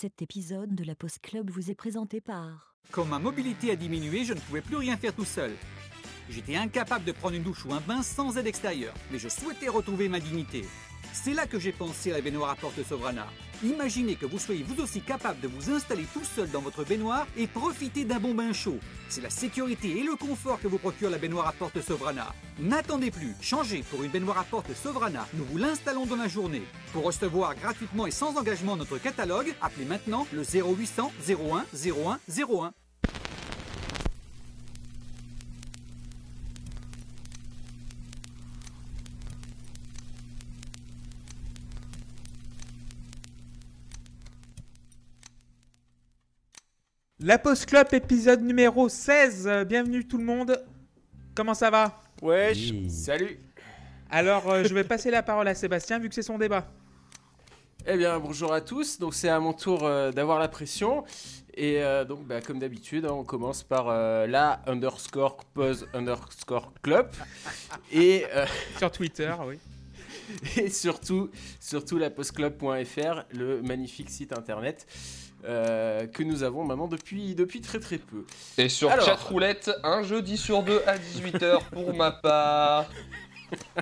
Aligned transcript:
Cet 0.00 0.22
épisode 0.22 0.76
de 0.76 0.84
la 0.84 0.94
Post 0.94 1.18
Club 1.22 1.50
vous 1.50 1.72
est 1.72 1.74
présenté 1.74 2.20
par. 2.20 2.76
Quand 2.92 3.04
ma 3.04 3.18
mobilité 3.18 3.72
a 3.72 3.74
diminué, 3.74 4.24
je 4.24 4.32
ne 4.32 4.38
pouvais 4.38 4.60
plus 4.60 4.76
rien 4.76 4.96
faire 4.96 5.12
tout 5.12 5.24
seul. 5.24 5.50
J'étais 6.30 6.56
incapable 6.56 7.04
de 7.04 7.12
prendre 7.12 7.34
une 7.34 7.42
douche 7.42 7.64
ou 7.64 7.72
un 7.72 7.80
bain 7.80 8.02
sans 8.02 8.36
aide 8.36 8.46
extérieure, 8.46 8.94
mais 9.10 9.18
je 9.18 9.28
souhaitais 9.28 9.68
retrouver 9.68 10.08
ma 10.08 10.20
dignité. 10.20 10.64
C'est 11.12 11.32
là 11.32 11.46
que 11.46 11.58
j'ai 11.58 11.72
pensé 11.72 12.12
à 12.12 12.16
la 12.16 12.20
baignoire 12.20 12.50
à 12.50 12.54
porte 12.54 12.82
Sovrana. 12.86 13.26
Imaginez 13.64 14.14
que 14.14 14.26
vous 14.26 14.38
soyez 14.38 14.62
vous 14.62 14.80
aussi 14.80 15.00
capable 15.00 15.40
de 15.40 15.48
vous 15.48 15.70
installer 15.70 16.04
tout 16.12 16.22
seul 16.22 16.48
dans 16.50 16.60
votre 16.60 16.84
baignoire 16.84 17.26
et 17.36 17.46
profiter 17.46 18.04
d'un 18.04 18.20
bon 18.20 18.34
bain 18.34 18.52
chaud. 18.52 18.78
C'est 19.08 19.22
la 19.22 19.30
sécurité 19.30 19.98
et 19.98 20.02
le 20.04 20.14
confort 20.14 20.60
que 20.60 20.68
vous 20.68 20.78
procure 20.78 21.10
la 21.10 21.18
baignoire 21.18 21.48
à 21.48 21.52
porte 21.52 21.80
Sovrana. 21.80 22.34
N'attendez 22.60 23.10
plus, 23.10 23.34
changez 23.40 23.82
pour 23.90 24.04
une 24.04 24.10
baignoire 24.10 24.38
à 24.38 24.44
porte 24.44 24.72
Sovrana. 24.74 25.26
Nous 25.34 25.44
vous 25.44 25.58
l'installons 25.58 26.06
dans 26.06 26.16
la 26.16 26.28
journée. 26.28 26.62
Pour 26.92 27.04
recevoir 27.04 27.54
gratuitement 27.56 28.06
et 28.06 28.12
sans 28.12 28.36
engagement 28.36 28.76
notre 28.76 28.98
catalogue, 28.98 29.54
appelez 29.60 29.86
maintenant 29.86 30.26
le 30.32 30.42
0800 30.42 31.10
01 31.28 31.64
01 31.74 32.18
01. 32.38 32.72
La 47.28 47.36
Post 47.36 47.66
Club, 47.66 47.88
épisode 47.92 48.40
numéro 48.40 48.88
16. 48.88 49.46
Euh, 49.46 49.64
Bienvenue 49.66 50.08
tout 50.08 50.16
le 50.16 50.24
monde. 50.24 50.64
Comment 51.34 51.52
ça 51.52 51.68
va? 51.68 52.00
Wesh, 52.22 52.70
Oui. 52.70 52.88
salut 52.88 53.38
Alors, 54.08 54.48
euh, 54.50 54.64
je 54.64 54.72
vais 54.72 54.82
passer 54.82 55.10
la 55.10 55.22
parole 55.22 55.46
à 55.46 55.54
Sébastien 55.54 55.98
vu 55.98 56.08
que 56.08 56.14
c'est 56.14 56.22
son 56.22 56.38
débat. 56.38 56.66
Eh 57.86 57.98
bien, 57.98 58.18
bonjour 58.18 58.54
à 58.54 58.62
tous. 58.62 58.98
Donc, 58.98 59.12
c'est 59.12 59.28
à 59.28 59.38
mon 59.40 59.52
tour 59.52 59.84
euh, 59.84 60.10
d'avoir 60.10 60.38
la 60.38 60.48
pression. 60.48 61.04
Et 61.52 61.82
euh, 61.82 62.06
donc, 62.06 62.26
bah, 62.26 62.40
comme 62.40 62.60
d'habitude, 62.60 63.04
hein, 63.04 63.12
on 63.12 63.24
commence 63.24 63.62
par 63.62 63.90
euh, 63.90 64.26
la 64.26 64.62
underscore 64.66 65.36
pause 65.52 65.86
underscore 65.92 66.72
club. 66.80 67.10
Et, 67.92 68.24
euh, 68.34 68.46
Sur 68.78 68.90
Twitter, 68.90 69.34
oui. 69.46 69.58
et 70.56 70.70
surtout, 70.70 71.28
surtout 71.60 71.98
la 71.98 72.08
postclub.fr, 72.08 73.24
le 73.34 73.60
magnifique 73.60 74.08
site 74.08 74.32
internet 74.32 74.86
euh, 75.44 76.06
que 76.06 76.22
nous 76.22 76.42
avons 76.42 76.64
maintenant 76.64 76.88
depuis, 76.88 77.34
depuis 77.34 77.60
très 77.60 77.78
très 77.80 77.98
peu. 77.98 78.24
Et 78.56 78.68
sur 78.68 78.90
Alors. 78.90 79.04
chatroulette, 79.06 79.70
un 79.84 80.02
jeudi 80.02 80.36
sur 80.36 80.62
deux 80.62 80.82
à 80.86 80.96
18h 80.98 81.60
pour 81.72 81.94
ma 81.94 82.10
part. 82.10 82.86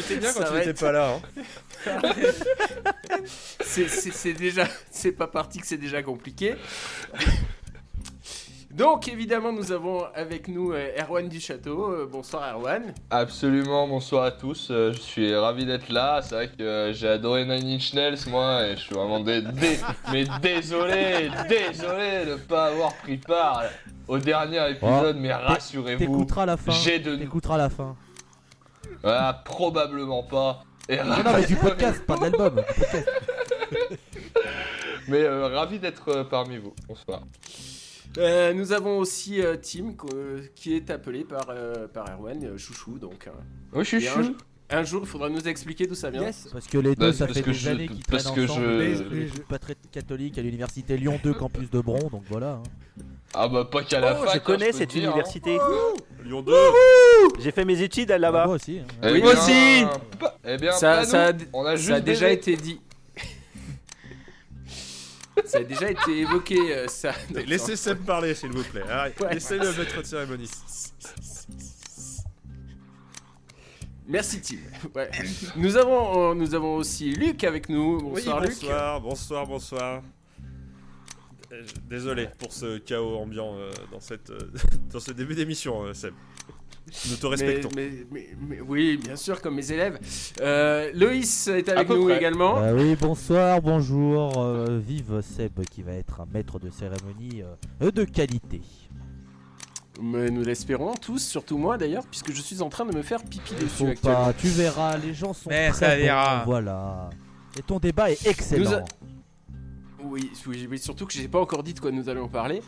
C'est 0.00 0.16
bien 0.18 0.30
Ça 0.32 0.40
quand 0.44 0.50
tu 0.50 0.54
n'étais 0.56 0.70
être- 0.70 0.80
pas 0.80 0.92
là. 0.92 1.14
hein. 1.14 1.20
C'est 3.64 4.32
déjà, 4.34 4.66
c'est 4.90 5.12
pas 5.12 5.26
parti 5.26 5.58
que 5.58 5.66
c'est 5.66 5.76
déjà 5.76 6.02
compliqué. 6.02 6.54
Donc 8.76 9.08
évidemment 9.08 9.52
nous 9.52 9.72
avons 9.72 10.04
avec 10.14 10.48
nous 10.48 10.72
euh, 10.72 10.90
Erwan 11.00 11.26
du 11.28 11.40
Château. 11.40 11.92
Euh, 11.92 12.06
bonsoir 12.10 12.42
Erwan. 12.54 12.92
Absolument, 13.08 13.88
bonsoir 13.88 14.24
à 14.24 14.30
tous. 14.32 14.68
euh, 14.70 14.92
Je 14.92 15.00
suis 15.00 15.34
ravi 15.34 15.64
d'être 15.64 15.88
là. 15.88 16.20
C'est 16.22 16.34
vrai 16.34 16.48
que 16.48 16.90
j'ai 16.92 17.08
adoré 17.08 17.46
Nine 17.46 17.76
Inch 17.76 17.94
Nails, 17.94 18.18
moi, 18.28 18.66
et 18.66 18.76
je 18.76 18.82
suis 18.82 18.94
vraiment 18.94 19.20
dé- 19.20 19.40
dé- 19.40 19.78
mais 20.12 20.24
désolé, 20.42 21.30
désolé 21.48 22.26
de 22.26 22.32
ne 22.32 22.36
pas 22.36 22.66
avoir 22.66 22.94
pris 22.96 23.16
part 23.16 23.62
au 24.08 24.18
dernier 24.18 24.70
épisode. 24.70 25.16
mais 25.18 25.32
rassurez-vous, 25.32 25.98
T'écouteras 26.04 26.44
la 26.44 26.58
fin. 26.58 26.72
j'ai 26.72 26.98
de 26.98 27.16
T'écouteras 27.16 27.56
la 27.56 27.70
fin. 27.70 27.96
Ah, 29.02 29.40
probablement 29.42 30.22
pas. 30.22 30.64
Et 30.88 30.98
Non, 30.98 31.04
non, 31.24 31.32
mais 31.34 31.46
du 31.46 31.56
podcast, 31.66 32.04
pas 32.04 32.16
de 32.18 32.22
l'album. 32.24 32.56
du 32.56 32.62
podcast. 32.62 33.08
mais 35.08 35.22
euh, 35.22 35.48
ravi 35.48 35.78
d'être 35.78 36.24
parmi 36.24 36.58
vous. 36.58 36.74
Bonsoir. 36.86 37.20
Euh, 38.18 38.52
nous 38.54 38.72
avons 38.72 38.98
aussi 38.98 39.40
euh, 39.42 39.56
Tim 39.60 39.94
qui 40.54 40.74
est 40.74 40.90
appelé 40.90 41.24
par, 41.24 41.46
euh, 41.50 41.86
par 41.88 42.06
Erwan 42.10 42.42
euh, 42.44 42.58
Chouchou. 42.58 42.98
Donc 42.98 43.28
euh, 43.28 43.82
je 43.84 43.96
et 43.96 44.08
un, 44.08 44.22
jour- 44.22 44.34
un 44.70 44.82
jour 44.84 45.00
il 45.04 45.08
faudra 45.08 45.28
nous 45.28 45.46
expliquer 45.46 45.86
d'où 45.86 45.94
ça 45.94 46.10
vient. 46.10 46.30
Parce 46.52 46.66
que 46.66 46.78
les 46.78 46.94
Bah, 46.96 47.06
deux, 47.06 47.12
c'est 47.12 47.18
ça 47.18 47.28
fait 47.28 47.42
que 47.42 47.50
des 47.50 47.54
je- 47.56 47.68
années 47.70 47.88
qu'ils 47.88 48.04
parce 48.08 48.24
traînent 48.24 48.36
que 48.36 48.50
ensemble. 48.50 48.64
je- 48.64 49.14
Les, 49.14 49.26
pas 49.48 49.58
très 49.58 49.74
catholiques 49.92 50.38
à 50.38 50.42
l'université 50.42 50.96
Lyon 50.96 51.18
2, 51.22 51.34
campus 51.34 51.70
de 51.70 51.80
Bron, 51.80 52.08
donc 52.10 52.22
voilà. 52.30 52.52
hein. 52.52 52.62
Ah 53.34 53.48
bah 53.48 53.68
pas 53.70 53.82
qu'à 53.82 54.00
la 54.00 54.14
Oh, 54.18 54.24
fac. 54.24 54.32
je 54.32 54.36
hein, 54.38 54.42
connais 54.44 54.66
peux 54.70 54.72
cette 54.78 54.94
hein. 54.94 54.98
université. 54.98 55.58
Lyon 56.24 56.40
2 56.42 56.52
J'ai 57.40 57.50
fait 57.50 57.64
mes 57.66 57.82
études 57.82 58.08
Bah, 58.08 58.18
là-bas. 58.18 58.46
moi 58.46 58.54
aussi. 58.54 58.78
hein. 58.78 58.86
Eh 59.02 59.12
Oui, 59.12 59.20
bien, 59.20 59.30
aussi. 59.32 59.84
Eh 60.44 60.56
bien, 60.56 60.72
Ça- 60.72 61.04
ça 61.04 61.24
a 61.26 61.32
nous. 61.32 61.38
d- 61.40 61.48
on 61.52 61.64
a 61.66 61.76
juste 61.76 61.88
Ça 61.90 61.94
a 61.96 62.00
déjà 62.00 62.26
baisé. 62.28 62.38
été 62.38 62.56
dit. 62.56 62.80
Ça 65.44 65.58
a 65.58 65.62
déjà 65.64 65.90
été 65.90 66.20
évoqué 66.20 66.74
euh, 66.74 66.88
ça. 66.88 67.12
Laissez 67.46 67.76
Seb 67.76 67.98
parler, 68.04 68.34
s'il 68.34 68.50
vous 68.50 68.64
plaît. 68.64 68.82
Arrête. 68.88 69.20
Ouais. 69.20 69.34
Laissez 69.34 69.58
le 69.58 69.72
maître 69.72 69.98
de 69.98 70.06
cérémonie. 70.06 70.50
Merci 74.08 74.40
Tim. 74.40 74.56
Ouais. 74.94 75.10
nous, 75.56 75.76
avons, 75.76 76.30
euh, 76.30 76.34
nous 76.34 76.54
avons 76.54 76.76
aussi 76.76 77.12
Luc 77.12 77.42
avec 77.44 77.68
nous. 77.68 78.00
Bonsoir, 78.00 78.40
oui, 78.40 78.48
Luc. 78.48 78.60
bonsoir, 78.60 79.00
bonsoir, 79.00 79.46
bonsoir. 79.46 80.02
Euh, 81.52 81.62
Désolé 81.88 82.28
pour 82.38 82.52
ce 82.52 82.78
chaos 82.78 83.16
ambiant 83.16 83.54
dans, 83.90 84.00
cette, 84.00 84.32
dans 84.92 85.00
ce 85.00 85.12
début 85.12 85.34
d'émission, 85.34 85.92
Seb. 85.92 86.14
Nous 87.10 87.16
te 87.16 87.26
respectons. 87.26 87.68
mais, 87.74 87.90
mais- 88.12 88.28
mais- 88.48 88.60
oui, 88.60 88.96
bien 88.96 89.16
sûr, 89.16 89.40
comme 89.42 89.56
mes 89.56 89.72
élèves. 89.72 89.98
Euh, 90.40 90.90
Loïs 90.94 91.48
est 91.48 91.68
avec 91.68 91.88
nous 91.88 92.04
près. 92.04 92.16
également. 92.18 92.54
Bah 92.60 92.72
oui, 92.74 92.94
bonsoir, 92.94 93.60
bonjour. 93.60 94.34
euh, 94.38 94.78
vive 94.78 95.20
Seb 95.20 95.60
qui 95.70 95.82
va 95.82 95.92
être 95.92 96.20
un 96.20 96.26
maître 96.32 96.58
de 96.60 96.70
cérémonie 96.70 97.42
euh, 97.82 97.90
de 97.90 98.04
qualité. 98.04 98.60
Mais 100.00 100.30
nous 100.30 100.42
l'espérons 100.44 100.92
tous, 100.94 101.18
surtout 101.26 101.56
moi 101.58 101.78
d'ailleurs, 101.78 102.04
puisque 102.06 102.30
je 102.32 102.40
suis 102.42 102.60
en 102.60 102.68
train 102.68 102.84
de 102.84 102.94
me 102.94 103.02
faire 103.02 103.22
pipi 103.24 103.54
Il 103.58 103.64
dessus 103.64 103.86
actuellement. 103.86 104.24
pas, 104.26 104.32
tu 104.34 104.48
verras, 104.48 104.96
les 104.98 105.14
gens 105.14 105.32
sont 105.32 105.48
Mais 105.48 105.70
très 105.70 106.04
ça 106.06 106.40
bons. 106.44 106.50
Voilà. 106.50 107.10
Et 107.58 107.62
ton 107.62 107.78
débat 107.78 108.10
est 108.10 108.26
excellent. 108.26 108.70
Nous 108.70 108.74
a- 108.76 108.84
Oui, 110.04 110.30
surtout 110.78 111.06
que 111.06 111.12
j'ai 111.14 111.26
pas 111.28 111.40
encore 111.40 111.62
dit 111.62 111.72
de 111.74 111.80
quoi 111.80 111.90
nous 111.90 112.08
allons 112.08 112.28
parler. 112.28 112.62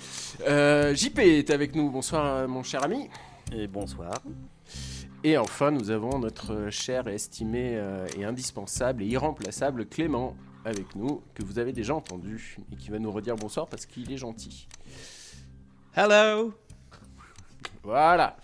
Euh, 0.49 0.95
JP 0.95 1.19
est 1.21 1.51
avec 1.51 1.75
nous. 1.77 1.91
Bonsoir, 1.91 2.49
mon 2.49 2.63
cher 2.63 2.83
ami. 2.83 3.09
Et 3.53 3.67
bonsoir. 3.67 4.23
Et 5.25 5.39
enfin, 5.39 5.71
nous 5.71 5.91
avons 5.91 6.19
notre 6.19 6.69
cher 6.71 7.09
et 7.09 7.15
estimé 7.15 7.77
euh, 7.77 8.07
et 8.17 8.25
indispensable 8.25 9.03
et 9.03 9.07
irremplaçable 9.07 9.87
Clément 9.87 10.37
avec 10.65 10.95
nous, 10.95 11.23
que 11.35 11.43
vous 11.43 11.59
avez 11.59 11.73
déjà 11.73 11.95
entendu 11.95 12.57
et 12.71 12.77
qui 12.77 12.91
va 12.91 12.99
nous 12.99 13.11
redire 13.11 13.37
bonsoir 13.37 13.67
parce 13.67 13.87
qu'il 13.87 14.13
est 14.13 14.19
gentil. 14.19 14.69
Hello. 15.97 16.53
Voilà. 17.83 18.37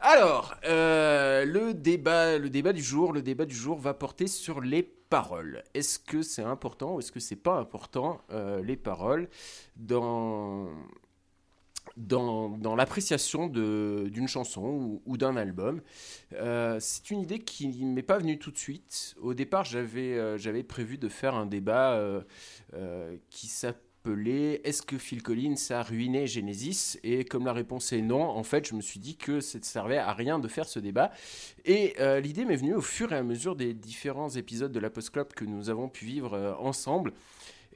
Alors, 0.00 0.54
euh, 0.64 1.44
le, 1.46 1.72
débat, 1.72 2.38
le 2.38 2.50
débat 2.50 2.72
du 2.72 2.82
jour, 2.82 3.12
le 3.12 3.22
débat 3.22 3.46
du 3.46 3.54
jour 3.54 3.78
va 3.78 3.94
porter 3.94 4.26
sur 4.26 4.60
les 4.60 4.82
paroles. 4.82 5.64
Est-ce 5.72 5.98
que 5.98 6.20
c'est 6.20 6.42
important 6.42 6.96
ou 6.96 6.98
est-ce 7.00 7.12
que 7.12 7.20
c'est 7.20 7.34
pas 7.34 7.56
important 7.56 8.20
euh, 8.30 8.62
les 8.62 8.76
paroles 8.76 9.28
dans 9.76 10.68
dans, 11.98 12.76
l'appréciation 12.76 13.48
d'une 13.48 14.28
chanson 14.28 15.00
ou, 15.04 15.16
d'un 15.16 15.36
album. 15.36 15.80
Euh, 16.34 16.78
c'est 16.80 17.10
une 17.10 17.20
idée 17.20 17.40
qui 17.40 17.68
ne 17.68 17.92
m'est 17.92 18.02
pas 18.02 18.18
venue 18.18 18.38
tout 18.38 18.50
de 18.50 18.58
suite. 18.58 19.14
Au 19.20 19.34
départ, 19.34 19.64
j'avais 19.64 20.16
euh, 20.16 20.62
prévu 20.66 20.98
de 20.98 21.08
faire 21.08 21.34
un 21.34 21.46
débat 21.46 21.94
euh, 21.94 23.16
qui 23.30 23.48
s'appelait 23.48 24.60
Est-ce 24.64 24.82
que 24.82 24.96
Phil 24.96 25.22
Collins 25.22 25.56
a 25.70 25.82
ruiné 25.82 26.26
Genesis? 26.26 26.98
Et 27.02 27.24
comme 27.24 27.46
la 27.46 27.52
réponse 27.52 27.92
est 27.92 28.02
non, 28.02 28.22
en 28.22 28.44
fait, 28.44 28.68
je 28.68 28.74
me 28.74 28.80
suis 28.80 29.00
dit 29.00 29.16
que 29.16 29.40
ça 29.40 29.58
ne 29.58 29.64
servait 29.64 29.98
à 29.98 30.12
rien 30.12 30.38
de 30.38 30.48
faire 30.48 30.68
ce 30.68 30.78
débat. 30.78 31.10
Et 31.64 31.94
l'idée 32.22 32.44
m'est 32.44 32.56
venue 32.56 32.74
au 32.74 32.80
fur 32.80 33.12
et 33.12 33.16
à 33.16 33.22
mesure 33.22 33.56
des 33.56 33.74
différents 33.74 34.30
épisodes 34.30 34.72
de 34.72 34.80
la 34.80 34.90
Post 34.90 35.10
Club 35.10 35.32
que 35.34 35.44
nous 35.44 35.68
avons 35.68 35.88
pu 35.88 36.04
vivre 36.04 36.56
ensemble. 36.60 37.12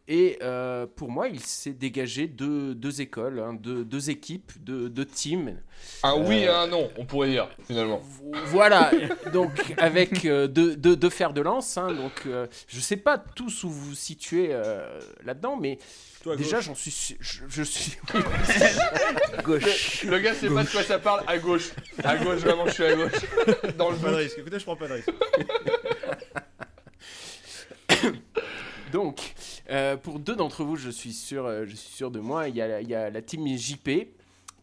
Et 0.09 0.39
euh, 0.43 0.87
pour 0.97 1.11
moi, 1.13 1.29
il 1.29 1.39
s'est 1.39 1.73
dégagé 1.73 2.27
deux, 2.27 2.75
deux 2.75 3.01
écoles, 3.01 3.39
hein, 3.39 3.55
deux, 3.55 3.85
deux 3.85 4.11
équipes, 4.11 4.51
deux, 4.59 4.91
deux 4.91 5.05
teams. 5.05 5.57
Un 6.03 6.17
oui 6.17 6.39
et 6.39 6.49
Euh, 6.49 6.59
un 6.59 6.67
non, 6.67 6.91
on 6.99 7.05
pourrait 7.07 7.29
dire, 7.31 7.49
finalement. 7.69 8.03
Voilà, 8.47 8.91
donc 9.33 9.53
avec 9.79 10.25
euh, 10.25 10.49
deux, 10.49 11.11
fers 11.11 11.33
de 11.33 11.41
lance. 11.41 11.79
hein, 11.79 11.93
donc, 11.93 12.23
euh, 12.27 12.49
je 12.67 12.81
sais 12.81 12.97
pas 12.97 13.17
tous 13.17 13.63
où 13.63 13.71
vous 13.71 13.91
vous 13.91 13.95
situez 13.95 14.49
euh, 14.51 14.99
là-dedans, 15.25 15.57
mais 15.57 15.79
Toi, 16.25 16.35
déjà, 16.37 16.61
j'en 16.61 16.75
suis, 16.75 16.91
su- 16.91 17.17
je, 17.21 17.43
je 17.49 17.63
suis. 17.63 17.93
Gauche. 19.45 20.03
Le 20.03 20.19
gars 20.19 20.35
sait 20.35 20.49
pas 20.51 20.65
de 20.65 20.69
quoi 20.69 20.83
ça 20.83 20.99
parle, 20.99 21.23
à 21.29 21.39
gauche. 21.39 21.71
À 22.03 22.17
gauche, 22.17 22.41
vraiment, 22.41 22.67
je 22.67 22.73
suis 22.73 22.85
à 22.85 22.95
gauche. 22.97 23.13
Dans 23.79 23.91
le 23.93 23.97
Pas 23.99 24.11
de 24.11 24.17
risque. 24.17 24.39
Écoutez, 24.39 24.59
je 24.59 24.65
prends 24.65 24.77
pas 24.77 24.89
de 24.89 24.95
risque. 24.95 25.11
Donc, 28.93 29.35
euh, 29.71 29.97
pour 29.97 30.19
deux 30.19 30.35
d'entre 30.37 30.65
vous, 30.65 30.77
je 30.77 30.91
suis 30.91 31.13
sûr, 31.13 31.47
euh, 31.47 31.65
je 31.67 31.75
suis 31.77 31.91
sûr 31.93 32.11
de 32.11 32.21
moi. 32.21 32.49
Il 32.49 32.57
y 32.57 32.61
a, 32.63 32.69
la- 32.69 32.81
il 32.83 32.89
y 32.89 32.95
a 32.95 33.11
la 33.11 33.23
team 33.23 33.47
JP 33.47 34.09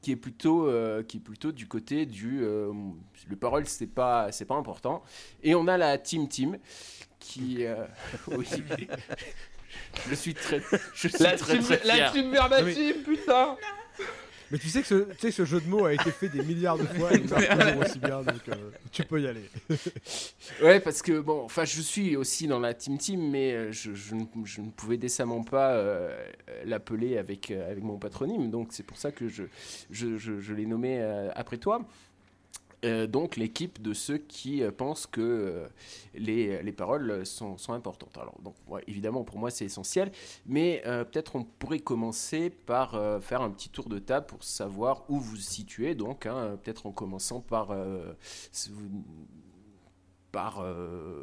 qui 0.02 0.12
est 0.12 0.16
plutôt, 0.16 0.68
euh, 0.68 1.04
qui 1.04 1.18
est 1.18 1.22
plutôt 1.22 1.52
du 1.52 1.68
côté 1.68 2.06
du, 2.06 2.40
euh, 2.44 2.72
le 3.28 3.36
parole 3.36 3.66
c'est 3.68 3.88
pas, 3.88 4.32
c'est 4.32 4.46
pas 4.46 4.56
important. 4.56 5.04
Et 5.44 5.56
on 5.56 5.68
a 5.68 5.78
la 5.78 5.98
team 5.98 6.28
team 6.28 6.58
qui, 7.20 7.66
oui, 8.28 8.46
Je 10.10 10.16
suis 10.16 10.34
très, 10.34 10.62
je 10.94 11.08
suis 11.08 11.24
La 11.24 11.36
très 11.38 11.58
team, 11.58 11.64
très 11.64 11.82
la 11.86 11.94
fier. 11.96 12.12
team 12.14 12.32
verbatim, 12.32 12.94
putain 13.04 13.58
Mais 14.52 14.58
tu 14.58 14.68
sais, 14.70 14.82
que 14.82 14.88
ce, 14.88 14.96
tu 15.12 15.18
sais 15.20 15.32
ce 15.32 15.46
jeu 15.46 15.62
de 15.62 15.68
mots 15.68 15.86
a 15.86 15.94
été 15.94 16.12
fait 16.12 16.30
des 16.30 16.44
milliards 16.44 16.78
de 16.78 16.86
fois 16.86 17.14
et 17.14 17.22
aussi 17.82 18.00
bien, 18.00 18.22
donc 18.24 18.48
euh, 18.50 18.72
tu 18.92 19.04
peux 19.04 19.22
y 19.22 19.28
aller. 19.28 19.50
Ouais, 20.64 20.80
parce 20.80 21.02
que 21.02 21.20
bon, 21.20 21.44
enfin, 21.44 21.66
je 21.66 21.82
suis 21.82 22.16
aussi 22.16 22.48
dans 22.48 22.60
la 22.60 22.74
team 22.74 22.98
team, 22.98 23.30
mais 23.30 23.54
euh, 23.54 23.72
je, 23.72 24.16
ne, 24.16 24.70
pouvais 24.76 24.98
décemment 24.98 25.44
pas 25.44 25.74
euh, 25.74 26.26
l'appeler 26.66 27.18
avec, 27.18 27.52
avec 27.52 27.84
mon 27.84 27.98
patronyme, 27.98 28.50
donc 28.50 28.70
c'est 28.72 28.84
pour 28.84 28.98
ça 28.98 29.12
que 29.12 29.28
je, 29.28 29.44
je, 29.92 30.18
je, 30.18 30.54
l'ai 30.54 30.66
nommé 30.66 31.02
après 31.36 31.58
toi. 31.58 31.88
Euh, 32.86 33.08
donc 33.08 33.36
l'équipe 33.36 33.82
de 33.82 33.94
ceux 33.94 34.18
qui 34.18 34.64
euh, 34.64 34.72
pensent 34.72 35.06
que 35.06 35.20
euh, 35.22 35.68
les, 36.14 36.64
les 36.64 36.72
paroles 36.72 37.26
sont, 37.26 37.58
sont 37.58 37.74
importantes. 37.74 38.18
Alors 38.18 38.40
donc 38.42 38.56
évidemment 38.88 39.24
pour 39.24 39.38
moi 39.38 39.52
c'est 39.52 39.66
essentiel, 39.66 40.12
mais 40.46 40.82
peut-être 40.86 41.36
on 41.36 41.44
pourrait 41.44 41.80
commencer 41.80 42.50
par 42.50 42.92
faire 43.22 43.42
un 43.42 43.50
petit 43.52 43.70
tour 43.70 43.90
de 43.90 44.00
table 44.00 44.26
pour 44.26 44.44
savoir 44.44 45.04
où 45.10 45.20
vous 45.20 45.32
vous 45.32 45.36
situez. 45.38 45.96
Donc 45.96 46.26
hein, 46.26 46.58
peut-être 46.64 46.86
en 46.86 46.92
commençant 46.92 47.42
par 47.42 47.76
par 50.32 50.64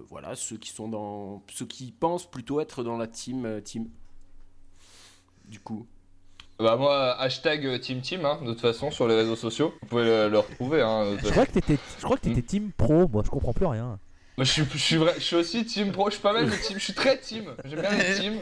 voilà 0.09 0.35
ceux 0.37 0.57
qui 0.57 0.71
sont 0.71 0.89
dans 0.89 1.43
ceux 1.51 1.67
qui 1.67 1.93
pensent 1.93 2.31
plutôt 2.31 2.61
être 2.61 2.83
dans 2.83 2.97
la 2.97 3.07
team 3.07 3.61
team. 3.63 3.89
Du 5.47 5.61
coup. 5.61 5.87
Bah 6.59 6.77
moi, 6.77 7.21
hashtag 7.21 7.67
euh, 7.67 7.79
Team 7.79 8.01
Team, 8.01 8.25
hein, 8.25 8.39
de 8.43 8.53
toute 8.53 8.61
façon, 8.61 8.91
sur 8.91 9.07
les 9.07 9.15
réseaux 9.15 9.37
sociaux. 9.37 9.75
Vous 9.83 9.89
pouvez 9.89 10.05
le, 10.05 10.29
le 10.29 10.39
retrouver. 10.39 10.81
Hein, 10.81 11.17
toute 11.19 11.27
Je 11.27 11.33
crois 11.33 11.47
que 11.47 11.53
t'étais, 11.53 11.79
je 11.99 12.05
crois 12.05 12.17
que 12.17 12.23
t'étais 12.23 12.43
team 12.43 12.71
pro. 12.77 13.07
Moi, 13.09 13.23
je 13.25 13.31
comprends 13.31 13.53
plus 13.53 13.67
rien. 13.67 13.99
Moi, 14.39 14.45
je 14.45 14.53
suis, 14.53 14.65
je, 14.73 14.79
suis 14.79 14.97
vrai, 14.97 15.15
je 15.17 15.23
suis 15.23 15.37
aussi 15.37 15.65
Team 15.65 15.93
Pro, 15.93 16.07
je 16.07 16.15
suis 16.15 16.23
pas 16.23 16.35
mal 16.35 16.45
de 16.45 16.51
Team, 16.51 16.79
je 16.79 16.85
suis 16.85 16.93
très 16.93 17.19
Team. 17.19 17.45
J'aime 17.65 17.81
bien 17.81 17.91
les 17.91 18.15
teams. 18.15 18.39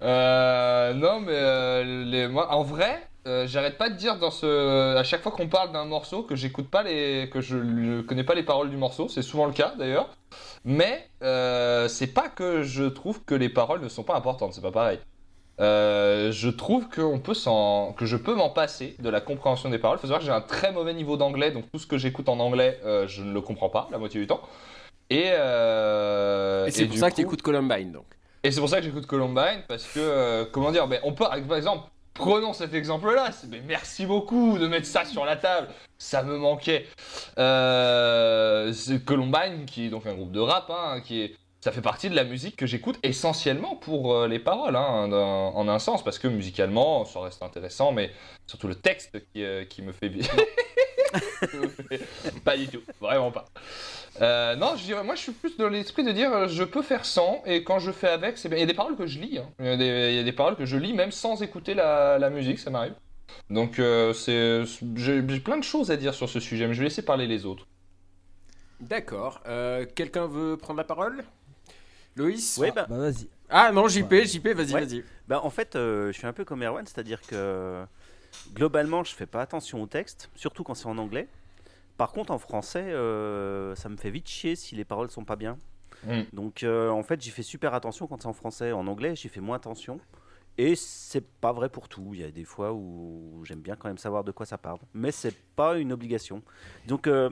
Euh, 0.00 0.94
non, 0.94 1.18
mais 1.18 1.32
euh, 1.32 2.04
les, 2.04 2.28
moi, 2.28 2.52
en 2.52 2.62
vrai, 2.62 3.02
euh, 3.26 3.46
j'arrête 3.48 3.78
pas 3.78 3.90
de 3.90 3.96
dire 3.96 4.18
dans 4.18 4.30
ce, 4.30 4.96
à 4.96 5.02
chaque 5.02 5.22
fois 5.22 5.32
qu'on 5.32 5.48
parle 5.48 5.72
d'un 5.72 5.84
morceau 5.84 6.22
que 6.22 6.36
j'écoute 6.36 6.70
pas 6.70 6.84
les, 6.84 7.28
que 7.32 7.40
je 7.40 7.56
ne 7.56 8.00
connais 8.02 8.22
pas 8.22 8.34
les 8.34 8.44
paroles 8.44 8.70
du 8.70 8.76
morceau. 8.76 9.08
C'est 9.08 9.22
souvent 9.22 9.46
le 9.46 9.52
cas 9.52 9.74
d'ailleurs. 9.76 10.08
Mais 10.64 11.08
euh, 11.22 11.88
c'est 11.88 12.06
pas 12.06 12.28
que 12.28 12.62
je 12.62 12.84
trouve 12.84 13.24
que 13.24 13.34
les 13.34 13.48
paroles 13.48 13.80
ne 13.80 13.88
sont 13.88 14.04
pas 14.04 14.16
importantes. 14.16 14.54
C'est 14.54 14.62
pas 14.62 14.70
pareil. 14.70 15.00
Euh, 15.60 16.30
je 16.30 16.48
trouve 16.48 16.88
que, 16.88 17.00
on 17.00 17.18
peut 17.18 17.34
s'en- 17.34 17.92
que 17.94 18.06
je 18.06 18.16
peux 18.16 18.34
m'en 18.34 18.48
passer 18.50 18.94
de 19.00 19.08
la 19.08 19.20
compréhension 19.20 19.68
des 19.70 19.78
paroles. 19.78 19.98
Faut 19.98 20.06
savoir 20.06 20.20
que 20.20 20.26
j'ai 20.26 20.32
un 20.32 20.40
très 20.40 20.70
mauvais 20.72 20.94
niveau 20.94 21.16
d'anglais, 21.16 21.50
donc 21.50 21.64
tout 21.72 21.78
ce 21.80 21.86
que 21.86 21.98
j'écoute 21.98 22.28
en 22.28 22.38
anglais, 22.38 22.78
euh, 22.84 23.06
je 23.08 23.22
ne 23.22 23.32
le 23.32 23.40
comprends 23.40 23.68
pas 23.68 23.88
la 23.90 23.98
moitié 23.98 24.20
du 24.20 24.26
temps. 24.26 24.40
Et, 25.10 25.30
euh, 25.32 26.66
Et 26.66 26.70
c'est 26.70 26.86
pour 26.86 26.98
ça 26.98 27.10
que 27.10 27.16
tu 27.16 27.22
écoutes 27.22 27.42
Columbine 27.42 27.90
donc. 27.92 28.04
et 28.44 28.50
c'est 28.52 28.60
pour 28.60 28.68
ça 28.68 28.76
que 28.78 28.84
j'écoute 28.84 29.06
Columbine, 29.06 29.62
parce 29.66 29.84
que, 29.84 30.44
comment 30.52 30.70
dire, 30.70 30.86
ben, 30.86 31.00
on 31.02 31.12
peut, 31.12 31.24
par 31.48 31.56
exemple, 31.56 31.88
prenons 32.14 32.52
cet 32.52 32.74
exemple-là, 32.74 33.30
mais 33.50 33.60
merci 33.66 34.06
beaucoup 34.06 34.58
de 34.58 34.68
mettre 34.68 34.86
ça 34.86 35.04
sur 35.04 35.24
la 35.24 35.36
table, 35.36 35.68
ça 35.98 36.22
me 36.22 36.36
manquait. 36.36 36.86
C'est 37.36 39.04
Columbine, 39.04 39.64
qui 39.66 39.86
est 39.86 39.90
donc 39.90 40.06
un 40.06 40.14
groupe 40.14 40.32
de 40.32 40.40
rap, 40.40 40.70
hein, 40.70 41.00
qui 41.04 41.22
est, 41.22 41.34
ça 41.60 41.72
fait 41.72 41.80
partie 41.80 42.08
de 42.08 42.14
la 42.14 42.24
musique 42.24 42.56
que 42.56 42.66
j'écoute 42.66 42.98
essentiellement 43.02 43.76
pour 43.76 44.14
euh, 44.14 44.28
les 44.28 44.38
paroles, 44.38 44.76
hein, 44.76 45.10
en 45.12 45.68
un 45.68 45.78
sens, 45.78 46.04
parce 46.04 46.18
que 46.18 46.28
musicalement, 46.28 47.04
ça 47.04 47.20
reste 47.20 47.42
intéressant, 47.42 47.92
mais 47.92 48.10
surtout 48.46 48.68
le 48.68 48.74
texte 48.74 49.18
qui, 49.32 49.44
euh, 49.44 49.64
qui 49.64 49.82
me 49.82 49.92
fait... 49.92 50.10
pas 52.44 52.56
du 52.56 52.68
tout, 52.68 52.82
vraiment 53.00 53.30
pas. 53.30 53.46
Euh, 54.20 54.56
non, 54.56 54.76
je 54.76 54.84
dirais, 54.84 55.04
moi 55.04 55.14
je 55.14 55.22
suis 55.22 55.32
plus 55.32 55.56
dans 55.56 55.68
l'esprit 55.68 56.04
de 56.04 56.12
dire 56.12 56.48
je 56.48 56.64
peux 56.64 56.82
faire 56.82 57.04
sans 57.04 57.42
et 57.46 57.64
quand 57.64 57.78
je 57.78 57.92
fais 57.92 58.08
avec, 58.08 58.36
c'est 58.36 58.48
bien. 58.48 58.58
Il 58.58 58.60
y 58.60 58.64
a 58.64 58.66
des 58.66 58.74
paroles 58.74 58.96
que 58.96 59.06
je 59.06 59.18
lis, 59.18 59.38
hein. 59.38 59.48
il, 59.58 59.66
y 59.66 59.68
a 59.68 59.76
des, 59.76 60.10
il 60.10 60.16
y 60.16 60.18
a 60.18 60.22
des 60.22 60.32
paroles 60.32 60.56
que 60.56 60.66
je 60.66 60.76
lis 60.76 60.92
même 60.92 61.12
sans 61.12 61.42
écouter 61.42 61.74
la, 61.74 62.18
la 62.18 62.30
musique, 62.30 62.58
ça 62.58 62.70
m'arrive. 62.70 62.94
Donc 63.50 63.78
euh, 63.78 64.12
c'est, 64.12 64.64
j'ai 64.96 65.26
j'ai 65.26 65.40
plein 65.40 65.56
de 65.56 65.64
choses 65.64 65.90
à 65.90 65.96
dire 65.96 66.14
sur 66.14 66.28
ce 66.28 66.40
sujet, 66.40 66.66
mais 66.66 66.74
je 66.74 66.80
vais 66.80 66.84
laisser 66.84 67.04
parler 67.04 67.26
les 67.26 67.46
autres. 67.46 67.66
D'accord. 68.80 69.40
Euh, 69.46 69.86
Quelqu'un 69.94 70.26
veut 70.26 70.56
prendre 70.56 70.78
la 70.78 70.84
parole? 70.84 71.24
Loïs 72.18 72.58
Oui, 72.60 72.70
bah, 72.74 72.86
Bah 72.88 72.98
vas-y. 72.98 73.28
Ah 73.48 73.72
non, 73.72 73.88
JP, 73.88 74.12
JP, 74.24 74.48
vas-y, 74.48 74.74
Ouais. 74.74 74.84
vas-y. 74.84 75.04
bah, 75.26 75.40
en 75.42 75.50
fait, 75.50 75.74
euh, 75.76 76.08
je 76.12 76.18
suis 76.18 76.26
un 76.26 76.32
peu 76.32 76.44
comme 76.44 76.62
Erwan, 76.62 76.86
c'est-à-dire 76.86 77.20
que 77.22 77.84
globalement, 78.52 79.04
je 79.04 79.14
fais 79.14 79.26
pas 79.26 79.40
attention 79.40 79.82
au 79.82 79.86
texte, 79.86 80.30
surtout 80.34 80.64
quand 80.64 80.74
c'est 80.74 80.86
en 80.86 80.98
anglais. 80.98 81.28
Par 81.96 82.12
contre, 82.12 82.30
en 82.30 82.38
français, 82.38 82.82
euh, 82.82 83.74
ça 83.74 83.88
me 83.88 83.96
fait 83.96 84.10
vite 84.10 84.28
chier 84.28 84.54
si 84.54 84.76
les 84.76 84.84
paroles 84.84 85.10
sont 85.10 85.24
pas 85.24 85.36
bien. 85.36 85.56
Mm. 86.04 86.22
Donc, 86.32 86.62
euh, 86.62 86.90
en 86.90 87.02
fait, 87.02 87.20
j'y 87.20 87.30
fais 87.30 87.42
super 87.42 87.74
attention 87.74 88.06
quand 88.06 88.20
c'est 88.22 88.28
en 88.28 88.32
français. 88.32 88.72
En 88.72 88.86
anglais, 88.86 89.16
j'y 89.16 89.28
fais 89.28 89.40
moins 89.40 89.56
attention. 89.56 89.98
Et 90.58 90.74
c'est 90.76 91.24
pas 91.26 91.52
vrai 91.52 91.68
pour 91.68 91.88
tout. 91.88 92.10
Il 92.14 92.20
y 92.20 92.24
a 92.24 92.30
des 92.30 92.44
fois 92.44 92.72
où 92.72 93.42
j'aime 93.44 93.60
bien 93.60 93.76
quand 93.76 93.88
même 93.88 93.98
savoir 93.98 94.24
de 94.24 94.32
quoi 94.32 94.44
ça 94.46 94.58
parle. 94.58 94.78
Mais 94.92 95.10
c'est 95.12 95.34
pas 95.56 95.78
une 95.78 95.92
obligation. 95.92 96.42
Donc, 96.86 97.06
euh, 97.06 97.30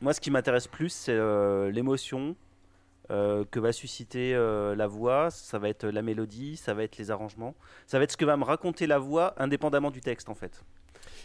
moi, 0.00 0.12
ce 0.12 0.20
qui 0.20 0.30
m'intéresse 0.30 0.66
plus, 0.66 0.90
c'est 0.90 1.12
euh, 1.12 1.70
l'émotion 1.70 2.36
euh, 3.10 3.44
que 3.50 3.60
va 3.60 3.72
susciter 3.72 4.34
euh, 4.34 4.74
la 4.74 4.86
voix. 4.86 5.30
Ça 5.30 5.58
va 5.58 5.68
être 5.68 5.86
la 5.86 6.02
mélodie, 6.02 6.56
ça 6.56 6.74
va 6.74 6.84
être 6.84 6.96
les 6.98 7.10
arrangements. 7.10 7.54
Ça 7.86 7.98
va 7.98 8.04
être 8.04 8.12
ce 8.12 8.16
que 8.16 8.24
va 8.24 8.36
me 8.36 8.44
raconter 8.44 8.86
la 8.86 8.98
voix, 8.98 9.34
indépendamment 9.36 9.90
du 9.90 10.00
texte, 10.00 10.28
en 10.28 10.34
fait. 10.34 10.62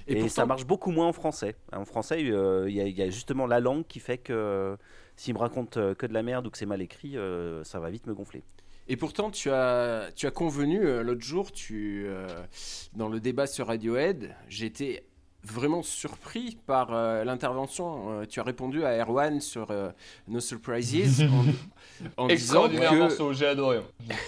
Et, 0.08 0.16
pourtant- 0.16 0.30
ça 0.30 0.46
marche 0.46 0.66
beaucoup 0.66 0.92
moins 0.92 1.08
en 1.08 1.14
français. 1.14 1.56
En 1.74 1.86
français, 1.86 2.24
euh, 2.32 2.70
il 2.70 2.76
y, 2.76 2.92
y 2.92 3.02
a 3.02 3.10
justement 3.10 3.46
la 3.48 3.60
langue 3.60 3.86
qui 3.88 4.00
fait 4.00 4.18
que 4.18 4.78
s'il 5.16 5.34
me 5.34 5.40
raconte 5.40 5.74
que 5.96 6.06
de 6.06 6.14
la 6.14 6.24
merde 6.24 6.48
ou 6.48 6.50
que 6.50 6.58
c'est 6.58 6.66
mal 6.66 6.82
écrit, 6.82 7.16
ça 7.64 7.80
va 7.80 7.90
vite 7.90 8.08
me 8.08 8.14
gonfler. 8.14 8.44
Et 8.88 8.96
pourtant, 8.98 9.30
tu 9.30 9.52
as, 9.52 10.10
tu 10.16 10.26
as 10.26 10.32
convenu 10.32 10.80
l'autre 11.04 11.22
jour, 11.22 11.52
tu, 11.52 12.08
dans 12.94 13.08
le 13.10 13.20
débat 13.20 13.46
sur 13.46 13.68
Radiohead, 13.68 14.34
j'étais 14.48 15.04
vraiment 15.44 15.82
surpris 15.84 16.58
par 16.66 16.94
euh, 16.94 17.24
l'intervention. 17.24 18.22
Euh, 18.22 18.26
tu 18.26 18.40
as 18.40 18.44
répondu 18.44 18.84
à 18.84 18.98
Erwan 18.98 19.40
sur 19.42 19.72
euh, 19.72 19.90
No 20.28 20.40
Surprises 20.40 21.24
en, 22.18 22.24
en 22.26 22.28
disant 22.28 22.68
que, 22.70 23.34
j'ai 23.34 23.48
adoré. 23.48 23.80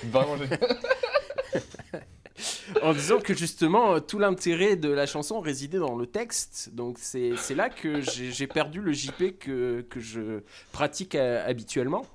Vraiment, 0.05 0.37
j'ai- 0.37 1.59
en 2.81 2.93
disant 2.93 3.19
que 3.19 3.33
justement 3.33 3.99
tout 3.99 4.19
l'intérêt 4.19 4.75
de 4.75 4.89
la 4.89 5.05
chanson 5.05 5.39
résidait 5.41 5.79
dans 5.79 5.95
le 5.95 6.07
texte. 6.07 6.69
Donc 6.73 6.97
c'est 6.99 7.33
c'est 7.37 7.55
là 7.55 7.69
que 7.69 8.01
j'ai 8.01 8.31
j'ai 8.31 8.47
perdu 8.47 8.81
le 8.81 8.93
JP 8.93 9.37
que, 9.39 9.81
que 9.89 9.99
je 9.99 10.41
pratique 10.71 11.15
habituellement. 11.15 12.05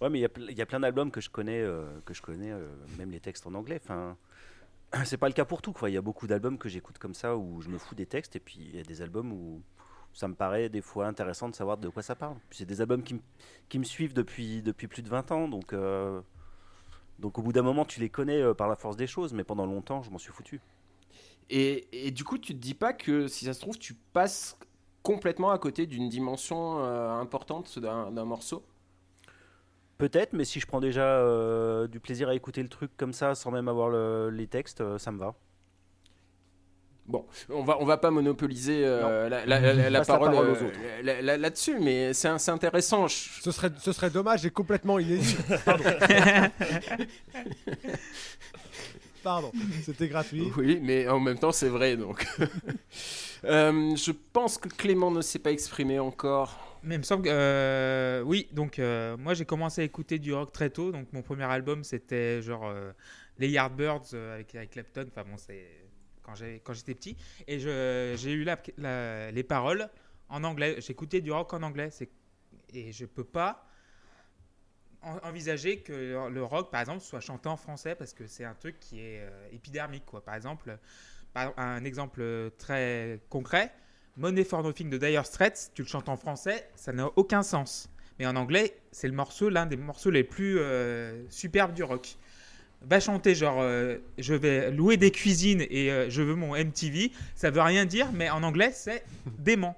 Ouais, 0.00 0.10
mais 0.10 0.18
il 0.18 0.22
y 0.22 0.60
a 0.60 0.62
y, 0.62 0.66
plein 0.66 0.80
d'albums 0.80 1.10
que 1.10 1.20
je 1.20 1.30
connais, 1.30 1.60
euh, 1.60 1.84
que 2.04 2.12
je 2.12 2.20
connais 2.20 2.50
euh, 2.50 2.66
même 2.98 3.10
les 3.10 3.20
textes 3.20 3.46
en 3.46 3.54
anglais. 3.54 3.80
Enfin, 3.82 4.16
c'est 5.04 5.16
pas 5.16 5.28
le 5.28 5.34
cas 5.34 5.44
pour 5.44 5.62
tout. 5.62 5.72
quoi. 5.72 5.90
Il 5.90 5.94
y 5.94 5.96
a 5.96 6.02
beaucoup 6.02 6.26
d'albums 6.26 6.58
que 6.58 6.68
j'écoute 6.68 6.98
comme 6.98 7.14
ça 7.14 7.36
où 7.36 7.60
je 7.60 7.68
me 7.68 7.78
fous 7.78 7.94
des 7.94 8.06
textes, 8.06 8.36
et 8.36 8.40
puis 8.40 8.58
il 8.60 8.76
y 8.76 8.80
a 8.80 8.82
des 8.82 9.02
albums 9.02 9.32
où 9.32 9.62
ça 10.12 10.28
me 10.28 10.34
paraît 10.34 10.68
des 10.68 10.80
fois 10.80 11.06
intéressant 11.06 11.48
de 11.48 11.54
savoir 11.54 11.76
de 11.76 11.88
quoi 11.88 12.02
ça 12.02 12.14
parle. 12.14 12.36
C'est 12.50 12.66
des 12.66 12.80
albums 12.80 13.02
qui, 13.02 13.78
me 13.78 13.84
suivent 13.84 14.14
depuis, 14.14 14.62
depuis 14.62 14.86
plus 14.86 15.02
de 15.02 15.08
20 15.08 15.32
ans, 15.32 15.48
donc, 15.48 15.72
euh, 15.72 16.20
donc 17.18 17.38
au 17.38 17.42
bout 17.42 17.52
d'un 17.52 17.62
moment, 17.62 17.84
tu 17.84 18.00
les 18.00 18.08
connais 18.08 18.40
euh, 18.40 18.54
par 18.54 18.68
la 18.68 18.76
force 18.76 18.96
des 18.96 19.08
choses, 19.08 19.32
mais 19.32 19.44
pendant 19.44 19.66
longtemps, 19.66 20.02
je 20.02 20.10
m'en 20.10 20.18
suis 20.18 20.32
foutu. 20.32 20.60
Et, 21.50 22.10
du 22.10 22.24
coup, 22.24 22.38
tu 22.38 22.54
te 22.54 22.58
dis 22.58 22.74
pas 22.74 22.94
que 22.94 23.28
si 23.28 23.44
ça 23.44 23.52
se 23.52 23.60
trouve, 23.60 23.78
tu 23.78 23.94
passes 23.94 24.58
complètement 25.02 25.50
à 25.50 25.58
côté 25.58 25.86
d'une 25.86 26.08
dimension 26.08 26.78
euh, 26.78 27.10
importante 27.12 27.78
d'un 27.78 28.24
morceau? 28.24 28.64
Peut-être, 29.98 30.32
mais 30.32 30.44
si 30.44 30.58
je 30.60 30.66
prends 30.66 30.80
déjà 30.80 31.02
euh, 31.04 31.86
du 31.86 32.00
plaisir 32.00 32.28
à 32.28 32.34
écouter 32.34 32.62
le 32.62 32.68
truc 32.68 32.90
comme 32.96 33.12
ça, 33.12 33.34
sans 33.34 33.50
même 33.50 33.68
avoir 33.68 33.88
le- 33.88 34.30
les 34.30 34.46
textes, 34.48 34.80
euh, 34.80 34.98
ça 34.98 35.12
me 35.12 35.18
va. 35.18 35.34
Bon, 37.06 37.26
on 37.50 37.62
va, 37.64 37.76
on 37.80 37.84
va 37.84 37.98
pas 37.98 38.10
monopoliser 38.10 38.82
euh, 38.84 39.28
la, 39.28 39.44
la- 39.44 39.60
la- 39.60 39.90
la 39.90 39.98
Passe 40.00 40.08
la 40.08 40.14
parole, 40.14 40.30
parole 40.32 40.48
aux 40.48 40.52
autres. 40.54 40.78
là- 41.02 41.20
là- 41.20 41.36
là-dessus, 41.36 41.78
mais 41.78 42.14
c'est 42.14 42.48
intéressant. 42.48 43.08
Je- 43.08 43.42
Ce 43.42 43.52
serait, 43.52 43.70
ce 43.78 43.92
serait 43.92 44.08
dommage 44.08 44.46
et 44.46 44.50
complètement 44.50 44.98
inédit. 44.98 45.36
Pardon. 49.24 49.50
C'était 49.82 50.06
gratuit. 50.08 50.52
Oui, 50.56 50.78
mais 50.82 51.08
en 51.08 51.18
même 51.18 51.38
temps, 51.38 51.50
c'est 51.52 51.68
vrai, 51.68 51.96
donc. 51.96 52.24
Euh, 53.44 53.94
je 53.94 54.10
pense 54.32 54.56
que 54.56 54.70
Clément 54.70 55.10
ne 55.10 55.20
s'est 55.20 55.38
pas 55.38 55.52
exprimé 55.52 55.98
encore. 55.98 56.78
Mais 56.82 56.94
il 56.94 56.98
me 56.98 57.02
semble 57.02 57.24
que. 57.24 57.28
euh, 57.30 58.22
oui, 58.22 58.48
donc 58.52 58.78
euh, 58.78 59.18
moi 59.18 59.34
j'ai 59.34 59.44
commencé 59.44 59.82
à 59.82 59.84
écouter 59.84 60.18
du 60.18 60.32
rock 60.32 60.50
très 60.50 60.70
tôt. 60.70 60.92
Donc 60.92 61.12
mon 61.12 61.20
premier 61.20 61.44
album 61.44 61.84
c'était 61.84 62.40
genre 62.40 62.66
euh, 62.66 62.92
les 63.38 63.50
Yardbirds 63.50 64.14
euh, 64.14 64.36
avec 64.36 64.54
Eric 64.54 64.70
Clapton. 64.70 65.04
Enfin 65.10 65.28
bon, 65.28 65.36
c'est 65.36 65.66
quand 66.22 66.34
j'étais 66.34 66.94
petit. 66.94 67.18
Et 67.46 67.58
je- 67.58 68.14
j'ai 68.16 68.32
eu 68.32 68.44
la- 68.44 68.58
la- 68.78 69.30
les 69.30 69.42
paroles 69.42 69.90
en 70.30 70.42
anglais. 70.42 70.76
J'écoutais 70.80 71.20
du 71.20 71.30
rock 71.30 71.52
en 71.52 71.62
anglais. 71.62 71.90
Et 72.72 72.92
je 72.92 73.04
peux 73.04 73.24
pas 73.24 73.66
envisager 75.22 75.78
que 75.78 76.28
le 76.28 76.44
rock, 76.44 76.70
par 76.70 76.80
exemple, 76.80 77.00
soit 77.00 77.20
chanté 77.20 77.48
en 77.48 77.56
français 77.56 77.94
parce 77.94 78.12
que 78.12 78.26
c'est 78.26 78.44
un 78.44 78.54
truc 78.54 78.78
qui 78.80 79.00
est 79.00 79.20
euh, 79.20 79.48
épidermique. 79.52 80.04
Quoi. 80.06 80.24
Par 80.24 80.34
exemple, 80.34 80.76
par- 81.32 81.52
un 81.58 81.84
exemple 81.84 82.22
très 82.58 83.20
concret. 83.30 83.72
Money 84.16 84.44
for 84.44 84.62
Nothing 84.62 84.90
de 84.90 84.98
Dire 84.98 85.26
Straits, 85.26 85.72
tu 85.74 85.82
le 85.82 85.88
chantes 85.88 86.08
en 86.08 86.16
français, 86.16 86.68
ça 86.76 86.92
n'a 86.92 87.08
aucun 87.16 87.42
sens. 87.42 87.88
Mais 88.20 88.26
en 88.26 88.36
anglais, 88.36 88.76
c'est 88.92 89.08
le 89.08 89.14
morceau, 89.14 89.48
l'un 89.48 89.66
des 89.66 89.76
morceaux 89.76 90.10
les 90.10 90.22
plus 90.22 90.58
euh, 90.60 91.24
superbes 91.30 91.74
du 91.74 91.82
rock. 91.82 92.16
va 92.82 93.00
chanter 93.00 93.34
genre 93.34 93.60
euh, 93.60 93.96
je 94.18 94.34
vais 94.34 94.70
louer 94.70 94.96
des 94.96 95.10
cuisines 95.10 95.62
et 95.68 95.90
euh, 95.90 96.08
je 96.10 96.22
veux 96.22 96.36
mon 96.36 96.54
MTV, 96.54 97.10
ça 97.34 97.50
veut 97.50 97.60
rien 97.60 97.86
dire, 97.86 98.12
mais 98.12 98.30
en 98.30 98.44
anglais 98.44 98.70
c'est 98.72 99.04
dément. 99.38 99.76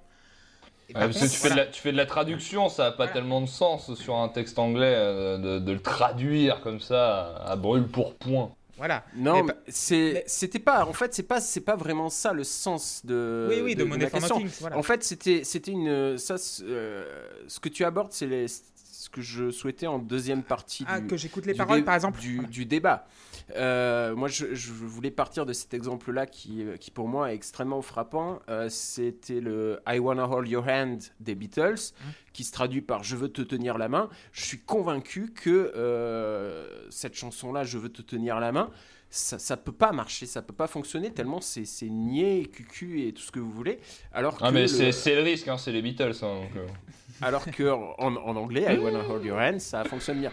Et 0.88 0.94
Ouais, 0.94 1.00
par 1.00 1.10
parce 1.10 1.18
que 1.18 1.24
tu 1.24 1.36
fais, 1.38 1.50
de 1.50 1.56
la, 1.56 1.66
tu 1.66 1.80
fais 1.80 1.92
de 1.92 1.96
la 1.96 2.06
traduction, 2.06 2.68
ça 2.68 2.84
n'a 2.84 2.90
pas 2.90 2.96
Voilà. 2.98 3.12
tellement 3.12 3.40
de 3.40 3.46
sens 3.46 3.92
sur 3.94 4.16
un 4.16 4.28
texte 4.28 4.58
anglais 4.58 4.94
euh, 4.94 5.36
de, 5.38 5.58
de 5.58 5.72
le 5.72 5.80
traduire 5.80 6.60
comme 6.60 6.80
ça 6.80 7.34
à 7.44 7.56
brûle 7.56 7.88
pour 7.88 8.14
point. 8.14 8.52
Voilà. 8.76 9.04
Non, 9.16 9.42
Mais 9.42 9.52
mais 9.54 9.54
c'est, 9.68 10.24
c'était 10.26 10.58
pas. 10.58 10.84
En 10.84 10.92
fait, 10.92 11.12
c'est 11.14 11.22
pas, 11.22 11.40
c'est 11.40 11.62
pas 11.62 11.76
vraiment 11.76 12.08
ça 12.10 12.32
le 12.32 12.44
sens 12.44 13.00
de. 13.04 13.48
oui, 13.50 13.60
oui, 13.64 13.74
de, 13.74 13.84
ma 13.84 13.96
question. 13.96 14.36
Nothing, 14.38 14.50
voilà. 14.60 14.76
En 14.78 14.82
fait, 14.82 15.02
c'était, 15.02 15.42
c'était 15.44 15.72
une. 15.72 16.18
Ça, 16.18 16.36
euh, 16.62 17.04
ce 17.48 17.58
que 17.58 17.68
tu 17.70 17.84
abordes, 17.84 18.12
c'est 18.12 18.26
les- 18.26 18.46
ce 18.48 19.08
que 19.10 19.22
je 19.22 19.50
souhaitais 19.50 19.86
en 19.86 19.98
deuxième 19.98 20.42
partie 20.42 20.84
Ah, 20.88 21.00
du, 21.00 21.06
que 21.06 21.16
j'écoute 21.16 21.46
les 21.46 21.54
paroles 21.54 21.78
dé- 21.80 21.84
par 21.84 21.94
exemple. 21.94 22.20
du, 22.20 22.36
Voilà. 22.36 22.48
du 22.50 22.64
débat. 22.66 23.06
Euh, 23.54 24.16
moi, 24.16 24.26
je, 24.28 24.54
je 24.54 24.72
voulais 24.72 25.12
partir 25.12 25.46
de 25.46 25.52
cet 25.52 25.72
exemple-là 25.72 26.26
qui, 26.26 26.64
euh, 26.64 26.76
qui 26.76 26.90
pour 26.90 27.06
moi 27.06 27.30
est 27.30 27.34
extrêmement 27.36 27.80
frappant. 27.80 28.40
Euh, 28.48 28.68
C'était 28.68 29.40
le 29.40 29.78
I 29.86 29.98
Wanna 30.00 30.24
Hold 30.28 30.48
Your 30.48 30.66
Hand 30.66 30.98
des 31.20 31.34
Beatles, 31.36 31.92
Hein. 32.00 32.10
qui 32.32 32.42
se 32.42 32.50
traduit 32.52 32.80
par 32.82 33.04
Je 33.04 33.14
veux 33.16 33.28
te 33.28 33.42
tenir 33.42 33.78
la 33.78 33.88
main. 33.88 34.08
Je 34.32 34.44
suis 34.44 34.58
convaincu 34.58 35.32
que 35.32 35.72
euh, 35.76 36.66
cette 36.90 37.14
chanson-là, 37.14 37.62
Je 37.64 37.78
veux 37.78 37.88
te 37.88 38.02
tenir 38.02 38.40
la 38.40 38.50
main, 38.50 38.70
ça, 39.10 39.38
ça 39.38 39.56
peut 39.56 39.70
pas 39.72 39.92
marcher, 39.92 40.26
ça 40.26 40.42
peut 40.42 40.52
pas 40.52 40.66
fonctionner 40.66 41.12
tellement 41.12 41.40
c'est 41.40 41.64
niais, 41.88 42.46
cucu 42.52 43.06
et 43.06 43.12
tout 43.12 43.22
ce 43.22 43.30
que 43.30 43.38
vous 43.38 43.52
voulez. 43.52 43.78
Alors 44.12 44.36
que, 44.38 44.42
Ah, 44.44 44.50
mais 44.50 44.62
le- 44.66 44.90
c'est 44.92 45.14
le 45.14 45.22
risque, 45.22 45.46
hein, 45.46 45.56
c'est 45.56 45.70
les 45.72 45.82
Beatles. 45.82 46.12
hein, 46.22 46.40
donc, 46.40 46.64
alors 47.22 47.44
que 47.46 47.70
en, 47.70 48.16
en 48.16 48.36
anglais, 48.36 48.66
I 48.74 48.78
Wanna 48.78 49.08
Hold 49.08 49.24
Your 49.24 49.38
Hand, 49.38 49.60
ça 49.60 49.84
fonctionne 49.84 50.18
bien. 50.18 50.32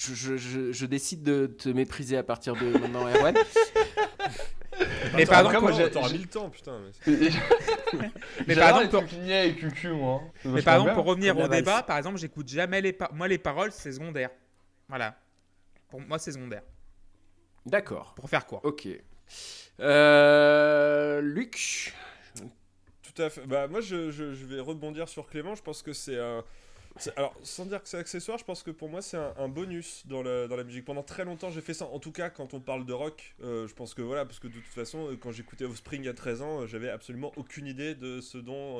Je, 0.00 0.14
je- 0.14 0.36
je- 0.36 0.70
je 0.72 0.86
décide 0.86 1.24
de 1.24 1.46
te 1.46 1.68
mépriser 1.68 2.16
à 2.16 2.22
partir 2.22 2.54
de 2.54 2.66
maintenant, 2.78 3.08
Erwan. 3.08 3.34
Mais 5.16 5.26
pardon, 5.26 5.60
moi, 5.60 5.72
j'ai- 5.72 6.12
mis 6.12 6.18
le 6.22 6.28
temps, 6.28 6.48
putain. 6.50 6.78
mais- 7.06 7.30
Mais 8.46 8.54
pardon, 8.54 8.88
pour- 8.88 9.02
et 9.28 9.56
cucu, 9.56 9.88
moi. 9.88 10.22
hein. 10.22 10.30
Mais 10.44 10.50
vachement 10.52 10.62
par 10.64 10.74
exemple, 10.74 10.84
bien. 10.90 10.94
pour 10.94 11.04
revenir 11.06 11.36
au 11.36 11.48
débat, 11.48 11.72
valse. 11.72 11.86
par 11.86 11.98
exemple, 11.98 12.18
j'écoute 12.18 12.46
jamais 12.48 12.80
les 12.80 12.92
paroles. 12.92 13.16
Moi, 13.16 13.26
les 13.26 13.38
paroles, 13.38 13.72
c'est 13.72 13.90
secondaire. 13.90 14.30
Voilà. 14.88 15.16
Pour 15.88 16.00
moi, 16.00 16.20
c'est 16.20 16.30
secondaire. 16.30 16.62
D'accord. 17.66 18.14
Pour 18.14 18.30
faire 18.30 18.46
quoi? 18.46 18.60
Ok. 18.62 18.86
Euh, 19.80 21.20
Luc? 21.22 21.92
Tout 23.02 23.20
à 23.22 23.30
fait. 23.30 23.46
Bah, 23.46 23.66
moi, 23.66 23.80
je, 23.80 24.10
je- 24.12 24.32
je 24.32 24.46
vais 24.46 24.60
rebondir 24.60 25.08
sur 25.08 25.26
Clément. 25.28 25.56
Je 25.56 25.62
pense 25.62 25.82
que 25.82 25.92
c'est 25.92 26.18
un. 26.20 26.44
c'est- 26.44 26.67
Alors, 27.16 27.34
sans 27.42 27.66
dire 27.66 27.82
que 27.82 27.88
c'est 27.88 27.98
accessoire, 27.98 28.38
je 28.38 28.44
pense 28.44 28.62
que 28.62 28.70
pour 28.70 28.88
moi, 28.88 29.02
c'est 29.02 29.16
un, 29.16 29.48
bonus 29.48 30.06
dans 30.06 30.22
la, 30.22 30.48
dans 30.48 30.56
la 30.56 30.64
musique. 30.64 30.84
Pendant 30.84 31.02
très 31.02 31.24
longtemps, 31.24 31.50
j'ai 31.50 31.60
fait 31.60 31.74
ça. 31.74 31.86
En 31.86 31.98
tout 31.98 32.12
cas, 32.12 32.30
quand 32.30 32.54
on 32.54 32.60
parle 32.60 32.84
de 32.86 32.92
rock, 32.92 33.34
euh, 33.42 33.66
je 33.68 33.74
pense 33.74 33.94
que 33.94 34.02
voilà, 34.02 34.24
parce 34.24 34.38
que 34.38 34.48
de 34.48 34.54
toute 34.54 34.64
façon, 34.64 35.10
euh, 35.12 35.16
quand 35.16 35.30
j'écoutais 35.30 35.64
Offspring 35.64 36.08
à 36.08 36.14
13 36.14 36.42
ans, 36.42 36.60
euh, 36.62 36.66
j'avais 36.66 36.88
absolument 36.88 37.32
aucune 37.36 37.66
idée 37.66 37.94
de 37.94 38.20
ce 38.20 38.38
dont 38.38 38.78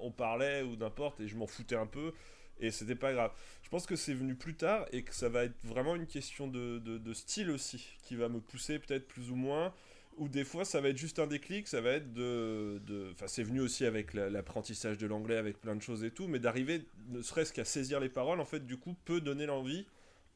on 0.00 0.10
parlait 0.10 0.62
ou 0.62 0.76
n'importe, 0.76 1.20
et 1.20 1.28
je 1.28 1.36
m'en 1.36 1.46
foutais 1.46 1.76
un 1.76 1.86
peu. 1.86 2.12
Et 2.58 2.70
c'était 2.70 2.94
pas 2.94 3.12
grave. 3.12 3.32
Je 3.62 3.68
pense 3.68 3.86
que 3.86 3.96
c'est 3.96 4.14
venu 4.14 4.34
plus 4.34 4.54
tard 4.54 4.86
et 4.92 5.02
que 5.02 5.14
ça 5.14 5.28
va 5.28 5.44
être 5.44 5.56
vraiment 5.64 5.94
une 5.94 6.06
question 6.06 6.46
de- 6.46 6.78
de 6.78 7.12
style 7.12 7.50
aussi 7.50 7.96
qui 8.02 8.16
va 8.16 8.28
me 8.28 8.40
pousser 8.40 8.78
peut-être 8.78 9.06
plus 9.08 9.30
ou 9.30 9.34
moins. 9.34 9.74
Ou 10.16 10.28
des 10.28 10.44
fois 10.44 10.64
ça 10.64 10.80
va 10.80 10.88
être 10.88 10.96
juste 10.96 11.18
un 11.18 11.26
déclic, 11.26 11.68
ça 11.68 11.80
va 11.80 11.90
être 11.92 12.12
de. 12.12 12.80
Enfin, 13.12 13.26
c'est 13.26 13.42
venu 13.42 13.60
aussi 13.60 13.84
avec 13.84 14.14
la- 14.14 14.30
l'apprentissage 14.30 14.96
de 14.98 15.06
l'anglais, 15.06 15.36
avec 15.36 15.60
plein 15.60 15.76
de 15.76 15.82
choses 15.82 16.04
et 16.04 16.10
tout, 16.10 16.26
mais 16.26 16.38
d'arriver 16.38 16.86
ne 17.08 17.20
serait-ce 17.20 17.52
qu'à 17.52 17.64
saisir 17.66 18.00
les 18.00 18.08
paroles, 18.08 18.40
en 18.40 18.44
fait, 18.46 18.66
du 18.66 18.76
coup, 18.78 18.94
peut 19.04 19.20
donner 19.20 19.44
l'envie, 19.46 19.86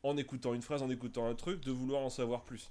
en 0.03 0.17
écoutant 0.17 0.53
une 0.55 0.63
phrase, 0.63 0.83
en 0.83 0.91
écoutant 0.91 1.27
un 1.27 1.35
truc, 1.35 1.61
de 1.63 1.71
vouloir 1.71 2.03
en 2.03 2.11
savoir 2.11 2.45
plus. 2.45 2.71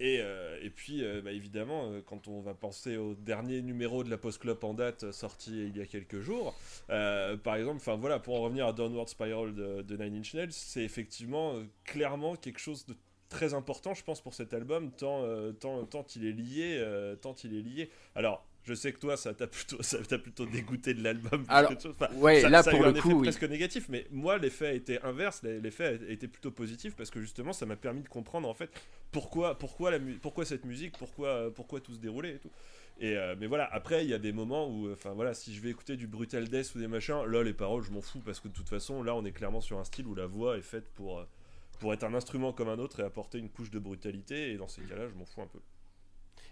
Et, 0.00 0.18
euh, 0.20 0.58
et 0.60 0.70
puis, 0.70 1.04
euh, 1.04 1.22
bah, 1.22 1.30
évidemment, 1.30 1.88
euh, 1.92 2.00
quand 2.04 2.26
on 2.26 2.40
va 2.40 2.52
penser 2.54 2.96
au 2.96 3.14
dernier 3.14 3.62
numéro 3.62 4.02
de 4.02 4.10
la 4.10 4.18
Post 4.18 4.38
Club 4.40 4.62
en 4.64 4.74
date, 4.74 5.12
sorti 5.12 5.52
il 5.68 5.76
y 5.76 5.80
a 5.80 5.86
quelques 5.86 6.20
jours, 6.20 6.54
par 6.88 7.54
exemple, 7.56 7.76
enfin 7.76 7.94
voilà, 7.96 8.18
pour 8.18 8.34
en 8.36 8.42
revenir 8.42 8.66
à 8.66 8.72
Downward 8.72 9.08
Spiral 9.08 9.54
de, 9.54 9.82
de 9.82 9.96
Nine 9.96 10.16
Inch 10.16 10.34
Nails, 10.34 10.52
c'est 10.52 10.82
effectivement 10.82 11.54
clairement 11.84 12.34
quelque 12.36 12.58
chose 12.58 12.86
de 12.86 12.94
très 13.34 13.52
important, 13.52 13.94
je 13.94 14.04
pense, 14.04 14.20
pour 14.20 14.32
cet 14.32 14.54
album, 14.54 14.92
tant, 14.92 15.22
euh, 15.24 15.52
tant, 15.52 15.84
tant 15.86 16.06
il 16.14 16.24
est 16.24 16.32
lié, 16.32 16.76
euh, 16.78 17.16
tant 17.16 17.34
il 17.42 17.56
est 17.56 17.62
lié. 17.62 17.90
Alors, 18.14 18.46
je 18.62 18.74
sais 18.74 18.92
que 18.92 18.98
toi, 18.98 19.16
ça 19.16 19.34
t'a 19.34 19.48
plutôt, 19.48 19.76
ça 19.82 19.98
t'a 19.98 20.18
plutôt 20.18 20.46
dégoûté 20.46 20.94
de 20.94 21.02
l'album. 21.02 21.44
Alors, 21.48 21.72
chose. 21.72 21.94
Enfin, 21.98 22.14
ouais, 22.14 22.40
ça, 22.40 22.48
là, 22.48 22.62
ça 22.62 22.70
a 22.70 22.72
pour 22.72 22.82
eu 22.82 22.84
le 22.84 22.90
un 22.90 23.00
coup, 23.00 23.08
effet 23.08 23.16
oui. 23.16 23.22
presque 23.22 23.44
négatif, 23.44 23.86
mais 23.88 24.06
moi, 24.12 24.38
l'effet 24.38 24.68
a 24.68 24.72
été 24.72 25.02
inverse. 25.02 25.42
L'effet 25.42 25.98
a 26.08 26.12
été 26.12 26.28
plutôt 26.28 26.52
positif 26.52 26.94
parce 26.94 27.10
que 27.10 27.20
justement, 27.20 27.52
ça 27.52 27.66
m'a 27.66 27.76
permis 27.76 28.02
de 28.02 28.08
comprendre 28.08 28.48
en 28.48 28.54
fait 28.54 28.70
pourquoi, 29.10 29.58
pourquoi, 29.58 29.90
la 29.90 29.98
pourquoi 30.22 30.44
cette 30.44 30.64
musique, 30.64 30.96
pourquoi, 30.96 31.52
pourquoi 31.52 31.80
tout 31.80 31.94
se 31.94 31.98
déroulait 31.98 32.36
et 32.36 32.38
tout. 32.38 32.50
Et 33.00 33.16
euh, 33.16 33.34
mais 33.38 33.46
voilà, 33.46 33.68
après 33.72 34.04
il 34.04 34.10
y 34.10 34.14
a 34.14 34.18
des 34.18 34.32
moments 34.32 34.68
où, 34.68 34.92
enfin 34.92 35.10
voilà, 35.14 35.34
si 35.34 35.52
je 35.52 35.60
vais 35.60 35.70
écouter 35.70 35.96
du 35.96 36.06
Brutal 36.06 36.48
Death 36.48 36.74
ou 36.76 36.78
des 36.78 36.86
machins, 36.86 37.24
là 37.26 37.42
les 37.42 37.52
paroles 37.52 37.82
je 37.82 37.90
m'en 37.90 38.00
fous 38.00 38.20
parce 38.20 38.38
que 38.38 38.46
de 38.46 38.52
toute 38.52 38.68
façon 38.68 39.02
là 39.02 39.16
on 39.16 39.24
est 39.24 39.32
clairement 39.32 39.60
sur 39.60 39.78
un 39.78 39.84
style 39.84 40.06
où 40.06 40.14
la 40.14 40.26
voix 40.26 40.56
est 40.56 40.62
faite 40.62 40.86
pour 40.94 41.18
euh, 41.18 41.24
pour 41.78 41.92
être 41.92 42.04
un 42.04 42.14
instrument 42.14 42.52
comme 42.52 42.68
un 42.68 42.78
autre 42.78 43.00
et 43.00 43.02
apporter 43.02 43.38
une 43.38 43.50
couche 43.50 43.70
de 43.70 43.78
brutalité 43.78 44.52
et 44.52 44.56
dans 44.56 44.68
ces 44.68 44.82
cas-là 44.82 45.08
je 45.08 45.14
m'en 45.14 45.24
fous 45.24 45.42
un 45.42 45.46
peu. 45.46 45.60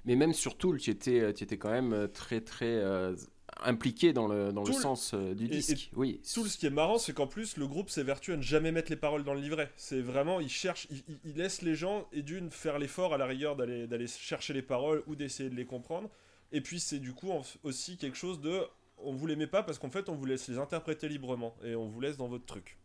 Mais 0.05 0.17
même 0.17 0.33
sur 0.33 0.57
Tool, 0.59 0.81
tu 0.81 0.91
étais, 0.91 1.21
euh, 1.21 1.33
tu 1.33 1.45
étais 1.45 1.59
quand 1.59 1.71
même 1.71 1.93
euh, 1.93 2.09
très 2.09 2.41
très 2.41 2.67
euh, 2.67 3.15
impliqué 3.61 4.13
dans 4.13 4.27
le, 4.27 4.53
dans 4.53 4.63
le 4.65 4.73
Tool- 4.73 4.81
sens 4.81 5.15
euh, 5.15 5.33
du 5.35 5.45
et- 5.45 5.49
disque. 5.49 5.91
oui. 5.95 6.21
Tout 6.35 6.47
ce 6.47 6.59
qui 6.59 6.67
est 6.67 6.71
marrant, 6.71 6.99
c'est 6.99 7.13
qu'en 7.13 7.29
plus, 7.29 7.57
le 7.57 7.69
groupe 7.69 7.89
s'évertue 7.89 8.33
à 8.33 8.37
ne 8.37 8.43
jamais 8.43 8.73
mettre 8.73 8.91
les 8.91 8.97
paroles 8.97 9.23
dans 9.23 9.35
le 9.35 9.41
livret. 9.41 9.71
C'est 9.77 10.01
vraiment, 10.01 10.41
il 10.41 10.49
cherche, 10.49 10.89
il, 10.91 11.05
il- 11.09 11.21
il 11.25 11.37
laisse 11.37 11.63
les 11.63 11.77
gens, 11.77 12.09
et 12.13 12.23
d'une, 12.23 12.51
faire 12.51 12.81
l'effort 12.81 13.15
à 13.15 13.19
la 13.19 13.27
rigueur 13.27 13.55
d'aller 13.55 13.87
d'aller 13.87 14.09
chercher 14.09 14.53
les 14.55 14.63
paroles 14.63 15.05
ou 15.07 15.15
d'essayer 15.15 15.51
de 15.51 15.55
les 15.55 15.67
comprendre. 15.67 16.11
Et 16.51 16.61
puis, 16.61 16.81
c'est 16.81 16.99
du 16.99 17.13
coup 17.13 17.31
aussi 17.63 17.97
quelque 17.97 18.17
chose 18.17 18.41
de. 18.41 18.61
On 18.99 19.13
vous 19.13 19.27
les 19.29 19.37
met 19.37 19.47
pas 19.47 19.63
parce 19.63 19.79
qu'en 19.79 19.91
fait, 19.91 20.09
on 20.09 20.17
vous 20.17 20.25
laisse 20.27 20.49
les 20.49 20.59
interpréter 20.59 21.09
librement. 21.09 21.55
Et 21.63 21.77
on 21.77 21.87
vous 21.87 22.01
laisse 22.01 22.17
dans 22.17 22.29
votre 22.29 22.45
truc. 22.47 22.77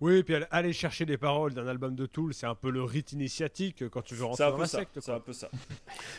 Oui, 0.00 0.22
puis 0.22 0.36
aller- 0.52 0.72
chercher 0.72 1.04
des 1.06 1.16
paroles 1.18 1.54
d'un 1.54 1.66
album 1.66 1.96
de 1.96 2.06
Tool, 2.06 2.32
c'est 2.32 2.46
un 2.46 2.54
peu 2.54 2.70
le 2.70 2.84
rite 2.84 3.12
initiatique 3.12 3.88
quand 3.90 4.02
tu 4.02 4.14
veux 4.14 4.24
rentrer 4.26 4.44
dans 4.50 4.56
la 4.58 4.66
ça. 4.66 4.78
secte. 4.78 5.00
C'est 5.00 5.10
un 5.12 5.18
peu 5.18 5.32
ça. 5.32 5.48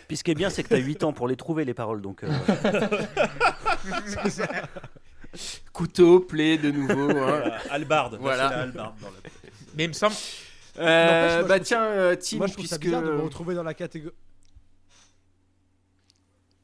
Puis 0.08 0.18
ce 0.18 0.24
qui 0.24 0.32
est 0.32 0.36
bien, 0.36 0.50
c'est 0.50 0.64
que 0.64 0.68
t'as 0.70 0.78
8 0.78 1.04
ans 1.06 1.14
pour 1.14 1.28
les 1.30 1.38
trouver, 1.38 1.64
les 1.64 1.74
paroles. 1.74 2.02
Donc, 2.02 2.24
euh, 2.24 2.30
Couteau, 5.74 6.20
plaie 6.20 6.58
de 6.58 6.72
nouveau. 6.72 7.10
hein. 7.12 7.14
Voilà, 7.14 7.58
Albarde. 7.70 8.18
Voilà. 8.20 8.48
Albarde 8.48 8.96
dans 9.00 9.08
la- 9.10 9.30
Mais 9.76 9.84
il 9.86 9.90
me 9.90 9.94
semble. 9.94 10.16
Euh, 10.78 11.40
moi, 11.40 11.48
bah 11.48 11.60
tiens, 11.60 11.84
euh, 11.84 12.16
Tim, 12.16 12.38
Moi, 12.38 12.48
je 12.48 12.54
trouve 12.54 12.66
ça 12.66 12.78
bizarre 12.78 13.02
de 13.04 13.12
me 13.12 13.22
retrouver 13.22 13.54
dans 13.56 13.64
la 13.64 13.74
catégorie. 13.74 14.16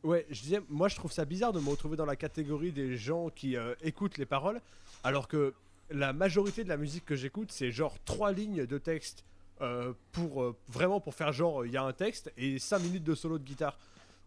Ouais, 0.03 0.25
je 0.29 0.39
disais, 0.41 0.61
moi 0.69 0.87
je 0.87 0.95
trouve 0.95 1.11
ça 1.11 1.25
bizarre 1.25 1.51
de 1.51 1.59
me 1.59 1.67
retrouver 1.67 1.97
dans 1.97 2.05
la 2.05 2.15
catégorie 2.15 2.71
des 2.71 2.95
gens 2.95 3.29
qui 3.29 3.57
euh, 3.57 3.73
écoutent 3.81 4.19
les 4.19 4.27
paroles, 4.27 4.61
alors 5.03 5.27
que 5.27 5.55
la 5.89 6.13
majorité 6.13 6.63
de 6.63 6.69
la 6.69 6.77
musique 6.77 7.05
que 7.05 7.15
j'écoute, 7.15 7.51
c'est 7.51 7.71
genre 7.71 7.95
trois 8.05 8.31
lignes 8.31 8.65
de 8.65 8.77
texte 8.77 9.23
euh, 9.61 9.93
pour 10.11 10.43
euh, 10.43 10.55
vraiment 10.67 10.99
pour 10.99 11.13
faire 11.13 11.31
genre 11.31 11.65
il 11.65 11.71
y 11.71 11.77
a 11.77 11.83
un 11.83 11.93
texte 11.93 12.31
et 12.37 12.59
5 12.59 12.79
minutes 12.79 13.03
de 13.03 13.15
solo 13.15 13.37
de 13.37 13.43
guitare. 13.43 13.77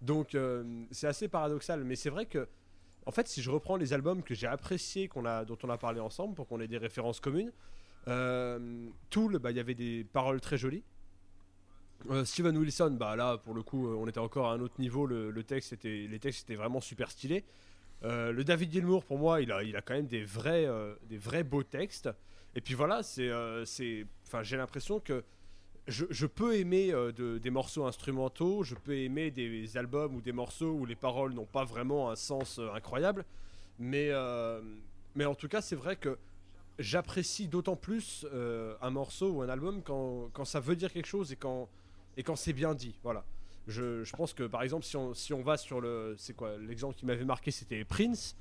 Donc 0.01 0.35
euh, 0.35 0.85
c'est 0.91 1.07
assez 1.07 1.29
paradoxal, 1.29 1.85
mais 1.85 1.97
c'est 1.97 2.11
vrai 2.11 2.27
que 2.27 2.49
en 3.07 3.11
fait 3.11 3.29
si 3.29 3.43
je 3.43 3.51
reprends 3.51 3.77
les 3.77 3.93
albums 3.93 4.23
que 4.23 4.35
j'ai 4.35 4.47
appréciés, 4.47 5.09
qu'on 5.09 5.25
a, 5.25 5.45
dont 5.45 5.59
on 5.63 5.71
a 5.71 5.79
parlé 5.79 6.01
ensemble 6.01 6.35
pour 6.35 6.47
qu'on 6.47 6.61
ait 6.61 6.69
des 6.69 6.79
références 6.79 7.21
communes, 7.21 7.53
euh, 8.09 8.89
Tool, 9.11 9.39
bah, 9.39 9.51
il 9.51 9.57
y 9.57 9.61
avait 9.61 9.75
des 9.75 10.05
paroles 10.05 10.41
très 10.41 10.57
jolies. 10.57 10.83
Euh, 12.11 12.25
Steven 12.25 12.57
Wilson, 12.57 12.97
bah 12.99 13.17
là 13.17 13.39
pour 13.39 13.55
le 13.55 13.63
coup, 13.63 13.89
euh, 13.89 13.97
on 13.97 14.07
était 14.07 14.21
encore 14.21 14.47
à 14.47 14.53
un 14.53 14.61
autre 14.61 14.77
niveau. 14.79 15.07
Le 15.07 15.43
texte 15.43 15.73
était, 15.73 16.07
les 16.09 16.19
textes 16.19 16.49
étaient 16.49 16.57
vraiment 16.57 16.81
super 16.81 17.11
stylés. 17.11 17.45
Euh, 18.05 18.33
le 18.33 18.45
David 18.45 18.73
Gilmour, 18.73 19.05
pour 19.05 19.19
moi, 19.19 19.41
il 19.41 19.51
a, 19.51 19.63
il 19.63 19.77
a 19.77 19.83
quand 19.83 19.95
même 19.95 20.07
des 20.07 20.25
vrais, 20.25 20.67
euh, 20.67 20.95
des 21.09 21.19
vrais 21.19 21.43
beaux 21.43 21.63
textes. 21.63 22.09
Et 22.55 22.61
puis 22.61 22.75
voilà, 22.75 23.03
c'est, 23.03 23.29
euh, 23.29 23.65
enfin, 24.27 24.43
j'ai 24.43 24.57
l'impression 24.57 25.01
que 25.01 25.25
je, 25.87 26.27
peux 26.27 26.57
aimer 26.57 26.93
de- 26.93 27.39
des 27.39 27.51
morceaux 27.51 27.87
instrumentaux, 27.87 28.63
je 28.63 28.75
peux 28.75 28.95
aimer 28.95 29.31
des 29.31 29.77
albums 29.77 30.15
ou 30.17 30.21
des 30.21 30.33
morceaux 30.33 30.73
où 30.73 30.85
les 30.85 30.97
paroles 30.97 31.33
n'ont 31.33 31.47
pas 31.47 31.65
vraiment 31.65 32.11
un 32.11 32.17
sens 32.17 32.61
incroyable, 32.75 33.25
mais, 33.79 34.11
mais 35.15 35.25
en 35.25 35.35
tout 35.35 35.49
cas, 35.49 35.63
c'est 35.63 35.77
vrai 35.77 35.97
que 35.97 36.19
j'apprécie 36.79 37.49
d'autant 37.49 37.77
plus 37.77 38.27
un 38.83 38.91
morceau 38.91 39.31
ou 39.31 39.43
un 39.43 39.49
album 39.49 39.81
quand, 39.83 40.29
quand 40.35 40.45
ça 40.45 40.61
veut 40.61 40.77
dire 40.77 40.93
quelque 40.93 41.07
chose 41.09 41.33
et 41.33 41.37
quand, 41.37 41.71
et 42.19 42.23
quand 42.23 42.37
c'est 42.37 42.53
bien 42.53 42.75
dit. 42.75 42.99
Voilà. 43.03 43.25
Je, 43.69 44.11
pense 44.17 44.33
que 44.33 44.45
par 44.45 44.63
exemple, 44.63 44.85
si 44.85 44.97
on, 44.97 45.15
si 45.15 45.33
va 45.33 45.57
sur 45.57 45.81
le. 45.81 46.15
C'est 46.19 46.35
quoi 46.35 46.57
L'exemple 46.59 46.97
qui 46.97 47.07
m'avait 47.07 47.25
marqué, 47.25 47.51
c'était 47.51 47.85
Prince. 47.85 48.37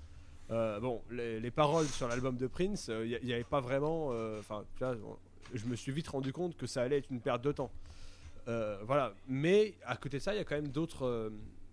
Euh, 0.50 0.79
bon, 0.79 1.01
les, 1.12 1.39
les 1.39 1.51
paroles 1.51 1.88
sur 1.88 2.07
l'album 2.07 2.38
de 2.38 2.48
Prince, 2.48 2.89
il 2.89 3.19
n'y 3.24 3.34
avait 3.34 3.43
pas 3.43 3.60
vraiment. 3.60 4.10
euh, 4.12 4.39
Enfin, 4.39 4.63
vois, 4.79 5.19
je 5.53 5.65
me 5.65 5.75
suis 5.75 5.91
vite 5.91 6.07
rendu 6.07 6.31
compte 6.34 6.55
que 6.57 6.65
ça 6.65 6.81
allait 6.81 6.98
être 7.00 7.12
une 7.12 7.19
perte 7.19 7.43
de 7.43 7.51
temps. 7.51 7.72
Euh, 8.48 8.77
voilà. 8.86 9.13
Mais 9.27 9.75
à 9.86 9.98
côté 9.98 10.17
de 10.17 10.24
ça, 10.24 10.34
il 10.34 10.38
y 10.38 10.41
a 10.41 10.46
quand 10.46 10.55
même 10.55 10.69
d'autres. 10.69 11.05
euh, 11.05 11.29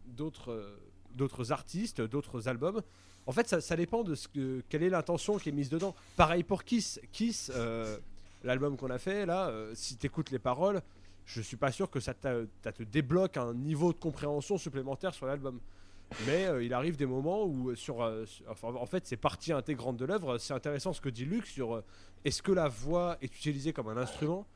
d'autres 0.07 0.51
euh, 0.51 0.77
d'autres 1.15 1.53
artistes, 1.53 2.01
d'autres 2.01 2.49
albums. 2.49 2.83
En 3.27 3.33
fait, 3.33 3.49
ça, 3.49 3.77
dépend 3.77 4.03
de 4.03 4.15
ce 4.15 4.29
que, 4.29 4.63
quelle 4.69 4.83
est 4.83 4.91
l'intention 4.91 5.39
qui 5.39 5.49
est 5.49 5.53
mise 5.53 5.71
dedans. 5.71 5.95
Pareil 6.17 6.43
pour 6.43 6.65
Kiss. 6.65 7.01
Kiss, 7.13 7.51
euh, 7.55 7.97
l'album 8.43 8.77
qu'on 8.77 8.91
a 8.91 8.99
fait 8.99 9.25
là, 9.25 9.49
euh, 9.49 9.73
si 9.75 9.97
t'écoutes 9.97 10.31
les 10.31 10.39
paroles, 10.39 10.83
je 11.27 11.41
suis 11.41 11.57
pas 11.57 11.73
sûr 11.73 11.91
que 11.91 12.01
ça, 12.01 12.15
te 12.15 12.83
débloque 12.83 13.37
un 13.37 13.55
niveau 13.55 13.93
de 13.93 13.99
compréhension 13.99 14.59
supplémentaire 14.59 15.15
sur 15.15 15.27
l'album. 15.27 15.61
Mais 16.27 16.47
euh, 16.47 16.63
il 16.63 16.73
arrive 16.75 16.97
des 16.97 17.07
moments 17.07 17.45
où, 17.45 17.71
euh, 17.71 17.77
euh, 17.89 18.27
en 18.63 18.87
fait, 18.87 19.07
c'est 19.07 19.17
partie 19.17 19.53
intégrante 19.53 19.97
de 19.97 20.05
l'œuvre. 20.05 20.39
C'est 20.39 20.55
intéressant 20.55 20.93
ce 20.93 21.01
que 21.01 21.09
dit 21.09 21.25
Luc 21.25 21.47
sur 21.47 21.83
est-ce 22.25 22.43
que 22.43 22.53
la 22.53 22.69
voix 22.69 23.17
est 23.21 23.35
utilisée 23.35 23.73
comme 23.73 23.89
un 23.89 23.97
instrument 23.97 24.47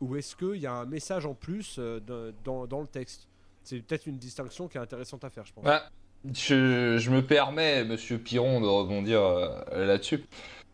ou 0.00 0.16
est-ce 0.16 0.36
qu'il 0.36 0.60
y 0.60 0.66
a 0.66 0.72
un 0.72 0.86
message 0.86 1.26
en 1.26 1.34
plus 1.34 1.78
dans, 1.78 2.80
le 2.80 2.86
texte? 2.86 3.28
C'est 3.62 3.80
peut-être 3.80 4.06
une 4.06 4.18
distinction 4.18 4.68
qui 4.68 4.78
est 4.78 4.80
intéressante 4.80 5.24
à 5.24 5.30
faire, 5.30 5.44
je 5.44 5.52
pense. 5.52 5.64
Ouais, 5.64 5.80
je, 6.32 6.96
je 6.98 7.10
me 7.10 7.22
permets, 7.22 7.84
monsieur 7.84 8.18
Piron, 8.18 8.60
de 8.60 8.66
rebondir 8.66 9.20
là-dessus. 9.72 10.24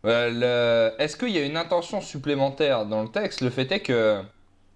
Le- 0.03 0.93
Est-ce 0.97 1.17
qu'il 1.17 1.31
y 1.31 1.37
a 1.37 1.45
une 1.45 1.57
intention 1.57 1.99
supplémentaire 1.99 2.85
dans 2.85 3.03
le 3.03 3.09
texte? 3.09 3.41
Le 3.41 3.49
fait 3.49 3.69
est 3.71 3.81
que 3.81 4.21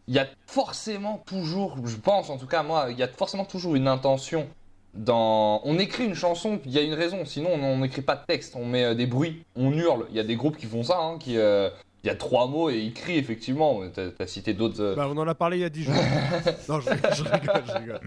il 0.07 0.15
y 0.15 0.19
a 0.19 0.27
forcément 0.47 1.23
toujours, 1.25 1.77
je 1.85 1.95
pense 1.97 2.29
en 2.29 2.37
tout 2.37 2.47
cas 2.47 2.63
moi, 2.63 2.87
il 2.89 2.97
y 2.97 3.03
a 3.03 3.07
forcément 3.07 3.45
toujours 3.45 3.75
une 3.75 3.87
intention 3.87 4.47
dans. 4.93 5.61
On 5.63 5.79
écrit 5.79 6.05
une 6.05 6.15
chanson, 6.15 6.59
il 6.65 6.71
y 6.71 6.77
a 6.77 6.81
une 6.81 6.93
raison, 6.93 7.23
sinon 7.25 7.49
on 7.53 7.77
n'écrit 7.79 8.01
pas 8.01 8.15
de 8.15 8.25
texte, 8.27 8.55
on 8.57 8.65
met 8.65 8.83
euh, 8.83 8.93
des 8.95 9.05
bruits, 9.05 9.43
on 9.55 9.71
hurle. 9.71 10.05
Il 10.09 10.15
y 10.15 10.19
a 10.19 10.23
des 10.23 10.35
groupes 10.35 10.57
qui 10.57 10.65
font 10.65 10.83
ça, 10.83 10.97
hein, 10.99 11.17
qui. 11.19 11.37
euh, 11.37 11.69
Il 12.03 12.07
y 12.07 12.09
a 12.09 12.15
trois 12.15 12.47
mots 12.47 12.69
et 12.69 12.79
ils 12.79 12.93
crient 12.93 13.17
effectivement. 13.19 13.81
T'as 13.93 14.07
as 14.19 14.27
cité 14.27 14.53
d'autres. 14.53 14.81
euh, 14.81 14.95
Bah, 14.95 15.07
on 15.09 15.17
en 15.17 15.27
a 15.27 15.35
parlé 15.35 15.57
il 15.57 15.61
y 15.61 15.65
a 15.65 15.69
10 15.69 15.83
jours. 15.83 15.93
non, 16.67 16.81
je, 16.81 16.89
rigole, 16.89 17.13
je 17.15 17.23
rigole, 17.23 17.63
je 17.67 17.71
rigole. 17.73 17.99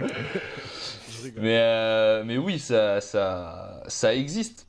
Je 1.16 1.22
rigole. 1.24 1.42
Mais, 1.42 1.56
euh, 1.58 2.22
mais 2.26 2.36
oui, 2.36 2.58
ça, 2.58 3.00
ça, 3.00 3.82
ça 3.86 4.14
existe. 4.14 4.66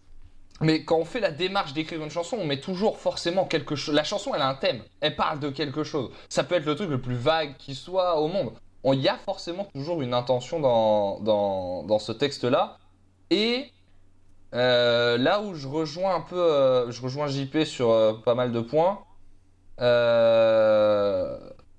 Mais 0.61 0.85
quand 0.85 0.97
on 0.97 1.05
fait 1.05 1.19
la 1.19 1.31
démarche 1.31 1.73
d'écrire 1.73 2.01
une 2.01 2.09
chanson, 2.09 2.37
on 2.39 2.45
met 2.45 2.59
toujours 2.61 2.97
forcément 2.97 3.45
quelque 3.45 3.75
chose. 3.75 3.93
La 3.93 4.03
chanson, 4.05 4.33
elle 4.33 4.41
a 4.41 4.47
un 4.47 4.55
thème. 4.55 4.81
Elle 5.01 5.15
parle 5.15 5.39
de 5.39 5.49
quelque 5.49 5.83
chose. 5.83 6.11
Ça 6.29 6.43
peut 6.45 6.55
être 6.55 6.65
le 6.65 6.75
truc 6.75 6.89
le 6.89 7.01
plus 7.01 7.15
vague 7.15 7.57
qui 7.57 7.75
soit 7.75 8.19
au 8.19 8.27
monde. 8.29 8.53
On- 8.83 8.93
Il 8.93 9.01
y 9.01 9.09
a 9.09 9.17
forcément 9.17 9.65
toujours 9.65 10.01
une 10.01 10.13
intention 10.13 10.59
dans, 10.61 11.19
dans, 11.19 11.83
dans 11.83 11.99
ce 11.99 12.11
texte-là. 12.13 12.77
Et 13.31 13.71
euh, 14.53 15.17
là 15.17 15.41
où 15.41 15.55
je 15.55 15.67
rejoins 15.67 16.15
un 16.15 16.21
peu, 16.21 16.39
euh, 16.39 16.89
je 16.91 17.01
rejoins 17.01 17.27
JP 17.27 17.65
sur 17.65 17.91
euh, 17.91 18.13
pas 18.23 18.35
mal 18.35 18.51
de 18.53 18.61
points. 18.61 18.99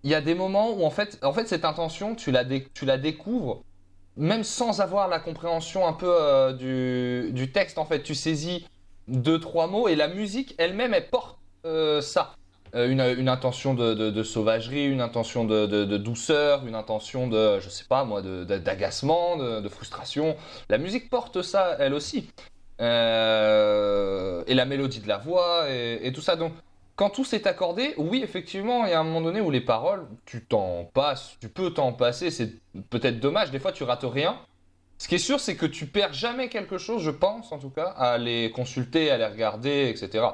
Il 0.05 0.11
y 0.11 0.15
a 0.15 0.21
des 0.21 0.35
moments 0.35 0.71
où 0.73 0.85
en 0.85 0.91
fait, 0.91 1.19
en 1.25 1.33
fait 1.33 1.49
cette 1.49 1.65
intention, 1.65 2.15
tu 2.15 2.31
la, 2.31 2.45
tu 2.45 2.85
la 2.85 2.99
découvres 2.99 3.63
même 4.17 4.45
sans 4.45 4.81
avoir 4.81 5.09
la 5.09 5.19
compréhension 5.19 5.87
un 5.87 5.93
peu 5.93 6.09
euh, 6.11 6.53
du, 6.53 7.33
du 7.33 7.53
texte, 7.53 7.79
en 7.79 7.85
fait, 7.85 8.03
tu 8.03 8.15
saisis 8.15 8.67
deux, 9.09 9.39
trois 9.39 9.67
mots 9.67 9.89
et 9.89 9.95
la 9.95 10.09
musique 10.09 10.55
elle-même, 10.59 10.95
elle 10.95 11.09
porte 11.09 11.39
euh, 11.65 12.01
ça. 12.01 12.35
Euh, 12.75 12.91
une, 12.91 13.01
une 13.01 13.29
intention 13.29 13.75
de, 13.75 13.95
de- 13.95 14.23
sauvagerie, 14.23 14.87
une 14.87 15.01
intention 15.01 15.45
de, 15.45 15.67
de- 15.67 15.97
douceur, 15.97 16.67
une 16.67 16.75
intention 16.75 17.29
de, 17.29 17.61
je 17.61 17.69
sais 17.69 17.85
pas 17.89 18.05
moi, 18.05 18.23
d'agacement, 18.23 19.37
de, 19.37 19.69
frustration. 19.69 20.37
La 20.69 20.79
musique 20.79 21.09
porte 21.09 21.43
ça, 21.43 21.77
elle 21.79 21.95
aussi. 21.95 22.29
Et 22.81 22.85
la 24.55 24.65
mélodie 24.67 25.01
de 25.01 25.09
la 25.09 25.19
voix 25.19 25.67
et 25.71 26.13
tout 26.13 26.21
ça. 26.21 26.37
Donc, 26.37 26.53
quand 26.97 27.11
tout 27.11 27.25
s'est 27.25 27.47
accordé, 27.47 27.95
oui, 27.99 28.23
effectivement, 28.25 28.85
il 28.87 28.91
y 28.91 28.95
a 28.95 29.01
un 29.01 29.05
moment 29.05 29.21
donné 29.21 29.41
où 29.41 29.51
les 29.51 29.61
paroles, 29.61 30.07
tu 30.25 30.45
t'en 30.45 30.85
passes, 30.85 31.37
tu 31.41 31.49
peux 31.49 31.71
t'en 31.71 31.93
passer, 31.93 32.31
c'est 32.31 32.55
peut-être 32.91 33.21
dommage, 33.21 33.51
des 33.51 33.59
fois 33.59 33.73
tu 33.73 33.85
rates 33.85 34.05
rien. 34.05 34.39
Ce 34.99 35.07
qui 35.09 35.17
est 35.17 35.19
sûr, 35.19 35.39
c'est 35.39 35.57
que 35.57 35.67
tu 35.67 35.87
perds 35.87 36.15
jamais 36.15 36.49
quelque 36.49 36.79
chose, 36.79 37.03
je 37.03 37.11
pense 37.11 37.53
en 37.53 37.59
tout 37.59 37.69
cas, 37.71 37.89
à 37.89 38.17
les 38.17 38.51
consulter, 38.51 39.11
à 39.11 39.19
les 39.19 39.27
regarder, 39.27 39.91
etc. 39.95 40.25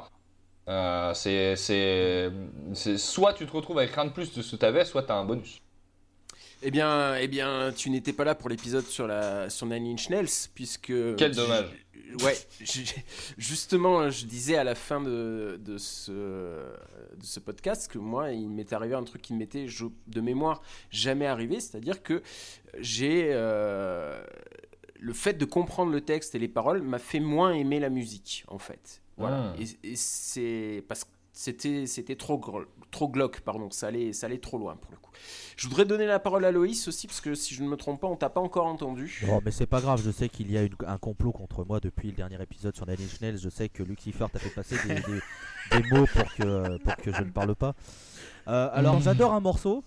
Euh, 0.68 1.12
c'est, 1.14 1.56
c'est, 1.56 2.30
c'est- 2.72 2.96
soit 2.96 3.32
tu 3.32 3.44
te 3.44 3.50
retrouves 3.52 3.78
avec 3.78 3.90
rien 3.92 4.04
de 4.04 4.10
plus 4.10 4.32
de 4.32 4.40
ce 4.40 4.52
que 4.52 4.60
tu 4.60 4.64
avais, 4.64 4.84
soit 4.84 5.02
tu 5.02 5.10
as 5.10 5.16
un 5.16 5.24
bonus. 5.24 5.58
Eh 6.62 6.70
bien, 6.70 7.16
eh 7.16 7.26
bien, 7.26 7.72
tu 7.76 7.90
n'étais 7.90 8.12
pas 8.12 8.22
là 8.22 8.36
pour 8.36 8.48
l'épisode 8.48 8.84
sur 8.84 9.08
la 9.08 9.50
sur 9.50 9.66
Nine 9.66 9.94
Inch 9.94 10.08
Nails 10.10 10.28
puisque. 10.54 10.92
Quel 11.16 11.34
dommage. 11.34 11.70
Ouais, 12.20 12.36
justement, 13.38 14.10
je 14.10 14.26
disais 14.26 14.56
à 14.56 14.64
la 14.64 14.74
fin 14.74 15.00
de, 15.00 15.60
de 15.64 15.78
ce 15.78 16.12
de 16.12 17.24
ce 17.24 17.40
podcast 17.40 17.90
que 17.90 17.98
moi, 17.98 18.32
il 18.32 18.48
m'est 18.48 18.72
arrivé 18.72 18.94
un 18.94 19.04
truc 19.04 19.22
qui 19.22 19.32
ne 19.32 19.38
m'était 19.38 19.66
de 20.06 20.20
mémoire 20.20 20.62
jamais 20.90 21.26
arrivé, 21.26 21.60
c'est-à-dire 21.60 22.02
que 22.02 22.22
j'ai 22.78 23.30
euh, 23.32 24.22
le 24.98 25.12
fait 25.12 25.34
de 25.34 25.44
comprendre 25.44 25.92
le 25.92 26.00
texte 26.00 26.34
et 26.34 26.38
les 26.38 26.48
paroles 26.48 26.82
m'a 26.82 26.98
fait 26.98 27.20
moins 27.20 27.52
aimer 27.52 27.80
la 27.80 27.90
musique, 27.90 28.44
en 28.48 28.58
fait. 28.58 29.02
Voilà. 29.16 29.54
Ah. 29.54 29.60
Et, 29.60 29.92
et 29.92 29.96
c'est 29.96 30.84
parce 30.88 31.04
que 31.04 31.10
c'était 31.32 31.86
c'était 31.86 32.16
trop 32.16 32.38
trop 32.92 33.08
glauque, 33.08 33.40
pardon. 33.40 33.68
Ça 33.72 33.88
allait 33.88 34.12
ça 34.12 34.26
allait 34.26 34.38
trop 34.38 34.58
loin 34.58 34.76
pour 34.76 34.90
le 34.92 34.96
coup. 34.98 35.10
Je 35.56 35.66
voudrais 35.68 35.84
donner 35.84 36.06
la 36.06 36.18
parole 36.20 36.44
à 36.44 36.52
Loïs 36.52 36.86
aussi 36.86 37.06
parce 37.08 37.20
que 37.20 37.34
si 37.34 37.54
je 37.54 37.62
ne 37.64 37.68
me 37.68 37.76
trompe 37.76 38.00
pas, 38.00 38.06
on 38.06 38.16
t'a 38.16 38.30
pas 38.30 38.40
encore 38.40 38.66
entendu. 38.66 39.22
Bon, 39.26 39.40
mais 39.44 39.50
c'est 39.50 39.66
pas 39.66 39.80
grave, 39.80 40.00
je 40.04 40.10
sais 40.10 40.28
qu'il 40.28 40.50
y 40.50 40.56
a 40.56 40.62
une- 40.62 40.74
un 40.86 40.98
complot 40.98 41.32
contre 41.32 41.64
moi 41.64 41.80
depuis 41.80 42.08
le 42.10 42.14
dernier 42.14 42.40
épisode 42.40 42.74
sur 42.76 42.86
Nine 42.86 42.96
Inch 43.00 43.20
Nails. 43.20 43.38
Je 43.38 43.48
sais 43.48 43.68
que 43.68 43.82
Lucifer 43.82 44.26
t'a 44.32 44.38
fait 44.38 44.50
passer 44.50 44.76
des, 44.86 44.94
des- 44.94 45.80
des 45.80 45.88
mots 45.90 46.06
pour 46.06 46.34
que, 46.34 46.78
pour 46.78 46.96
que 46.96 47.12
je 47.12 47.22
ne 47.22 47.30
parle 47.30 47.54
pas. 47.56 47.74
Euh, 48.48 48.70
alors, 48.72 49.00
j'adore 49.00 49.32
un 49.32 49.40
morceau. 49.40 49.82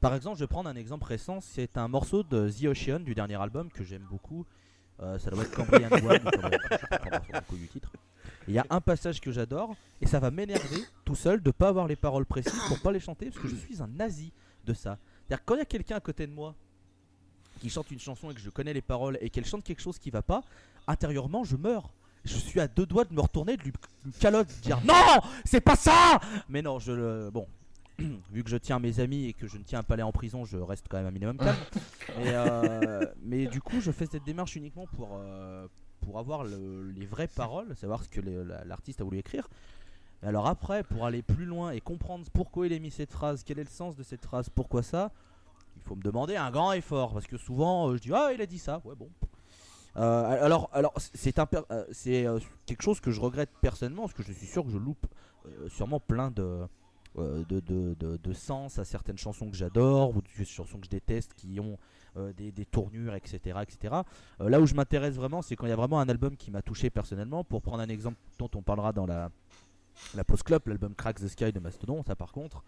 Par 0.00 0.14
exemple, 0.14 0.36
je 0.36 0.44
vais 0.44 0.48
prendre 0.48 0.68
un 0.68 0.74
exemple 0.76 1.04
récent. 1.06 1.40
C'est 1.40 1.76
un 1.76 1.86
morceau 1.88 2.22
de 2.24 2.50
The 2.50 2.64
Ocean 2.66 3.00
du 3.00 3.14
dernier 3.14 3.40
album 3.40 3.70
que 3.70 3.84
j'aime 3.84 4.06
beaucoup. 4.10 4.44
Euh, 5.00 5.18
ça 5.18 5.30
doit 5.30 5.42
être 5.44 5.54
Cambrian 5.54 5.88
One. 5.90 6.20
je 6.70 6.76
sais 6.76 6.98
pas 7.32 7.42
du 7.52 7.68
titre. 7.68 7.92
Il 8.48 8.54
y 8.54 8.58
a 8.58 8.66
un 8.70 8.80
passage 8.80 9.20
que 9.20 9.30
j'adore 9.30 9.74
et 10.00 10.06
ça 10.06 10.20
va 10.20 10.30
m'énerver 10.30 10.82
tout 11.04 11.14
seul 11.14 11.42
de 11.42 11.50
pas 11.50 11.68
avoir 11.68 11.86
les 11.86 11.96
paroles 11.96 12.26
précises 12.26 12.60
pour 12.68 12.80
pas 12.80 12.92
les 12.92 13.00
chanter 13.00 13.26
parce 13.26 13.38
que 13.38 13.48
je 13.48 13.56
suis 13.56 13.82
un 13.82 13.88
nazi 13.88 14.32
de 14.64 14.74
ça. 14.74 14.98
C'est-à-dire 15.26 15.44
quand 15.44 15.54
il 15.54 15.58
y 15.58 15.62
a 15.62 15.66
quelqu'un 15.66 15.96
à 15.96 16.00
côté 16.00 16.26
de 16.26 16.32
moi 16.32 16.54
qui 17.60 17.70
chante 17.70 17.90
une 17.90 18.00
chanson 18.00 18.30
et 18.30 18.34
que 18.34 18.40
je 18.40 18.50
connais 18.50 18.72
les 18.72 18.82
paroles 18.82 19.18
et 19.20 19.30
qu'elle 19.30 19.44
chante 19.44 19.64
quelque 19.64 19.82
chose 19.82 19.98
qui 19.98 20.10
va 20.10 20.22
pas, 20.22 20.42
intérieurement 20.86 21.44
je 21.44 21.56
meurs. 21.56 21.90
Je 22.24 22.36
suis 22.36 22.60
à 22.60 22.68
deux 22.68 22.86
doigts 22.86 23.04
de 23.04 23.14
me 23.14 23.20
retourner, 23.20 23.56
de 23.56 23.62
lui 23.62 23.72
lui 24.04 24.12
calotte, 24.12 24.46
de 24.46 24.62
dire 24.62 24.80
non, 24.84 25.20
c'est 25.44 25.60
pas 25.60 25.74
ça. 25.74 26.20
Mais 26.48 26.62
non, 26.62 26.78
je 26.78 26.92
le 26.92 27.30
bon. 27.32 27.46
Vu 28.32 28.44
que 28.44 28.50
je 28.50 28.56
tiens 28.56 28.78
mes 28.78 29.00
amis 29.00 29.26
et 29.26 29.32
que 29.32 29.48
je 29.48 29.58
ne 29.58 29.64
tiens 29.64 29.82
pas 29.82 29.94
aller 29.94 30.04
en 30.04 30.12
prison, 30.12 30.44
je 30.44 30.56
reste 30.56 30.86
quand 30.88 30.98
même 30.98 31.06
un 31.06 31.10
minimum 31.10 31.36
calme. 31.36 31.56
mais, 32.18 32.28
euh, 32.28 33.04
mais 33.22 33.46
du 33.46 33.60
coup, 33.60 33.80
je 33.80 33.90
fais 33.90 34.06
cette 34.06 34.24
démarche 34.24 34.54
uniquement 34.54 34.86
pour, 34.96 35.18
euh, 35.20 35.66
pour 36.02 36.18
avoir 36.18 36.44
le- 36.44 36.90
les 36.96 37.06
vraies 37.06 37.28
paroles, 37.28 37.74
savoir 37.76 38.02
ce 38.04 38.08
que 38.08 38.20
l'artiste 38.66 39.00
a 39.00 39.04
voulu 39.04 39.18
écrire. 39.18 39.48
Mais 40.22 40.28
alors 40.28 40.46
après, 40.46 40.82
pour 40.84 41.04
aller 41.06 41.22
plus 41.22 41.44
loin 41.46 41.70
et 41.72 41.80
comprendre 41.80 42.24
pourquoi 42.32 42.66
il 42.66 42.72
a 42.72 42.78
mis 42.78 42.90
cette 42.90 43.10
phrase, 43.12 43.42
quel 43.44 43.58
est 43.58 43.64
le 43.64 43.70
sens 43.70 43.96
de 43.96 44.02
cette 44.02 44.22
phrase, 44.22 44.48
pourquoi 44.48 44.82
ça, 44.82 45.10
il 45.76 45.82
faut 45.82 45.96
me 45.96 46.02
demander 46.02 46.36
un 46.36 46.50
grand 46.50 46.72
effort 46.72 47.12
parce 47.12 47.26
que 47.26 47.36
souvent 47.38 47.88
euh, 47.88 47.96
je 47.96 48.02
dis 48.02 48.12
ah 48.14 48.30
il 48.32 48.40
a 48.40 48.46
dit 48.46 48.58
ça, 48.58 48.80
ouais 48.84 48.94
bon. 48.94 49.08
Euh, 49.96 50.44
alors 50.44 50.70
alors 50.72 50.94
c'est 50.96 51.38
euh, 51.38 51.84
c'est 51.92 52.26
quelque 52.66 52.82
chose 52.82 53.00
que 53.00 53.10
je 53.10 53.20
regrette 53.20 53.50
personnellement 53.60 54.02
parce 54.02 54.14
que 54.14 54.22
je 54.22 54.32
suis 54.32 54.46
sûr 54.46 54.64
que 54.64 54.70
je 54.70 54.78
loupe 54.78 55.06
sûrement 55.68 55.98
plein 56.00 56.30
de 56.30 56.60
de, 57.16 57.42
de, 57.60 57.94
de- 58.00 58.16
de 58.16 58.32
sens 58.32 58.78
à 58.78 58.84
certaines 58.86 59.18
chansons 59.18 59.50
que 59.50 59.56
j'adore 59.56 60.16
ou 60.16 60.22
de 60.22 60.44
chansons 60.44 60.78
que 60.78 60.86
je 60.86 60.90
déteste 60.90 61.34
qui 61.34 61.60
ont 61.60 61.76
euh, 62.16 62.32
des, 62.34 62.52
des 62.52 62.64
tournures 62.66 63.14
etc 63.14 63.58
etc 63.62 63.94
Euh, 64.40 64.48
là 64.48 64.60
où 64.60 64.66
je 64.66 64.74
m'intéresse 64.74 65.14
vraiment 65.16 65.42
c'est 65.42 65.56
quand 65.56 65.66
il 65.66 65.70
y 65.70 65.72
a 65.72 65.76
vraiment 65.76 66.00
un 66.00 66.08
album 66.08 66.36
qui 66.36 66.50
m'a 66.50 66.62
touché 66.62 66.90
personnellement 66.90 67.44
pour 67.44 67.62
prendre 67.62 67.80
un 67.82 67.88
exemple 67.88 68.18
dont 68.38 68.50
on 68.54 68.62
parlera 68.62 68.92
dans 68.92 69.06
la 69.06 69.30
la 70.14 70.24
Post 70.24 70.42
Club 70.44 70.62
l'album 70.66 70.94
Crack 70.94 71.20
the 71.20 71.28
Sky 71.28 71.52
de 71.52 71.60
Mastodon 71.60 72.02
ça 72.02 72.14
par 72.16 72.32
contre 72.32 72.62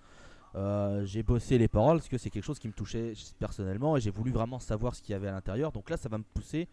euh, 0.56 1.04
j'ai 1.04 1.22
bossé 1.22 1.58
les 1.58 1.66
paroles 1.68 1.98
parce 1.98 2.08
que 2.08 2.16
c'est 2.18 2.30
quelque 2.30 2.44
chose 2.44 2.58
qui 2.60 2.68
me 2.68 2.72
touchait 2.72 3.14
personnellement 3.40 3.96
et 3.96 4.00
j'ai 4.00 4.10
voulu 4.10 4.30
vraiment 4.30 4.60
savoir 4.60 4.94
ce 4.94 5.02
qu'il 5.02 5.12
y 5.12 5.16
avait 5.16 5.26
à 5.26 5.32
l'intérieur. 5.32 5.72
Donc 5.72 5.90
là, 5.90 5.96
ça 5.96 6.08
va 6.08 6.16
me 6.16 6.22
pousser 6.22 6.68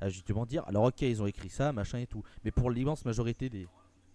à 0.00 0.08
justement 0.08 0.46
dire 0.46 0.62
alors, 0.68 0.84
ok, 0.84 1.02
ils 1.02 1.20
ont 1.22 1.26
écrit 1.26 1.48
ça, 1.48 1.72
machin 1.72 1.98
et 1.98 2.06
tout. 2.06 2.22
Mais 2.44 2.52
pour 2.52 2.70
l'immense 2.70 3.04
majorité 3.04 3.48
des, 3.48 3.66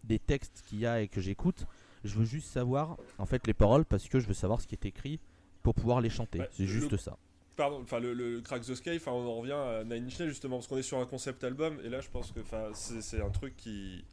des 0.05 0.17
textes 0.17 0.63
qu'il 0.65 0.79
y 0.79 0.85
a 0.85 1.01
et 1.01 1.09
que 1.09 1.19
j'écoute, 1.19 1.65
je 2.05 2.17
veux 2.19 2.23
juste 2.23 2.47
savoir 2.47 2.95
en 3.17 3.25
fait 3.25 3.45
les 3.47 3.53
paroles 3.53 3.83
parce 3.83 4.07
que 4.07 4.17
je 4.21 4.27
veux 4.27 4.33
savoir 4.33 4.61
ce 4.61 4.67
qui 4.67 4.75
est 4.75 4.85
écrit 4.85 5.19
pour 5.61 5.75
pouvoir 5.75 5.99
les 5.99 6.09
chanter. 6.09 6.39
C'est 6.53 6.63
le- 6.63 6.69
juste 6.69 6.95
ça. 6.95 7.17
Pardon, 7.57 7.81
enfin 7.81 7.99
le, 7.99 8.13
le 8.13 8.41
Crack 8.41 8.61
the 8.61 8.73
Sky, 8.75 8.95
enfin 8.95 9.11
on 9.11 9.27
en 9.27 9.35
revient 9.35 9.51
à 9.51 9.83
Nine 9.83 10.05
Inch 10.05 10.19
Nails 10.19 10.29
justement 10.29 10.57
parce 10.57 10.67
qu'on 10.67 10.77
est 10.77 10.81
sur 10.83 10.97
un 10.99 11.05
concept 11.05 11.43
album 11.43 11.79
et 11.83 11.89
là 11.89 11.99
je 12.01 12.09
pense 12.09 12.31
que 12.31 12.39
enfin 12.39 12.69
c'est 12.73 13.21
un 13.21 13.29
truc 13.29 13.55
qui 13.57 14.03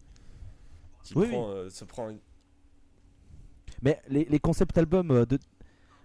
qui 1.05 1.15
Oui, 1.15 1.29
prend, 1.29 1.49
euh, 1.51 1.71
se 1.71 1.85
prend 1.85 2.13
Mais 3.83 4.01
les, 4.09 4.25
les 4.25 4.39
concept 4.41 4.77
albums 4.77 5.11
euh, 5.11 5.25
de 5.25 5.39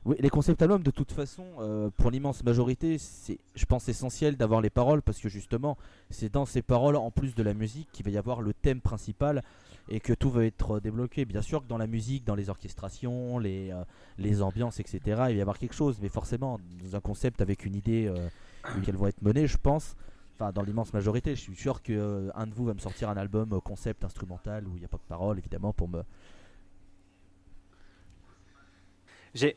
oui, 0.05 0.17
les 0.19 0.29
concept 0.29 0.61
albums 0.61 0.83
de 0.83 0.91
toute 0.91 1.11
façon, 1.11 1.45
euh, 1.59 1.89
pour 1.97 2.11
l'immense 2.11 2.43
majorité, 2.43 2.97
c'est, 2.97 3.37
je 3.55 3.65
pense, 3.65 3.87
essentiel 3.87 4.35
d'avoir 4.35 4.61
les 4.61 4.69
paroles 4.69 5.01
parce 5.01 5.19
que 5.19 5.29
justement, 5.29 5.77
c'est 6.09 6.31
dans 6.31 6.45
ces 6.45 6.61
paroles, 6.61 6.95
en 6.95 7.11
plus 7.11 7.35
de 7.35 7.43
la 7.43 7.53
musique, 7.53 7.89
qu'il 7.93 8.05
va 8.05 8.11
y 8.11 8.17
avoir 8.17 8.41
le 8.41 8.53
thème 8.53 8.81
principal 8.81 9.43
et 9.89 9.99
que 9.99 10.13
tout 10.13 10.29
va 10.29 10.45
être 10.45 10.79
débloqué. 10.79 11.25
Bien 11.25 11.41
sûr 11.41 11.61
que 11.61 11.67
dans 11.67 11.77
la 11.77 11.87
musique, 11.87 12.23
dans 12.25 12.35
les 12.35 12.49
orchestrations, 12.49 13.37
les, 13.39 13.71
euh, 13.71 13.83
les 14.17 14.41
ambiances, 14.41 14.79
etc., 14.79 14.99
il 15.05 15.13
va 15.13 15.31
y 15.31 15.41
avoir 15.41 15.59
quelque 15.59 15.75
chose, 15.75 15.99
mais 16.01 16.09
forcément, 16.09 16.59
dans 16.83 16.95
un 16.95 17.01
concept 17.01 17.41
avec 17.41 17.65
une 17.65 17.75
idée 17.75 18.07
euh, 18.07 18.29
qu'elles 18.83 18.95
vont 18.95 19.07
être 19.07 19.21
menées, 19.21 19.47
je 19.47 19.57
pense. 19.57 19.95
Enfin, 20.35 20.51
dans 20.51 20.63
l'immense 20.63 20.93
majorité, 20.93 21.35
je 21.35 21.41
suis 21.41 21.55
sûr 21.55 21.81
que 21.83 21.93
euh, 21.93 22.31
un 22.35 22.47
de 22.47 22.53
vous 22.53 22.65
va 22.65 22.73
me 22.73 22.79
sortir 22.79 23.09
un 23.09 23.17
album 23.17 23.59
concept 23.61 24.03
instrumental 24.03 24.67
où 24.67 24.75
il 24.75 24.79
n'y 24.79 24.85
a 24.85 24.89
pas 24.89 24.97
de 24.97 25.07
paroles, 25.07 25.37
évidemment, 25.37 25.73
pour 25.73 25.87
me 25.87 26.03
J'ai 29.33 29.55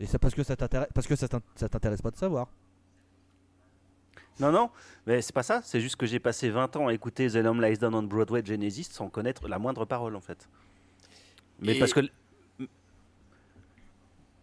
Et 0.00 0.06
c'est 0.06 0.18
parce 0.18 0.34
que 0.34 0.42
ça 0.42 0.56
t'intéresse, 0.56 0.88
parce 0.94 1.06
que 1.06 1.16
ça 1.16 1.26
t'in- 1.28 1.42
ça 1.54 1.68
t'intéresse 1.68 2.02
pas 2.02 2.10
de 2.10 2.16
savoir. 2.16 2.48
Non, 4.38 4.52
non, 4.52 4.70
mais 5.06 5.22
c'est 5.22 5.32
pas 5.32 5.42
ça. 5.42 5.62
C'est 5.64 5.80
juste 5.80 5.96
que 5.96 6.04
j'ai 6.04 6.18
passé 6.20 6.50
20 6.50 6.76
ans 6.76 6.88
à 6.88 6.92
écouter 6.94 7.28
The 7.30 7.36
Lamb 7.36 7.58
Lies 7.62 7.78
Down 7.78 7.94
on 7.94 8.02
Broadway 8.02 8.42
de 8.42 8.46
Genesis 8.48 8.84
sans 8.90 9.08
connaître 9.08 9.48
la 9.48 9.58
moindre 9.58 9.86
parole, 9.86 10.14
en 10.14 10.20
fait. 10.20 10.46
Mais 11.60 11.76
Et- 11.76 11.78
parce 11.78 11.94
que. 11.94 12.00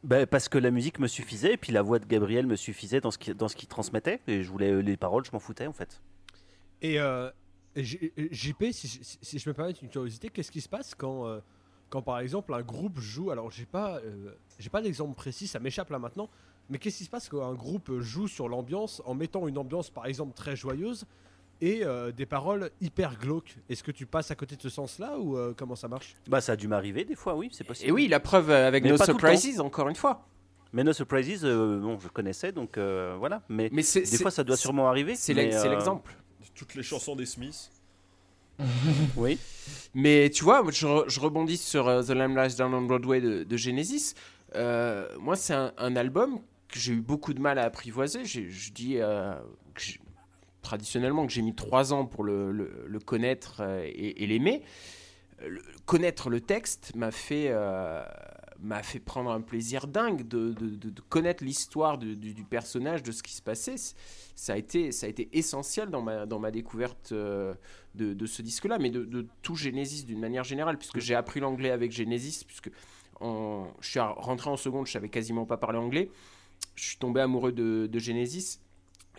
Ben, 0.03 0.25
parce 0.27 0.49
que 0.49 0.57
la 0.57 0.69
musique 0.71 0.99
me 0.99 1.07
suffisait, 1.07 1.53
et 1.53 1.57
puis 1.57 1.71
la 1.71 1.81
voix 1.81 1.97
de 1.97 2.05
Gabriel 2.05 2.45
me 2.45 2.57
suffisait 2.57 2.99
dans 2.99 3.11
ce 3.11 3.17
qu'il 3.17 3.35
dans 3.35 3.47
ce 3.47 3.55
qu'il 3.55 3.69
transmettait, 3.69 4.19
et 4.27 4.43
je 4.43 4.49
voulais 4.49 4.81
les 4.81 4.97
paroles, 4.97 5.23
je 5.23 5.31
m'en 5.31 5.39
foutais, 5.39 5.65
en 5.67 5.71
fait. 5.73 6.01
Et 6.81 6.99
euh, 6.99 7.29
JP, 7.77 8.71
si, 8.73 8.87
si- 8.89 9.17
si 9.21 9.39
je 9.39 9.47
me 9.49 9.53
permets 9.53 9.71
une 9.81 9.87
curiosité, 9.89 10.29
qu'est-ce 10.29 10.51
qui 10.51 10.59
se 10.59 10.67
passe 10.67 10.93
quand, 10.93 11.27
euh, 11.27 11.39
quand 11.93 12.01
par 12.01 12.19
exemple 12.19 12.55
un 12.55 12.63
groupe 12.63 12.99
joue 12.99 13.29
Alors 13.29 13.51
j'ai 13.51 13.67
pas, 13.67 13.97
euh, 13.97 14.31
j'ai 14.57 14.69
pas 14.69 14.81
d'exemple 14.81 15.13
précis, 15.13 15.45
ça 15.45 15.59
m'échappe 15.59 15.91
là 15.91 15.99
maintenant. 15.99 16.27
Mais 16.69 16.79
qu'est-ce 16.79 16.97
qui 16.97 17.03
se 17.03 17.09
passe 17.09 17.29
quand 17.29 17.47
un 17.47 17.53
groupe 17.53 17.99
joue 17.99 18.27
sur 18.27 18.49
l'ambiance 18.49 19.03
en 19.05 19.13
mettant 19.13 19.47
une 19.47 19.59
ambiance 19.59 19.91
par 19.91 20.07
exemple 20.07 20.33
très 20.33 20.55
joyeuse 20.55 21.05
et 21.61 21.83
euh, 21.83 22.11
des 22.11 22.25
paroles 22.25 22.71
hyper 22.81 23.19
glauques? 23.19 23.57
Est-ce 23.69 23.83
que 23.83 23.91
tu 23.91 24.07
passes 24.07 24.31
à 24.31 24.35
côté 24.35 24.55
de 24.55 24.61
ce 24.63 24.69
sens-là 24.69 25.19
ou 25.19 25.37
euh, 25.37 25.53
comment 25.55 25.75
ça 25.75 25.87
marche? 25.87 26.15
Bah, 26.27 26.41
ça 26.41 26.53
a 26.53 26.55
dû 26.55 26.67
m'arriver 26.67 27.05
des 27.05 27.15
fois, 27.15 27.35
oui, 27.35 27.49
c'est 27.51 27.63
possible. 27.63 27.87
Et 27.87 27.91
oui, 27.91 28.07
la 28.07 28.19
preuve 28.19 28.49
avec 28.49 28.83
Mais 28.83 28.89
No 28.89 28.97
Surprises, 28.97 29.59
encore 29.59 29.87
une 29.87 29.95
fois. 29.95 30.25
Mais 30.73 30.83
No 30.83 30.91
Surprises, 30.91 31.45
euh, 31.45 31.79
bon, 31.79 31.99
je 31.99 32.07
connaissais, 32.07 32.51
donc 32.51 32.77
euh, 32.77 33.15
voilà. 33.19 33.43
Mais, 33.47 33.69
Mais 33.71 33.83
c'est 33.83 34.01
des 34.01 34.17
fois, 34.17 34.31
ça 34.31 34.43
doit 34.43 34.57
sûrement 34.57 34.89
arriver. 34.89 35.15
c'est 35.15 35.37
euh, 35.37 35.69
l'exemple. 35.69 36.17
Toutes 36.55 36.73
les 36.73 36.83
chansons 36.83 37.15
des 37.15 37.27
Smiths. 37.27 37.69
Oui. 39.15 39.39
Mais 39.93 40.29
tu 40.29 40.43
vois, 40.43 40.63
je, 40.71 40.87
re- 40.87 41.09
je 41.09 41.19
rebondis 41.19 41.57
sur 41.57 41.87
euh, 41.87 42.01
The 42.01 42.09
Lies 42.09 42.55
Down 42.57 42.73
on 42.73 42.81
Broadway 42.81 43.21
de, 43.21 43.57
Genesis. 43.57 44.15
Euh, 44.55 45.07
moi, 45.19 45.35
c'est 45.35 45.53
un, 45.53 45.95
album 45.95 46.39
que 46.67 46.79
j'ai 46.79 46.93
eu 46.93 47.01
beaucoup 47.01 47.33
de 47.33 47.39
mal 47.39 47.59
à 47.59 47.63
apprivoiser. 47.63 48.25
Je 48.25 48.71
dis 48.71 48.97
euh, 48.97 49.35
traditionnellement 50.61 51.27
que 51.27 51.31
j'ai 51.33 51.43
mis 51.43 51.53
trois 51.53 51.93
ans 51.93 52.05
pour 52.05 52.23
le, 52.23 52.99
connaître 53.05 53.57
euh, 53.61 53.87
et, 53.93 54.25
l'aimer. 54.25 54.63
Connaître 55.85 56.29
le 56.29 56.41
texte 56.41 56.95
m'a 56.95 57.11
fait, 57.11 57.53
m'a 58.59 58.81
fait 58.83 58.99
prendre 58.99 59.31
un 59.31 59.41
plaisir 59.41 59.87
dingue 59.87 60.27
de, 60.27 60.53
de- 60.53 60.75
de- 60.75 60.89
de 60.89 61.01
connaître 61.01 61.43
l'histoire 61.43 61.97
du, 61.97 62.43
personnage, 62.43 63.03
de 63.03 63.11
ce 63.11 63.23
qui 63.23 63.33
se 63.33 63.41
passait. 63.41 63.75
Ça 64.35 64.53
a 64.53 64.57
été, 64.57 64.91
ça 64.91 65.05
a 65.05 65.09
été 65.09 65.29
essentiel 65.33 65.89
dans 65.89 66.01
ma, 66.01 66.25
dans 66.25 66.39
ma 66.39 66.51
découverte 66.51 67.11
euh, 67.11 67.53
de, 67.95 68.13
de 68.13 68.25
ce 68.25 68.41
disque-là, 68.41 68.79
mais 68.79 68.89
de, 68.89 69.03
de 69.05 69.27
tout 69.41 69.55
Genesis 69.55 70.05
d'une 70.05 70.19
manière 70.19 70.43
générale, 70.43 70.77
puisque 70.77 70.99
j'ai 70.99 71.15
appris 71.15 71.39
l'anglais 71.39 71.71
avec 71.71 71.91
Genesis, 71.91 72.43
puisque 72.45 72.71
en- 73.19 73.67
je 73.81 73.89
suis 73.89 73.99
rentré 73.99 74.49
en 74.49 74.57
seconde, 74.57 74.87
je 74.87 74.91
savais 74.93 75.09
quasiment 75.09 75.45
pas 75.45 75.57
parler 75.57 75.77
anglais. 75.77 76.09
Je 76.75 76.83
suis 76.83 76.97
tombé 76.97 77.21
amoureux 77.21 77.51
de 77.51 77.99
Genesis. 77.99 78.59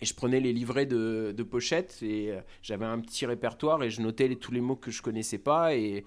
Et 0.05 0.07
je 0.07 0.15
prenais 0.15 0.39
les 0.39 0.53
livrets 0.53 0.85
de, 0.85 1.33
de 1.35 1.43
pochette 1.43 1.97
et 2.03 2.31
euh, 2.31 2.41
j'avais 2.61 2.85
un 2.85 3.01
petit 3.01 3.25
répertoire 3.25 3.83
et 3.83 3.89
je 3.89 4.03
notais 4.03 4.29
les- 4.29 4.37
tous 4.37 4.53
les 4.53 4.61
mots 4.61 4.77
que 4.77 4.91
je 4.91 5.01
connaissais 5.01 5.39
pas 5.39 5.75
et, 5.75 6.05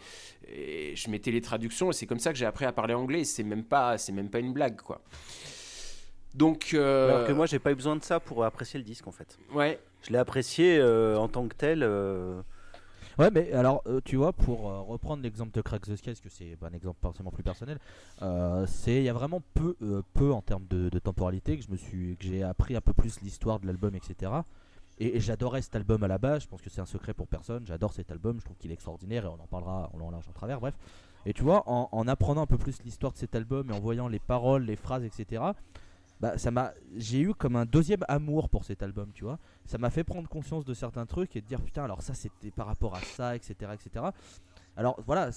et 0.47 0.95
je 0.95 1.09
mettais 1.09 1.31
les 1.31 1.41
traductions 1.41 1.89
et 1.89 1.93
c'est 1.93 2.05
comme 2.05 2.19
ça 2.19 2.31
que 2.31 2.37
j'ai 2.37 2.45
appris 2.45 2.65
à 2.65 2.71
parler 2.71 2.93
anglais 2.93 3.23
c'est 3.23 3.41
même 3.41 3.63
pas 3.63 3.97
c'est 3.97 4.11
même 4.11 4.29
pas 4.29 4.37
une 4.37 4.53
blague 4.53 4.79
quoi. 4.79 5.01
Donc 6.35 6.75
euh, 6.75 7.09
Alors 7.09 7.27
que 7.27 7.31
moi, 7.33 7.47
j'ai 7.47 7.57
pas 7.57 7.71
eu 7.71 7.75
besoin 7.75 7.95
de 7.95 8.03
ça 8.03 8.19
pour 8.19 8.43
apprécier 8.45 8.77
le 8.77 8.83
disque, 8.85 9.07
en 9.07 9.11
fait. 9.11 9.39
ouais 9.51 9.79
Je 10.03 10.11
l'ai 10.11 10.19
apprécié 10.19 10.77
euh, 10.77 11.17
en 11.17 11.27
tant 11.27 11.47
que 11.47 11.55
tel. 11.55 11.81
Ouais, 13.17 13.31
mais 13.31 13.51
alors, 13.51 13.81
euh, 13.87 13.99
tu 14.05 14.15
vois, 14.15 14.31
pour 14.31 14.69
euh, 14.69 14.81
reprendre 14.81 15.23
l'exemple 15.23 15.51
de 15.51 15.61
Crack 15.61 15.81
the 15.81 15.95
Sky, 15.95 16.11
parce 16.11 16.21
que 16.21 16.29
c'est 16.29 16.55
un 16.61 16.71
exemple 16.71 16.99
forcément 17.01 17.31
plus 17.31 17.41
personnel, 17.41 17.79
euh, 18.21 18.67
il 18.85 19.01
y 19.01 19.09
a 19.09 19.13
vraiment 19.13 19.41
peu, 19.55 19.75
peu 20.13 20.31
en 20.31 20.41
termes 20.41 20.67
de, 20.67 20.89
temporalité 20.99 21.57
que 21.57 21.65
que 21.65 22.15
j'ai 22.19 22.43
appris 22.43 22.75
un 22.75 22.81
peu 22.81 22.93
plus 22.93 23.21
l'histoire 23.21 23.59
de 23.59 23.65
l'album, 23.65 23.95
etc. 23.95 24.31
Et, 24.99 25.19
j'adorais 25.19 25.63
cet 25.63 25.75
album 25.75 26.03
à 26.03 26.07
la 26.07 26.19
base. 26.19 26.43
Je 26.43 26.47
pense 26.47 26.61
que 26.61 26.69
c'est 26.69 26.81
un 26.81 26.85
secret 26.85 27.13
pour 27.13 27.27
personne. 27.27 27.65
J'adore 27.65 27.93
cet 27.93 28.11
album. 28.11 28.39
Je 28.39 28.45
trouve 28.45 28.57
qu'il 28.57 28.69
est 28.71 28.75
extraordinaire 28.75 29.25
et 29.25 29.27
on 29.27 29.41
en 29.41 29.47
parlera 29.47 29.89
long, 29.97 30.07
en 30.07 30.11
large, 30.11 30.27
en 30.29 30.33
travers. 30.33 30.59
Bref. 30.59 30.75
Et 31.25 31.33
tu 31.33 31.43
vois, 31.43 31.63
en 31.67 32.07
apprenant 32.07 32.43
un 32.43 32.47
peu 32.47 32.57
plus 32.57 32.81
l'histoire 32.83 33.11
de 33.11 33.17
cet 33.17 33.35
album 33.35 33.69
et 33.69 33.73
en 33.73 33.79
voyant 33.79 34.07
les 34.07 34.19
paroles, 34.19 34.63
les 34.63 34.77
phrases, 34.77 35.03
etc. 35.03 35.41
Bah, 36.19 36.37
ça 36.37 36.49
m'a, 36.49 36.73
j'ai 36.95 37.19
eu 37.19 37.33
comme 37.35 37.55
un 37.55 37.65
deuxième 37.65 38.03
amour 38.07 38.49
pour 38.49 38.65
cet 38.65 38.81
album, 38.81 39.11
tu 39.13 39.23
vois. 39.23 39.37
Ça 39.65 39.77
m'a 39.77 39.89
fait 39.91 40.03
prendre 40.03 40.27
conscience 40.27 40.65
de 40.65 40.73
certains 40.73 41.05
trucs 41.05 41.35
et 41.35 41.41
de 41.41 41.45
dire 41.45 41.61
putain 41.61 41.83
alors 41.83 42.01
ça 42.01 42.13
c'était 42.15 42.49
par 42.51 42.65
rapport 42.65 42.95
à 42.95 43.01
ça 43.01 43.35
etc 43.35 43.71
etc 43.73 44.05
alors 44.75 44.99
voilà 45.05 45.29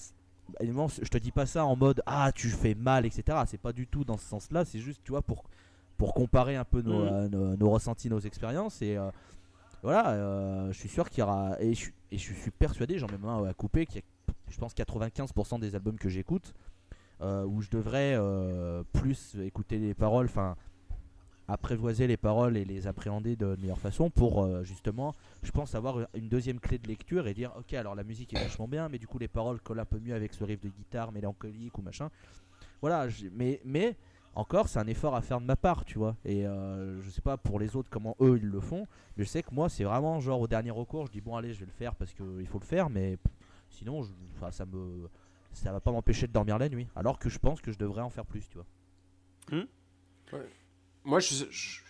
je 0.60 1.08
te 1.08 1.18
dis 1.18 1.32
pas 1.32 1.44
ça 1.46 1.64
en 1.66 1.76
mode 1.76 2.02
ah 2.06 2.32
tu 2.34 2.48
fais 2.48 2.74
mal 2.74 3.04
etc 3.06 3.38
c'est 3.46 3.60
pas 3.60 3.72
du 3.72 3.86
tout 3.86 4.04
dans 4.04 4.16
ce 4.16 4.24
sens 4.24 4.50
là 4.50 4.64
c'est 4.64 4.78
juste 4.80 5.00
tu 5.04 5.10
vois 5.12 5.22
pour 5.22 5.44
pour 5.98 6.14
comparer 6.14 6.56
un 6.56 6.64
peu 6.64 6.80
nos, 6.80 7.04
Mhm. 7.04 7.12
euh, 7.12 7.28
nos, 7.28 7.56
nos 7.56 7.70
ressentis 7.70 8.08
nos 8.08 8.18
expériences 8.20 8.80
et 8.80 8.96
euh, 8.96 9.10
voilà 9.82 10.08
euh, 10.10 10.72
je 10.72 10.78
suis 10.78 10.88
sûr 10.88 11.10
qu'il 11.10 11.18
y 11.20 11.22
aura 11.22 11.60
et 11.60 11.74
je, 11.74 11.78
suis- 11.80 11.94
et 12.10 12.16
je 12.18 12.32
suis 12.32 12.50
persuadé 12.50 12.98
j'en 12.98 13.06
mets 13.08 13.18
main 13.18 13.44
à 13.44 13.52
couper 13.52 13.84
qu'il 13.86 13.96
y 13.96 13.98
a 13.98 14.32
je 14.48 14.56
pense 14.58 14.74
95% 14.74 15.60
des 15.60 15.74
albums 15.74 15.98
que 15.98 16.08
j'écoute 16.08 16.54
où 17.22 17.60
je 17.60 17.68
devrais 17.70 18.16
plus 18.94 19.36
écouter 19.42 19.78
les 19.78 19.92
paroles 19.94 20.24
enfin 20.26 20.56
apprivoiser 21.52 22.06
les 22.06 22.16
paroles 22.16 22.56
et 22.56 22.64
les 22.64 22.86
appréhender 22.86 23.36
de 23.36 23.56
meilleure 23.60 23.78
façon 23.78 24.10
pour 24.10 24.42
euh, 24.44 24.62
justement, 24.64 25.14
je 25.42 25.50
pense, 25.50 25.74
avoir 25.74 25.98
une 26.14 26.28
deuxième 26.28 26.60
clé 26.60 26.78
de 26.78 26.86
lecture 26.86 27.26
et 27.26 27.34
dire 27.34 27.52
ok, 27.58 27.74
alors 27.74 27.94
la 27.94 28.04
musique 28.04 28.32
est 28.34 28.38
vachement 28.38 28.68
bien, 28.68 28.88
mais 28.88 28.98
du 28.98 29.06
coup 29.06 29.18
les 29.18 29.28
paroles 29.28 29.60
collent 29.60 29.80
un 29.80 29.84
peu 29.84 29.98
mieux 29.98 30.14
avec 30.14 30.32
ce 30.34 30.44
riff 30.44 30.60
de 30.60 30.68
guitare 30.68 31.12
mélancolique 31.12 31.76
ou 31.78 31.82
machin. 31.82 32.08
Voilà, 32.80 33.06
mais, 33.32 33.60
mais 33.64 33.96
encore, 34.34 34.68
c'est 34.68 34.78
un 34.78 34.86
effort 34.86 35.14
à 35.16 35.22
faire 35.22 35.40
de 35.40 35.44
ma 35.46 35.56
part, 35.56 35.84
tu 35.84 35.98
vois. 35.98 36.16
Et 36.24 36.46
euh, 36.46 37.02
je 37.02 37.10
sais 37.10 37.20
pas 37.20 37.36
pour 37.36 37.58
les 37.58 37.74
autres 37.76 37.88
comment 37.90 38.16
eux 38.20 38.38
ils 38.40 38.48
le 38.48 38.60
font, 38.60 38.86
mais 39.16 39.24
je 39.24 39.28
sais 39.28 39.42
que 39.42 39.52
moi 39.52 39.68
c'est 39.68 39.84
vraiment 39.84 40.20
genre 40.20 40.40
au 40.40 40.46
dernier 40.46 40.70
recours, 40.70 41.06
je 41.06 41.12
dis 41.12 41.20
bon, 41.20 41.36
allez, 41.36 41.52
je 41.52 41.60
vais 41.60 41.66
le 41.66 41.72
faire 41.72 41.94
parce 41.94 42.12
qu'il 42.14 42.46
faut 42.46 42.58
le 42.60 42.64
faire, 42.64 42.88
mais 42.90 43.16
pff, 43.16 43.32
sinon, 43.70 44.02
je- 44.02 44.50
ça 44.50 44.64
me. 44.66 45.08
Ça 45.52 45.72
va 45.72 45.80
pas 45.80 45.90
m'empêcher 45.90 46.28
de 46.28 46.32
dormir 46.32 46.58
la 46.58 46.68
nuit, 46.68 46.86
alors 46.94 47.18
que 47.18 47.28
je 47.28 47.40
pense 47.40 47.60
que 47.60 47.72
je 47.72 47.76
devrais 47.78 48.02
en 48.02 48.08
faire 48.08 48.24
plus, 48.24 48.48
tu 48.48 48.56
vois. 48.56 48.66
Moi 51.04 51.20
je, 51.20 51.44
je- 51.50 51.80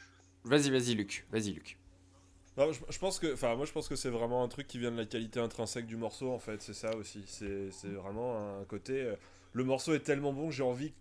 vas-y 0.45 0.71
vas-y 0.71 0.95
Luc 0.95 1.27
vas-y 1.31 1.53
Luc 1.53 1.79
je, 2.91 2.99
pense 2.99 3.19
que, 3.19 3.33
enfin, 3.33 3.55
moi 3.57 3.65
je 3.65 3.73
pense 3.73 3.89
que 3.89 3.97
c'est 3.97 4.11
vraiment 4.11 4.43
un 4.45 4.49
truc 4.49 4.67
qui 4.67 4.79
vient 4.79 4.91
de 4.91 4.97
la 4.97 5.07
qualité 5.07 5.41
intrinsèque 5.41 5.87
du 5.87 5.97
morceau 5.97 6.31
en 6.33 6.39
fait, 6.39 6.61
c'est 6.61 6.75
ça 6.75 6.95
aussi. 6.97 7.23
C'est 7.27 7.71
c'est 7.71 7.89
vraiment 7.89 8.61
un 8.61 8.65
côté. 8.65 9.01
euh, 9.03 9.17
le 9.53 9.65
morceau 9.65 9.95
est 9.95 10.01
tellement 10.01 10.33
bon 10.33 10.49
que 10.49 10.55
j'ai 10.55 10.63
envie 10.63 10.93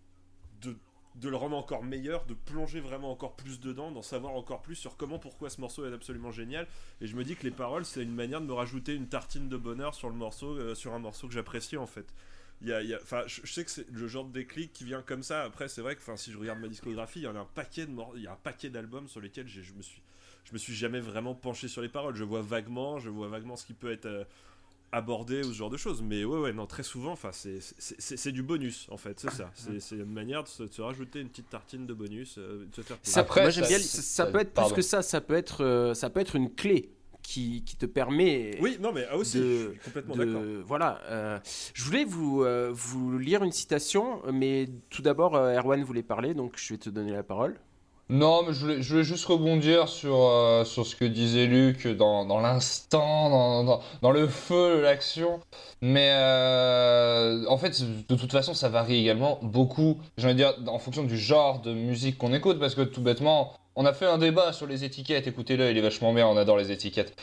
de, 0.62 0.76
de 1.16 1.28
le 1.28 1.36
rendre 1.36 1.56
encore 1.56 1.84
meilleur, 1.84 2.24
de 2.26 2.34
plonger 2.34 2.80
vraiment 2.80 3.10
encore 3.12 3.36
plus 3.36 3.60
dedans, 3.60 3.90
d'en 3.92 4.02
savoir 4.02 4.34
encore 4.34 4.62
plus 4.62 4.74
sur 4.76 4.96
comment, 4.96 5.18
pourquoi 5.18 5.50
ce 5.50 5.60
morceau 5.60 5.86
est 5.88 5.92
absolument 5.92 6.32
génial. 6.32 6.66
Et 7.00 7.06
je 7.06 7.16
me 7.16 7.24
dis 7.24 7.36
que 7.36 7.44
les 7.44 7.50
paroles, 7.52 7.84
c'est 7.84 8.02
une 8.02 8.14
manière 8.14 8.40
de 8.40 8.46
me 8.46 8.52
rajouter 8.52 8.94
une 8.94 9.08
tartine 9.08 9.48
de 9.48 9.56
bonheur 9.56 9.94
sur 9.94 10.08
le 10.08 10.16
morceau, 10.16 10.56
euh, 10.56 10.74
sur 10.74 10.94
un 10.94 10.98
morceau 10.98 11.28
que 11.28 11.34
j'apprécie 11.34 11.76
en 11.76 11.86
fait. 11.86 12.06
Il 12.62 12.68
y 12.68 12.72
a, 12.72 12.82
y 12.82 12.92
a- 12.94 12.98
enfin, 13.02 13.22
je, 13.26 13.40
je 13.44 13.52
sais 13.52 13.64
que 13.64 13.70
c'est 13.70 13.86
le 13.90 14.06
genre 14.06 14.24
de 14.26 14.32
déclic 14.32 14.72
qui 14.72 14.84
vient 14.84 15.00
comme 15.02 15.22
ça. 15.22 15.44
Après, 15.44 15.68
c'est 15.68 15.80
vrai 15.80 15.94
que, 15.96 16.00
enfin, 16.02 16.16
si 16.16 16.30
je 16.30 16.38
regarde 16.38 16.60
ma 16.60 16.68
discographie, 16.68 17.20
il 17.20 17.22
y 17.24 17.26
en 17.26 17.36
a 17.36 17.40
un 17.40 17.48
paquet 17.54 17.86
de 17.86 17.90
mor- 17.90 18.12
il 18.16 18.22
y 18.22 18.26
a 18.26 18.32
un 18.32 18.38
paquet 18.42 18.68
d'albums 18.70 19.08
sur 19.08 19.20
lesquels 19.20 19.48
j'ai- 19.48 19.62
je 19.62 19.72
me 19.74 19.82
suis 19.82 20.02
je 20.46 20.54
me 20.54 20.58
suis 20.58 20.74
jamais 20.74 21.00
vraiment 21.00 21.34
penché 21.34 21.68
sur 21.68 21.82
les 21.82 21.88
paroles. 21.90 22.16
Je 22.16 22.24
vois 22.24 22.40
vaguement, 22.42 22.98
je 22.98 23.10
vois 23.10 23.28
vaguement 23.28 23.56
ce 23.56 23.64
qui 23.66 23.74
peut 23.74 23.92
être 23.92 24.06
euh, 24.06 24.24
abordé 24.92 25.40
ou 25.40 25.52
ce 25.52 25.52
genre 25.52 25.70
de 25.70 25.76
choses. 25.76 26.02
Mais 26.02 26.24
ouais, 26.24 26.38
ouais, 26.40 26.52
non, 26.52 26.66
très 26.66 26.82
souvent, 26.82 27.12
enfin, 27.12 27.30
c'est- 27.30 27.60
c'est 27.78 28.00
c'est- 28.00 28.16
c'est 28.16 28.32
du 28.32 28.42
bonus 28.42 28.86
en 28.90 28.96
fait, 28.96 29.20
c'est 29.20 29.30
ça. 29.30 29.52
C'est 29.54 29.96
une 29.96 30.04
manière 30.12 30.42
de 30.42 30.48
se, 30.48 30.64
de 30.64 30.72
se 30.72 30.82
rajouter 30.82 31.20
une 31.20 31.28
petite 31.28 31.48
tartine 31.50 31.86
de 31.86 31.94
bonus, 31.94 32.36
euh, 32.38 32.66
de 32.66 32.74
se 32.74 32.80
faire 32.82 32.96
plaisir. 32.96 33.14
Ça, 33.14 33.20
Après, 33.20 33.42
moi, 33.42 33.52
ça- 33.52 33.60
bien, 33.60 33.78
ça- 33.78 33.84
ça, 33.84 34.02
ça 34.02 34.26
peut 34.26 34.40
être 34.40 34.52
pardon. 34.54 34.70
plus 34.74 34.82
que 34.82 34.88
ça, 34.88 35.02
ça 35.02 35.20
peut 35.20 35.34
être, 35.34 35.62
euh, 35.64 35.94
ça 35.94 36.10
peut 36.10 36.20
être 36.20 36.34
une 36.36 36.52
clé 36.52 36.90
qui, 37.22 37.62
qui 37.64 37.76
te 37.76 37.86
permet 37.86 38.58
Oui, 38.60 38.76
non, 38.80 38.92
mais 38.92 39.06
ah, 39.10 39.16
aussi, 39.16 39.38
de- 39.38 39.42
je 39.44 39.70
suis 39.70 39.78
complètement 39.80 40.16
d'accord. 40.16 40.42
voilà. 40.66 41.00
euh, 41.08 41.38
je 41.74 41.84
voulais 41.84 42.04
vous, 42.04 42.42
euh, 42.42 42.70
vous 42.72 43.18
lire 43.18 43.42
une 43.44 43.52
citation, 43.52 44.20
mais 44.32 44.68
tout 44.90 45.02
d'abord, 45.02 45.36
euh, 45.36 45.54
Erwan 45.56 45.82
voulait 45.84 46.02
parler, 46.02 46.34
donc 46.34 46.54
je 46.56 46.74
vais 46.74 46.78
te 46.78 46.90
donner 46.90 47.12
la 47.12 47.22
parole. 47.22 47.58
Non, 48.12 48.42
mais 48.44 48.52
je 48.52 48.58
voulais, 48.60 48.82
je 48.82 48.90
voulais 48.90 49.04
juste 49.04 49.24
rebondir 49.26 49.88
sur, 49.88 50.16
euh, 50.16 50.64
sur 50.64 50.84
ce 50.84 50.96
que 50.96 51.04
disait 51.04 51.46
Luc 51.46 51.86
dans, 51.86 52.24
dans 52.26 52.40
l'instant, 52.40 53.30
dans, 53.30 53.62
dans, 53.62 53.80
dans 54.02 54.10
le 54.10 54.26
feu, 54.26 54.78
de 54.78 54.80
l'action. 54.80 55.38
Mais 55.80 56.10
euh, 56.12 57.44
en 57.46 57.56
fait, 57.56 57.80
de 58.08 58.14
toute 58.16 58.32
façon, 58.32 58.52
ça 58.52 58.68
varie 58.68 58.96
également 59.00 59.38
beaucoup, 59.42 59.98
j'ai 60.16 60.26
envie 60.26 60.34
de 60.34 60.38
dire, 60.38 60.54
en 60.66 60.80
fonction 60.80 61.04
du 61.04 61.16
genre 61.16 61.60
de 61.60 61.72
musique 61.72 62.18
qu'on 62.18 62.34
écoute. 62.34 62.58
Parce 62.58 62.74
que 62.74 62.82
tout 62.82 63.00
bêtement, 63.00 63.52
on 63.76 63.84
a 63.84 63.92
fait 63.92 64.06
un 64.06 64.18
débat 64.18 64.52
sur 64.52 64.66
les 64.66 64.84
étiquettes. 64.84 65.26
Écoutez-le, 65.26 65.70
il 65.70 65.78
est 65.78 65.82
vachement 65.82 66.12
bien, 66.12 66.26
on 66.26 66.36
adore 66.36 66.56
les 66.58 66.70
étiquettes. 66.72 67.14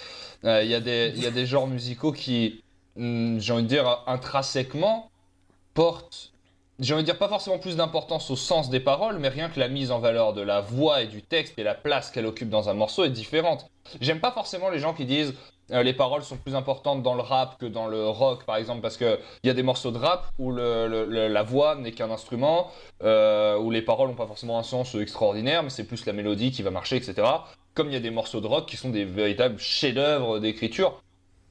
Euh, 0.46 0.64
Il 0.64 0.70
y, 0.70 0.76
a 0.76 0.80
des- 0.80 1.46
genres 1.46 1.68
musicaux 1.68 2.12
qui, 2.12 2.64
hum, 2.98 3.40
j'ai 3.40 3.54
envie 3.54 3.64
de 3.64 3.68
dire, 3.68 4.04
intrinsèquement, 4.08 5.10
portent 5.74 6.32
j'ai 6.80 6.94
envie 6.94 7.02
de 7.04 7.08
dire 7.08 7.18
pas 7.18 7.28
forcément 7.28 7.58
plus 7.58 7.76
d'importance 7.76 8.30
au 8.30 8.36
sens 8.36 8.70
des 8.70 8.80
paroles, 8.80 9.18
mais 9.18 9.30
rien 9.30 9.50
que 9.50 9.60
la 9.60 9.68
mise 9.68 9.90
en 9.90 9.98
valeur 10.00 10.34
de 10.34 10.42
la 10.42 10.62
voix 10.62 11.02
et 11.02 11.08
du 11.08 11.24
texte 11.24 11.58
et 11.58 11.64
la 11.64 11.74
place 11.74 12.12
qu'elle 12.12 12.28
occupe 12.28 12.50
dans 12.50 12.70
un 12.70 12.76
morceau 12.76 13.04
est 13.04 13.10
différente. 13.10 13.68
J'aime 14.00 14.20
pas 14.20 14.32
forcément 14.32 14.70
les 14.70 14.78
gens 14.78 14.94
qui 14.94 15.06
disent 15.06 15.34
euh, 15.72 15.84
les 15.84 15.94
paroles 15.94 16.24
sont 16.24 16.38
plus 16.38 16.56
importantes 16.56 17.04
dans 17.04 17.16
le 17.16 17.22
rap 17.22 17.58
que 17.60 17.66
dans 17.66 17.88
le 17.88 18.08
rock, 18.08 18.46
par 18.46 18.56
exemple, 18.56 18.82
parce 18.82 18.98
qu'il 18.98 19.20
y 19.44 19.50
a 19.50 19.54
des 19.54 19.64
morceaux 19.64 19.92
de 19.92 19.98
rap 19.98 20.28
où 20.40 20.52
la 20.52 21.44
voix 21.44 21.76
n'est 21.76 21.92
qu'un 21.92 22.10
instrument, 22.10 22.72
euh, 23.04 23.58
où 23.58 23.70
les 23.72 23.82
paroles 23.82 24.10
n'ont 24.10 24.16
pas 24.16 24.28
forcément 24.28 24.58
un 24.58 24.64
sens 24.64 24.96
extraordinaire, 24.96 25.64
mais 25.64 25.70
c'est 25.70 25.86
plus 25.86 26.06
la 26.06 26.14
mélodie 26.14 26.52
qui 26.52 26.64
va 26.64 26.72
marcher, 26.72 26.96
etc. 26.96 27.28
Comme 27.74 27.88
il 27.88 27.94
y 27.94 27.98
a 27.98 28.02
des 28.02 28.12
morceaux 28.12 28.42
de 28.42 28.48
rock 28.48 28.66
qui 28.66 28.78
sont 28.78 28.90
des 28.90 29.06
véritables 29.06 29.60
chefs-d'œuvre 29.60 30.40
d'écriture. 30.40 31.02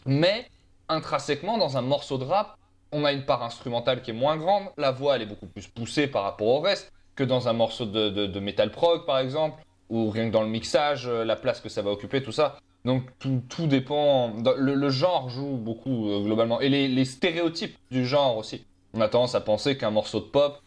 Mais 0.07 0.47
intrinsèquement, 0.89 1.59
dans 1.59 1.77
un 1.77 1.83
morceau 1.83 2.17
de 2.17 2.25
rap, 2.25 2.57
on 2.93 3.05
a 3.05 3.13
une 3.13 3.25
part 3.25 3.43
instrumentale 3.43 4.01
qui 4.01 4.13
est 4.13 4.15
moins 4.15 4.37
grande, 4.37 4.65
la 4.79 4.93
voix 4.93 5.17
elle 5.17 5.23
est 5.23 5.27
beaucoup 5.27 5.47
plus 5.47 5.67
poussée 5.67 6.07
par 6.07 6.23
rapport 6.23 6.47
au 6.47 6.61
reste 6.61 6.93
que 7.17 7.25
dans 7.25 7.49
un 7.49 7.53
morceau 7.53 7.85
de, 7.85 8.11
de, 8.11 8.27
de 8.27 8.41
metal 8.41 8.71
prog 8.71 9.05
par 9.05 9.19
exemple, 9.19 9.61
ou 9.89 10.11
rien 10.11 10.29
que 10.29 10.33
dans 10.33 10.43
le 10.43 10.49
mixage, 10.49 11.07
euh, 11.07 11.25
la 11.25 11.37
place 11.37 11.61
que 11.61 11.69
ça 11.69 11.83
va 11.83 11.91
occuper, 11.91 12.23
tout 12.23 12.33
ça. 12.33 12.59
Donc 12.87 13.03
tout, 13.19 13.43
tout 13.49 13.67
dépend, 13.67 14.33
le, 14.59 14.89
genre 14.91 15.29
joue 15.29 15.57
beaucoup 15.57 16.09
euh, 16.09 16.23
globalement, 16.23 16.61
et 16.61 16.69
les, 16.69 17.05
stéréotypes 17.05 17.77
du 17.91 18.07
genre 18.07 18.37
aussi. 18.37 18.65
On 18.95 19.01
a 19.01 19.09
tendance 19.09 19.35
à 19.35 19.41
penser 19.41 19.77
qu'un 19.77 19.91
morceau 19.91 20.21
de 20.21 20.27
pop 20.27 20.61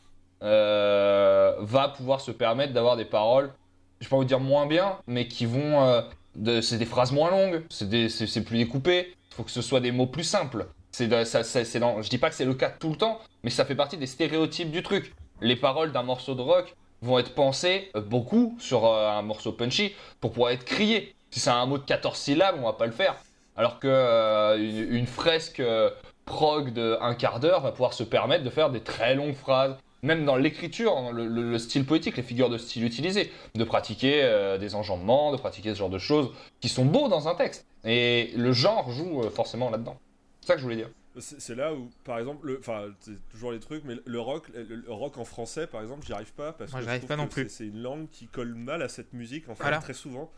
euh, 0.44 1.56
va 1.62 1.88
pouvoir 1.88 2.20
se 2.20 2.32
permettre 2.32 2.74
d'avoir 2.74 2.98
des 2.98 3.06
paroles, 3.06 3.54
je 4.02 4.06
peux 4.06 4.12
pas 4.12 4.16
vous 4.18 4.26
dire 4.26 4.42
moins 4.42 4.68
bien, 4.68 4.98
mais 5.08 5.30
qui 5.30 5.46
vont... 5.46 5.82
euh, 5.82 6.02
de- 6.36 6.60
c'est 6.60 6.78
des 6.78 6.86
phrases 6.86 7.14
moins 7.14 7.32
longues, 7.32 7.64
c'est 7.70 8.44
plus 8.44 8.58
découpé, 8.58 9.14
il 9.32 9.36
faut 9.36 9.44
que 9.44 9.52
ce 9.52 9.62
soit 9.62 9.80
des 9.80 9.94
mots 9.94 10.08
plus 10.08 10.26
simples. 10.26 10.68
De- 11.00 11.24
ça, 11.24 11.44
ça- 11.46 11.80
dans- 11.80 12.02
je 12.02 12.10
dis 12.10 12.18
pas 12.18 12.30
que 12.30 12.36
c'est 12.36 12.44
le 12.44 12.54
cas 12.54 12.70
tout 12.70 12.90
le 12.90 12.98
temps, 12.98 13.20
mais 13.46 13.50
ça 13.50 13.64
fait 13.64 13.76
partie 13.76 13.96
des 13.96 14.08
stéréotypes 14.08 14.72
du 14.72 14.84
truc. 14.84 15.14
Les 15.40 15.56
paroles 15.56 15.94
d'un 15.94 16.04
morceau 16.04 16.36
de 16.36 16.42
rock 16.42 16.76
vont 17.02 17.18
être 17.18 17.34
pensées 17.34 17.90
beaucoup 17.96 18.58
sur 18.60 18.86
un 18.94 19.22
morceau 19.22 19.54
punchy 19.54 19.94
pour 20.20 20.32
pouvoir 20.34 20.52
être 20.52 20.66
criées. 20.66 21.16
Si 21.32 21.40
c'est 21.40 21.50
un 21.50 21.66
mot 21.66 21.78
de 21.78 21.84
14 21.84 22.18
syllabes, 22.18 22.56
on 22.60 22.64
va 22.66 22.74
pas 22.74 22.86
le 22.86 22.92
faire. 22.92 23.16
Alors 23.56 23.80
que 23.80 23.88
euh, 23.88 24.58
une, 24.58 24.96
une 24.96 25.08
fresque 25.08 25.60
euh, 25.60 25.90
prog 26.26 26.72
de 26.74 26.98
un 27.02 27.14
quart 27.14 27.40
d'heure 27.40 27.62
va 27.62 27.72
pouvoir 27.72 27.94
se 27.94 28.04
permettre 28.04 28.44
de 28.44 28.50
faire 28.50 28.70
des 28.70 28.82
très 28.82 29.16
longues 29.16 29.36
phrases. 29.36 29.76
Même 30.02 30.24
dans 30.24 30.38
l'écriture, 30.38 30.96
dans 30.96 31.12
le, 31.12 31.28
le- 31.28 31.52
le 31.52 31.60
style 31.60 31.86
poétique, 31.86 32.16
les 32.16 32.24
figures 32.24 32.50
de 32.50 32.58
style 32.58 32.86
utilisées, 32.86 33.34
de 33.56 33.64
pratiquer 33.66 34.22
euh, 34.24 34.58
des 34.58 34.74
enjambements, 34.76 35.34
de 35.34 35.38
pratiquer 35.38 35.74
ce 35.74 35.80
genre 35.80 35.90
de 35.90 35.98
choses 36.00 36.32
qui 36.62 36.70
sont 36.70 36.86
beaux 36.86 37.10
dans 37.10 37.28
un 37.28 37.36
texte. 37.36 37.66
Et 37.84 38.32
le 38.38 38.54
genre 38.54 38.90
joue 38.92 39.24
euh, 39.24 39.30
forcément 39.30 39.70
là-dedans. 39.70 39.98
C'est 40.40 40.48
ça 40.48 40.54
que 40.54 40.60
je 40.60 40.64
voulais 40.64 40.78
dire. 40.78 40.90
C'est 41.20 41.56
là 41.56 41.74
où, 41.74 41.90
par 42.06 42.18
exemple, 42.18 42.48
le, 42.48 42.60
enfin, 42.60 42.86
c'est 43.02 43.12
toujours 43.30 43.52
les 43.52 43.60
trucs, 43.60 43.84
mais 43.84 43.96
le 44.06 44.20
rock, 44.22 44.48
le, 44.56 44.64
le 44.64 44.94
rock 44.94 45.18
en 45.18 45.26
français, 45.26 45.68
par 45.68 45.82
exemple, 45.82 46.06
j'y 46.06 46.14
arrive 46.14 46.32
pas 46.32 46.54
parce 46.54 46.72
Moi, 46.72 46.80
que 46.80 46.86
je 46.86 46.92
pas 46.92 47.00
trouve 47.00 47.18
non 47.18 47.28
que 47.28 47.34
plus. 47.34 47.44
c'est- 47.50 47.50
C'est 47.50 47.66
une 47.68 47.82
langue 47.82 48.08
qui 48.10 48.28
colle 48.28 48.54
mal 48.56 48.82
à 48.82 48.88
cette 48.88 49.12
musique, 49.12 49.50
en 49.50 49.56
fait, 49.56 49.64
Voilà. 49.64 49.80
très 49.80 49.94
souvent. 49.94 50.32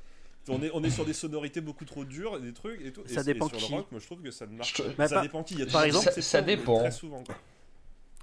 On 0.47 0.62
est, 0.63 0.71
on 0.73 0.84
est 0.84 0.89
sur 0.89 1.06
des 1.06 1.13
sonorités 1.13 1.62
beaucoup 1.62 1.86
trop 1.86 2.04
dures, 2.04 2.38
et 2.38 2.41
des 2.41 2.54
trucs 2.54 2.82
et 2.82 2.91
tout. 2.91 3.01
Ça 3.06 3.21
et, 3.21 3.23
dépend 3.25 3.47
et 3.47 3.49
sur 3.49 3.58
qui. 3.60 3.71
le 3.71 3.77
rock, 3.77 3.88
moi, 3.91 3.99
je 4.01 4.06
trouve 4.08 4.21
que 4.21 4.32
ça 4.32 4.47
ne 4.47 4.54
marche. 4.58 4.82
Bah, 4.97 5.08
ça 5.08 5.15
par- 5.15 5.23
dépend 5.23 5.43
qui. 5.43 5.54
Il 5.54 5.60
y 5.60 5.63
a 5.63 5.65
par 5.67 5.82
des 5.84 5.88
exemple- 5.89 6.21
Ça- 6.21 6.41
dépend. 6.41 6.80
Très 6.80 6.91
souvent. 6.91 7.23
quoi. 7.23 7.36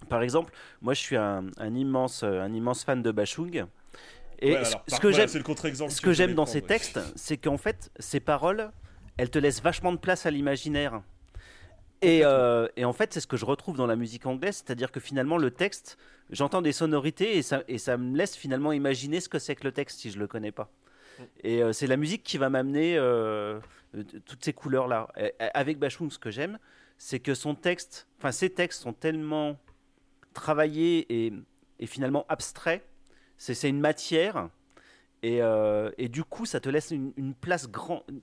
Par 0.08 0.22
exemple, 0.22 0.52
moi 0.80 0.94
je 0.94 1.00
suis 1.00 1.16
un, 1.16 1.46
un 1.56 1.74
immense, 1.74 2.22
un 2.22 2.52
immense 2.52 2.84
fan 2.84 3.02
de 3.02 3.10
Bashung. 3.12 3.66
Et 4.40 4.52
Ouais, 4.52 4.64
ce- 4.64 4.68
alors, 4.68 4.82
ce 4.86 4.90
par- 4.90 5.00
que 5.00 5.08
voilà, 5.08 5.26
j'aime, 5.26 5.88
ce 5.90 6.00
que 6.00 6.12
j'aime 6.12 6.34
dans 6.34 6.46
ces 6.46 6.60
ouais. 6.60 6.66
textes, 6.66 7.00
c'est 7.16 7.36
qu'en 7.36 7.56
fait, 7.56 7.90
ces 7.98 8.20
paroles, 8.20 8.70
elles 9.16 9.30
te 9.30 9.38
laissent 9.38 9.60
vachement 9.62 9.92
de 9.92 9.98
place 9.98 10.26
à 10.26 10.30
l'imaginaire. 10.30 11.02
Et, 12.00 12.20
euh, 12.24 12.68
et 12.76 12.84
en 12.84 12.92
fait, 12.92 13.12
c'est 13.12 13.20
ce 13.20 13.26
que 13.26 13.36
je 13.36 13.44
retrouve 13.44 13.76
dans 13.76 13.86
la 13.88 13.96
musique 13.96 14.24
anglaise, 14.26 14.62
c'est-à-dire 14.64 14.92
que 14.92 15.00
finalement, 15.00 15.36
le 15.36 15.50
texte, 15.50 15.98
j'entends 16.30 16.62
des 16.62 16.70
sonorités 16.70 17.36
et 17.36 17.42
ça, 17.42 17.64
et 17.66 17.78
ça 17.78 17.96
me 17.96 18.16
laisse 18.16 18.36
finalement 18.36 18.70
imaginer 18.70 19.18
ce 19.20 19.28
que 19.28 19.40
c'est 19.40 19.56
que 19.56 19.64
le 19.64 19.72
texte 19.72 19.98
si 19.98 20.12
je 20.12 20.18
le 20.20 20.28
connais 20.28 20.52
pas. 20.52 20.70
Et 21.42 21.62
euh, 21.62 21.72
c'est 21.72 21.86
la 21.86 21.96
musique 21.96 22.22
qui 22.22 22.38
va 22.38 22.50
m'amener 22.50 22.96
euh, 22.96 23.60
euh, 23.94 24.02
toutes 24.24 24.44
ces 24.44 24.52
couleurs-là. 24.52 25.08
Avec 25.54 25.78
Bashung, 25.78 26.10
ce 26.10 26.18
que 26.18 26.30
j'aime, 26.30 26.58
c'est 26.98 27.20
que 27.20 27.34
son 27.34 27.54
texte, 27.54 28.08
enfin 28.18 28.32
ses 28.32 28.50
textes 28.50 28.82
sont 28.82 28.92
tellement 28.92 29.58
travaillés 30.34 31.26
et, 31.26 31.32
finalement 31.86 32.26
abstraits. 32.28 32.84
C'est 33.36 33.68
une 33.68 33.80
matière. 33.80 34.48
Et, 35.22 36.08
du 36.08 36.24
coup, 36.24 36.46
ça 36.46 36.60
te 36.60 36.68
laisse 36.68 36.90
une, 36.90 37.34
place 37.34 37.68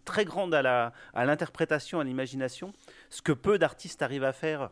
très 0.04 0.26
grande 0.26 0.54
à 0.54 0.92
l'interprétation, 1.14 2.00
à 2.00 2.04
l'imagination. 2.04 2.74
Ce 3.10 3.22
que 3.22 3.32
peu 3.32 3.58
d'artistes 3.58 4.02
arrivent 4.02 4.26
à 4.26 4.34
faire 4.34 4.72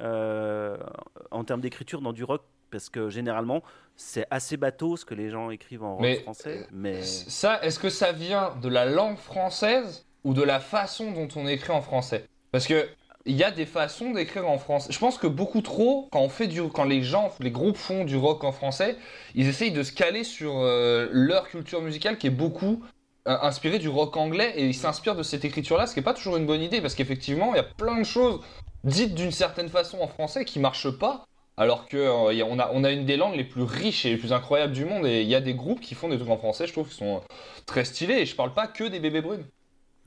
en 0.00 1.44
termes 1.44 1.60
d'écriture 1.60 2.00
dans 2.00 2.12
du 2.12 2.24
rock, 2.24 2.42
parce 2.70 2.88
que 2.88 3.10
généralement, 3.10 3.62
c'est 3.96 4.26
assez 4.30 4.56
bateau 4.56 4.96
ce 4.96 5.04
que 5.04 5.14
les 5.14 5.30
gens 5.30 5.50
écrivent 5.50 5.84
en 5.84 6.00
Mais, 6.00 6.16
français. 6.16 6.66
Mais 6.72 7.02
Ça, 7.02 7.62
est-ce 7.62 7.78
que 7.78 7.90
ça 7.90 8.12
vient 8.12 8.54
de 8.62 8.68
la 8.68 8.84
langue 8.84 9.16
française 9.16 10.06
ou 10.24 10.34
de 10.34 10.42
la 10.42 10.60
façon 10.60 11.12
dont 11.12 11.28
on 11.36 11.46
écrit 11.46 11.72
en 11.72 11.82
français? 11.82 12.26
Parce 12.52 12.66
que 12.66 12.88
il 13.28 13.36
y 13.36 13.42
a 13.42 13.50
des 13.50 13.66
façons 13.66 14.12
d'écrire 14.12 14.48
en 14.48 14.56
français. 14.56 14.92
Je 14.92 14.98
pense 14.98 15.18
que 15.18 15.26
beaucoup 15.26 15.60
trop, 15.60 16.08
quand 16.12 16.20
on 16.20 16.28
fait 16.28 16.46
du, 16.46 16.62
quand 16.68 16.84
les 16.84 17.02
gens, 17.02 17.32
les 17.40 17.50
groupes 17.50 17.76
font 17.76 18.04
du 18.04 18.16
rock 18.16 18.44
en 18.44 18.52
français, 18.52 18.96
ils 19.34 19.48
essayent 19.48 19.72
de 19.72 19.82
se 19.82 19.92
caler 19.92 20.22
sur 20.22 20.58
euh, 20.58 21.08
leur 21.10 21.48
culture 21.48 21.82
musicale 21.82 22.18
qui 22.18 22.28
est 22.28 22.30
beaucoup 22.30 22.84
euh, 23.26 23.36
inspirée 23.42 23.80
du 23.80 23.88
rock 23.88 24.16
anglais 24.16 24.52
et 24.54 24.66
ils 24.66 24.74
s'inspirent 24.74 25.16
de 25.16 25.24
cette 25.24 25.44
écriture-là, 25.44 25.88
ce 25.88 25.94
qui 25.94 26.00
est 26.00 26.04
pas 26.04 26.14
toujours 26.14 26.36
une 26.36 26.46
bonne 26.46 26.62
idée 26.62 26.80
parce 26.80 26.94
qu'effectivement, 26.94 27.52
il 27.52 27.56
y 27.56 27.60
a 27.60 27.64
plein 27.64 27.98
de 27.98 28.04
choses 28.04 28.40
dites 28.84 29.14
d'une 29.14 29.32
certaine 29.32 29.68
façon 29.68 29.98
en 30.00 30.06
français 30.06 30.44
qui 30.44 30.60
marchent 30.60 30.96
pas. 30.96 31.26
Alors 31.58 31.88
que 31.88 31.96
euh, 31.96 32.44
on, 32.44 32.58
a, 32.58 32.70
on 32.72 32.84
a 32.84 32.90
une 32.90 33.06
des 33.06 33.16
langues 33.16 33.36
les 33.36 33.44
plus 33.44 33.62
riches 33.62 34.04
et 34.04 34.10
les 34.10 34.16
plus 34.18 34.32
incroyables 34.32 34.74
du 34.74 34.84
monde 34.84 35.06
et 35.06 35.22
il 35.22 35.28
y 35.28 35.34
a 35.34 35.40
des 35.40 35.54
groupes 35.54 35.80
qui 35.80 35.94
font 35.94 36.08
des 36.10 36.18
trucs 36.18 36.28
en 36.28 36.36
français, 36.36 36.66
je 36.66 36.72
trouve, 36.72 36.88
qui 36.88 36.96
sont 36.96 37.22
très 37.64 37.84
stylés 37.86 38.16
et 38.18 38.26
je 38.26 38.36
parle 38.36 38.52
pas 38.52 38.66
que 38.66 38.84
des 38.84 39.00
bébés 39.00 39.22
brunes. 39.22 39.46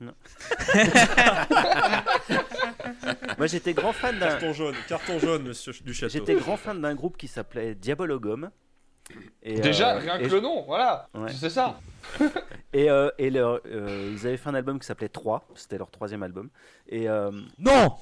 moi, 3.38 3.46
j'étais 3.46 3.74
grand 3.74 3.92
fan 3.92 4.18
d'un. 4.18 4.28
Carton 4.28 4.52
jaune, 4.52 4.74
carton 4.88 5.18
jaune, 5.18 5.42
monsieur 5.48 5.72
du 5.84 5.94
château. 5.94 6.12
J'étais 6.12 6.34
grand 6.34 6.56
fan 6.56 6.80
d'un 6.80 6.94
groupe 6.94 7.16
qui 7.16 7.28
s'appelait 7.28 7.74
Diabologum. 7.74 8.50
Et, 9.42 9.60
Déjà, 9.60 9.96
euh, 9.96 9.98
rien 9.98 10.18
et 10.18 10.22
que 10.22 10.28
je- 10.28 10.34
le 10.36 10.40
nom, 10.40 10.62
voilà, 10.62 11.08
Ouais. 11.14 11.32
c'est 11.32 11.50
ça. 11.50 11.80
Et, 12.72 12.88
euh, 12.88 13.10
et 13.18 13.30
leur- 13.30 13.60
euh, 13.66 14.14
ils 14.16 14.24
avaient 14.28 14.36
fait 14.36 14.48
un 14.48 14.54
album 14.54 14.78
qui 14.78 14.86
s'appelait 14.86 15.08
3, 15.08 15.44
c'était 15.56 15.76
leur 15.76 15.90
troisième 15.90 16.22
album. 16.22 16.50
Et, 16.88 17.08
euh, 17.08 17.32
Non 17.58 17.96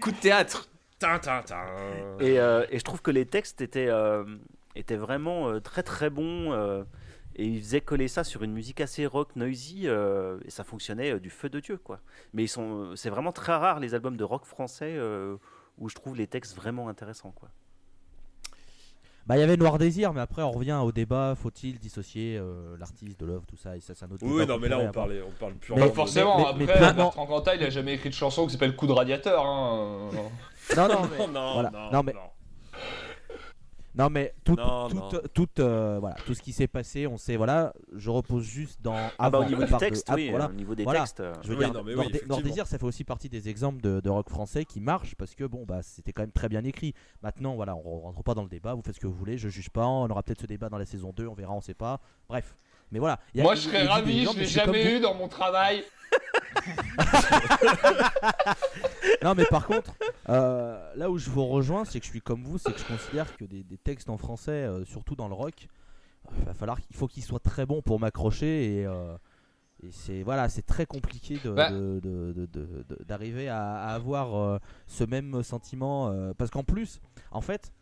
Coup 0.00 0.12
de 0.12 0.16
théâtre. 0.16 0.66
Euh, 2.20 2.66
et 2.70 2.78
je 2.78 2.84
trouve 2.84 3.02
que 3.02 3.10
les 3.10 3.26
textes 3.26 3.60
étaient, 3.60 3.88
euh, 3.88 4.24
étaient 4.74 4.96
vraiment 4.96 5.48
euh, 5.48 5.60
très 5.60 5.82
très 5.82 6.10
bons. 6.10 6.52
et 7.36 7.44
ils 7.44 7.60
faisaient 7.60 7.80
coller 7.80 8.08
ça 8.08 8.22
sur 8.24 8.42
une 8.42 8.52
musique 8.52 8.80
assez 8.80 9.06
rock, 9.06 9.34
noisy, 9.36 9.86
et 9.86 10.50
ça 10.50 10.64
fonctionnait 10.64 11.18
du 11.18 11.30
feu 11.30 11.48
de 11.48 11.60
Dieu, 11.60 11.78
quoi. 11.78 12.00
Mais 12.32 12.46
c'est 12.46 13.10
vraiment 13.10 13.32
très 13.32 13.54
rare 13.54 13.80
les 13.80 13.94
albums 13.94 14.16
de 14.16 14.24
rock 14.24 14.44
français 14.44 14.98
où 15.78 15.88
je 15.88 15.94
trouve 15.94 16.16
les 16.16 16.26
textes 16.26 16.54
vraiment 16.54 16.88
intéressants, 16.88 17.32
quoi. 17.32 17.50
Bah, 19.26 19.36
il 19.38 19.40
y 19.40 19.42
avait 19.42 19.56
Noir 19.56 19.78
Désir, 19.78 20.12
mais 20.12 20.20
après, 20.20 20.42
on 20.42 20.50
revient 20.50 20.78
au 20.84 20.92
débat 20.92 21.34
faut-il 21.34 21.78
dissocier 21.78 22.36
euh, 22.36 22.76
l'artiste 22.78 23.18
de 23.18 23.24
l'œuvre, 23.24 23.46
tout 23.46 23.56
ça, 23.56 23.74
et 23.74 23.80
ça, 23.80 23.94
c'est 23.94 24.04
un 24.04 24.10
autre 24.10 24.22
Oui, 24.22 24.40
débat 24.40 24.42
oui, 24.42 24.46
non, 24.48 24.58
mais 24.58 24.68
là, 24.68 24.78
on 24.78 24.92
parlait, 24.92 25.22
on 25.26 25.30
parle 25.30 25.52
Mais- 25.54 25.58
purement. 25.60 25.80
Pas 25.82 25.88
de- 25.88 25.94
forcément, 25.94 26.36
mais- 26.36 26.44
après, 26.44 26.58
mais 26.58 26.66
clairement- 26.66 26.94
Bertrand 27.04 27.26
Cantat, 27.26 27.54
il 27.56 27.64
a 27.64 27.70
jamais 27.70 27.94
écrit 27.94 28.10
de 28.10 28.14
chanson 28.14 28.44
qui 28.46 28.52
s'appelle 28.52 28.76
Coup 28.76 28.86
de 28.86 28.92
radiateur. 28.92 29.44
Hein. 29.46 30.10
Non, 30.76 30.88
non, 30.88 31.02
mais, 31.10 31.18
Non, 31.26 31.28
non, 31.28 31.52
Voilà. 31.54 31.70
non, 31.70 31.90
Non, 31.92 32.02
mais- 32.02 32.14
non. 33.94 34.10
mais 34.10 34.34
tout, 34.44 34.54
Non, 34.56 34.88
tout, 34.88 34.94
non. 34.96 35.08
tout, 35.32 35.48
euh, 35.60 35.98
voilà, 36.00 36.16
tout 36.26 36.34
ce 36.34 36.42
qui 36.42 36.52
s'est 36.52 36.66
passé, 36.66 37.06
on 37.06 37.16
sait, 37.16 37.36
voilà, 37.36 37.72
je 37.94 38.10
repose 38.10 38.44
juste 38.44 38.80
dans. 38.82 38.96
Ah 39.18 39.30
bah, 39.30 39.38
au 39.40 39.44
niveau 39.44 39.62
du 39.64 39.70
de- 39.70 40.14
oui, 40.14 40.30
voilà. 40.30 40.48
au 40.48 40.52
niveau 40.52 40.74
des 40.74 40.84
Voilà. 40.84 41.00
textes. 41.00 41.20
euh, 41.20 41.32
Je 41.42 41.48
veux 41.48 41.54
Oui, 41.58 41.64
dire, 41.64 41.74
non, 41.74 41.82
oui, 41.84 41.94
Nord. 42.26 42.42
Désir, 42.42 42.66
ça 42.66 42.78
fait 42.78 42.84
aussi 42.84 43.04
partie 43.04 43.28
des 43.28 43.48
exemples 43.48 43.80
de, 43.80 44.00
de 44.00 44.10
rock 44.10 44.28
français 44.30 44.64
qui 44.64 44.80
marchent 44.80 45.14
parce 45.14 45.34
que 45.34 45.44
bon, 45.44 45.64
bah, 45.66 45.82
c'était 45.82 46.12
quand 46.12 46.22
même 46.22 46.32
très 46.32 46.48
bien 46.48 46.64
écrit. 46.64 46.94
Maintenant, 47.22 47.54
voilà, 47.54 47.74
on 47.76 48.00
rentre 48.00 48.22
pas 48.22 48.34
dans 48.34 48.42
le 48.42 48.48
débat, 48.48 48.74
vous 48.74 48.82
faites 48.82 48.94
ce 48.96 49.00
que 49.00 49.06
vous 49.06 49.14
voulez, 49.14 49.38
je 49.38 49.48
juge 49.48 49.70
pas, 49.70 49.86
on 49.86 50.08
aura 50.08 50.22
peut-être 50.22 50.40
ce 50.40 50.46
débat 50.46 50.68
dans 50.68 50.78
la 50.78 50.86
saison 50.86 51.12
2, 51.16 51.26
on 51.26 51.34
verra, 51.34 51.52
on 51.54 51.60
sait 51.60 51.74
pas. 51.74 52.00
Bref, 52.28 52.56
mais 52.94 53.00
voilà. 53.00 53.18
il 53.34 53.38
y 53.38 53.40
a- 53.40 53.44
Moi, 53.44 53.54
il- 53.54 53.60
je 53.60 53.68
il 53.68 53.72
serais 53.72 53.86
ravi, 53.86 54.20
exemples, 54.20 54.38
je 54.38 54.44
l'ai 54.58 54.64
comme 54.64 54.74
jamais 54.74 54.96
eu 54.96 55.00
dans 55.00 55.14
mon 55.14 55.28
travail. 55.28 55.84
Non, 59.22 59.34
mais 59.34 59.44
par 59.46 59.66
contre, 59.66 59.94
euh, 60.28 60.94
là 60.96 61.10
où 61.10 61.18
je 61.18 61.30
vous 61.30 61.46
rejoins, 61.46 61.84
c'est 61.84 61.98
que 61.98 62.04
je 62.06 62.10
suis 62.10 62.20
comme 62.20 62.44
vous, 62.44 62.58
c'est 62.58 62.72
que 62.72 62.78
je 62.78 62.84
considère 62.84 63.36
que 63.36 63.44
des, 63.44 63.64
des 63.64 63.78
textes 63.78 64.10
en 64.10 64.18
français, 64.18 64.50
euh, 64.52 64.84
surtout 64.84 65.16
dans 65.16 65.28
le 65.28 65.34
rock, 65.34 65.66
euh, 66.26 66.30
il 66.38 66.44
va 66.44 66.54
falloir 66.54 66.80
qu'il 66.80 66.94
faut 66.94 67.08
qu'ils 67.08 67.24
soient 67.24 67.40
très 67.40 67.66
bons 67.66 67.82
pour 67.82 67.98
m'accrocher 67.98 68.80
et, 68.80 68.86
euh, 68.86 69.16
et 69.82 69.90
c'est 69.90 70.22
voilà, 70.22 70.48
c'est 70.48 70.64
très 70.66 70.86
compliqué 70.86 71.38
de- 71.42 71.50
Bah. 71.50 71.70
d'arriver 73.06 73.48
à, 73.48 73.76
à 73.76 73.94
avoir 73.94 74.36
euh, 74.36 74.58
ce 74.86 75.04
même 75.04 75.42
sentiment 75.42 76.10
euh, 76.10 76.32
parce 76.36 76.50
qu'en 76.50 76.64
plus, 76.64 77.00
en 77.30 77.40
fait. 77.40 77.72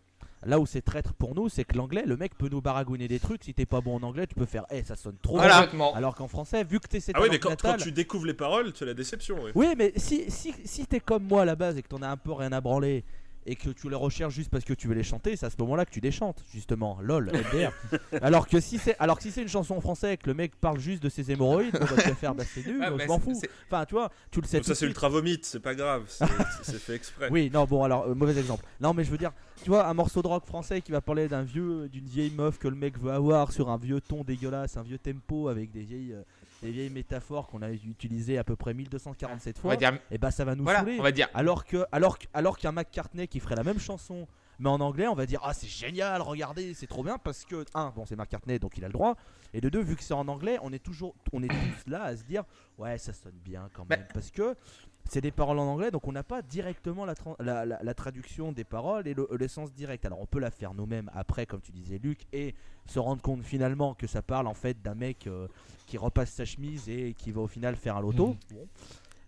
Là 0.45 0.59
où 0.59 0.67
c'est 0.67 0.83
traître 0.83 1.15
pour 1.15 1.35
nous, 1.37 1.49
c'est 1.49 1.65
que 1.65 1.77
l'anglais, 1.77 2.03
le 2.05 2.17
mec 2.17 2.37
peut 2.37 2.49
nous 2.51 2.61
baragouiner 2.61 3.07
des 3.07 3.21
trucs. 3.21 3.45
Si 3.45 3.55
t'es 3.55 3.67
pas 3.67 3.81
bon 3.81 3.97
en 3.97 4.03
anglais, 4.03 4.27
tu 4.27 4.35
peux 4.35 4.45
faire, 4.47 4.65
eh, 4.71 4.83
ça 4.83 4.97
sonne 4.97 5.17
trop. 5.23 5.37
Voilà. 5.37 5.69
Alors 5.95 6.15
qu'en 6.17 6.27
français, 6.27 6.65
vu 6.65 6.81
que 6.81 6.89
t'es 6.89 6.99
cette 7.01 7.15
Ah 7.17 7.23
oui, 7.23 7.29
mais 7.31 7.39
quand, 7.39 7.51
natale- 7.51 7.77
quand 7.79 7.85
tu 7.85 7.93
découvres 7.93 8.27
les 8.27 8.35
paroles, 8.35 8.73
c'est 8.75 8.85
la 8.85 8.95
déception. 8.95 9.37
oui. 9.45 9.53
oui, 9.55 9.67
mais 9.79 9.93
si, 9.97 10.31
si, 10.31 10.53
si 10.65 10.87
t'es 10.87 10.99
comme 11.01 11.25
moi 11.25 11.43
à 11.43 11.45
la 11.45 11.55
base 11.55 11.79
et 11.79 11.83
que 11.83 11.89
t'en 11.89 12.03
as 12.03 12.09
un 12.09 12.17
peu 12.17 12.33
rien 12.33 12.51
à 12.53 12.61
branler 12.61 13.05
et 13.47 13.57
que 13.57 13.71
tu 13.71 13.89
les 13.89 13.97
recherches 13.97 14.35
juste 14.35 14.51
parce 14.51 14.65
que 14.65 14.73
tu 14.75 14.89
veux 14.89 14.95
les 14.95 15.03
chanter, 15.03 15.37
c'est 15.37 15.47
à 15.47 15.51
ce 15.51 15.57
moment-là 15.61 15.85
que 15.85 15.91
tu 15.91 16.01
les 16.01 16.11
chantes, 16.13 16.43
justement. 16.53 16.99
Lol, 17.01 17.31
alors 18.23 18.47
que 18.47 18.61
si 18.61 18.79
c'est 18.79 18.97
alors 18.99 19.17
que 19.17 19.23
si 19.23 19.31
c'est 19.31 19.43
une 19.43 19.49
chanson 19.49 19.77
en 19.77 19.81
français 19.81 20.15
et 20.15 20.17
que 20.17 20.27
le 20.29 20.35
mec 20.35 20.55
parle 20.57 20.79
juste 20.79 21.03
de 21.03 21.09
ses 21.09 21.31
hémorroïdes, 21.31 21.73
bah, 21.73 21.81
tu 21.87 21.95
vas 22.09 22.15
faire 22.15 22.35
bah, 22.35 22.45
c'est 22.45 22.67
nul, 22.67 22.81
Ah, 22.83 22.91
je 22.93 22.97
bah, 22.97 23.07
m'en 23.07 23.19
c'est- 23.19 23.25
fous. 23.25 23.41
Enfin, 23.71 23.85
tu 23.85 23.95
vois, 23.95 24.11
tu 24.31 24.41
le 24.41 24.47
sais 24.47 24.59
Donc 24.59 24.65
tout 24.65 24.69
ça 24.71 24.75
c'est 24.75 24.87
ultra 24.87 25.09
vomite, 25.09 25.45
c'est 25.45 25.61
pas 25.61 25.75
grave, 25.75 26.05
c'est 26.09 26.25
c'est 26.63 26.79
fait 26.81 26.95
exprès. 26.95 27.29
Oui, 27.31 27.51
non, 27.53 27.65
bon, 27.65 27.83
alors, 27.85 28.05
euh, 28.09 28.15
mauvais 28.15 28.39
exemple. 28.39 28.65
Non, 28.81 28.95
mais 28.95 29.05
je 29.05 29.11
veux 29.11 29.19
dire, 29.19 29.33
tu 29.63 29.71
vois, 29.71 29.87
un 29.87 29.95
morceau 29.95 30.23
de 30.23 30.29
rock 30.29 30.45
français 30.47 30.81
qui 30.81 30.93
va 30.93 31.01
parler 31.01 31.29
d'un 31.29 31.43
vieux, 31.43 31.89
d'une 31.89 32.07
vieille 32.07 32.33
meuf 32.35 32.59
que 32.59 32.69
le 32.69 32.77
mec 32.77 32.99
veut 32.99 33.11
avoir 33.13 33.53
sur 33.53 33.71
un 33.71 33.77
vieux 33.77 34.01
ton 34.01 34.25
dégueulasse, 34.25 34.77
un 34.77 34.83
vieux 34.83 34.99
tempo 34.99 35.49
avec 35.49 35.71
des 35.73 35.83
vieilles, 35.83 36.13
euh, 36.13 36.23
des 36.63 36.71
vieilles 36.71 36.91
métaphores 36.91 37.49
qu'on 37.49 37.61
a 37.63 37.71
utilisées 37.71 38.39
à 38.39 38.45
peu 38.45 38.57
près 38.57 38.73
1247 38.73 39.57
On 39.59 39.61
fois, 39.61 39.77
dire, 39.77 39.99
et 40.11 40.19
bah 40.19 40.31
ça 40.31 40.45
va 40.45 40.55
nous 40.55 40.63
voilà, 40.65 40.79
saouler. 40.81 40.99
on 40.99 41.03
va 41.03 41.13
dire. 41.13 41.29
Alors 41.35 41.65
que, 41.65 41.85
alors, 41.93 42.19
que- 42.19 42.27
alors 42.33 42.57
qu'un 42.57 42.73
McCartney 42.73 43.29
qui 43.29 43.41
ferait 43.41 43.57
la 43.57 43.65
même 43.65 43.79
chanson, 43.81 44.27
mais 44.59 44.69
en 44.69 44.81
anglais, 44.81 45.09
on 45.09 45.15
va 45.15 45.27
dire 45.27 45.41
ah 45.43 45.55
c'est 45.55 45.67
génial, 45.67 46.23
regardez, 46.23 46.73
c'est 46.75 46.87
trop 46.87 47.03
bien 47.03 47.19
parce 47.19 47.45
que 47.45 47.65
un, 47.75 47.91
bon 47.91 48.07
c'est 48.07 48.17
McCartney 48.17 48.59
donc 48.59 48.77
il 48.79 48.85
a 48.85 48.87
le 48.89 48.93
droit, 48.93 49.17
et 49.53 49.61
de 49.61 49.69
deux 49.69 49.83
vu 49.83 49.97
que 49.97 50.03
c'est 50.05 50.15
en 50.15 50.29
anglais, 50.29 50.59
on 50.63 50.73
est 50.73 50.79
toujours, 50.83 51.15
on 51.33 51.43
est 51.43 51.49
tous 51.49 51.91
là 51.91 52.05
à 52.05 52.17
se 52.17 52.23
dire 52.23 52.45
ouais 52.79 52.97
ça 52.99 53.13
sonne 53.13 53.39
bien 53.45 53.69
quand 53.73 53.85
Bah- 53.87 53.97
même 53.97 54.07
parce 54.15 54.31
que 54.31 54.55
c'est 55.09 55.21
des 55.21 55.31
paroles 55.31 55.59
en 55.59 55.67
anglais 55.67 55.91
donc 55.91 56.07
on 56.09 56.13
n'a 56.13 56.23
pas 56.23 56.43
directement 56.43 57.05
la, 57.05 57.15
tra- 57.15 57.37
la, 57.43 57.67
la- 57.67 57.83
la 57.83 57.95
traduction 57.95 58.53
des 58.53 58.65
paroles 58.65 59.07
et 59.07 59.15
le, 59.15 59.29
le 59.31 59.49
sens 59.49 59.73
direct. 59.73 60.05
Alors 60.07 60.21
on 60.21 60.27
peut 60.27 60.39
la 60.41 60.51
faire 60.51 60.75
nous-mêmes 60.75 61.11
après 61.15 61.45
comme 61.47 61.61
tu 61.61 61.73
disais 61.73 61.99
Luc 61.99 62.21
et 62.33 62.55
se 62.87 62.99
rendre 62.99 63.21
compte 63.23 63.43
finalement 63.43 63.95
que 63.95 64.07
ça 64.07 64.23
parle 64.23 64.47
en 64.47 64.55
fait 64.55 64.81
d'un 64.83 64.95
mec 64.95 65.27
euh, 65.27 65.49
qui 65.87 65.99
repasse 65.99 66.31
sa 66.31 66.45
chemise 66.45 66.89
et 66.89 67.15
qui 67.15 67.31
va 67.33 67.43
au 67.43 67.47
final 67.47 67.77
faire 67.77 67.97
un 67.97 68.01
loto. 68.01 68.37
Bon. 68.51 68.67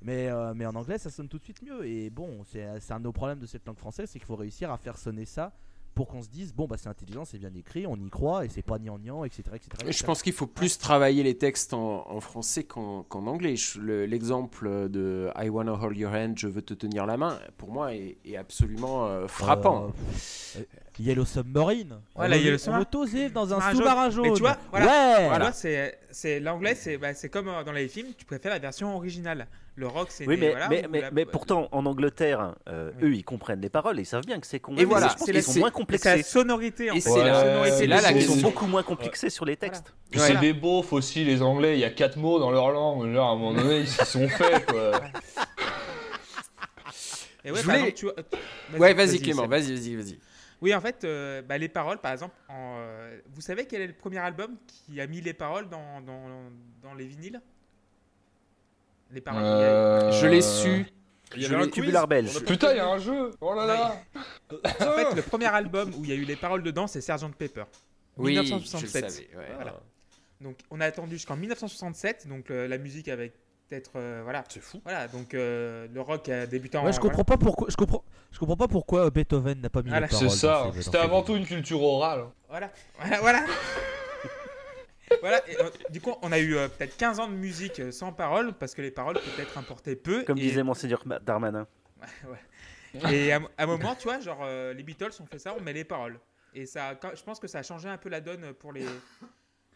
Mais, 0.02 0.28
euh, 0.28 0.52
mais 0.54 0.66
en 0.66 0.74
anglais, 0.74 0.98
ça 0.98 1.10
sonne 1.10 1.28
tout 1.28 1.38
de 1.38 1.44
suite 1.44 1.62
mieux. 1.62 1.87
Et 1.87 2.10
bon, 2.10 2.44
c'est 2.44 2.62
un 2.90 2.98
de 2.98 3.04
nos 3.04 3.12
problèmes 3.12 3.38
de 3.38 3.46
cette 3.46 3.66
langue 3.66 3.78
française, 3.78 4.10
c'est 4.10 4.18
qu'il 4.18 4.26
faut 4.26 4.37
réussir 4.37 4.70
à 4.70 4.76
faire 4.76 4.98
sonner 4.98 5.24
ça 5.24 5.52
pour 5.94 6.09
qu'on 6.09 6.22
se 6.22 6.28
dise, 6.28 6.52
bon, 6.52 6.66
bah 6.66 6.76
c'est 6.78 6.88
intelligent, 6.88 7.24
c'est 7.24 7.38
bien 7.38 7.52
écrit, 7.54 7.87
on 7.87 7.96
y 7.96 8.11
croit, 8.11 8.44
et 8.44 8.48
c'est 8.48 8.62
pas 8.62 8.78
gnangnan, 8.78 9.24
etc. 9.24 9.42
etc., 9.54 9.68
Mais 9.78 9.85
Je 9.85 9.88
etc. 9.90 10.07
pense 10.07 10.22
qu'il 10.22 10.33
faut 10.33 10.46
plus 10.48 10.76
travailler 10.78 11.22
les 11.22 11.38
textes 11.38 11.72
en, 11.72 12.11
en 12.11 12.20
français 12.20 12.64
qu'en 12.64 13.04
qu'en 13.04 13.26
anglais. 13.26 13.54
Le- 13.80 14.04
L'exemple 14.07 14.88
de 14.88 15.30
I 15.37 15.48
wanna 15.48 15.72
hold 15.74 15.96
your 15.96 16.12
hand, 16.12 16.35
je 16.38 16.48
veux 16.48 16.62
te 16.62 16.74
tenir 16.74 17.07
la 17.07 17.16
main, 17.16 17.38
pour 17.59 17.70
moi 17.70 17.94
est, 17.94 18.16
est 18.24 18.37
absolument 18.37 19.07
euh, 19.07 19.28
frappant. 19.28 19.92
Euh, 20.57 20.61
euh, 20.61 20.62
Yellow 20.98 21.24
Submarine. 21.24 22.00
Voilà, 22.14 22.37
on 22.37 22.40
Yellow 22.40 22.54
on 22.57 22.59
Submarine. 22.59 22.87
toser 22.87 23.30
dans 23.30 23.52
un 23.52 23.57
Sous-marin 23.61 23.72
sous-marin 23.74 24.11
jaune. 24.11 24.28
Mais 24.28 24.33
tu 24.35 24.40
vois, 24.42 24.57
voilà. 24.70 24.87
Ouais. 24.87 25.33
Tu 25.35 25.40
vois, 25.40 25.52
c'est, 25.52 25.98
c'est 26.11 26.40
l'anglais, 26.40 26.74
c'est, 26.74 26.98
bah, 26.98 27.14
c'est 27.14 27.28
comme 27.28 27.46
dans 27.64 27.72
les 27.72 27.88
films, 27.88 28.09
tu 28.16 28.24
préfères 28.24 28.52
la 28.52 28.59
version 28.59 28.94
originale. 28.96 29.46
Le 29.76 29.88
rock, 29.88 30.06
c'est 30.10 30.24
Oui, 30.28 30.37
des- 30.37 30.40
mais, 30.42 30.50
voilà, 30.50 30.68
mais, 30.68 30.87
ou 30.87 30.90
mais, 30.90 31.00
la- 31.00 31.10
mais 31.10 31.24
pourtant, 31.26 31.68
en 31.72 31.84
Angleterre, 31.84 32.54
euh, 32.68 32.92
Oui. 33.02 33.08
eux, 33.08 33.14
ils 33.16 33.24
comprennent 33.24 33.60
les 33.60 33.68
paroles 33.68 33.98
et 33.98 34.02
ils 34.02 34.06
savent 34.06 34.24
bien 34.24 34.38
que 34.38 34.46
c'est 34.46 34.60
con. 34.60 34.76
Et 34.76 34.84
voilà, 34.84 35.08
c'est 35.18 35.24
qu'ils 35.24 35.34
la- 35.34 35.42
sont 35.42 35.50
moins 35.50 35.60
c'est 35.60 35.64
la 35.64 35.70
complexés. 35.72 36.22
sonorité 36.22 36.90
en 36.92 36.94
Et 36.94 37.00
fait. 37.00 37.10
c'est 37.10 37.24
la- 37.24 37.40
sonorité 37.42 37.70
c'est 37.76 37.82
du 37.82 37.88
là 37.88 37.96
la 37.96 38.02
son. 38.02 38.08
Ils 38.10 38.14
question. 38.18 38.34
sont 38.37 38.40
beaucoup 38.42 38.66
moins 38.66 38.82
complexés 38.84 39.30
sur 39.30 39.44
les 39.44 39.56
textes. 39.56 39.92
Puis 40.10 40.20
Voilà. 40.20 40.34
c'est 40.34 40.40
des 40.40 40.52
beaufs 40.52 40.92
aussi, 40.92 41.24
les 41.24 41.42
Anglais. 41.42 41.74
Il 41.76 41.80
y 41.80 41.84
a 41.84 41.90
quatre 41.90 42.16
mots 42.18 42.38
dans 42.38 42.52
leur 42.52 42.70
langue. 42.70 43.12
Genre, 43.12 43.28
à 43.28 43.32
un 43.32 43.37
moment 43.37 43.52
donné, 43.54 43.80
ils 43.80 43.88
s'y 43.88 44.04
sont 44.06 44.28
faits, 44.28 44.64
quoi. 44.66 45.00
Et 47.44 47.50
ouais, 47.50 47.60
voulais- 47.62 47.88
exemple, 47.88 47.92
tu 48.70 48.78
Ouais, 48.78 48.94
vas-y 48.94 49.20
Clément, 49.20 49.46
vas-y, 49.46 49.74
vas-y, 49.74 49.96
vas-y. 49.96 50.18
Oui, 50.62 50.74
en 50.74 50.80
fait, 50.80 51.04
euh, 51.04 51.42
bah, 51.42 51.58
les 51.58 51.68
paroles, 51.68 51.98
par 51.98 52.12
exemple, 52.12 52.34
en, 52.48 52.76
euh, 52.78 53.18
vous 53.34 53.40
savez 53.42 53.66
quel 53.66 53.82
est 53.82 53.87
le 53.87 53.92
premier 53.92 54.18
album 54.18 54.56
qui 54.66 54.98
a 55.00 55.06
mis 55.06 55.20
les 55.20 55.34
paroles 55.34 55.68
dans, 55.68 56.00
dans, 56.00 56.22
dans 56.82 56.94
les 56.94 57.04
vinyles? 57.06 57.40
Les 59.14 59.22
Euh, 59.29 60.11
Je 60.12 60.27
l'ai 60.27 60.42
su. 60.42 60.87
Il 61.37 61.42
y 61.42 61.46
Je 61.46 61.55
avait 61.55 61.64
un 61.64 61.68
quiz. 61.68 62.42
Putain, 62.46 62.72
il 62.72 62.77
y 62.77 62.81
a 62.81 62.87
un 62.87 62.98
jeu. 62.98 63.31
Oh 63.40 63.55
là 63.55 63.66
là. 63.66 63.96
En 64.53 64.92
fait, 64.92 65.14
le 65.16 65.22
premier 65.22 65.46
album 65.46 65.90
où 65.96 66.05
il 66.05 66.11
y 66.11 66.12
a 66.12 66.16
eu 66.16 66.24
les 66.24 66.37
paroles 66.37 66.62
dedans, 66.62 66.87
c'est 66.87 67.00
Sgt 67.00 67.35
Pepper. 67.37 67.64
Oui, 68.16 68.35
je 68.35 68.38
le 68.40 68.44
1967. 68.44 69.11
savais. 69.11 69.29
ouais. 69.37 69.53
Voilà. 69.57 69.74
Donc, 70.40 70.57
on 70.70 70.81
a 70.81 70.87
attendu 70.87 71.16
jusqu'en 71.16 71.37
1967, 71.37 72.29
donc 72.29 72.50
euh, 72.50 72.68
la 72.68 72.79
musique 72.79 73.09
avec 73.09 73.33
peut-être. 73.68 73.92
euh, 73.96 74.20
voilà. 74.22 74.44
C'est 74.48 74.61
fou. 74.62 74.81
Voilà, 74.85 75.09
donc 75.09 75.35
euh, 75.35 75.88
le 75.92 76.00
rock 76.00 76.29
a 76.29 76.46
débuté 76.46 76.77
en. 76.79 76.85
Ouais, 76.85 76.92
je 76.92 77.00
comprends 77.00 77.24
pas 77.24 77.37
pourquoi. 77.37 77.68
Je 77.70 77.77
comprends. 77.77 78.05
Je 78.31 78.38
comprends 78.38 78.57
pas 78.57 78.68
pourquoi 78.68 79.11
Beethoven 79.11 79.61
n'a 79.61 79.70
pas 79.70 79.83
mis 79.83 79.88
Voilà. 79.90 80.07
les 80.07 80.11
paroles. 80.12 80.31
C'est 80.31 80.37
ça. 80.37 80.70
C'était 80.81 80.98
avant 80.98 81.22
tout 81.22 81.35
une 81.35 81.46
culture 81.46 81.83
orale. 81.83 82.27
Voilà, 82.48 82.70
voilà, 83.20 83.44
voilà. 85.24 85.48
Et, 85.48 85.58
euh, 85.58 85.70
du 85.88 86.02
coup, 86.02 86.14
on 86.20 86.32
a 86.32 86.38
eu 86.38 86.54
euh, 86.54 86.68
peut-être 86.68 86.98
15 86.98 87.18
ans 87.18 87.28
de 87.28 87.32
musique 87.32 87.80
euh, 87.80 87.90
sans 87.90 88.12
paroles, 88.12 88.52
parce 88.52 88.74
que 88.74 88.82
les 88.82 88.90
paroles 88.90 89.14
peut-être 89.14 89.56
importaient 89.56 89.96
peu. 89.96 90.22
Comme 90.24 90.37
et, 90.37 90.42
disait 90.42 90.62
Monseigneur 90.62 91.02
Darmanin. 91.22 91.66
et 93.10 93.32
à, 93.32 93.40
à 93.56 93.62
un 93.62 93.66
moment, 93.66 93.94
tu 93.94 94.04
vois, 94.04 94.20
genre, 94.20 94.40
euh, 94.42 94.74
les 94.74 94.82
Beatles 94.82 95.12
ont 95.20 95.26
fait 95.26 95.38
ça, 95.38 95.54
on 95.58 95.62
met 95.62 95.72
les 95.72 95.84
paroles. 95.84 96.20
Et 96.54 96.66
ça, 96.66 96.94
quand- 96.94 97.12
je 97.14 97.22
pense 97.22 97.40
que 97.40 97.48
ça 97.48 97.60
a 97.60 97.62
changé 97.62 97.88
un 97.88 97.96
peu 97.96 98.10
la 98.10 98.20
donne 98.20 98.52
pour 98.52 98.74
les. 98.74 98.84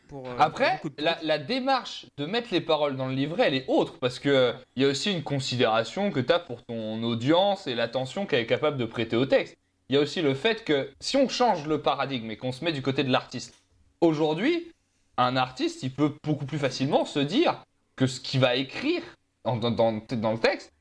Pour, 0.07 0.29
euh, 0.29 0.37
Après, 0.39 0.81
la 0.99 1.39
démarche 1.39 2.07
de 2.19 2.27
mettre 2.27 2.49
les 2.53 2.61
paroles 2.61 2.97
dans 2.97 3.09
le 3.09 3.15
livret, 3.15 3.45
elle 3.47 3.55
est 3.55 3.65
autre 3.69 3.99
parce 3.99 4.19
que 4.19 4.55
il 4.77 4.83
y 4.83 4.87
a 4.87 4.89
aussi 4.89 5.11
une 5.11 5.23
considération 5.23 6.11
que 6.11 6.21
tu 6.21 6.31
as 6.33 6.39
pour 6.39 6.63
ton 6.63 7.03
audience 7.03 7.67
et 7.67 7.75
l'attention 7.75 8.27
qu'elle 8.27 8.41
est 8.41 8.47
capable 8.47 8.77
de 8.77 8.85
prêter 8.85 9.17
au 9.17 9.25
texte. 9.27 9.57
Il 9.89 9.95
y 9.97 9.99
a 9.99 10.03
aussi 10.03 10.21
le 10.21 10.35
fait 10.35 10.65
que 10.65 10.91
si 11.01 11.17
on 11.17 11.29
change 11.29 11.67
le 11.67 11.81
paradigme 11.81 12.31
et 12.31 12.37
qu'on 12.37 12.53
se 12.53 12.65
met 12.65 12.73
du 12.73 12.83
côté 12.83 13.05
de 13.05 13.11
l'artiste, 13.11 13.55
aujourd'hui, 14.01 14.73
un 15.19 15.37
artiste, 15.37 15.83
il 15.83 15.93
peut 15.93 16.15
beaucoup 16.23 16.47
plus 16.47 16.59
facilement 16.59 17.05
se 17.05 17.19
dire 17.19 17.63
que 17.97 18.07
ce 18.07 18.21
qu'il 18.21 18.41
va 18.41 18.57
écrire 18.57 19.03
dans, 19.45 19.61
le 19.61 20.39
texte 20.39 20.73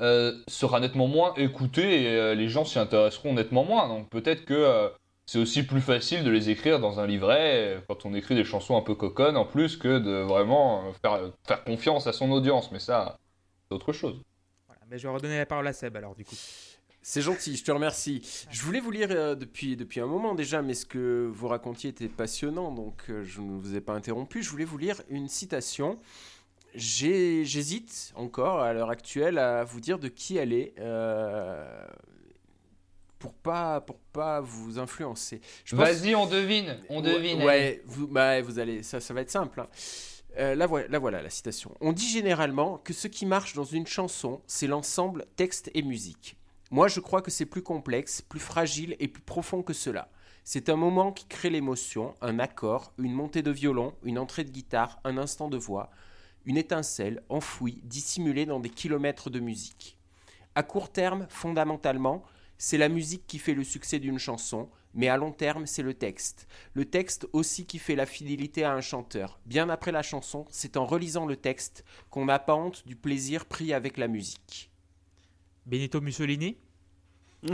euh, 0.00 0.40
sera 0.48 0.80
nettement 0.80 1.08
moins 1.08 1.34
écouté 1.34 2.02
et 2.02 2.08
euh, 2.08 2.34
les 2.34 2.48
gens 2.48 2.64
s'y 2.64 2.78
intéresseront 2.78 3.34
nettement 3.34 3.64
moins. 3.64 3.88
Donc 3.88 4.08
peut-être 4.08 4.44
que 4.44 4.54
euh, 4.54 4.88
c'est 5.26 5.38
aussi 5.38 5.64
plus 5.64 5.80
facile 5.80 6.22
de 6.24 6.30
les 6.30 6.50
écrire 6.50 6.78
dans 6.78 7.00
un 7.00 7.06
livret 7.06 7.82
quand 7.88 8.06
on 8.06 8.14
écrit 8.14 8.34
des 8.34 8.44
chansons 8.44 8.76
un 8.76 8.82
peu 8.82 8.94
coconnes 8.94 9.36
en 9.36 9.44
plus 9.44 9.76
que 9.76 9.98
de 9.98 10.22
vraiment 10.22 10.92
faire, 11.02 11.32
faire 11.46 11.64
confiance 11.64 12.06
à 12.06 12.12
son 12.12 12.30
audience. 12.30 12.70
Mais 12.72 12.78
ça, 12.78 13.18
c'est 13.68 13.74
autre 13.74 13.92
chose. 13.92 14.20
Voilà, 14.68 14.82
mais 14.88 14.98
je 14.98 15.08
vais 15.08 15.14
redonner 15.14 15.38
la 15.38 15.46
parole 15.46 15.66
à 15.66 15.72
Seb 15.72 15.96
alors, 15.96 16.14
du 16.14 16.24
coup. 16.24 16.36
C'est 17.02 17.22
gentil, 17.22 17.56
je 17.56 17.64
te 17.64 17.70
remercie. 17.72 18.20
Je 18.50 18.60
voulais 18.62 18.80
vous 18.80 18.90
lire 18.90 19.08
euh, 19.10 19.34
depuis, 19.34 19.74
depuis 19.76 20.00
un 20.00 20.06
moment 20.06 20.34
déjà, 20.34 20.60
mais 20.62 20.74
ce 20.74 20.84
que 20.84 21.30
vous 21.32 21.48
racontiez 21.48 21.90
était 21.90 22.08
passionnant, 22.08 22.70
donc 22.72 23.04
euh, 23.08 23.24
je 23.24 23.40
ne 23.40 23.58
vous 23.58 23.74
ai 23.74 23.80
pas 23.80 23.94
interrompu. 23.94 24.42
Je 24.42 24.50
voulais 24.50 24.66
vous 24.66 24.76
lire 24.78 25.00
une 25.08 25.28
citation. 25.28 25.98
J'hésite 26.74 28.12
encore 28.16 28.60
à 28.60 28.72
l'heure 28.72 28.90
actuelle 28.90 29.38
à 29.38 29.64
vous 29.64 29.80
dire 29.80 29.98
de 29.98 30.08
qui 30.08 30.36
elle 30.36 30.52
est. 30.52 30.74
euh, 30.78 31.86
pour 33.18 33.34
pas 33.34 33.80
pour 33.82 33.98
pas 34.12 34.40
vous 34.40 34.78
influencer. 34.78 35.40
Pense- 35.68 35.78
Vas-y, 35.78 36.14
on 36.14 36.26
devine, 36.26 36.78
on 36.88 37.00
devine. 37.02 37.38
Ouais, 37.40 37.44
ouais, 37.44 37.82
vous, 37.86 38.06
bah, 38.06 38.40
vous 38.40 38.58
allez, 38.58 38.82
ça, 38.82 38.98
ça 39.00 39.12
va 39.12 39.20
être 39.20 39.30
simple. 39.30 39.60
hein. 39.60 39.66
Euh, 40.38 40.54
là, 40.54 40.66
voilà, 40.66 40.88
là 40.88 40.98
voilà 40.98 41.20
la 41.22 41.28
citation. 41.28 41.74
On 41.80 41.92
dit 41.92 42.08
généralement 42.08 42.78
que 42.78 42.92
ce 42.94 43.08
qui 43.08 43.26
marche 43.26 43.52
dans 43.54 43.64
une 43.64 43.86
chanson, 43.86 44.40
c'est 44.46 44.66
l'ensemble 44.68 45.26
texte 45.36 45.70
et 45.74 45.82
musique. 45.82 46.36
Moi, 46.72 46.86
je 46.86 47.00
crois 47.00 47.20
que 47.20 47.32
c'est 47.32 47.46
plus 47.46 47.64
complexe, 47.64 48.22
plus 48.22 48.38
fragile 48.38 48.94
et 49.00 49.08
plus 49.08 49.22
profond 49.22 49.60
que 49.60 49.72
cela. 49.72 50.08
C'est 50.44 50.68
un 50.68 50.76
moment 50.76 51.10
qui 51.10 51.26
crée 51.26 51.50
l'émotion, 51.50 52.14
un 52.20 52.38
accord, 52.38 52.92
une 52.96 53.12
montée 53.12 53.42
de 53.42 53.50
violon, 53.50 53.92
une 54.04 54.20
entrée 54.20 54.44
de 54.44 54.52
guitare, 54.52 55.00
un 55.02 55.18
instant 55.18 55.48
de 55.48 55.56
voix, 55.56 55.90
une 56.46 56.56
étincelle 56.56 57.24
enfouie, 57.28 57.80
dissimulée 57.82 58.46
dans 58.46 58.60
des 58.60 58.70
kilomètres 58.70 59.30
de 59.30 59.40
musique. 59.40 59.98
À 60.54 60.62
court 60.62 60.92
terme, 60.92 61.26
fondamentalement, 61.28 62.22
c'est 62.56 62.78
la 62.78 62.88
musique 62.88 63.26
qui 63.26 63.40
fait 63.40 63.54
le 63.54 63.64
succès 63.64 63.98
d'une 63.98 64.20
chanson, 64.20 64.68
mais 64.94 65.08
à 65.08 65.16
long 65.16 65.32
terme, 65.32 65.66
c'est 65.66 65.82
le 65.82 65.94
texte. 65.94 66.46
Le 66.74 66.84
texte 66.84 67.26
aussi 67.32 67.66
qui 67.66 67.80
fait 67.80 67.96
la 67.96 68.06
fidélité 68.06 68.62
à 68.62 68.74
un 68.74 68.80
chanteur. 68.80 69.40
Bien 69.44 69.70
après 69.70 69.90
la 69.90 70.02
chanson, 70.02 70.46
c'est 70.50 70.76
en 70.76 70.86
relisant 70.86 71.26
le 71.26 71.36
texte 71.36 71.84
qu'on 72.10 72.28
appente 72.28 72.86
du 72.86 72.94
plaisir 72.94 73.46
pris 73.46 73.72
avec 73.72 73.96
la 73.96 74.06
musique. 74.06 74.69
Benito 75.70 76.00
Mussolini 76.00 76.56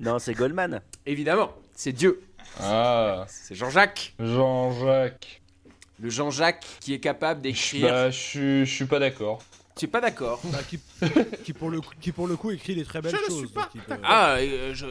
Non, 0.00 0.18
c'est 0.18 0.34
Goldman. 0.34 0.82
Évidemment, 1.06 1.54
c'est 1.74 1.92
Dieu, 1.92 2.22
Ah, 2.60 3.24
c'est 3.26 3.54
Jean-Jacques. 3.54 4.14
Jean-Jacques. 4.18 5.40
Le 6.00 6.10
Jean-Jacques 6.10 6.66
qui 6.80 6.92
est 6.92 7.00
capable 7.00 7.40
d'écrire. 7.40 7.88
Bah, 7.88 8.10
je 8.10 8.18
suis- 8.18 8.66
je 8.66 8.74
suis 8.74 8.84
pas 8.84 8.98
d'accord. 8.98 9.42
Tu 9.76 9.86
es 9.86 9.88
pas 9.88 10.00
d'accord 10.00 10.40
Bah, 10.52 10.58
qui, 10.68 10.78
qui 11.42 11.52
pour 11.52 11.68
le, 11.68 11.80
coup- 11.80 11.94
qui 12.00 12.12
pour 12.12 12.28
le 12.28 12.36
coup 12.36 12.52
écrit 12.52 12.76
des 12.76 12.84
très 12.84 13.02
belles 13.02 13.10
Je 13.10 13.16
ne 13.16 13.26
choses. 13.26 13.38
suis 13.38 13.48
pas 13.48 13.62
donc 13.62 13.70
il 13.74 13.80
peut- 13.80 13.94
Ah, 14.04 14.36
euh, 14.36 14.72
je- 14.72 14.86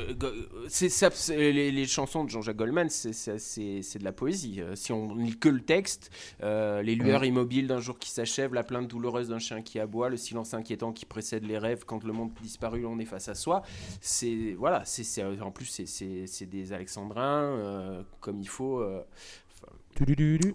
c'est 0.68 0.90
ça, 0.90 1.10
c'est- 1.10 1.38
les, 1.54 1.72
les 1.72 1.88
chansons 1.88 2.26
de 2.26 2.30
Jean-Jacques 2.30 2.58
Goldman, 2.58 2.90
c'est- 2.90 3.14
c'est 3.14 3.40
c'est- 3.40 3.82
c'est 3.82 4.00
de 4.00 4.04
la 4.04 4.12
poésie. 4.12 4.60
Euh, 4.60 4.76
Si 4.76 4.92
on 4.92 5.16
lit 5.16 5.38
que 5.40 5.48
le 5.48 5.62
texte, 5.62 6.12
euh, 6.42 6.82
les 6.82 6.96
lueurs 6.96 7.24
immobiles 7.24 7.68
d'un 7.68 7.80
jour 7.80 7.98
qui 7.98 8.10
s'achève, 8.10 8.54
la 8.54 8.64
plainte 8.64 8.90
douloureuse 8.90 9.30
d'un 9.30 9.40
chien 9.40 9.62
qui 9.62 9.80
aboie, 9.80 10.10
le 10.10 10.18
silence 10.18 10.54
inquiétant 10.54 10.92
qui 10.92 11.06
précède 11.06 11.46
les 11.46 11.58
rêves, 11.58 11.86
quand 11.86 12.04
le 12.04 12.12
monde 12.12 12.32
disparu, 12.42 12.86
on 12.86 13.00
est 13.00 13.06
face 13.06 13.30
à 13.30 13.36
soi. 13.36 13.62
C'est 14.02 14.54
voilà, 14.60 14.84
c'est 14.84 15.24
en 15.42 15.52
plus 15.52 15.66
c'est- 15.66 15.86
c'est 15.86 16.28
c'est 16.28 16.46
des 16.46 16.74
alexandrins 16.74 17.44
euh, 17.44 18.02
comme 18.20 18.42
il 18.42 18.50
faut. 18.50 18.80
euh. 18.80 19.02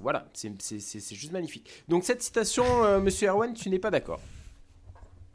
Voilà, 0.00 0.26
c'est 0.32 1.14
juste 1.14 1.32
magnifique. 1.32 1.68
Donc 1.88 2.04
cette 2.04 2.22
citation, 2.22 2.64
euh, 2.84 3.00
Monsieur 3.00 3.28
Erwan, 3.28 3.54
tu 3.54 3.68
n'es 3.70 3.78
pas 3.78 3.90
d'accord? 3.90 4.20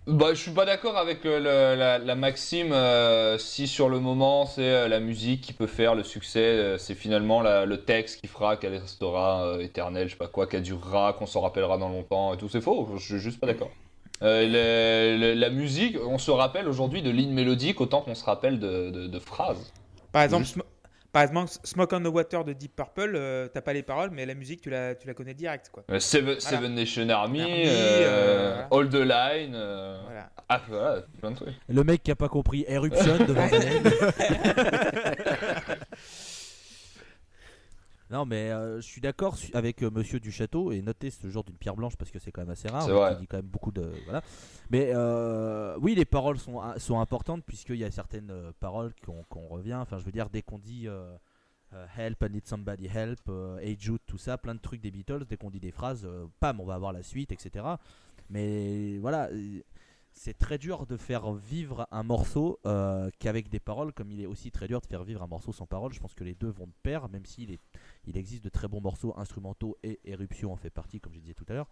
Bah, 0.06 0.34
je 0.34 0.42
suis 0.42 0.52
pas 0.52 0.66
d'accord 0.66 0.98
avec 0.98 1.26
euh, 1.26 1.40
le- 1.40 1.80
la, 1.80 1.98
la 1.98 2.16
maxime. 2.16 2.74
euh, 2.74 3.38
si 3.38 3.68
sur 3.68 3.88
le 3.88 4.02
moment 4.02 4.46
c'est 4.46 4.62
euh, 4.62 4.88
la 4.90 5.00
musique 5.00 5.40
qui 5.40 5.54
peut 5.54 5.66
faire 5.68 5.96
le 5.96 6.04
succès, 6.04 6.42
euh, 6.42 6.78
c'est 6.78 6.94
finalement 6.96 7.42
la- 7.42 7.66
le 7.66 7.78
texte 7.86 8.20
qui 8.20 8.28
fera 8.28 8.58
qu'elle 8.58 8.76
restera 8.76 9.46
euh, 9.46 9.60
éternelle, 9.62 10.08
je 10.08 10.12
sais 10.14 10.18
pas 10.18 10.28
quoi, 10.28 10.46
qu'elle 10.46 10.64
durera, 10.64 11.14
qu'on 11.14 11.26
s'en 11.26 11.40
rappellera 11.40 11.78
dans 11.78 11.88
longtemps 11.88 12.34
et 12.34 12.38
tout. 12.38 12.50
C'est 12.50 12.60
faux. 12.60 12.90
Je 12.98 13.02
suis 13.02 13.20
juste 13.20 13.40
pas 13.40 13.48
d'accord. 13.48 13.72
Euh, 14.22 15.36
la 15.36 15.50
musique, 15.50 15.98
on 16.06 16.18
se 16.18 16.32
rappelle 16.32 16.68
aujourd'hui 16.68 17.02
de 17.02 17.10
lignes 17.10 17.34
mélodiques 17.34 17.80
autant 17.80 18.02
qu'on 18.02 18.16
se 18.16 18.26
rappelle 18.26 18.60
de, 18.60 18.90
de- 18.90 19.08
de 19.08 19.20
phrases. 19.20 19.72
Par 20.12 20.24
exemple, 20.24 20.44
Juste- 20.44 20.58
par 21.14 21.22
exemple, 21.22 21.52
Smoke 21.64 21.94
on 21.96 22.02
the 22.02 22.08
Water 22.08 22.44
de 22.44 22.54
Deep 22.54 22.76
Purple, 22.76 23.14
euh, 23.16 23.48
t'as 23.48 23.62
pas 23.62 23.72
les 23.72 23.84
paroles, 23.84 24.10
mais 24.12 24.26
la 24.26 24.34
musique, 24.34 24.62
tu 24.62 24.72
la, 24.72 24.96
tu 24.96 25.06
la 25.08 25.14
connais 25.14 25.36
direct. 25.36 25.70
Quoi. 25.72 25.84
Euh, 25.92 26.00
Seven, 26.00 26.40
Seven 26.40 26.74
Nation 26.74 27.08
Army, 27.10 27.42
Army, 27.42 27.64
euh, 27.68 28.64
euh, 28.66 28.66
All 28.72 28.90
the 28.90 28.96
Line, 28.96 29.54
euh, 29.54 30.00
Voilà. 30.06 30.30
ah 30.50 30.62
voilà, 30.68 31.02
plein 31.22 31.30
de 31.32 31.36
trucs. 31.36 31.54
Le 31.70 31.84
mec 31.84 32.02
qui 32.02 32.10
a 32.10 32.16
pas 32.16 32.30
compris 32.30 32.66
Eruption 32.68 33.18
devant. 33.20 33.48
Non, 38.14 38.28
mais 38.28 38.52
euh, 38.52 38.76
je 38.80 38.86
suis 38.86 39.02
d'accord 39.02 39.36
avec 39.56 39.82
euh, 39.82 39.90
Monsieur 39.90 40.20
du 40.20 40.32
Château 40.32 40.72
et 40.72 40.84
notez 40.84 41.10
ce 41.10 41.28
genre 41.30 41.44
d'une 41.44 41.58
pierre 41.58 41.76
blanche 41.76 41.96
parce 41.98 42.12
que 42.12 42.20
c'est 42.20 42.32
quand 42.32 42.42
même 42.42 42.52
assez 42.52 42.68
rare. 42.68 42.84
C'est 42.84 42.90
donc 42.90 43.00
vrai. 43.00 43.14
Il 43.14 43.22
dit 43.22 43.28
quand 43.28 43.38
même 43.38 43.48
beaucoup 43.48 43.72
de 43.72 43.92
voilà. 44.04 44.22
Mais 44.70 44.92
euh, 44.94 45.76
oui, 45.82 45.96
les 45.96 46.06
paroles 46.06 46.38
sont 46.38 46.62
sont 46.78 47.00
importantes 47.00 47.44
puisqu'il 47.44 47.78
y 47.78 47.84
a 47.84 47.90
certaines 47.90 48.30
euh, 48.30 48.52
paroles 48.60 48.94
qu'on 49.04 49.48
revient. 49.48 49.74
Enfin, 49.74 49.98
je 49.98 50.06
veux 50.06 50.12
dire, 50.12 50.30
dès 50.30 50.44
qu'on 50.44 50.60
dit 50.60 50.88
Help, 51.98 52.22
I 52.22 52.32
need 52.32 52.46
somebody 52.46 52.86
help, 52.86 53.32
Hey 53.60 53.76
Jude, 53.80 54.02
tout 54.06 54.20
ça, 54.20 54.38
plein 54.38 54.54
de 54.54 54.62
trucs 54.62 54.82
des 54.82 54.92
Beatles. 54.92 55.26
Dès 55.28 55.36
qu'on 55.36 55.50
dit 55.50 55.60
des 55.60 55.72
phrases, 55.72 56.08
pam, 56.40 56.60
on 56.60 56.66
va 56.66 56.76
avoir 56.76 56.94
la 56.94 57.02
suite, 57.02 57.32
etc. 57.32 57.66
Mais 58.30 59.00
voilà. 59.00 59.30
c'est 60.14 60.38
très 60.38 60.58
dur 60.58 60.86
de 60.86 60.98
faire 60.98 61.34
vivre 61.34 61.88
un 61.92 62.04
morceau 62.04 62.60
euh, 62.66 63.10
qu'avec 63.20 63.50
des 63.50 63.60
paroles, 63.60 63.92
comme 63.92 64.12
il 64.12 64.22
est 64.22 64.26
aussi 64.26 64.52
très 64.52 64.68
dur 64.68 64.80
de 64.82 64.86
faire 64.86 65.04
vivre 65.04 65.24
un 65.24 65.28
morceau 65.28 65.52
sans 65.52 65.66
paroles. 65.66 65.94
Je 65.94 66.00
pense 66.00 66.14
que 66.14 66.24
les 66.24 66.36
deux 66.36 66.50
vont 66.50 66.68
de 66.68 66.74
pair, 66.84 67.10
même 67.10 67.26
s'il 67.26 67.52
est, 67.52 67.60
il 68.06 68.18
existe 68.18 68.44
de 68.44 68.50
très 68.50 68.68
bons 68.68 68.82
morceaux 68.82 69.14
instrumentaux 69.18 69.78
et 69.84 70.00
Éruption 70.06 70.52
en 70.52 70.56
fait 70.58 70.70
partie, 70.70 71.00
comme 71.00 71.14
je 71.14 71.20
disais 71.20 71.34
tout 71.34 71.46
à 71.50 71.54
l'heure. 71.54 71.70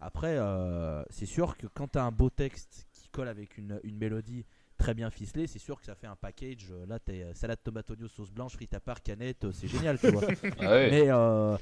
Après, 0.00 0.36
euh, 0.38 1.02
c'est 1.10 1.26
sûr 1.26 1.56
que 1.56 1.66
quand 1.66 1.88
tu 1.92 1.98
as 1.98 2.04
un 2.04 2.12
beau 2.12 2.30
texte 2.30 2.86
qui 2.92 3.08
colle 3.08 3.28
avec 3.28 3.58
une, 3.58 3.80
une 3.84 3.96
mélodie 3.96 4.44
très 4.76 4.94
bien 4.94 5.10
ficelée, 5.10 5.46
c'est 5.46 5.58
sûr 5.58 5.78
que 5.78 5.84
ça 5.86 5.94
fait 5.94 6.06
un 6.06 6.16
package. 6.16 6.68
Euh, 6.70 6.86
Là, 6.86 6.98
t'es 6.98 7.26
salade 7.34 7.58
tomate 7.62 7.90
oignon 7.90 8.08
sauce 8.08 8.30
blanche, 8.30 8.52
frites 8.54 8.74
à 8.74 8.80
part, 8.80 9.02
canette, 9.02 9.44
euh, 9.44 9.52
c'est 9.52 9.68
génial, 9.68 9.98
tu 9.98 10.10
vois. 10.10 10.22
Ah 10.60 10.70
ouais. 10.70 10.90
Mais 10.90 11.04
euh, 11.10 11.56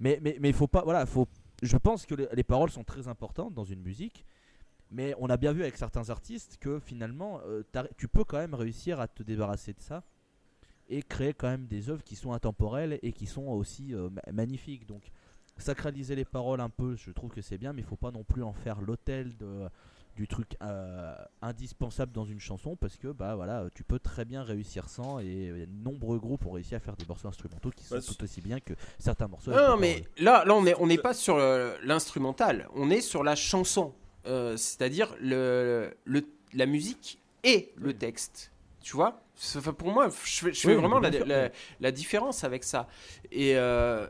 mais 0.00 0.18
mais 0.22 0.36
mais 0.40 0.52
faut 0.52 0.66
pas 0.66 0.82
voilà 0.82 1.06
faut 1.06 1.26
je 1.62 1.76
pense 1.76 2.04
que 2.04 2.14
les, 2.14 2.28
les 2.32 2.44
paroles 2.44 2.70
sont 2.70 2.84
très 2.84 3.08
importantes 3.08 3.54
dans 3.54 3.64
une 3.64 3.80
musique 3.80 4.26
mais 4.90 5.14
on 5.18 5.28
a 5.30 5.36
bien 5.36 5.52
vu 5.52 5.62
avec 5.62 5.76
certains 5.76 6.10
artistes 6.10 6.58
que 6.60 6.78
finalement 6.78 7.40
euh, 7.46 7.62
tu 7.96 8.06
peux 8.08 8.24
quand 8.24 8.36
même 8.38 8.54
réussir 8.54 9.00
à 9.00 9.08
te 9.08 9.22
débarrasser 9.22 9.72
de 9.72 9.80
ça 9.80 10.04
et 10.88 11.02
créer 11.02 11.34
quand 11.34 11.48
même 11.48 11.66
des 11.66 11.90
œuvres 11.90 12.02
qui 12.04 12.16
sont 12.16 12.32
intemporelles 12.32 12.98
et 13.02 13.12
qui 13.12 13.26
sont 13.26 13.46
aussi 13.48 13.94
euh, 13.94 14.08
ma- 14.10 14.32
magnifiques 14.32 14.86
donc 14.86 15.02
sacraliser 15.58 16.14
les 16.14 16.24
paroles 16.24 16.60
un 16.60 16.68
peu 16.68 16.96
je 16.96 17.10
trouve 17.10 17.30
que 17.30 17.40
c'est 17.42 17.58
bien 17.58 17.72
mais 17.72 17.80
il 17.82 17.86
faut 17.86 17.96
pas 17.96 18.10
non 18.10 18.24
plus 18.24 18.42
en 18.42 18.52
faire 18.52 18.80
l'hôtel 18.80 19.36
de 19.36 19.66
du 20.16 20.26
truc 20.26 20.56
euh, 20.62 21.14
indispensable 21.42 22.10
dans 22.12 22.24
une 22.24 22.40
chanson 22.40 22.74
parce 22.76 22.96
que 22.96 23.08
bah 23.08 23.34
voilà 23.36 23.64
tu 23.74 23.84
peux 23.84 23.98
très 23.98 24.24
bien 24.24 24.42
réussir 24.42 24.88
sans 24.88 25.18
et 25.18 25.50
euh, 25.50 25.66
de 25.66 25.82
nombreux 25.84 26.18
groupes 26.18 26.46
ont 26.46 26.52
réussi 26.52 26.74
à 26.74 26.80
faire 26.80 26.96
des 26.96 27.04
morceaux 27.06 27.28
instrumentaux 27.28 27.70
qui 27.70 27.84
sont 27.84 27.96
Bah, 27.96 28.00
tout 28.02 28.22
aussi 28.24 28.40
bien 28.40 28.60
que 28.60 28.72
certains 28.98 29.28
morceaux 29.28 29.50
Non, 29.50 29.76
mais 29.76 30.04
là, 30.18 30.44
là 30.46 30.54
on 30.54 30.62
n'est 30.62 30.74
on 30.78 30.86
n'est 30.86 30.96
pas 30.98 31.12
sur 31.14 31.36
euh, 31.36 31.76
l'instrumental, 31.82 32.68
on 32.74 32.90
est 32.90 33.02
sur 33.02 33.24
la 33.24 33.34
chanson. 33.36 33.92
Euh, 34.26 34.56
C'est-à-dire 34.56 35.14
le, 35.20 35.94
le- 36.04 36.26
la 36.54 36.64
musique 36.66 37.18
et 37.44 37.72
le 37.76 37.92
texte. 37.92 38.50
Tu 38.86 38.94
vois 38.94 39.20
enfin, 39.56 39.72
Pour 39.72 39.88
moi, 39.88 40.08
je 40.08 40.14
fais, 40.14 40.52
je 40.52 40.60
fais 40.60 40.68
Oui, 40.68 40.74
vraiment 40.74 41.00
la, 41.00 41.90
différence 41.90 42.44
avec 42.44 42.62
ça. 42.62 42.86
Et 43.32 43.56
euh, 43.56 44.06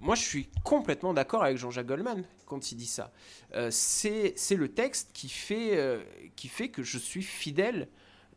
moi, 0.00 0.14
je 0.14 0.20
suis 0.20 0.50
complètement 0.64 1.14
d'accord 1.14 1.42
avec 1.42 1.56
Jean-Jacques 1.56 1.86
Goldman 1.86 2.22
quand 2.44 2.72
il 2.72 2.74
dit 2.74 2.86
ça. 2.86 3.10
Euh, 3.54 3.70
C'est 3.70 4.34
c'est 4.36 4.56
le 4.56 4.68
texte 4.68 5.12
qui 5.14 5.30
fait, 5.30 5.78
euh, 5.78 6.02
qui 6.36 6.48
fait 6.48 6.68
que 6.68 6.82
je 6.82 6.98
suis 6.98 7.22
fidèle 7.22 7.88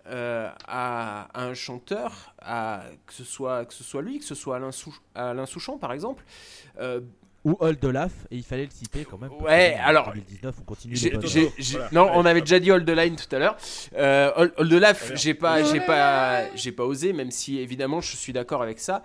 euh, 0.06 0.50
à, 0.66 1.28
à 1.38 1.44
un 1.44 1.54
chanteur, 1.56 2.34
à, 2.42 2.86
que, 3.06 3.12
ce 3.12 3.26
soit, 3.26 3.66
que 3.66 3.74
ce 3.74 3.84
soit 3.84 4.02
lui, 4.02 4.20
que 4.20 4.26
ce 4.26 4.36
soit 4.36 4.56
Alain, 4.56 4.72
Sou- 4.72 4.96
Alain 5.14 5.46
Souchon 5.46 5.78
par 5.78 5.92
exemple. 5.92 6.24
Euh, 6.80 7.02
ou 7.50 7.58
Old 7.60 7.84
Olaf 7.84 8.12
et 8.32 8.36
il 8.38 8.44
fallait 8.44 8.66
le 8.66 8.72
citer 8.72 9.06
quand 9.06 9.18
même 9.18 9.32
Ouais, 9.42 9.76
alors, 9.84 10.12
2019 10.14 10.56
on 10.62 10.64
continue 10.64 10.96
j'ai- 10.96 11.10
les 11.10 11.18
bonnes 11.18 11.28
j'ai- 11.28 11.42
œuvres. 11.46 11.54
j'ai- 11.58 11.78
Voilà. 11.78 11.90
non, 11.92 12.10
on 12.14 12.26
avait 12.26 12.42
déjà 12.42 12.60
dit 12.60 12.72
Old 12.72 12.86
the 12.86 12.92
Line 12.96 13.16
tout 13.16 13.36
à 13.36 13.40
l'heure. 13.40 13.58
Euh, 13.98 14.32
Old 14.36 14.54
Old 14.58 14.70
the 14.72 14.74
Laf, 14.76 15.00
Très 15.00 15.08
bien. 15.08 15.16
j'ai 15.18 15.34
pas, 15.34 15.64
j'ai 15.64 15.80
pas, 15.80 16.56
j'ai 16.56 16.72
pas 16.72 16.84
osé, 16.86 17.14
même 17.14 17.32
si 17.32 17.60
évidemment 17.60 18.02
je 18.02 18.16
suis 18.16 18.34
d'accord 18.34 18.62
avec 18.62 18.80
ça. 18.80 19.04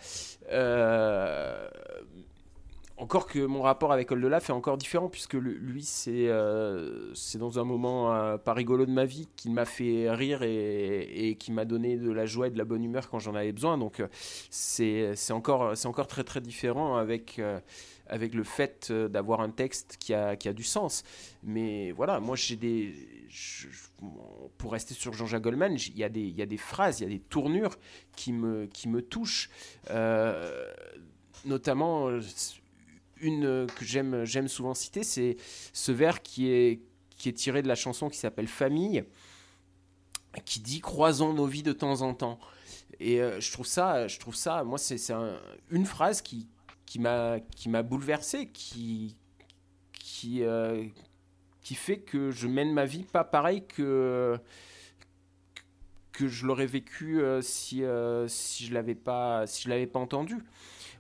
Euh, 0.53 1.66
encore 2.97 3.26
que 3.26 3.40
mon 3.40 3.61
rapport 3.62 3.92
avec 3.92 4.11
Old 4.12 4.22
the 4.22 4.26
Laf 4.28 4.51
est 4.51 4.53
encore 4.53 4.78
différent 4.78 5.09
puisque 5.09 5.34
lui 5.34 5.82
c'est, 5.82 6.28
euh, 6.28 7.12
c'est 7.14 7.38
dans 7.38 7.59
un 7.59 7.64
moment 7.64 8.14
euh, 8.14 8.38
pas 8.38 8.53
rigolo 8.55 8.86
de 8.86 8.92
ma 8.92 9.05
vie 9.05 9.26
qu'il 9.36 9.53
m'a 9.53 9.64
fait 9.64 10.09
rire 10.11 10.42
et, 10.42 11.01
et 11.30 11.34
qui 11.34 11.51
m'a 11.51 11.64
donné 11.64 11.97
de 11.97 12.12
la 12.12 12.24
joie 12.24 12.47
et 12.47 12.51
de 12.51 12.59
la 12.59 12.64
bonne 12.64 12.84
humeur 12.84 13.11
quand 13.11 13.18
j'en 13.18 13.34
avais 13.34 13.53
besoin. 13.53 13.78
Donc 13.78 13.99
euh, 13.99 14.07
c'est, 14.51 15.12
c'est 15.16 15.32
encore, 15.32 15.76
c'est 15.76 15.88
encore 15.88 16.07
très 16.07 16.22
très 16.24 16.40
différent 16.40 16.97
avec. 16.97 17.40
Avec 18.07 18.35
le 18.35 18.45
fait 18.45 18.89
euh, 18.91 19.09
d'avoir 19.09 19.41
un 19.41 19.51
texte 19.51 19.97
qui 19.99 20.13
a, 20.15 20.37
qui 20.37 20.49
a 20.49 20.53
du 20.53 20.63
sens. 20.65 21.03
Mais 21.43 21.93
voilà, 21.93 22.21
moi 22.21 22.37
j'ai 22.37 22.57
des. 22.57 22.95
pour 24.59 24.73
rester 24.73 24.95
sur 24.95 25.13
Jean-Jacques 25.15 25.43
Goldman, 25.43 25.75
il 25.75 25.97
y, 25.97 26.05
a 26.05 26.09
des- 26.09 26.29
y 26.29 26.43
a 26.43 26.47
des 26.47 26.57
phrases, 26.59 27.01
il 27.01 27.05
y 27.05 27.07
a 27.07 27.11
des 27.11 27.21
tournures 27.21 27.77
qui 28.17 28.33
me, 28.33 28.67
qui 28.67 28.89
me 28.89 29.03
touchent. 29.03 29.49
Euh, 29.91 30.71
notamment, 31.45 32.09
une 33.21 33.67
que 33.77 33.85
j'aime 33.85 34.25
j'aime 34.25 34.49
souvent 34.49 34.75
citer, 34.75 35.03
c'est 35.03 35.37
ce 35.73 35.93
vers 35.93 36.23
qui 36.23 36.49
est, 36.51 36.81
qui 37.17 37.29
est 37.29 37.33
tiré 37.33 37.63
de 37.63 37.69
la 37.69 37.75
chanson 37.75 38.09
qui 38.11 38.19
s'appelle 38.19 38.49
Famille, 38.49 39.05
qui 40.45 40.61
dit 40.61 40.81
Croisons 40.81 41.33
nos 41.33 41.47
vies 41.47 41.63
de 41.63 41.73
temps 41.73 42.03
en 42.03 42.13
temps. 42.15 42.39
Et 43.01 43.21
euh, 43.21 43.41
je 43.41 43.51
trouve 43.53 43.67
ça, 43.67 44.07
je 44.09 44.19
trouve 44.19 44.35
ça, 44.37 44.63
moi, 44.65 44.79
c'est 44.79 44.99
c'est 44.99 45.13
un- 45.13 45.39
une 45.71 45.85
phrase 45.87 46.23
qui, 46.23 46.47
qui 46.87 46.99
m'a 46.99 47.41
qui 47.57 47.68
m'a 47.68 47.82
bouleversé, 47.82 48.49
qui 48.49 49.16
qui 49.93 50.43
euh, 50.43 50.85
qui 51.61 51.74
fait 51.74 51.99
que 51.99 52.30
je 52.30 52.47
mène 52.47 52.72
ma 52.72 52.85
vie 52.85 53.05
pas 53.05 53.24
pareil 53.24 53.66
que 53.66 54.39
que 56.12 56.28
je 56.28 56.47
l'aurais 56.47 56.66
vécu 56.66 57.20
euh, 57.20 57.41
si 57.43 57.82
euh, 57.82 58.28
si 58.28 58.66
je 58.66 58.74
l'avais 58.74 58.95
pas 58.95 59.47
si 59.47 59.64
je 59.64 59.68
l'avais 59.68 59.87
pas 59.87 59.99
entendu. 59.99 60.37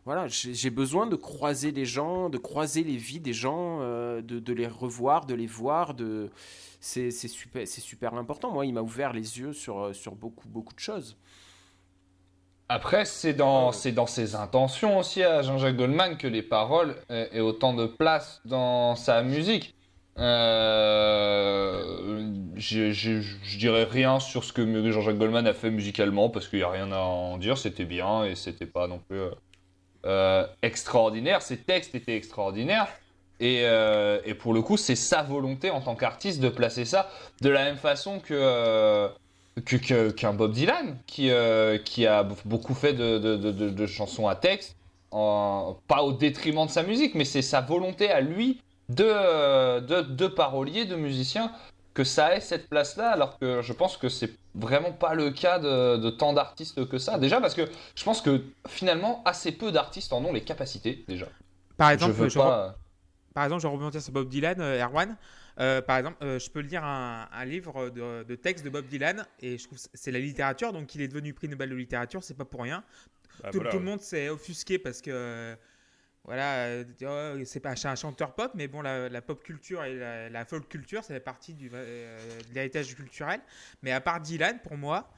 Voilà, 0.04 0.26
j'ai 0.28 0.68
besoin 0.68 1.06
de 1.06 1.16
croiser 1.16 1.70
les 1.70 1.86
gens, 1.86 2.28
de 2.28 2.36
croiser 2.36 2.84
les 2.84 2.98
vies 2.98 3.20
des 3.20 3.32
gens, 3.32 3.78
de, 3.80 4.20
de 4.20 4.52
les 4.52 4.66
revoir, 4.66 5.24
de 5.24 5.32
les 5.32 5.46
voir, 5.46 5.94
de 5.94 6.30
c'est 6.78 7.10
super 7.10 7.66
c'est 7.66 7.80
super 7.80 8.12
important. 8.12 8.52
Moi, 8.52 8.66
il 8.66 8.74
m'a 8.74 8.82
ouvert 8.82 9.14
les 9.14 9.38
yeux 9.38 9.54
sur 9.54 9.94
sur 9.94 10.14
beaucoup 10.14 10.46
beaucoup 10.46 10.74
de 10.74 10.80
choses. 10.80 11.16
Après, 12.68 13.04
c'est 13.04 13.34
dans, 13.34 13.72
c'est 13.72 13.92
dans 13.92 14.06
ses 14.06 14.34
intentions 14.34 14.98
aussi 14.98 15.22
à 15.22 15.42
Jean-Jacques 15.42 15.76
Goldman 15.76 16.16
que 16.16 16.26
les 16.26 16.42
paroles 16.42 16.96
aient, 17.10 17.40
autant 17.40 17.74
de 17.74 17.86
place 17.86 18.40
dans 18.46 18.96
sa 18.96 19.22
musique. 19.22 19.74
Euh, 20.18 21.84
je, 22.56 22.92
je, 22.92 23.20
je 23.20 23.58
dirais 23.58 23.84
rien 23.84 24.18
sur 24.18 24.44
ce 24.44 24.52
que 24.52 24.90
Jean-Jacques 24.92 25.18
Goldman 25.18 25.46
a 25.46 25.52
fait 25.52 25.70
musicalement 25.70 26.30
parce 26.30 26.48
qu'il 26.48 26.60
n'y 26.60 26.64
a 26.64 26.70
rien 26.70 26.90
à 26.92 27.00
en 27.00 27.36
dire. 27.36 27.58
C'était 27.58 27.84
bien 27.84 28.24
et 28.24 28.34
c'était 28.34 28.66
pas 28.66 28.86
non 28.86 28.98
plus 28.98 29.18
euh, 29.18 29.30
euh, 30.06 30.46
extraordinaire. 30.62 31.42
Ses 31.42 31.58
textes 31.58 31.94
étaient 31.94 32.16
extraordinaires. 32.16 32.88
Et, 33.40 33.62
euh, 33.64 34.20
et 34.24 34.34
pour 34.34 34.54
le 34.54 34.62
coup, 34.62 34.76
c'est 34.76 34.94
sa 34.94 35.22
volonté 35.22 35.68
en 35.70 35.80
tant 35.80 35.96
qu'artiste 35.96 36.40
de 36.40 36.48
placer 36.48 36.84
ça 36.84 37.10
de 37.42 37.50
la 37.50 37.64
même 37.64 37.76
façon 37.76 38.20
que. 38.20 39.10
Euh, 39.58 40.12
qu'un 40.12 40.34
Bob 40.34 40.52
Dylan 40.52 40.98
qui, 41.06 41.30
euh, 41.30 41.78
qui 41.78 42.06
a 42.06 42.22
beaucoup 42.44 42.74
fait 42.74 42.92
de, 42.92 43.18
de- 43.18 43.70
de- 43.70 43.86
chansons 43.86 44.26
à 44.28 44.34
texte, 44.34 44.76
en- 45.10 45.76
pas 45.86 46.02
au 46.02 46.12
détriment 46.12 46.66
de 46.66 46.70
sa 46.70 46.82
musique, 46.82 47.14
mais 47.14 47.24
c'est 47.24 47.42
sa 47.42 47.60
volonté 47.60 48.10
à 48.10 48.20
lui 48.20 48.60
de, 48.88 49.04
euh, 49.06 49.80
de, 49.80 50.02
de 50.02 50.26
parolier, 50.26 50.84
de 50.84 50.96
musicien, 50.96 51.52
que 51.94 52.02
ça 52.04 52.34
ait 52.36 52.40
cette 52.40 52.68
place-là, 52.68 53.10
alors 53.10 53.38
que 53.38 53.62
je 53.62 53.72
pense 53.72 53.96
que 53.96 54.08
c'est 54.08 54.32
vraiment 54.56 54.90
pas 54.92 55.14
le 55.14 55.30
cas 55.30 55.58
de, 55.60 56.10
tant 56.10 56.32
d'artistes 56.32 56.88
que 56.88 56.98
ça. 56.98 57.18
Déjà 57.18 57.40
parce 57.40 57.54
que 57.54 57.68
je 57.94 58.04
pense 58.04 58.20
que 58.20 58.42
finalement 58.66 59.22
assez 59.24 59.52
peu 59.52 59.70
d'artistes 59.70 60.12
en 60.12 60.24
ont 60.24 60.32
les 60.32 60.42
capacités 60.42 61.04
déjà. 61.06 61.26
Par 61.76 61.90
Je 61.90 61.94
exemple, 61.94 62.12
veux 62.14 62.28
je, 62.28 62.38
pas. 62.38 62.74
par 63.32 63.44
exemple, 63.44 63.62
je 63.62 63.68
vais 63.68 63.72
rebondir 63.74 64.02
sur 64.02 64.12
Bob 64.12 64.28
Dylan, 64.28 64.60
euh, 64.60 64.84
Erwan. 64.84 65.16
Euh, 65.60 65.80
par 65.82 65.98
exemple, 65.98 66.16
euh, 66.22 66.38
je 66.38 66.50
peux 66.50 66.60
lire 66.60 66.84
un, 66.84 67.28
un 67.30 67.44
livre 67.44 67.90
de, 67.90 68.24
de 68.24 68.34
texte 68.34 68.64
de 68.64 68.70
Bob 68.70 68.86
Dylan 68.86 69.24
et 69.40 69.56
je 69.56 69.64
trouve 69.64 69.78
que 69.78 69.88
c'est 69.94 70.10
la 70.10 70.18
littérature, 70.18 70.72
donc 70.72 70.94
il 70.94 71.00
est 71.00 71.08
devenu 71.08 71.32
prix 71.32 71.48
Nobel 71.48 71.70
de 71.70 71.76
littérature, 71.76 72.24
c'est 72.24 72.34
pas 72.36 72.44
pour 72.44 72.62
rien. 72.62 72.82
Ah, 73.42 73.50
tout, 73.50 73.58
voilà, 73.58 73.70
tout 73.70 73.78
le 73.78 73.84
monde 73.84 74.00
s'est 74.00 74.28
offusqué 74.28 74.78
parce 74.78 75.00
que 75.00 75.56
voilà, 76.24 76.66
euh, 76.66 76.84
oh, 77.38 77.44
c'est 77.44 77.60
pas 77.60 77.74
un 77.84 77.94
chanteur 77.94 78.34
pop, 78.34 78.52
mais 78.54 78.66
bon, 78.66 78.80
la, 78.80 79.08
la 79.08 79.22
pop 79.22 79.42
culture 79.42 79.84
et 79.84 79.94
la, 79.94 80.30
la 80.30 80.44
folk 80.44 80.68
culture, 80.68 81.04
ça 81.04 81.12
fait 81.14 81.20
partie 81.20 81.52
du, 81.52 81.70
euh, 81.72 82.18
de 82.48 82.54
l'héritage 82.54 82.94
culturel. 82.94 83.40
Mais 83.82 83.92
à 83.92 84.00
part 84.00 84.20
Dylan, 84.20 84.58
pour 84.62 84.76
moi, 84.76 85.12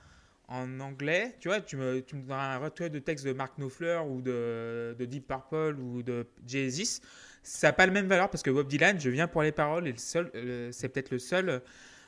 en 0.49 0.81
anglais, 0.81 1.37
tu 1.39 1.49
vois, 1.49 1.61
tu 1.61 1.77
me, 1.77 2.01
tu 2.01 2.17
me 2.17 2.23
donnes 2.23 2.33
un 2.33 2.59
retrait 2.59 2.91
de 2.91 2.99
texte 2.99 3.25
de 3.25 3.33
Mark 3.33 3.57
Knopfler 3.57 4.01
ou 4.07 4.21
de, 4.21 4.97
de 4.99 5.05
Deep 5.05 5.29
Purple 5.29 5.77
ou 5.79 6.03
de 6.03 6.27
Jay-Z, 6.47 7.01
ça 7.49 7.69
n'a 7.69 7.73
pas 7.73 7.87
la 7.87 7.93
même 7.93 8.07
valeur 8.09 8.29
parce 8.29 8.43
que 8.43 8.51
Bob 8.51 8.67
Dylan, 8.67 8.99
je 9.01 9.09
viens 9.11 9.29
pour 9.29 9.43
les 9.43 9.53
paroles 9.53 9.87
et 9.87 9.93
le 9.93 9.99
seul, 9.99 10.31
euh, 10.35 10.71
c'est 10.73 10.89
peut-être 10.89 11.11
le 11.13 11.19
seul 11.21 11.63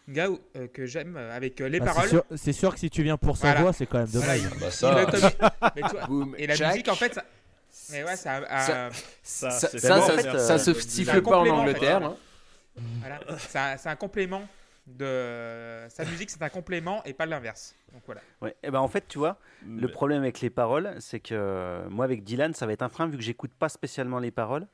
gars 0.09 0.30
où- 0.30 0.41
euh, 0.57 0.66
que 0.66 0.84
j'aime 0.86 1.16
euh, 1.16 1.36
avec 1.36 1.61
euh, 1.61 1.68
les 1.68 1.78
Bah, 1.80 1.86
c'est 1.89 1.93
paroles. 1.95 2.09
sûr- 2.09 2.24
C'est 2.36 2.53
sûr, 2.53 2.72
que 2.74 2.80
si 2.80 2.91
tu 2.91 3.03
viens 3.03 3.16
pour 3.16 3.36
sa 3.36 3.49
Voilà. 3.49 3.61
voix, 3.62 3.72
c'est 3.72 3.86
quand 3.86 3.99
même 3.99 4.09
dommage. 4.09 4.41
Voilà, 4.41 4.57
Bah 4.61 4.70
ça. 4.70 5.53
mais 5.76 5.82
tu 5.82 5.89
vois, 5.91 6.07
Boom, 6.07 6.34
et 6.39 6.47
la 6.47 6.55
Jack. 6.55 6.72
musique, 6.72 6.89
en 6.89 6.95
fait, 6.97 7.14
ça, 7.14 7.24
mais 7.93 8.03
ouais, 8.05 8.16
ça, 8.16 8.36
a- 8.49 8.91
Ça- 9.22 9.51
Ça, 9.51 9.51
Ça, 9.78 9.99
en 9.99 10.03
fait, 10.03 10.22
ça 10.39 10.55
euh, 10.55 10.59
se 10.59 10.74
siffle 10.74 11.22
pas 11.22 11.30
en 11.36 11.36
complément, 11.39 11.59
en 11.59 11.64
fait. 11.64 11.70
Angleterre. 11.70 12.03
hein. 12.05 12.16
Voilà. 13.01 13.20
C'est 13.76 13.89
un, 13.89 13.97
complément 13.97 14.43
de 14.86 15.86
sa 15.89 16.05
musique, 16.05 16.30
c'est 16.30 16.43
un 16.43 16.49
complément 16.49 17.03
et 17.05 17.12
pas 17.12 17.26
l'inverse. 17.26 17.74
Donc 17.93 18.03
voilà. 18.07 18.20
Ouais. 18.41 18.55
Et 18.62 18.70
ben 18.70 18.80
en 18.80 18.89
fait, 18.89 19.05
tu 19.09 19.18
vois, 19.18 19.39
le 19.66 19.89
problème 19.89 20.22
avec 20.22 20.41
les 20.41 20.51
paroles, 20.51 20.95
c'est 21.01 21.20
que 21.20 21.34
euh, 21.34 21.89
moi 21.91 22.05
avec 22.05 22.24
Dylan, 22.24 22.55
ça 22.55 22.66
va 22.66 22.72
être 22.72 22.82
un 22.82 22.89
frein 22.89 23.07
vu 23.07 23.16
que 23.16 23.22
j'écoute 23.22 23.53
pas 23.59 23.68
spécialement 23.68 24.18
les 24.18 24.30
paroles. 24.30 24.66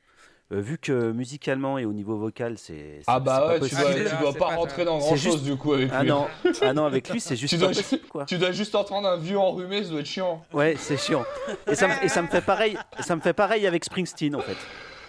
Euh, 0.51 0.61
vu 0.61 0.77
que 0.77 1.11
musicalement 1.11 1.79
et 1.79 1.85
au 1.85 1.93
niveau 1.93 2.17
vocal, 2.17 2.59
c'est. 2.59 3.01
Ah 3.07 3.19
bah 3.19 3.39
pas 3.39 3.47
ouais, 3.59 3.67
tu 3.67 3.73
dois, 3.75 3.83
Ah, 3.89 3.93
tu 3.95 4.07
c'est 4.07 4.19
dois 4.21 4.33
pas 4.33 4.39
pas 4.39 4.49
ça. 4.49 4.55
rentrer 4.57 4.85
dans 4.85 4.97
grand 4.99 5.15
juste- 5.15 5.25
chose 5.37 5.43
du 5.43 5.55
coup 5.55 5.73
avec 5.73 5.89
Ah 5.91 6.03
lui. 6.03 6.09
non, 6.09 6.27
ah 6.61 6.73
non, 6.73 6.85
avec 6.85 7.09
lui, 7.09 7.19
c'est 7.19 7.35
juste 7.35 7.51
Tu 7.53 7.59
pas 7.59 7.65
dois, 7.65 7.73
possible 7.75 8.07
quoi. 8.07 8.25
tu 8.25 8.37
dois 8.37 8.51
juste 8.51 8.75
entendre 8.75 9.07
un 9.07 9.17
vieux 9.17 9.39
enrhumé, 9.39 9.83
ça 9.83 9.89
doit 9.89 10.01
être 10.01 10.05
chiant. 10.05 10.45
Ouais, 10.53 10.75
c'est 10.77 10.97
chiant. 10.97 11.25
Et 11.67 11.73
ça, 11.73 11.87
me- 11.87 12.03
et 12.03 12.09
ça 12.09 12.21
me 12.21 12.27
fait 12.27 12.41
pareil. 12.45 12.77
Ça 12.99 13.15
me 13.15 13.21
fait 13.21 13.33
pareil 13.33 13.65
avec 13.65 13.83
Springsteen 13.85 14.35
en 14.35 14.39
fait. 14.41 14.57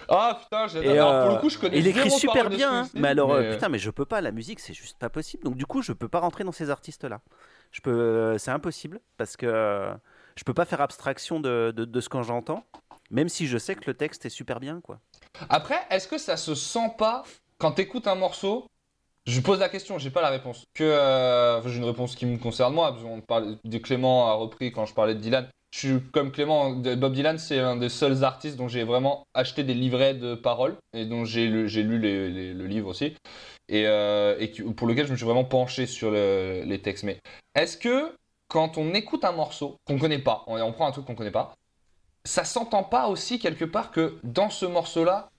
Ah 0.09 0.39
putain, 0.43 0.68
j'adore. 0.68 1.11
Euh, 1.11 1.24
pour 1.26 1.34
le 1.34 1.41
coup, 1.41 1.51
je 1.51 1.59
connais 1.59 1.78
il 1.78 1.87
écrit 1.87 2.11
super 2.11 2.49
bien, 2.49 2.72
hein. 2.84 2.89
Mais 2.95 3.09
alors 3.09 3.32
euh, 3.34 3.53
putain, 3.53 3.68
mais 3.68 3.78
je 3.78 3.91
peux 3.91 4.07
pas. 4.07 4.22
La 4.22 4.30
musique, 4.32 4.61
c'est 4.61 4.72
juste 4.72 4.97
pas 4.99 5.11
possible. 5.11 5.43
Donc 5.45 5.57
du 5.57 5.66
coup, 5.66 5.82
je 5.82 5.93
peux 5.93 6.09
pas 6.09 6.20
rentrer 6.20 6.45
dans 6.45 6.53
ces 6.53 6.70
artistes-là. 6.70 7.20
Je 7.72 7.82
peux, 7.82 7.91
euh, 7.91 8.39
c'est 8.39 8.53
impossible 8.53 9.01
parce 9.18 9.37
que 9.37 9.45
euh, 9.45 9.93
je 10.37 10.45
peux 10.45 10.55
pas 10.55 10.64
faire 10.64 10.80
abstraction 10.80 11.41
de, 11.41 11.74
de, 11.76 11.84
de 11.84 12.01
ce 12.01 12.09
que 12.09 12.22
j'entends, 12.22 12.64
même 13.11 13.28
si 13.28 13.47
je 13.49 13.59
sais 13.59 13.74
que 13.74 13.82
le 13.87 13.95
texte 13.95 14.24
est 14.24 14.30
super 14.30 14.61
bien, 14.61 14.80
quoi. 14.80 14.99
Après, 15.49 15.78
est-ce 15.91 16.09
que 16.09 16.18
ça 16.18 16.37
se 16.37 16.55
sent 16.55 16.93
pas 16.99 17.24
quand 17.59 17.72
t'écoutes 17.72 18.07
un 18.07 18.14
morceau? 18.14 18.66
Je 19.26 19.41
pose 19.41 19.59
la 19.59 19.68
question, 19.68 19.99
j'ai 19.99 20.11
pas 20.11 20.22
la 20.22 20.30
réponse. 20.30 20.64
Que 20.74 20.84
euh, 20.84 21.62
j'ai 21.68 21.78
une 21.78 21.84
réponse 21.84 22.14
qui 22.14 22.26
me 22.26 22.39
concerne 22.39 22.74
moi. 22.74 22.97
Parce 23.26 23.47
de 23.64 23.78
Clément 23.78 24.28
a 24.28 24.34
repris 24.34 24.72
quand 24.72 24.87
je 24.87 24.95
parlais 24.95 25.14
de 25.14 25.20
Dylan. 25.20 25.49
Je 25.72 25.78
suis 25.78 26.01
comme 26.12 26.30
Clément. 26.32 26.70
Bob 26.72 27.12
Dylan, 27.12 27.39
c'est 27.39 27.59
un 27.59 27.76
des 27.76 27.89
seuls 27.89 28.24
artistes 28.24 28.57
dont 28.57 28.68
j'ai 28.68 28.84
vraiment 28.84 29.24
acheté 29.34 29.64
des 29.64 29.74
livrets 29.74 30.14
de 30.14 30.34
paroles 30.37 30.76
et 30.95 31.07
dont 31.07 31.24
j'ai 31.24 31.49
lu, 31.49 31.68
le 31.68 32.66
livre 32.66 32.89
aussi 32.89 33.14
et, 33.68 33.84
euh, 33.87 34.47
pour 34.76 34.87
lequel 34.87 35.07
je 35.07 35.12
me 35.12 35.16
suis 35.16 35.26
vraiment 35.26 35.45
penché 35.45 35.87
sur 35.87 36.11
le- 36.11 36.62
les 36.64 36.80
textes. 36.80 37.05
Mais 37.05 37.18
est-ce 37.55 37.76
que 37.76 38.16
quand 38.49 38.78
on 38.78 38.95
écoute 38.95 39.24
un 39.24 39.32
morceau 39.32 39.76
qu'on 39.87 39.99
connaît 39.99 40.18
pas, 40.18 40.45
on, 40.47 40.61
on 40.61 40.72
prend 40.72 40.87
un 40.87 40.93
truc 40.93 41.05
qu'on 41.05 41.14
connaît 41.14 41.30
pas, 41.30 41.55
ça 42.27 42.45
s'entend 42.45 42.83
pas 42.85 43.09
aussi 43.09 43.39
quelque 43.39 43.64
part 43.64 43.91
que 43.91 44.16
dans 44.24 44.51
ce 44.51 44.66
morceau-là, 44.66 45.31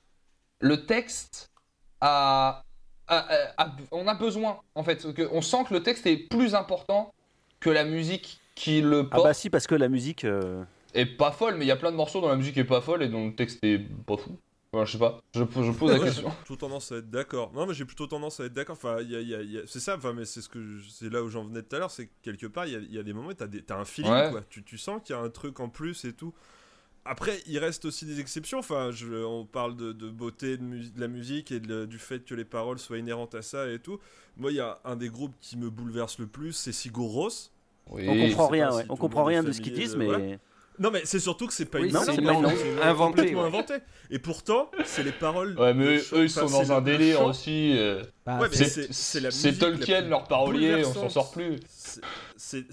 le 0.59 0.85
texte 0.85 1.51
a, 2.01 2.63
a- 3.07 3.17
a- 3.17 3.63
a- 3.65 3.75
on 3.91 4.07
a 4.07 4.15
besoin 4.15 4.59
en 4.75 4.83
fait, 4.83 5.13
que 5.13 5.27
on 5.31 5.41
sent 5.41 5.65
que 5.69 5.73
le 5.73 5.83
texte 5.83 6.05
est 6.07 6.17
plus 6.29 6.55
important 6.55 7.13
que 7.59 7.69
la 7.69 7.83
musique 7.85 8.39
qui 8.55 8.81
le 8.81 8.99
Ah 9.11 9.15
porte. 9.15 9.23
bah 9.23 9.33
si, 9.33 9.49
parce 9.49 9.67
que 9.67 9.75
la 9.75 9.89
musique. 9.89 10.25
euh, 10.25 10.63
est 10.93 11.05
pas 11.05 11.31
folle, 11.31 11.55
mais 11.57 11.65
il 11.65 11.67
y 11.67 11.71
a 11.71 11.75
plein 11.75 11.91
de 11.91 11.95
morceaux 11.97 12.21
dont 12.21 12.29
la 12.29 12.35
musique 12.35 12.57
est 12.57 12.63
pas 12.63 12.81
folle 12.81 13.03
et 13.03 13.07
dont 13.09 13.27
le 13.27 13.35
texte 13.35 13.63
est 13.63 13.79
pas 14.05 14.17
fou. 14.17 14.37
Enfin, 14.73 14.83
je 14.85 14.91
sais 14.93 14.97
pas, 14.97 15.19
je, 15.33 15.39
je 15.41 15.71
pose 15.71 15.91
la 15.91 15.99
question. 15.99 16.29
J'ai 16.29 16.35
plutôt 16.37 16.55
tendance 16.55 16.91
à 16.91 16.97
être 16.97 17.09
d'accord. 17.09 17.51
Non, 17.53 17.65
mais 17.65 17.73
j'ai 17.73 17.85
plutôt 17.85 18.05
tendance 18.07 18.39
à 18.39 18.45
être 18.45 18.53
d'accord. 18.53 18.75
Enfin, 18.75 18.97
il 19.01 19.11
y 19.11 19.15
a- 19.15 19.21
il 19.21 19.29
y 19.29 19.35
a- 19.35 19.41
y 19.41 19.57
a- 19.59 19.61
c'est 19.65 19.79
ça. 19.79 19.95
Enfin, 19.95 20.13
mais 20.13 20.25
c'est 20.25 20.41
ce 20.41 20.49
que 20.49 20.61
je- 20.61 20.89
c'est 20.89 21.09
là 21.11 21.23
où 21.23 21.29
j'en 21.29 21.43
venais 21.45 21.61
tout 21.61 21.75
à 21.75 21.79
l'heure. 21.79 21.91
C'est 21.91 22.07
que 22.07 22.11
quelque 22.21 22.47
part, 22.47 22.65
il 22.65 22.73
y 22.73 22.75
a, 22.75 22.79
il 22.79 22.93
y 22.93 22.99
a 22.99 23.03
des 23.03 23.13
moments 23.13 23.29
où 23.29 23.33
t'as 23.33 23.47
des- 23.47 23.61
t'as 23.63 23.77
un 23.77 23.85
feeling, 23.85 24.11
Ouais. 24.11 24.29
quoi. 24.31 24.41
Tu, 24.49 24.63
tu 24.63 24.77
sens 24.77 25.01
qu'il 25.03 25.15
y 25.15 25.19
a 25.19 25.21
un 25.21 25.29
truc 25.29 25.59
en 25.59 25.69
plus 25.69 26.03
et 26.05 26.13
tout. 26.13 26.33
Après, 27.07 27.39
il 27.47 27.57
reste 27.59 27.85
aussi 27.85 28.05
des 28.05 28.19
exceptions. 28.19 28.59
Enfin, 28.59 28.91
je- 28.91 29.23
on 29.23 29.45
parle 29.45 29.75
de, 29.75 29.91
de 29.93 30.09
beauté 30.09 30.57
de, 30.57 30.63
mus- 30.63 30.91
de 30.93 30.99
la 30.99 31.07
musique 31.07 31.51
et 31.51 31.59
de- 31.59 31.85
du 31.85 31.97
fait 31.99 32.25
que 32.25 32.35
les 32.35 32.45
paroles 32.45 32.79
soient 32.79 32.97
inhérentes 32.97 33.35
à 33.35 33.41
ça 33.41 33.69
et 33.69 33.79
tout. 33.79 33.99
Moi, 34.35 34.51
il 34.51 34.55
y 34.57 34.59
a 34.59 34.79
un 34.85 34.95
des 34.95 35.09
groupes 35.09 35.33
qui 35.41 35.57
me 35.57 35.69
bouleverse 35.69 36.19
le 36.19 36.27
plus, 36.27 36.53
c'est 36.53 36.71
Sigur 36.71 37.05
Rós. 37.05 37.51
Oui. 37.89 38.05
on 38.09 38.27
comprend 38.29 38.47
rien, 38.47 38.67
pas 38.69 38.75
ouais. 38.75 38.83
si 38.83 38.91
on 38.91 38.95
comprend 38.97 39.23
rien 39.23 39.43
de 39.43 39.51
ce 39.53 39.61
qu'ils 39.61 39.73
disent, 39.73 39.95
mais. 39.95 40.37
Non, 40.79 40.91
mais 40.91 41.01
c'est 41.05 41.19
surtout 41.19 41.47
que 41.47 41.53
c'est 41.53 41.65
pas 41.65 41.79
Oui, 41.79 41.87
une 41.87 41.93
non, 41.95 42.01
langue, 42.01 42.15
c'est 42.15 42.21
pas 42.21 42.33
une 42.33 42.41
langue. 42.43 42.53
c'est 42.55 42.81
Inventée, 42.83 43.15
complètement 43.15 43.41
ouais. 43.41 43.47
inventé. 43.47 43.73
Et 44.11 44.19
pourtant, 44.19 44.69
c'est 44.85 45.01
les 45.01 45.11
paroles. 45.11 45.57
Ouais, 45.59 45.73
mais 45.73 45.97
eux, 46.13 46.23
ils 46.25 46.29
sont 46.29 46.45
dans 46.45 46.71
un 46.71 46.81
délire 46.81 47.21
aussi. 47.23 47.75
euh, 47.75 48.03
Bah, 48.27 48.37
Ouais, 48.39 48.47
c'est- 48.51 48.65
c'est- 48.65 48.93
c'est 48.93 49.19
la 49.19 49.31
c'est 49.31 49.47
musique 49.47 49.61
la 49.63 49.69
Tolkien, 49.71 50.01
leur 50.01 50.25
parolier, 50.25 50.83
on 50.85 50.93
s'en 50.93 51.09
sort 51.09 51.31
plus. 51.31 51.55
C'est- 52.37 52.65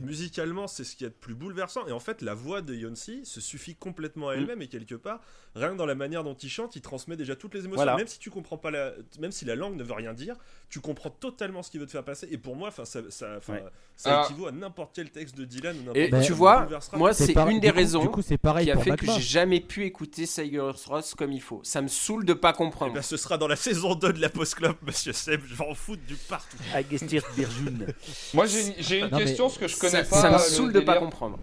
musicalement, 0.00 0.66
c'est 0.66 0.84
ce 0.84 0.96
qui 0.96 1.04
est 1.04 1.08
de 1.08 1.12
plus 1.14 1.34
bouleversant. 1.34 1.86
Et 1.86 1.92
en 1.92 2.00
fait, 2.00 2.22
la 2.22 2.34
voix 2.34 2.62
de 2.62 2.74
Yonsei 2.74 3.20
se 3.24 3.40
suffit 3.40 3.74
complètement 3.74 4.28
à 4.28 4.34
Mm. 4.36 4.38
elle-même. 4.38 4.62
Et 4.62 4.68
quelque 4.68 4.94
part, 4.94 5.20
rien 5.54 5.70
que 5.72 5.76
dans 5.76 5.86
la 5.86 5.94
manière 5.94 6.24
dont 6.24 6.34
il 6.34 6.48
chante, 6.50 6.76
il 6.76 6.82
transmet 6.82 7.16
déjà 7.16 7.36
toutes 7.36 7.54
les 7.54 7.60
émotions. 7.60 7.76
Voilà. 7.76 7.96
Même 7.96 8.06
si 8.06 8.18
tu 8.18 8.30
comprends 8.30 8.58
pas 8.58 8.70
la, 8.70 8.92
même 9.20 9.32
si 9.32 9.44
la 9.44 9.54
langue 9.56 9.76
ne 9.76 9.82
veut 9.84 9.92
rien 9.94 10.12
dire, 10.14 10.36
tu 10.70 10.80
comprends 10.80 11.10
totalement 11.10 11.62
ce 11.62 11.70
qu'il 11.70 11.80
veut 11.80 11.86
te 11.86 11.90
faire 11.92 12.04
passer. 12.04 12.28
Et 12.30 12.38
pour 12.38 12.56
moi, 12.56 12.68
enfin, 12.68 12.84
ça, 12.84 13.00
ça, 13.10 13.34
enfin, 13.38 13.54
Ouais. 13.54 13.64
ça 13.96 14.20
Ah. 14.20 14.24
équivaut 14.24 14.46
à 14.46 14.52
n'importe 14.52 14.92
quel 14.94 15.10
texte 15.10 15.36
de 15.36 15.44
Dylan 15.44 15.74
ou 15.76 15.80
n'importe 15.80 15.96
Et 15.96 16.10
quel 16.10 16.24
tu 16.24 16.32
vois, 16.32 16.68
moi, 16.94 17.12
c'est 17.12 17.32
une 17.34 17.60
des 17.60 17.68
du 17.68 17.72
coup- 17.72 17.78
raisons 17.78 18.02
Du 18.02 18.08
coup, 18.10 18.22
c'est 18.22 18.38
pareil 18.38 18.66
qui 18.66 18.70
a 18.70 18.74
pour 18.74 18.84
fait 18.84 18.96
que 18.96 19.06
j'ai 19.06 19.20
jamais 19.20 19.60
pu 19.60 19.84
écouter 19.84 20.26
Sigur 20.26 20.76
Ross 20.86 21.14
comme 21.14 21.32
il 21.32 21.40
faut. 21.42 21.60
Ça 21.64 21.80
me 21.82 21.88
saoule 21.88 22.24
de 22.24 22.34
pas 22.34 22.50
Eh 22.54 22.56
comprendre. 22.58 22.92
ben, 22.94 23.02
ce 23.02 23.16
sera 23.16 23.38
dans 23.38 23.48
la 23.48 23.56
saison 23.56 23.94
2 23.94 24.12
de 24.12 24.20
la 24.20 24.28
Post 24.28 24.54
Club, 24.56 24.76
monsieur 24.82 25.12
Seb. 25.12 25.42
Je 25.46 25.54
vais 25.54 25.64
en 25.64 25.74
foutre 25.74 26.02
du 26.06 26.14
partout. 26.14 26.56
Agestir 26.74 27.22
Birjun. 27.36 27.86
Moi, 28.34 28.46
j'ai 28.46 28.66
une, 28.67 28.67
j'ai 28.78 29.00
une 29.00 29.08
Non, 29.08 29.18
question, 29.18 29.46
parce 29.46 29.58
que 29.58 29.68
je 29.68 29.76
connais 29.76 30.04
ça, 30.04 30.10
pas. 30.10 30.16
ça 30.22 30.28
me 30.28 30.34
le 30.34 30.38
saoule 30.40 30.72
de 30.72 30.80
pas 30.80 30.96
comprendre. 30.98 31.38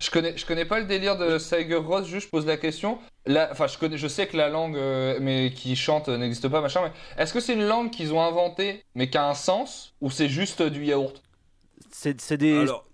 Je 0.00 0.10
connais, 0.10 0.36
je 0.36 0.46
connais 0.46 0.64
pas 0.64 0.78
le 0.78 0.86
délire 0.86 1.16
de 1.18 1.38
Tiger 1.38 1.74
Ross, 1.74 2.06
juste 2.06 2.26
je 2.26 2.30
pose 2.30 2.46
la 2.46 2.56
question. 2.56 2.98
La- 3.26 3.48
Enfin, 3.50 3.66
je, 3.66 3.76
connais, 3.78 3.98
je 3.98 4.06
sais 4.06 4.28
que 4.28 4.36
la 4.36 4.48
langue 4.48 4.76
euh, 4.76 5.18
mais 5.20 5.52
qui 5.52 5.74
chante 5.74 6.08
euh, 6.08 6.16
n'existe 6.16 6.46
pas, 6.48 6.60
machin, 6.60 6.82
mais 6.84 6.92
est-ce 7.22 7.32
que 7.32 7.40
c'est 7.40 7.54
une 7.54 7.66
langue 7.66 7.90
qu'ils 7.90 8.12
ont 8.14 8.22
inventée, 8.22 8.84
mais 8.94 9.10
qui 9.10 9.18
a 9.18 9.28
un 9.28 9.34
sens, 9.34 9.94
ou 10.00 10.08
c'est 10.10 10.28
juste 10.28 10.60
euh, 10.60 10.70
du 10.70 10.84
yaourt? 10.84 11.20
C'est 11.90 12.20
c'est 12.20 12.36
des. 12.36 12.56
Alors, 12.60 12.84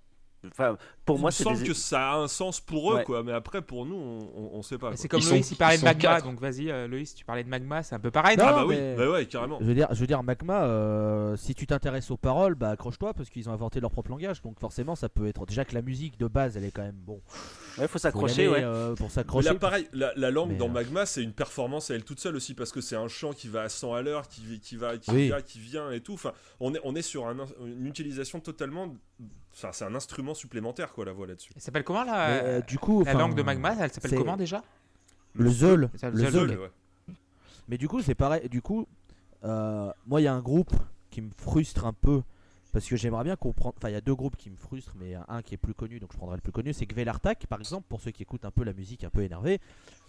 Enfin, 0.51 0.77
pour 1.05 1.17
il 1.17 1.21
moi, 1.21 1.29
me 1.29 1.33
semble 1.33 1.59
des. 1.59 1.65
que 1.67 1.75
ça 1.75 2.13
a 2.13 2.17
un 2.17 2.29
sens 2.29 2.61
pour 2.61 2.93
eux, 2.93 2.97
Ouais. 2.97 3.05
quoi. 3.05 3.23
Mais 3.23 3.33
après, 3.33 3.63
pour 3.63 3.87
nous, 3.87 3.95
on, 3.97 4.19
on, 4.37 4.51
on 4.59 4.63
sait 4.63 4.79
pas. 4.79 4.93
C'est 4.97 5.09
comme 5.09 5.21
Ils 5.21 5.29
Loïs, 5.31 5.47
sont- 5.47 5.55
il 5.55 5.59
parlait 5.59 5.79
de 5.79 5.85
magma, 5.85 6.01
quatre. 6.01 6.25
donc 6.25 6.41
vas-y, 6.41 6.71
euh, 6.71 6.87
Loïs, 6.89 7.15
tu 7.15 7.25
parlais 7.25 7.45
de 7.45 7.49
magma, 7.49 7.83
c'est 7.83 7.95
un 7.95 7.99
peu 8.01 8.11
pareil. 8.11 8.37
Non, 8.37 8.45
Ah 8.49 8.53
bah 8.53 8.65
oui, 8.67 8.77
mais- 8.77 8.97
bah 8.97 9.11
ouais, 9.11 9.27
carrément. 9.27 9.59
Je 9.61 9.65
veux 9.67 9.75
dire, 9.75 9.89
je 9.93 10.01
veux 10.01 10.07
dire, 10.07 10.23
Magma, 10.23 10.65
euh, 10.65 11.37
si 11.37 11.55
tu 11.55 11.67
t'intéresses 11.67 12.11
aux 12.11 12.17
paroles, 12.17 12.55
bah 12.55 12.71
accroche-toi 12.71 13.15
parce 13.15 13.31
qu'ils 13.31 13.49
ont 13.49 13.53
inventé 13.53 13.81
leur 13.81 13.91
propre 13.91 14.11
langage. 14.11 14.43
Donc 14.43 14.59
forcément, 14.61 14.95
ça 14.97 15.09
peut 15.09 15.27
être. 15.27 15.47
Déjà 15.47 15.65
que 15.65 15.75
la 15.75 15.83
musique 15.83 16.19
de 16.19 16.27
base, 16.27 16.57
elle 16.57 16.65
est 16.65 16.71
quand 16.71 16.83
même 16.83 16.95
bon. 17.05 17.21
Ouais, 17.79 17.89
faut 17.89 17.99
s'accrocher, 17.99 18.49
ouais. 18.49 18.63
euh, 18.63 18.95
pour 18.95 19.11
s'accrocher. 19.11 19.49
là, 19.49 19.55
pareil, 19.57 19.89
la, 19.93 20.13
la 20.17 20.31
langue 20.31 20.51
Mais, 20.51 20.57
dans 20.57 20.69
euh, 20.69 20.73
Magma, 20.73 21.07
c'est 21.07 21.23
une 21.23 21.33
performance 21.33 21.91
à 21.91 21.95
elle 21.95 22.05
toute 22.05 22.21
seule 22.21 22.37
aussi 22.37 22.55
parce 22.55 22.71
que 22.73 22.81
c'est 22.81 22.97
un 22.97 23.09
chant 23.09 23.33
qui 23.33 23.49
va 23.49 23.63
à 23.63 23.69
100 23.69 23.95
à 23.95 24.03
l'heure, 24.03 24.29
qui, 24.29 24.61
qui 24.61 24.77
va, 24.77 24.97
qui 24.97 25.11
Oui. 25.11 25.29
va, 25.29 25.43
qui 25.43 25.59
vient 25.59 25.91
et 25.91 26.01
tout. 26.01 26.15
Enfin, 26.15 26.33
on 26.61 26.75
est, 26.75 26.81
on 26.85 26.95
est 26.95 27.03
sur 27.03 27.27
un, 27.27 27.37
une 27.65 27.87
utilisation 27.87 28.41
totalement. 28.41 28.95
Enfin, 29.53 29.71
c'est 29.73 29.85
un 29.85 29.95
instrument 29.95 30.35
supplémentaire, 30.35 30.93
quoi, 30.93 31.05
la 31.05 31.13
voix 31.13 31.27
là-dessus. 31.27 31.53
Elle 31.57 31.63
s'appelle 31.63 31.85
comment 31.85 32.05
la, 32.05 32.29
euh, 32.45 32.61
du 32.61 32.79
coup, 32.79 33.05
la 33.05 33.15
langue 33.15 33.35
de 33.35 33.43
magma 33.43 33.75
Elle 33.79 33.93
s'appelle 33.93 34.15
comment 34.19 34.37
déjà? 34.37 34.63
Le 35.35 35.51
Zeul. 35.51 35.91
Le 36.03 36.11
Le 36.11 36.31
Zeul. 36.31 36.51
Ouais. 36.59 37.15
Mais 37.69 37.79
du 37.79 37.89
coup, 37.89 38.03
c'est 38.03 38.15
pareil. 38.15 38.49
Du 38.49 38.63
coup, 38.63 38.87
euh, 39.45 39.91
moi, 40.07 40.21
il 40.21 40.25
y 40.25 40.29
a 40.29 40.35
un 40.35 40.41
groupe 40.43 40.73
qui 41.11 41.23
me 41.23 41.31
frustre 41.37 41.87
un 41.87 41.93
peu. 41.93 42.23
Parce 42.75 42.89
que 42.89 42.97
j'aimerais 42.97 43.23
bien 43.23 43.37
comprendre. 43.37 43.77
Enfin, 43.79 43.89
il 43.89 43.93
y 43.93 43.97
a 43.97 44.01
deux 44.01 44.17
groupes 44.17 44.35
qui 44.35 44.51
me 44.51 44.57
frustrent, 44.57 44.97
mais 44.99 45.15
un 45.29 45.43
qui 45.43 45.55
est 45.55 45.59
plus 45.59 45.75
connu, 45.75 46.01
donc 46.01 46.11
je 46.13 46.17
prendrai 46.17 46.35
le 46.35 46.43
plus 46.43 46.51
connu. 46.51 46.73
C'est 46.73 46.87
Gvelartak, 46.87 47.47
par 47.47 47.61
exemple, 47.61 47.87
pour 47.89 48.01
ceux 48.01 48.11
qui 48.11 48.25
écoutent 48.25 48.45
un 48.45 48.51
peu 48.51 48.65
la 48.65 48.73
musique 48.73 49.05
un 49.05 49.11
peu 49.11 49.23
énervée. 49.23 49.61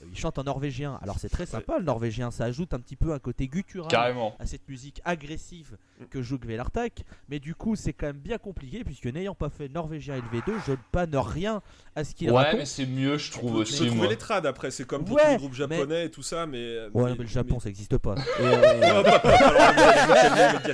Euh, 0.02 0.06
il 0.12 0.18
chante 0.18 0.38
en 0.40 0.44
norvégien. 0.44 1.00
Alors, 1.02 1.18
c'est 1.20 1.30
très 1.30 1.46
sympa 1.46 1.78
le 1.80 1.84
norvégien. 1.86 2.32
Ça 2.32 2.46
ajoute 2.46 2.74
un 2.74 2.80
petit 2.80 2.96
peu 2.96 3.14
un 3.14 3.20
côté 3.20 3.48
guttural 3.48 3.90
Carrément. 3.90 4.36
à 4.40 4.46
cette 4.46 4.68
musique 4.70 5.02
agressive 5.06 5.78
que 6.10 6.22
joue 6.22 6.38
Gvelartak. 6.38 7.04
Mais 7.30 7.40
du 7.40 7.56
coup, 7.56 7.76
c'est 7.76 7.94
quand 7.94 8.08
même 8.08 8.18
bien 8.18 8.38
compliqué, 8.38 8.84
puisque 8.84 9.06
n'ayant 9.06 9.36
pas 9.36 9.50
fait 9.50 9.70
norvégien 9.70 10.16
LV2, 10.18 10.54
je 10.66 10.72
ne 10.72 10.78
panne 10.92 11.16
rien 11.16 11.62
à 11.96 12.04
ce 12.04 12.14
qu'il 12.14 12.30
Ouais, 12.32 12.38
raconte. 12.38 12.60
mais 12.60 12.66
c'est 12.66 12.86
mieux, 12.86 13.18
je 13.18 13.32
trouve 13.32 13.50
Tu 13.50 13.56
peux 13.56 13.62
aussi, 13.62 13.88
trouver 13.88 14.08
les 14.10 14.18
trades 14.18 14.46
après, 14.46 14.72
c'est 14.72 14.86
comme 14.86 15.06
pour 15.06 15.16
Ouais, 15.16 15.24
tous 15.24 15.30
les 15.32 15.38
groupes 15.38 15.52
mais- 15.52 15.78
japonais 15.78 16.06
et 16.06 16.12
tout 16.12 16.24
ça, 16.24 16.46
mais. 16.46 16.88
Ouais, 16.94 17.12
mais 17.12 17.24
le 17.24 17.28
Japon, 17.28 17.60
ça 17.60 17.70
n'existe 17.70 17.98
pas. 17.98 18.16
Euh, 18.42 18.80
Ah, 18.84 19.02
bah, 19.04 19.22
bah. 19.24 19.32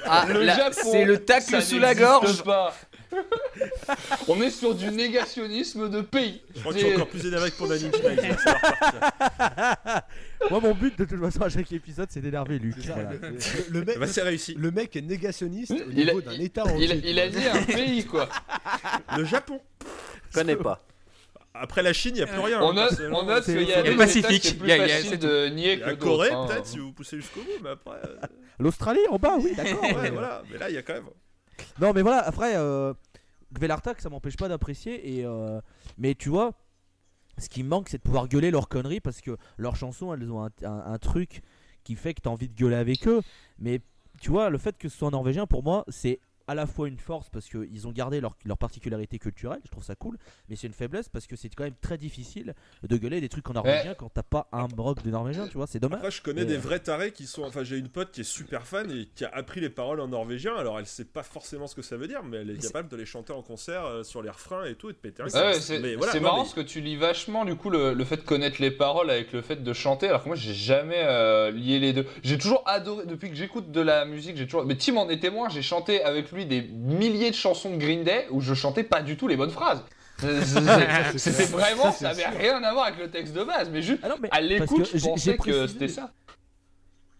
Ah, 0.06 0.26
Le 0.30 0.46
Japon, 0.46 0.90
c'est 0.92 1.06
le 1.06 1.24
tacle 1.24 1.46
ça 1.52 1.62
sous 1.62 1.80
la 1.80 1.94
gorge. 1.96 2.44
pas. 2.44 2.74
On 4.28 4.42
est 4.42 4.50
sur 4.50 4.76
du 4.76 4.90
négationnisme 4.92 5.90
de 5.90 6.02
pays. 6.02 6.42
Je 6.56 6.60
crois 6.62 6.74
que 6.74 6.80
je 6.80 6.86
suis 6.86 6.96
encore 6.96 7.08
plus 7.08 7.26
énervé 7.26 7.52
que 7.52 7.58
pour 7.58 7.68
ça 7.68 7.76
va 7.76 7.80
repartir. 7.80 8.36
Moi, 10.50 10.60
mon 10.60 10.74
but 10.74 10.98
de 10.98 11.06
toute 11.06 11.20
façon 11.20 11.42
à 11.44 11.50
chaque 11.50 11.72
épisode, 11.72 12.08
c'est 12.10 12.22
d'énerver 12.22 12.60
Luc. 12.60 12.76
C'est 12.80 12.88
ça, 12.88 12.94
Voilà. 12.94 13.12
le, 13.12 13.20
le- 13.20 13.80
le 13.80 13.86
mec, 13.86 14.00
Bah, 14.00 14.08
c'est 14.08 14.22
réussi. 14.22 14.56
le 14.58 14.72
mec 14.72 14.96
est 14.96 15.02
négationniste 15.02 15.72
au 15.72 15.76
Il 15.92 16.10
a- 16.10 16.14
niveau 16.14 16.22
d'un 16.22 16.34
il- 16.34 16.42
état 16.44 16.64
Il, 16.66 16.72
entier. 16.72 17.02
il 17.06 17.20
a 17.20 17.30
dit 17.30 17.48
un 17.48 17.64
pays, 17.64 18.06
quoi. 18.06 18.30
Le 19.18 19.24
Japon. 19.26 19.60
Je 20.30 20.40
connais 20.40 20.56
pas. 20.56 20.84
Après 21.54 21.84
la 21.84 21.92
Chine, 21.94 22.14
il 22.16 22.20
n'y 22.20 22.24
a 22.24 22.28
plus 22.28 22.40
rien. 22.40 22.62
On 22.62 22.70
hein, 22.72 22.74
note, 22.74 22.94
on 23.12 23.42
qu'il 23.42 23.62
y 23.64 23.74
a 23.74 23.78
c'est 23.78 23.84
des 23.84 23.96
Pacifique. 23.98 24.26
États 24.26 24.40
qui 24.40 24.48
est 24.48 24.54
plus 24.54 24.68
Il 24.68 24.70
y 24.70 24.72
a- 24.72 24.78
il 24.78 24.90
y 24.90 24.92
a- 24.92 24.96
facile 24.98 25.20
de 25.20 25.48
nier 25.50 25.74
Il 25.74 25.80
y 25.80 25.82
que 25.82 25.86
a 25.86 25.90
d'autres. 25.90 26.02
Corée, 26.04 26.32
hein. 26.32 26.46
peut-être, 26.48 26.66
si 26.66 26.80
vous 26.80 26.92
poussez 26.94 27.18
jusqu'au 27.18 27.42
bout, 27.42 27.50
mais 27.64 27.72
après. 27.72 27.98
euh, 28.06 28.16
L'Australie 28.60 29.00
en 29.10 29.18
bas, 29.18 29.36
oui, 29.40 29.54
d'accord. 29.56 29.82
ouais, 29.84 29.94
mais, 30.02 30.08
euh, 30.08 30.12
voilà. 30.14 30.44
Mais 30.52 30.58
là, 30.58 30.70
il 30.70 30.76
y 30.76 30.78
a 30.78 30.82
quand 30.82 30.94
même. 30.94 31.04
Non, 31.80 31.92
mais 31.94 32.02
voilà, 32.02 32.20
après, 32.20 32.54
euh, 32.56 32.94
Gvelartak, 33.54 34.02
ça 34.02 34.10
m'empêche 34.10 34.38
pas 34.38 34.48
d'apprécier. 34.48 35.18
Et 35.18 35.26
euh, 35.26 35.60
Mais 35.98 36.16
tu 36.16 36.30
vois, 36.30 36.54
ce 37.38 37.50
qui 37.50 37.64
me 37.64 37.70
manque, 37.70 37.90
c'est 37.90 37.98
de 37.98 38.04
pouvoir 38.04 38.28
gueuler 38.28 38.52
leurs 38.52 38.68
conneries 38.68 39.00
parce 39.00 39.22
que 39.22 39.38
leurs 39.58 39.76
chansons, 39.76 40.14
elles 40.14 40.32
ont 40.32 40.50
un, 40.64 40.98
truc 41.00 41.42
qui 41.84 41.96
fait 41.96 42.14
que 42.14 42.22
tu 42.22 42.30
as 42.30 42.32
envie 42.32 42.50
de 42.50 42.56
gueuler 42.56 42.76
avec 42.76 43.08
eux. 43.08 43.22
Mais 43.60 43.82
tu 44.22 44.30
vois, 44.30 44.50
le 44.50 44.58
fait 44.58 44.78
que 44.78 44.90
ce 44.90 44.98
soit 44.98 45.08
en 45.08 45.12
norvégien, 45.12 45.48
pour 45.48 45.64
moi, 45.64 45.86
c'est 45.88 46.20
à 46.52 46.56
la 46.56 46.66
fois 46.68 46.90
une 46.90 46.98
force 46.98 47.30
parce 47.30 47.48
qu'ils 47.48 47.88
ont 47.88 47.92
gardé 47.92 48.20
leur, 48.20 48.36
leur 48.44 48.58
particularité 48.58 49.20
culturelle, 49.20 49.60
je 49.64 49.72
trouve 49.72 49.84
ça 49.86 49.96
cool, 49.96 50.18
mais 50.50 50.58
c'est 50.58 50.68
une 50.68 50.74
faiblesse 50.74 51.08
parce 51.08 51.26
que 51.26 51.38
c'est 51.38 51.48
quand 51.56 51.64
même 51.64 51.76
très 51.82 51.98
difficile 51.98 52.54
de 52.84 52.98
gueuler 52.98 53.22
des 53.22 53.30
trucs 53.30 53.50
en 53.50 53.54
norvégien 53.54 53.94
quand 53.94 54.10
t'as 54.14 54.22
pas 54.24 54.50
un 54.52 54.68
broc 54.68 55.02
de 55.02 55.10
norvégien, 55.12 55.48
tu 55.48 55.54
vois, 55.56 55.66
c'est 55.66 55.80
dommage. 55.80 56.00
Après, 56.00 56.12
je 56.12 56.22
connais 56.22 56.42
Et, 56.42 56.46
des 56.46 56.56
euh, 56.58 56.60
vrais 56.60 56.80
tarés 56.80 57.14
qui 57.14 57.26
sont. 57.26 57.44
Enfin, 57.44 57.64
j'ai 57.64 57.78
une 57.78 57.88
pote 57.88 58.12
qui 58.12 58.22
est 58.22 58.26
super 58.26 58.68
fan 58.68 58.92
et 58.92 59.08
qui 59.16 59.24
a 59.24 59.30
appris 59.34 59.62
les 59.62 59.70
paroles 59.70 60.02
en 60.02 60.10
norvégien. 60.10 60.54
Alors, 60.56 60.78
elle 60.78 60.86
sait 60.86 61.06
pas 61.06 61.24
forcément 61.24 61.68
ce 61.68 61.76
que 61.76 61.82
ça 61.82 61.96
veut 61.96 62.08
dire, 62.08 62.22
mais 62.24 62.38
elle 62.38 62.50
est 62.50 62.54
Mais 62.56 62.60
capable 62.60 62.90
de 62.90 62.98
les 62.98 63.06
chanter 63.06 63.32
en 63.32 63.42
concert 63.42 63.86
euh, 63.86 64.04
sur 64.04 64.22
les 64.22 64.30
refrains 64.30 64.66
et 64.66 64.76
tout 64.76 64.90
et 64.90 64.94
de 64.94 64.98
péter 64.98 65.22
un 65.24 65.28
ouais, 65.28 65.54
c'est 65.60 65.80
voilà, 65.96 66.20
marrant 66.20 66.38
mais- 66.38 66.42
parce 66.44 66.54
que 66.54 66.62
tu 66.62 66.82
lis 66.82 66.98
vachement 66.98 67.46
du 67.46 67.56
coup 67.56 67.70
le, 67.70 67.94
le 67.94 68.04
fait 68.04 68.18
de 68.18 68.22
connaître 68.22 68.62
les 68.62 68.72
paroles 68.72 69.10
avec 69.10 69.32
le 69.32 69.42
fait 69.42 69.64
de 69.64 69.74
chanter 69.74 70.08
alors 70.10 70.24
que 70.24 70.28
moi 70.28 70.36
j'ai 70.36 70.54
jamais 70.54 71.02
euh, 71.04 71.52
lié 71.52 71.80
les 71.80 71.94
deux. 71.94 72.06
J'ai 72.24 72.38
toujours 72.38 72.64
adoré 72.66 73.06
depuis 73.06 73.30
que 73.30 73.36
j'écoute 73.36 73.72
de 73.72 73.82
la 73.82 74.06
musique, 74.06 74.36
j'ai 74.38 74.46
toujours 74.46 74.66
mais 74.66 74.76
Tim 74.76 74.98
en 74.98 75.10
est 75.10 75.20
témoin, 75.20 75.48
j'ai 75.50 75.62
chanté 75.62 76.04
avec 76.04 76.32
lui 76.32 76.41
des 76.46 76.62
milliers 76.62 77.30
de 77.32 77.36
chansons 77.36 77.72
de 77.72 77.78
Green 77.78 78.04
Day 78.04 78.28
où 78.32 78.42
je 78.42 78.54
chantais 78.54 78.84
pas 78.84 79.02
du 79.02 79.18
tout 79.18 79.28
les 79.28 79.38
bonnes 79.38 79.52
phrases. 79.52 79.84
C'est- 80.22 80.42
c'est- 80.46 81.18
C'était 81.18 81.46
vraiment, 81.46 81.92
ça 81.92 82.10
avait 82.10 82.28
rien 82.28 82.62
à 82.64 82.74
voir 82.74 82.86
avec 82.86 83.00
le 83.00 83.10
texte 83.10 83.34
de 83.34 83.44
base, 83.44 83.70
mais 83.72 83.82
juste 83.82 84.02
Ah 84.04 84.10
non, 84.10 84.16
mais 84.22 84.30
à 84.32 84.40
l'écoute, 84.40 84.88
je 84.94 84.98
j'ai- 85.00 85.08
pensais 85.10 85.36
que 85.38 85.42
précisé- 85.42 85.68
c'était 85.68 85.88
ça. 85.88 86.12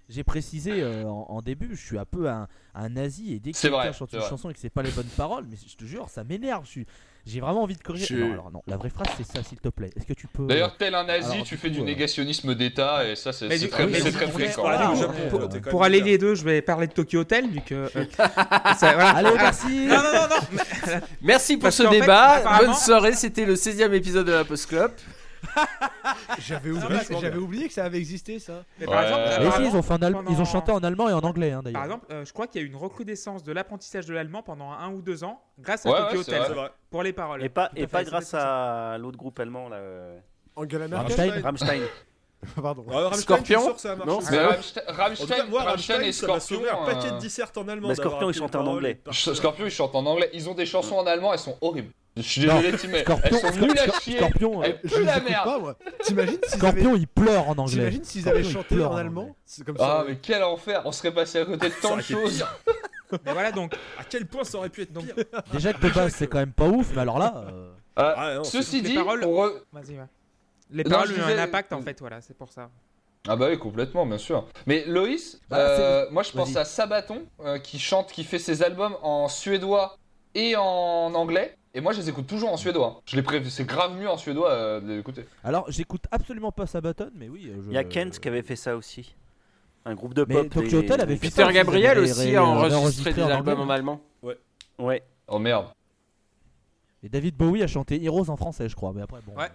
J'ai 0.10 0.24
précisé 0.24 0.72
euh, 0.84 1.06
en, 1.06 1.26
en 1.30 1.42
début, 1.42 1.70
je 1.76 1.84
suis 1.84 1.98
un 1.98 2.06
peu 2.06 2.30
un, 2.30 2.48
un 2.76 2.90
nazi 2.90 3.34
et 3.34 3.40
dès 3.40 3.54
que 3.54 3.58
C'est 3.58 3.70
quelqu'un 3.72 3.94
chante 3.94 4.12
une 4.14 4.20
vrai. 4.20 4.30
chanson 4.30 4.50
et 4.50 4.54
que 4.54 4.60
c'est 4.60 4.70
pas 4.70 4.84
les 4.84 4.92
bonnes 4.92 5.06
paroles, 5.18 5.46
mais 5.50 5.56
je 5.66 5.76
te 5.76 5.86
jure, 5.86 6.10
ça 6.10 6.24
m'énerve. 6.24 6.66
je 6.66 6.70
suis- 6.70 6.86
J'ai 7.26 7.40
vraiment 7.40 7.64
envie 7.64 7.76
de 7.76 7.84
corriger. 7.84 8.08
Je- 8.10 8.16
Non, 8.16 8.34
alors 8.34 8.52
non, 8.52 8.62
la 8.68 8.78
vraie 8.78 8.90
phrase 8.90 9.08
c'est 9.16 9.26
ça, 9.38 9.44
s'il 9.44 9.60
te 9.60 9.70
plaît. 9.70 9.92
Est-ce 9.96 10.06
que 10.06 10.14
tu 10.14 10.28
peux. 10.28 10.48
D'ailleurs, 10.48 10.76
tel 10.78 10.96
un 10.96 11.04
nazi, 11.04 11.32
Alors, 11.34 11.46
tu 11.46 11.56
fais 11.56 11.68
coup, 11.70 11.76
du 11.76 11.82
euh, 11.82 11.84
négationnisme 11.84 12.56
d'État 12.56 13.08
et 13.08 13.16
ça 13.16 13.32
c'est 13.32 13.48
très, 13.68 13.88
fréquent. 13.88 14.62
voilà, 14.62 14.92
pour- 15.30 15.40
pour- 15.48 15.62
Pour 15.70 15.84
aller 15.84 16.02
les 16.02 16.18
deux, 16.18 16.34
je 16.36 16.44
vais 16.44 16.62
parler 16.64 16.88
de 16.88 16.94
Tokyo 16.94 17.20
Hotel, 17.20 17.48
vu 17.50 17.62
que. 17.62 17.76
euh, 17.76 18.06
ça- 18.18 18.94
voilà. 18.94 19.10
Allez, 19.12 19.30
merci 19.36 19.68
Non, 19.88 19.98
non, 19.98 20.28
non, 20.30 21.00
Merci 21.22 21.54
pour 21.58 21.64
Parce 21.64 21.76
ce 21.76 21.84
fait, 21.84 22.00
débat. 22.02 22.60
Bonne 22.60 22.74
soirée. 22.74 23.14
C'était 23.14 23.46
le 23.46 23.56
16e 23.56 23.94
épisode 23.94 24.26
de 24.26 24.32
la 24.32 24.44
Post 24.44 24.68
Club. 24.68 24.92
J'avais 26.40 26.70
oublié, 26.72 27.00
j'avais 27.20 27.38
oublié 27.38 27.68
que 27.68 27.74
ça 27.74 27.86
avait 27.86 27.98
existé 27.98 28.40
ça. 28.40 28.64
mais 28.80 28.86
par 28.86 28.96
Ouais. 28.96 29.04
exemple, 29.04 29.22
Mais 29.22 29.30
Mais 29.30 29.36
si, 29.36 29.48
apparemment, 29.48 29.70
ils 29.70 29.76
ont, 29.78 29.82
fait 29.82 29.94
en 29.94 30.02
al- 30.02 30.14
pendant- 30.14 30.32
ils 30.32 30.42
ont 30.42 30.46
chanté 30.46 30.72
en 30.72 30.80
allemand 30.80 31.10
et 31.10 31.14
en 31.14 31.20
anglais 31.20 31.52
hein, 31.52 31.62
d'ailleurs. 31.64 31.80
Par 31.82 31.86
exemple, 31.86 32.06
euh, 32.12 32.26
je 32.26 32.34
crois 32.34 32.48
qu'il 32.48 32.62
y 32.62 32.64
a 32.64 32.68
eu 32.68 32.70
une 32.70 32.76
reconnaissance 32.78 33.44
de 33.44 33.52
l'apprentissage 33.52 34.06
de 34.06 34.14
l'allemand 34.14 34.44
pendant 34.44 34.72
un 34.72 34.90
ou 34.92 35.02
deux 35.02 35.24
ans 35.24 35.42
grâce 35.60 35.86
à 35.86 35.90
Ouais, 35.90 35.98
Tokyo 36.00 36.20
Hotel 36.22 36.42
pour 36.90 37.04
les 37.04 37.14
paroles. 37.14 37.44
Et 37.44 37.50
pas, 37.50 37.68
Tout 37.70 37.78
et 37.78 37.88
pas 37.88 38.04
grâce 38.04 38.30
ça. 38.30 38.94
à 38.94 38.98
l'autre 38.98 39.18
groupe 39.18 39.40
allemand, 39.40 39.70
là. 39.70 39.78
euh, 39.78 40.20
Angela. 40.56 40.88
Merkel. 40.88 41.42
Rammstein. 41.44 41.82
Pardon. 42.62 42.86
Ah, 42.90 42.94
Rammstein, 42.94 43.22
Scorpion 43.22 43.62
sûr 43.64 43.80
ça. 43.80 43.96
Non, 43.96 44.20
Mais. 44.32 44.38
Rammstein, 44.40 45.46
moi, 45.50 45.62
Rammstein 45.64 45.96
Rammstein, 45.98 46.02
et 46.02 46.12
ça 46.12 46.24
Scorpion. 46.26 46.40
sauvé 46.58 46.70
un 46.70 46.86
paquet 46.86 47.08
euh, 47.10 47.12
de 47.12 47.20
dissertes 47.20 47.58
en 47.58 47.68
allemand. 47.68 47.88
Mais 47.90 47.96
Scorpion, 47.96 48.30
ils 48.30 48.34
chantent 48.34 48.56
en 48.56 48.66
anglais. 48.68 49.00
Scorpion, 49.12 49.66
ils 49.66 49.72
chantent 49.72 49.96
en 49.96 50.06
anglais. 50.06 50.30
Ils 50.34 50.50
ont 50.50 50.54
des 50.56 50.66
chansons 50.66 50.96
en 50.96 51.06
allemand, 51.06 51.34
elles 51.34 51.40
sont 51.40 51.58
horribles. 51.62 51.92
Je 52.18 52.22
suis 52.24 52.42
désolé, 52.42 52.72
mais 52.90 53.02
Scorpion, 53.04 53.38
elles 53.44 53.54
sont 53.54 53.60
nulles 53.62 53.80
à 53.80 53.86
Scor- 53.88 54.02
chier. 54.02 54.18
Scorpion, 54.18 54.62
euh, 54.62 54.66
Elles 54.66 54.82
puent 54.82 55.04
la 55.06 55.20
merde. 55.22 55.46
pas 55.46 55.60
moi. 55.60 55.78
T'imagines 56.04 56.36
avaient, 56.44 56.48
Scorpion, 56.58 56.96
il 56.96 57.08
pleure 57.08 57.48
en 57.48 57.58
anglais. 57.58 57.74
t'imagines 57.74 58.04
s'ils 58.04 58.28
avaient 58.28 58.44
chanté 58.44 58.84
en 58.84 58.92
en 58.92 58.96
allemand 58.98 59.36
comme 59.66 59.78
Ah, 59.80 60.00
ça. 60.00 60.06
mais 60.08 60.18
quel 60.22 60.44
enfer 60.44 60.82
On 60.84 60.92
serait 60.92 61.14
passé 61.14 61.40
à 61.40 61.46
côté 61.46 61.70
de 61.70 61.74
tant 61.82 61.96
de 61.96 62.02
choses. 62.02 62.46
Mais 63.26 63.34
voilà, 63.34 63.52
donc, 63.52 63.74
À 64.00 64.04
quel 64.10 64.26
point 64.26 64.44
ça 64.46 64.58
aurait 64.58 64.70
pu 64.70 64.84
être 64.84 64.94
Donc- 64.94 65.06
pire 65.06 65.26
Déjà 65.52 65.74
que 65.74 65.86
de 65.86 65.90
base, 65.94 66.14
c'est 66.16 66.28
quand 66.28 66.40
même 66.40 66.54
pas 66.54 66.68
ouf, 66.68 66.92
mais 66.96 67.02
alors 67.02 67.20
là. 67.20 67.44
euh, 67.50 67.70
Ah, 67.98 68.34
non, 68.36 68.44
Ceci 68.46 68.82
les 68.82 68.90
dit, 68.90 68.96
paroles- 68.96 69.24
re- 69.24 69.62
vas-y, 69.74 69.96
va. 69.96 70.08
Les 70.70 70.84
Non, 70.86 70.90
paroles 70.92 71.08
je 71.08 71.14
ont 71.14 71.16
eu 71.18 71.20
disais- 71.20 71.40
un 71.40 71.44
impact 71.44 71.74
en 71.74 71.82
fait, 71.82 72.00
voilà, 72.00 72.22
c'est 72.22 72.38
pour 72.38 72.50
ça. 72.54 72.70
Ah 73.28 73.36
bah 73.36 73.48
oui, 73.50 73.60
complètement, 73.60 74.06
bien 74.06 74.18
sûr. 74.18 74.48
Mais 74.66 74.86
Loïs, 74.88 75.42
Bah, 75.50 75.58
euh, 75.58 76.06
moi 76.10 76.24
je 76.24 76.32
pense 76.32 76.56
à 76.56 76.64
Sabaton, 76.66 77.24
euh, 77.44 77.60
qui 77.60 77.80
chante, 77.80 78.12
qui 78.14 78.24
fait 78.24 78.40
ses 78.40 78.64
albums 78.64 78.96
en 79.02 79.28
suédois 79.28 79.98
et 80.34 80.56
en 80.56 81.14
anglais. 81.14 81.58
Et 81.74 81.80
moi 81.82 81.94
je 81.94 82.00
les 82.02 82.10
écoute 82.10 82.28
toujours 82.28 82.52
en 82.52 82.58
suédois. 82.58 83.02
Je 83.06 83.16
les 83.16 83.24
pré... 83.24 83.42
C'est 83.50 83.66
grave 83.66 83.96
mieux 83.96 84.10
en 84.10 84.18
suédois 84.18 84.52
euh, 84.52 84.80
d'écouter. 84.82 85.26
Alors, 85.44 85.72
j'écoute 85.72 86.04
absolument 86.12 86.52
pas 86.52 86.68
Sabaton, 86.68 87.12
mais 87.16 87.30
oui. 87.30 87.48
euh, 87.50 87.62
je- 87.64 87.68
Il 87.70 87.74
y 87.74 87.78
a 87.78 87.84
Kent 87.86 88.20
qui 88.20 88.28
avait 88.28 88.42
fait 88.44 88.56
ça 88.58 88.76
aussi. 88.76 89.16
Un 89.86 89.96
groupe 89.96 90.14
de 90.14 90.26
Mais 90.28 90.36
pop. 90.36 90.50
Tokyo 90.50 90.70
des- 90.70 90.78
Hotel 90.78 91.02
avait 91.02 91.16
fait 91.16 91.30
Peter 91.30 91.44
ça, 91.46 91.52
Gabriel 91.54 91.98
aussi 92.00 92.36
a 92.36 92.44
ré- 92.44 92.74
enregistré 92.74 93.14
des 93.14 93.24
en 93.24 93.30
albums 93.30 93.62
en 93.62 93.70
allemand. 93.70 94.02
Ouais. 94.78 95.02
Oh 95.28 95.40
merde. 95.40 95.68
Et 97.04 97.10
David 97.10 97.36
Bowie 97.38 97.64
a 97.64 97.68
chanté 97.68 98.04
Heroes 98.04 98.30
en 98.30 98.36
français, 98.38 98.68
je 98.70 98.76
crois. 98.76 98.92
Mais 98.94 99.02
après, 99.02 99.20
bon. 99.26 99.34
Ouais. 99.40 99.50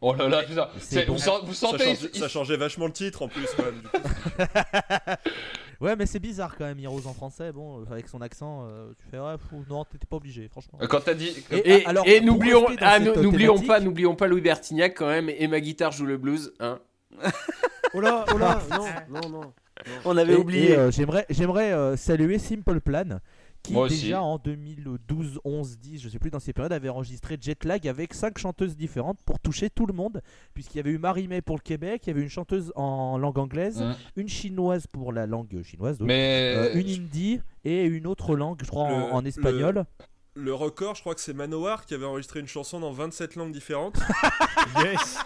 Oh 0.00 0.14
là 0.14 0.28
là, 0.28 0.42
putain. 0.42 0.68
Vous, 1.06 1.12
vous 1.14 1.18
Ça, 1.18 1.40
sentez. 1.68 1.84
change- 1.96 2.12
ça 2.12 2.28
changeait 2.28 2.56
vachement 2.56 2.86
le 2.86 2.92
titre 2.92 3.22
en 3.22 3.28
plus. 3.28 3.46
quand 3.56 3.64
même, 3.64 3.80
du 3.80 3.88
coup. 3.88 3.98
Ouais, 5.80 5.96
mais 5.96 6.06
c'est 6.06 6.18
bizarre 6.18 6.56
quand 6.56 6.64
même, 6.64 6.78
Heroes 6.78 7.06
en 7.06 7.12
français. 7.14 7.52
Bon, 7.52 7.80
euh, 7.80 7.84
avec 7.92 8.08
son 8.08 8.20
accent, 8.20 8.66
euh, 8.66 8.92
tu 8.98 9.06
fais 9.10 9.18
ouais, 9.18 9.34
fou, 9.48 9.64
non, 9.68 9.84
t'étais 9.84 10.06
pas 10.06 10.16
obligé, 10.16 10.48
franchement. 10.48 10.78
Quand 10.88 11.00
t'as 11.00 11.14
dit. 11.14 11.34
Et- 11.50 11.70
Et, 11.80 11.86
alors, 11.86 12.06
et 12.06 12.20
n'oublions 12.20 12.66
ah, 12.80 12.98
pas, 13.66 13.80
n'oublions 13.80 14.14
pas 14.14 14.26
Louis 14.28 14.40
Bertignac 14.40 14.94
quand 14.96 15.06
même. 15.08 15.28
Et 15.28 15.46
ma 15.48 15.60
guitare 15.60 15.92
joue 15.92 16.06
le 16.06 16.16
blues. 16.16 16.52
Hein. 16.60 16.78
Oh 17.94 18.00
là, 18.00 18.24
oh 18.34 18.38
là, 18.38 18.60
non, 18.70 19.20
non, 19.20 19.28
non. 19.28 19.52
On 20.04 20.16
avait 20.16 20.34
Et- 20.34 20.36
oublié. 20.36 20.76
euh, 20.76 20.90
j'aimerais, 20.90 21.26
j'aimerais 21.30 21.72
euh, 21.72 21.96
saluer 21.96 22.38
Simple 22.38 22.80
Plan, 22.80 23.18
qui 23.64 23.72
Moi 23.72 23.86
aussi. 23.86 24.02
déjà 24.02 24.22
en 24.22 24.36
2012, 24.38 25.40
11, 25.44 25.78
10, 25.78 26.00
je 26.02 26.08
sais 26.10 26.18
plus 26.18 26.30
dans 26.30 26.38
ces 26.38 26.52
périodes, 26.52 26.72
avait 26.72 26.90
enregistré 26.90 27.36
Jetlag 27.40 27.88
avec 27.88 28.12
cinq 28.14 28.38
chanteuses 28.38 28.76
différentes 28.76 29.18
pour 29.24 29.40
toucher 29.40 29.70
tout 29.70 29.86
le 29.86 29.92
monde, 29.94 30.20
puisqu'il 30.52 30.76
y 30.76 30.80
avait 30.80 30.90
eu 30.90 30.98
Marie-May 30.98 31.40
pour 31.40 31.56
le 31.56 31.62
Québec, 31.62 32.02
il 32.04 32.08
y 32.08 32.10
avait 32.12 32.22
une 32.22 32.28
chanteuse 32.28 32.72
en 32.76 33.16
langue 33.18 33.38
anglaise, 33.38 33.80
Hum. 33.82 33.94
une 34.16 34.28
chinoise 34.28 34.86
pour 34.86 35.12
la 35.12 35.26
langue 35.26 35.62
chinoise, 35.62 35.98
donc, 35.98 36.08
Mais. 36.08 36.52
euh, 36.56 36.74
une 36.74 36.88
hindi 36.88 37.40
et 37.64 37.84
une 37.84 38.06
autre 38.06 38.36
langue, 38.36 38.60
je 38.62 38.68
crois, 38.68 38.88
Le- 38.90 38.94
en 39.12 39.24
espagnol. 39.24 39.84
Le 40.36 40.52
record, 40.52 40.94
je 40.96 41.00
crois 41.00 41.14
que 41.14 41.20
c'est 41.20 41.32
Manowar 41.32 41.86
qui 41.86 41.94
avait 41.94 42.04
enregistré 42.06 42.40
une 42.40 42.48
chanson 42.48 42.80
dans 42.80 42.90
27 42.92 43.34
langues 43.36 43.52
différentes. 43.52 43.96
Yes. 44.84 45.18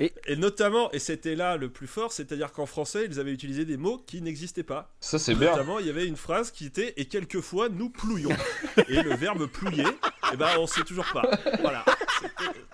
Et, 0.00 0.12
et 0.26 0.34
notamment, 0.36 0.90
et 0.92 0.98
c'était 0.98 1.34
là 1.34 1.56
le 1.56 1.68
plus 1.68 1.86
fort, 1.86 2.10
c'est-à-dire 2.10 2.52
qu'en 2.52 2.66
français, 2.66 3.04
ils 3.08 3.20
avaient 3.20 3.32
utilisé 3.32 3.64
des 3.66 3.76
mots 3.76 3.98
qui 3.98 4.22
n'existaient 4.22 4.62
pas. 4.62 4.92
Ça 4.98 5.18
c'est 5.18 5.34
bien. 5.34 5.50
Notamment, 5.50 5.78
il 5.78 5.86
y 5.86 5.90
avait 5.90 6.06
une 6.06 6.16
phrase 6.16 6.50
qui 6.50 6.64
était 6.66 6.94
Et 6.96 7.04
quelquefois, 7.04 7.68
nous 7.68 7.90
plouions. 7.90 8.34
et 8.88 9.02
le 9.02 9.14
verbe 9.14 9.46
plouiller, 9.46 9.84
et 10.32 10.36
ben 10.36 10.48
on 10.58 10.66
sait 10.66 10.82
toujours 10.82 11.06
pas. 11.12 11.22
Voilà. 11.60 11.84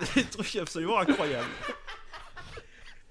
C'était 0.01 0.23
des 0.23 0.27
trucs 0.31 0.57
absolument 0.57 0.99
incroyables. 0.99 1.49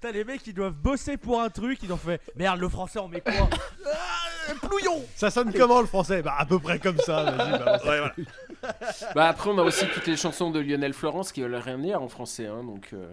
T'as 0.00 0.12
les 0.12 0.24
mecs 0.24 0.42
qui 0.42 0.52
doivent 0.52 0.74
bosser 0.74 1.16
pour 1.16 1.40
un 1.40 1.48
truc, 1.48 1.78
ils 1.82 1.92
ont 1.92 1.96
fait 1.96 2.20
merde, 2.36 2.60
le 2.60 2.68
français 2.68 2.98
on 2.98 3.08
met 3.08 3.20
quoi 3.22 3.48
Ah, 3.86 4.52
Plouillon 4.62 5.04
Ça 5.14 5.30
sonne 5.30 5.52
comment 5.52 5.80
le 5.80 5.86
français? 5.86 6.22
Bah 6.22 6.36
à 6.38 6.44
peu 6.46 6.58
près 6.58 6.78
comme 6.78 6.98
ça. 6.98 7.24
Vas-y, 7.24 7.58
balance. 7.58 7.82
Ouais, 7.84 7.98
voilà. 7.98 8.14
Bah 9.14 9.28
après, 9.28 9.50
on 9.50 9.58
a 9.58 9.62
aussi 9.62 9.86
toutes 9.92 10.06
les 10.06 10.16
chansons 10.16 10.50
de 10.50 10.60
Lionel 10.60 10.92
Florence 10.92 11.32
qui 11.32 11.40
veulent 11.40 11.54
rien 11.56 11.78
dire 11.78 12.02
en 12.02 12.08
français. 12.08 12.46
Hein, 12.46 12.62
donc, 12.64 12.90
euh, 12.92 13.10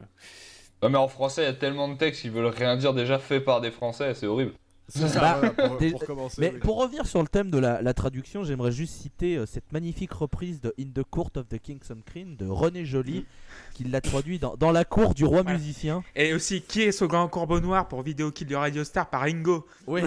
Ouais, 0.84 0.90
mais 0.90 1.00
en 1.00 1.08
français, 1.08 1.42
il 1.42 1.46
y 1.46 1.48
a 1.48 1.54
tellement 1.54 1.88
de 1.88 1.96
textes 1.98 2.22
qui 2.22 2.30
veulent 2.30 2.46
rien 2.46 2.76
dire 2.78 2.94
déjà 2.94 3.18
fait 3.18 3.40
par 3.42 3.60
des 3.60 3.72
français, 3.72 4.14
c'est 4.14 4.28
horrible. 4.28 4.54
C'est 4.90 5.08
ça, 5.08 5.20
Bah, 5.22 5.38
voilà, 5.40 5.70
pour, 5.70 5.78
des- 5.78 5.92
pour 5.92 6.06
commencer. 6.06 6.42
Mais 6.42 6.52
oui. 6.54 6.60
pour 6.60 6.78
revenir 6.82 7.06
sur 7.08 7.22
le 7.22 7.28
thème 7.28 7.50
de 7.50 7.58
la, 7.58 7.82
la 7.82 7.94
traduction, 7.94 8.44
j'aimerais 8.44 8.72
juste 8.74 8.94
citer 8.96 9.38
euh, 9.38 9.46
cette 9.46 9.72
magnifique 9.72 10.12
reprise 10.12 10.60
de 10.62 10.74
In 10.80 10.88
the 10.94 11.04
Court 11.10 11.30
of 11.38 11.48
the 11.48 11.58
King's 11.58 11.92
Queen 12.06 12.36
de 12.36 12.48
René 12.48 12.86
Joly, 12.86 13.26
qui 13.74 13.86
l'a 13.86 14.02
traduit 14.02 14.40
dans, 14.40 14.56
dans 14.58 14.72
la 14.72 14.84
cour 14.86 15.14
du 15.14 15.24
roi 15.26 15.42
Ouais. 15.44 15.54
musicien. 15.54 16.04
Et 16.16 16.34
aussi, 16.34 16.62
qui 16.62 16.82
est 16.82 16.92
ce 16.92 17.06
grand 17.06 17.28
corbeau 17.30 17.60
noir 17.62 17.88
pour 17.88 18.02
Vidéo 18.04 18.30
Kill 18.32 18.48
du 18.48 18.56
Radio 18.58 18.84
Star 18.84 19.10
par 19.10 19.22
Ringo 19.22 19.66
Oui. 19.88 20.02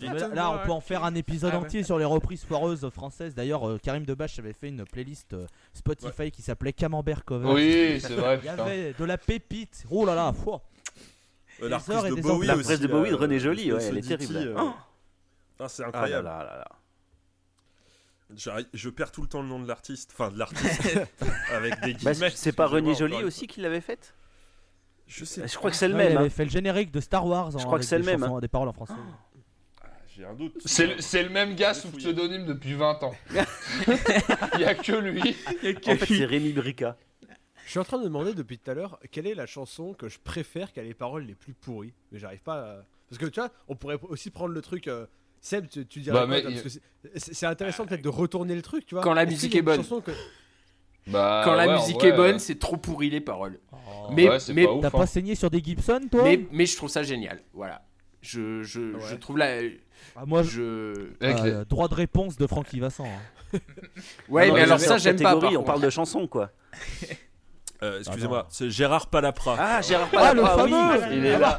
là, 0.00 0.28
là, 0.34 0.50
on 0.50 0.66
peut 0.66 0.72
en 0.72 0.80
faire 0.80 1.04
un 1.04 1.14
épisode 1.14 1.52
Ah 1.54 1.58
ouais. 1.58 1.64
entier 1.64 1.82
sur 1.82 1.98
les 1.98 2.04
reprises 2.04 2.44
foireuses 2.44 2.88
françaises. 2.90 3.34
D'ailleurs, 3.34 3.66
euh, 3.68 3.78
Karim 3.82 4.04
Debache 4.04 4.38
avait 4.38 4.52
fait 4.52 4.68
une 4.68 4.84
playlist 4.84 5.32
euh, 5.32 5.46
Spotify 5.72 6.30
qui 6.30 6.42
s'appelait 6.42 6.72
Camembert 6.72 7.24
Cover. 7.24 7.50
Oui, 7.52 7.98
c'est 8.00 8.14
vrai, 8.14 8.38
Il 8.42 8.46
y 8.46 8.48
avait 8.50 8.92
de 8.98 9.04
la 9.04 9.18
pépite. 9.18 9.84
Oh 9.90 10.04
là 10.04 10.14
là, 10.14 10.32
foi. 10.32 10.62
Euh, 11.64 11.68
la 11.68 11.78
reprise 11.78 12.14
de 12.14 12.20
Bowie. 12.22 12.46
La 12.46 12.54
reprise 12.54 12.80
de 12.80 12.86
Bowie 12.86 13.10
de 13.10 13.14
là, 13.14 13.20
René 13.20 13.38
Joly, 13.40 13.72
ouais, 13.72 13.84
elle 13.84 13.98
est 13.98 14.08
terrible. 14.08 14.36
euh, 14.36 14.54
Oh. 14.58 14.72
Ah, 15.60 15.68
c'est 15.68 15.82
Ah 15.82 15.86
là 15.86 15.88
incroyable. 15.88 16.24
là 16.26 16.38
là 16.44 16.56
là. 16.58 16.68
J'arrive- 18.36 18.66
Je 18.72 18.88
perds 18.90 19.12
tout 19.12 19.22
le 19.22 19.28
temps 19.28 19.42
le 19.42 19.48
nom 19.48 19.60
de 19.60 19.68
l'artiste. 19.68 20.10
Enfin, 20.14 20.30
de 20.30 20.38
l'artiste. 20.38 20.82
avec 21.52 21.74
des 21.82 21.94
Bah, 21.94 22.12
guillemets. 22.12 22.30
c'est 22.34 22.52
pas 22.52 22.66
René 22.66 22.94
Joly 22.94 23.22
aussi 23.22 23.46
qui 23.46 23.60
l'avait 23.60 23.80
faite? 23.80 24.14
Je 25.06 25.24
sais. 25.24 25.46
Je 25.46 25.56
crois 25.56 25.70
que 25.70 25.76
c'est 25.76 25.86
le 25.88 25.94
Ouais, 25.94 26.04
il 26.06 26.08
même. 26.08 26.16
avait 26.18 26.26
hein. 26.26 26.30
fait 26.30 26.44
le 26.44 26.50
générique 26.50 26.90
de 26.90 27.00
Star 27.00 27.26
Wars. 27.26 27.50
Je 27.50 27.58
en- 27.58 27.60
crois 27.60 27.78
que 27.78 27.84
c'est 27.84 27.98
le 27.98 28.04
même, 28.04 28.20
chansons- 28.20 28.40
Des 28.40 28.48
paroles 28.48 28.68
en 28.68 28.72
français. 28.72 28.94
J'ai 30.16 30.24
un 30.24 30.32
doute. 30.34 30.56
C'est 30.64 31.22
le, 31.24 31.28
même 31.28 31.54
gars 31.56 31.74
sous 31.74 31.90
pseudonyme 31.90 32.46
depuis 32.46 32.74
20 32.74 33.02
ans. 33.02 33.14
Il 34.54 34.60
y 34.60 34.64
a 34.64 34.74
que 34.74 34.92
lui. 34.92 35.36
En 35.86 35.96
fait, 35.96 36.06
c'est 36.06 36.24
Rémi 36.24 36.52
Brica. 36.52 36.96
Je 37.64 37.70
suis 37.70 37.78
en 37.78 37.84
train 37.84 37.96
de 37.96 38.02
me 38.02 38.08
demander 38.08 38.34
depuis 38.34 38.58
tout 38.58 38.70
à 38.70 38.74
l'heure 38.74 38.98
quelle 39.10 39.26
est 39.26 39.34
la 39.34 39.46
chanson 39.46 39.94
que 39.94 40.08
je 40.08 40.18
préfère 40.18 40.72
qui 40.72 40.80
a 40.80 40.82
les 40.82 40.94
paroles 40.94 41.24
les 41.24 41.34
plus 41.34 41.54
pourries? 41.54 41.94
Mais 42.12 42.18
j'arrive 42.18 42.42
pas 42.42 42.54
à... 42.60 42.76
Parce 43.08 43.18
que 43.18 43.26
tu 43.26 43.40
vois, 43.40 43.50
on 43.68 43.76
pourrait 43.76 43.98
aussi 44.08 44.30
prendre 44.30 44.52
le 44.54 44.60
truc. 44.62 44.88
euh, 44.88 45.06
Seb, 45.40 45.68
tu, 45.68 45.86
tu 45.86 46.00
dirais 46.00 46.26
Bah, 46.26 46.40
quoi, 46.40 46.50
mais 46.50 46.62
c'est- 47.16 47.46
intéressant 47.46 47.86
peut-être 47.86 48.02
de 48.02 48.08
retourner 48.08 48.54
le 48.54 48.62
truc, 48.62 48.86
tu 48.86 48.94
vois. 48.94 49.02
Quand 49.04 49.14
la 49.14 49.26
musique 49.26 49.54
est 49.54 49.62
bonne. 49.62 49.82
que- 49.82 50.10
Bah, 51.06 51.42
Quand 51.44 51.54
la 51.54 51.66
ouais, 51.66 51.74
musique 51.74 52.02
est 52.02 52.12
bonne, 52.12 52.36
euh, 52.36 52.38
c'est 52.38 52.58
trop 52.58 52.76
pourri 52.78 53.10
les 53.10 53.20
paroles. 53.20 53.58
Oh. 53.72 53.76
Mais- 54.10 54.28
mais- 54.54 54.64
pas 54.64 54.72
ouf, 54.72 54.80
T'as 54.80 54.88
hein. 54.88 54.90
pas 54.90 55.06
saigné 55.06 55.34
sur 55.34 55.50
des 55.50 55.62
Gibson, 55.62 56.00
toi? 56.10 56.22
Mais, 56.24 56.46
mais 56.50 56.64
je 56.66 56.76
trouve 56.76 56.88
ça 56.88 57.02
génial. 57.02 57.40
Voilà. 57.52 57.84
Je, 58.22 58.62
je, 58.62 58.94
Ouais. 58.94 59.00
je 59.10 59.14
trouve 59.16 59.36
la. 59.36 59.60
Ah, 60.16 60.24
Moi, 60.26 60.42
je... 60.42 61.10
Les- 61.20 61.28
euh, 61.50 61.64
droit 61.66 61.88
de 61.88 61.94
réponse 61.94 62.36
de 62.38 62.46
Francky 62.46 62.80
Vincent. 62.80 63.04
hein. 63.06 63.58
Ouais, 64.30 64.48
Non, 64.48 64.54
mais 64.54 64.60
mais 64.60 64.64
alors 64.64 64.80
ça, 64.80 64.96
j'aime 64.98 65.16
pas. 65.16 65.38
par 65.38 65.44
on 65.52 65.54
contre. 65.56 65.64
parle 65.64 65.82
de 65.82 65.90
chansons, 65.90 66.26
quoi. 66.26 66.50
Euh, 67.82 67.98
Excusez-moi, 67.98 68.46
c'est 68.50 68.70
Gérard 68.70 69.08
Palapra. 69.08 69.56
Ah, 69.58 69.80
Gérard 69.82 70.08
Ah, 70.16 70.32
le 70.34 70.42
Palapra, 70.42 70.64
oui. 70.64 70.70
fameux 70.70 71.12
il 71.16 71.26
est 71.26 71.38
là. 71.38 71.58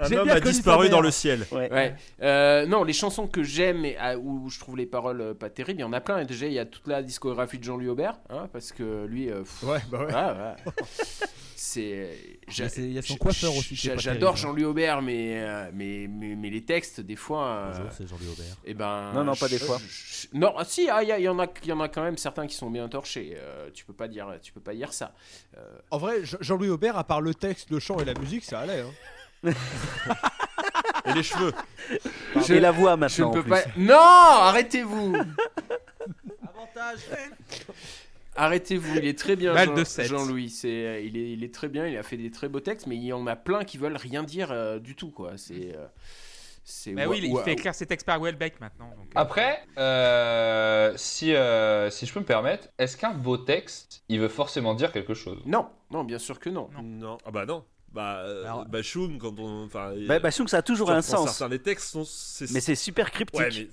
Un 0.00 0.12
homme 0.12 0.28
a 0.28 0.40
disparu 0.40 0.88
dans 0.88 1.00
le 1.00 1.10
ciel. 1.10 1.46
Ouais. 1.52 1.70
Ouais. 1.72 1.94
Euh, 2.22 2.66
non, 2.66 2.84
les 2.84 2.92
chansons 2.92 3.26
que 3.26 3.42
j'aime 3.42 3.84
et 3.84 3.96
ah, 3.98 4.16
où 4.18 4.48
je 4.50 4.58
trouve 4.58 4.76
les 4.76 4.86
paroles 4.86 5.20
euh, 5.20 5.34
pas 5.34 5.50
terribles, 5.50 5.80
il 5.80 5.82
y 5.82 5.84
en 5.84 5.92
a 5.92 6.00
plein. 6.00 6.18
Et 6.18 6.24
déjà, 6.24 6.46
il 6.46 6.52
y 6.52 6.58
a 6.58 6.66
toute 6.66 6.86
la 6.86 7.02
discographie 7.02 7.58
de 7.58 7.64
Jean-Louis 7.64 7.88
Aubert, 7.88 8.18
hein, 8.30 8.48
parce 8.52 8.72
que 8.72 9.04
lui. 9.06 9.30
euh, 9.30 9.40
pff, 9.40 9.62
Ouais, 9.62 9.78
bah 9.90 10.04
ouais. 10.06 10.72
C'est. 11.58 12.16
c'est- 12.48 12.78
il 12.82 12.92
y 12.92 12.98
a 12.98 13.02
son 13.02 13.16
coiffeur 13.16 13.56
aussi 13.56 13.74
J'adore 13.76 14.34
hein. 14.34 14.36
Jean-Louis 14.36 14.64
Aubert, 14.64 15.00
mais, 15.02 15.42
euh, 15.42 15.70
mais, 15.72 16.06
mais, 16.08 16.36
mais 16.36 16.50
les 16.50 16.62
textes, 16.64 17.00
des 17.00 17.16
fois. 17.16 17.70
Bonjour, 17.72 17.92
c'est 17.92 18.06
Jean-Louis 18.06 18.28
Aubert. 18.28 18.56
eh 18.64 18.74
ben, 18.74 19.12
Non, 19.14 19.24
non, 19.24 19.34
pas 19.34 19.48
des 19.48 19.58
fois. 19.58 19.78
non, 20.34 20.52
ah, 20.56 20.64
si, 20.64 20.88
ah, 20.90 21.02
il 21.02 21.08
y, 21.22 21.28
en 21.28 21.38
a, 21.38 21.46
il 21.62 21.68
y 21.68 21.72
en 21.72 21.80
a 21.80 21.88
quand 21.88 22.02
même 22.02 22.18
certains 22.18 22.46
qui 22.46 22.54
sont 22.56 22.70
bien 22.70 22.88
torchés. 22.88 23.34
euh, 23.36 23.70
tu 23.72 23.84
peux 23.84 23.94
pas 23.94 24.06
dire, 24.08 24.28
tu 24.42 24.52
peux 24.52 24.60
pas 24.60 24.74
dire 24.74 24.92
ça. 24.92 25.14
Euh, 25.56 25.60
En 25.90 25.98
vrai, 25.98 26.24
Jean- 26.24 26.38
Jean-Louis 26.40 26.68
Aubert, 26.68 26.96
à 26.98 27.04
part 27.04 27.20
le 27.22 27.34
texte, 27.34 27.70
le 27.70 27.78
chant 27.78 27.98
et 28.00 28.04
la 28.04 28.14
musique, 28.14 28.44
ça 28.44 28.60
allait. 28.60 28.80
Hein. 28.80 28.90
Et 31.04 31.12
les 31.12 31.22
cheveux. 31.22 31.52
Et 32.48 32.60
la 32.60 32.72
voix 32.72 32.92
je 32.94 32.96
maintenant. 32.98 33.28
en 33.28 33.32
peux 33.32 33.42
plus. 33.42 33.50
pas. 33.50 33.62
Non, 33.76 33.94
arrêtez-vous. 33.96 35.14
Avantage 36.48 37.00
Arrêtez-vous, 38.38 38.98
il 38.98 39.06
est 39.06 39.18
très 39.18 39.34
bien, 39.34 39.56
Jean-. 39.56 39.84
Jean-Louis. 40.04 40.50
C'est, 40.50 40.68
euh, 40.68 41.00
il 41.00 41.16
est, 41.16 41.32
il 41.32 41.42
est 41.42 41.54
très 41.54 41.68
bien. 41.68 41.86
Il 41.86 41.96
a 41.96 42.02
fait 42.02 42.18
des 42.18 42.30
très 42.30 42.48
beaux 42.50 42.60
textes, 42.60 42.86
mais 42.86 42.96
il 42.96 43.04
y 43.04 43.12
en 43.12 43.26
a 43.26 43.34
plein 43.34 43.64
qui 43.64 43.78
veulent 43.78 43.96
rien 43.96 44.22
dire 44.22 44.52
euh, 44.52 44.78
du 44.78 44.94
tout, 44.94 45.10
quoi. 45.10 45.38
C'est, 45.38 45.74
euh, 45.74 45.86
c'est. 46.62 46.92
Bah 46.92 47.04
oui, 47.08 47.20
il 47.22 47.38
fait 47.44 47.52
écrire 47.52 47.74
ses 47.74 47.86
textes 47.86 48.04
par 48.06 48.20
Welbeck 48.20 48.60
maintenant. 48.60 48.88
donc, 48.88 49.06
euh, 49.06 49.12
Après, 49.14 49.62
euh, 49.78 50.92
si, 50.96 51.34
euh, 51.34 51.88
si 51.88 52.04
je 52.04 52.12
peux 52.12 52.20
me 52.20 52.26
permettre, 52.26 52.68
est-ce 52.78 52.96
qu'un 52.98 53.14
beau 53.14 53.38
texte, 53.38 54.02
il 54.10 54.20
veut 54.20 54.28
forcément 54.28 54.74
dire 54.74 54.92
quelque 54.92 55.14
chose? 55.14 55.38
Non, 55.46 55.68
non, 55.90 56.04
bien 56.04 56.18
sûr 56.18 56.38
que 56.38 56.50
non. 56.50 56.68
Non. 56.74 56.82
Non. 56.82 57.18
Ah 57.24 57.30
bah 57.30 57.46
non. 57.46 57.64
Bah, 57.92 58.16
euh, 58.18 58.44
Alors- 58.44 58.66
Bashung, 58.66 59.18
quand 59.18 59.38
on. 59.38 59.64
Enfin, 59.64 59.92
Bah, 60.06 60.18
bah, 60.18 60.30
que 60.30 60.46
ça 60.50 60.58
a 60.58 60.62
toujours 60.62 60.90
un 60.90 61.02
sens. 61.02 61.30
Certains 61.36 61.48
des 61.50 61.60
textes 61.60 61.88
sont. 61.90 62.04
c'est- 62.04 62.50
Mais 62.52 62.60
c'est 62.60 62.74
super 62.74 63.10
cryptique. 63.10 63.40
Ouais, 63.40 63.48
mais. 63.50 63.68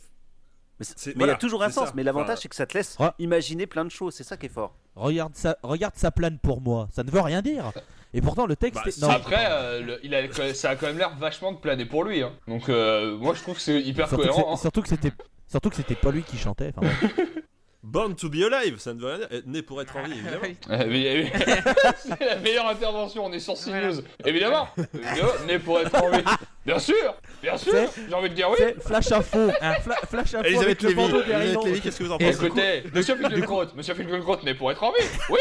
Il 1.16 1.28
y 1.28 1.30
a 1.30 1.36
toujours 1.36 1.64
un 1.64 1.70
sens. 1.70 1.88
ça. 1.90 1.94
Mais 1.96 2.04
l'avantage, 2.04 2.32
Enfin, 2.34 2.40
c'est 2.42 2.50
que 2.50 2.56
ça 2.56 2.66
te 2.66 2.78
laisse 2.78 2.98
Ouais. 3.00 3.10
imaginer 3.20 3.68
plein 3.68 3.86
de 3.86 3.92
choses. 3.92 4.16
C'est 4.16 4.24
ça 4.24 4.38
qui 4.38 4.48
est 4.48 4.50
fort. 4.50 4.76
Regarde 4.96 5.34
ça, 5.36 5.58
regarde 5.64 5.94
ça 5.96 6.12
plane 6.12 6.40
pour 6.40 6.62
moi. 6.62 6.88
Ça 6.92 7.04
ne 7.04 7.12
veut 7.12 7.22
rien 7.22 7.42
dire. 7.42 7.72
Et 8.14 8.22
pourtant, 8.22 8.46
le 8.46 8.56
texte. 8.56 8.82
Bah, 8.84 8.90
est... 8.90 9.02
non, 9.02 9.10
Après, 9.10 9.46
euh, 9.50 9.82
le- 9.82 10.00
il 10.06 10.14
a, 10.16 10.54
ça 10.54 10.72
a 10.72 10.76
quand 10.76 10.88
même 10.88 10.98
l'air 10.98 11.16
vachement 11.18 11.52
de 11.52 11.58
planer 11.58 11.86
pour 11.86 12.04
lui. 12.04 12.22
hein. 12.22 12.32
Donc, 12.48 12.70
euh, 12.70 13.18
moi, 13.18 13.34
je 13.34 13.42
trouve 13.42 13.56
que 13.56 13.62
c'est 13.62 13.82
hyper 13.82 14.08
surtout, 14.08 14.24
que 14.24 14.30
cohérent. 14.30 14.56
c'est- 14.56 14.62
surtout 14.62 14.82
que 14.82 14.88
c'était. 14.90 15.12
Surtout 15.48 15.70
que 15.70 15.76
c'était 15.76 15.96
pas 15.96 16.12
lui 16.12 16.24
qui 16.24 16.38
chantait. 16.38 16.74
Born 17.94 18.16
to 18.16 18.28
be 18.28 18.38
alive, 18.42 18.80
ça 18.80 18.92
ne 18.96 19.00
veut 19.00 19.08
rien 19.08 19.18
dire. 19.20 19.28
Eh, 19.32 19.42
Né 19.46 19.62
pour 19.62 19.80
être 19.80 19.96
en 19.96 20.02
vie, 20.04 20.14
évidemment. 20.18 20.40
oui. 20.42 20.58
hein. 20.68 20.80
Eh 20.90 21.28
eh 21.28 21.32
c'est 22.18 22.26
la 22.26 22.36
meilleure 22.38 22.68
intervention, 22.68 23.26
on 23.26 23.32
est 23.32 23.40
sur 23.40 23.54
CNews. 23.54 24.02
Évidemment, 24.26 24.68
Évidemment, 24.96 25.30
né 25.46 25.60
pour 25.60 25.80
être 25.80 25.96
en 26.04 26.10
vie. 26.10 26.24
Bien 26.66 26.80
sûr, 26.80 27.16
bien 27.44 27.56
sûr, 27.56 27.74
j'ai 28.10 28.14
envie 28.16 28.30
de 28.30 28.34
dire 28.34 28.50
oui. 28.50 28.58
Flash 28.80 29.12
info. 29.12 29.38
hein, 29.62 29.74
fla- 29.86 30.08
flash 30.08 30.34
info 30.34 30.44
Elisabeth 30.48 30.84
avec 30.84 30.96
le 30.98 31.38
Lévy, 31.44 31.66
Lévy, 31.68 31.82
qu'est-ce 31.82 32.00
que 32.00 32.04
vous 32.04 32.12
en 32.14 32.18
pensez 32.18 32.46
Écoutez, 32.46 32.84
monsieur 32.94 33.16
Finkielkraut, 33.16 33.66
monsieur 33.76 33.94
Finkielkraut, 33.94 34.42
né 34.44 34.56
pour 34.56 34.72
être 34.72 34.82
en 34.84 34.92
vie. 34.92 35.06
Oui, 35.30 35.40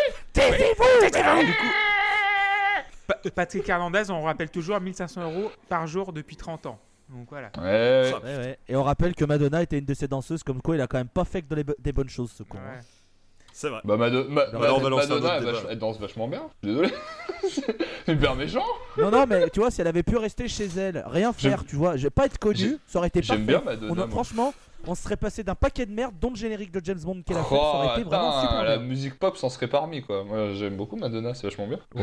Pa- 3.06 3.18
Patrick 3.34 3.68
Hernandez, 3.68 4.10
on 4.10 4.22
rappelle 4.22 4.50
toujours 4.50 4.78
1500 4.80 5.22
euros 5.22 5.50
par 5.68 5.86
jour 5.86 6.12
depuis 6.12 6.36
30 6.36 6.66
ans. 6.66 6.78
Donc 7.12 7.26
voilà. 7.30 7.50
Ouais, 7.58 8.10
Ouais, 8.24 8.36
ouais. 8.36 8.58
Et 8.68 8.74
on 8.76 8.82
rappelle 8.82 9.14
que 9.14 9.24
Madonna 9.24 9.62
était 9.62 9.78
une 9.78 9.84
de 9.84 9.94
ces 9.94 10.08
danseuses, 10.08 10.42
comme 10.42 10.62
quoi 10.62 10.74
il 10.76 10.80
a 10.80 10.86
quand 10.86 10.98
même 10.98 11.08
pas 11.08 11.24
fait 11.24 11.42
que 11.42 11.48
dans 11.48 11.56
les 11.56 11.64
bo- 11.64 11.74
des 11.78 11.92
bonnes 11.92 12.08
choses, 12.08 12.30
ce 12.32 12.42
con. 12.42 12.58
hein. 12.58 12.76
Ouais. 12.76 12.80
C'est 13.52 13.68
vrai. 13.68 13.80
Bah, 13.84 13.98
Mado- 13.98 14.24
Ma- 14.30 14.46
Bah, 14.46 14.58
Ma- 14.58 14.72
on 14.72 14.78
va 14.80 14.88
lancer 14.88 15.04
un 15.04 15.08
Madonna, 15.16 15.26
autre 15.26 15.34
elle, 15.34 15.40
débat. 15.44 15.52
vache- 15.52 15.66
elle 15.70 15.78
danse 15.78 16.00
vachement 16.00 16.26
bien. 16.26 16.42
Désolé. 16.62 16.88
c'est 18.06 18.12
hyper 18.14 18.34
méchant. 18.34 18.64
Non, 18.96 19.10
non, 19.10 19.26
mais 19.28 19.50
tu 19.50 19.60
vois, 19.60 19.70
si 19.70 19.82
elle 19.82 19.86
avait 19.88 20.02
pu 20.02 20.16
rester 20.16 20.48
chez 20.48 20.68
elle, 20.68 21.04
rien 21.06 21.34
faire, 21.34 21.58
J'aime- 21.58 21.66
tu 21.68 21.76
vois, 21.76 21.96
j'ai 21.98 22.08
pas 22.08 22.24
être 22.24 22.38
connu, 22.38 22.56
J'ai- 22.56 22.76
ça 22.86 22.98
aurait 22.98 23.08
été 23.08 23.20
J'aime 23.22 23.44
parfait. 23.44 23.60
bien 23.60 23.72
Madonna. 23.72 23.92
On 23.92 23.94
a- 23.94 24.06
moi. 24.06 24.08
franchement, 24.08 24.54
on 24.86 24.94
se 24.94 25.02
serait 25.02 25.16
passé 25.18 25.44
d'un 25.44 25.54
paquet 25.54 25.84
de 25.84 25.92
merde, 25.92 26.14
dont 26.18 26.30
le 26.30 26.36
générique 26.36 26.72
de 26.72 26.80
James 26.82 26.98
Bond 27.04 27.20
qu'elle 27.26 27.36
a 27.36 27.44
fait, 27.44 27.54
ça 27.54 27.60
Oh, 27.62 27.76
aurait 27.76 28.00
été 28.00 28.04
vraiment 28.08 28.30
attends, 28.38 28.40
super 28.48 28.64
la 28.64 28.78
bien. 28.78 28.86
musique 28.86 29.18
pop 29.18 29.36
s'en 29.36 29.50
serait 29.50 29.68
parmi 29.68 30.00
quoi. 30.02 30.24
Moi 30.24 30.54
j'aime 30.54 30.76
beaucoup 30.78 30.96
Madonna, 30.96 31.34
c'est 31.34 31.46
vachement 31.46 31.66
bien. 31.68 31.78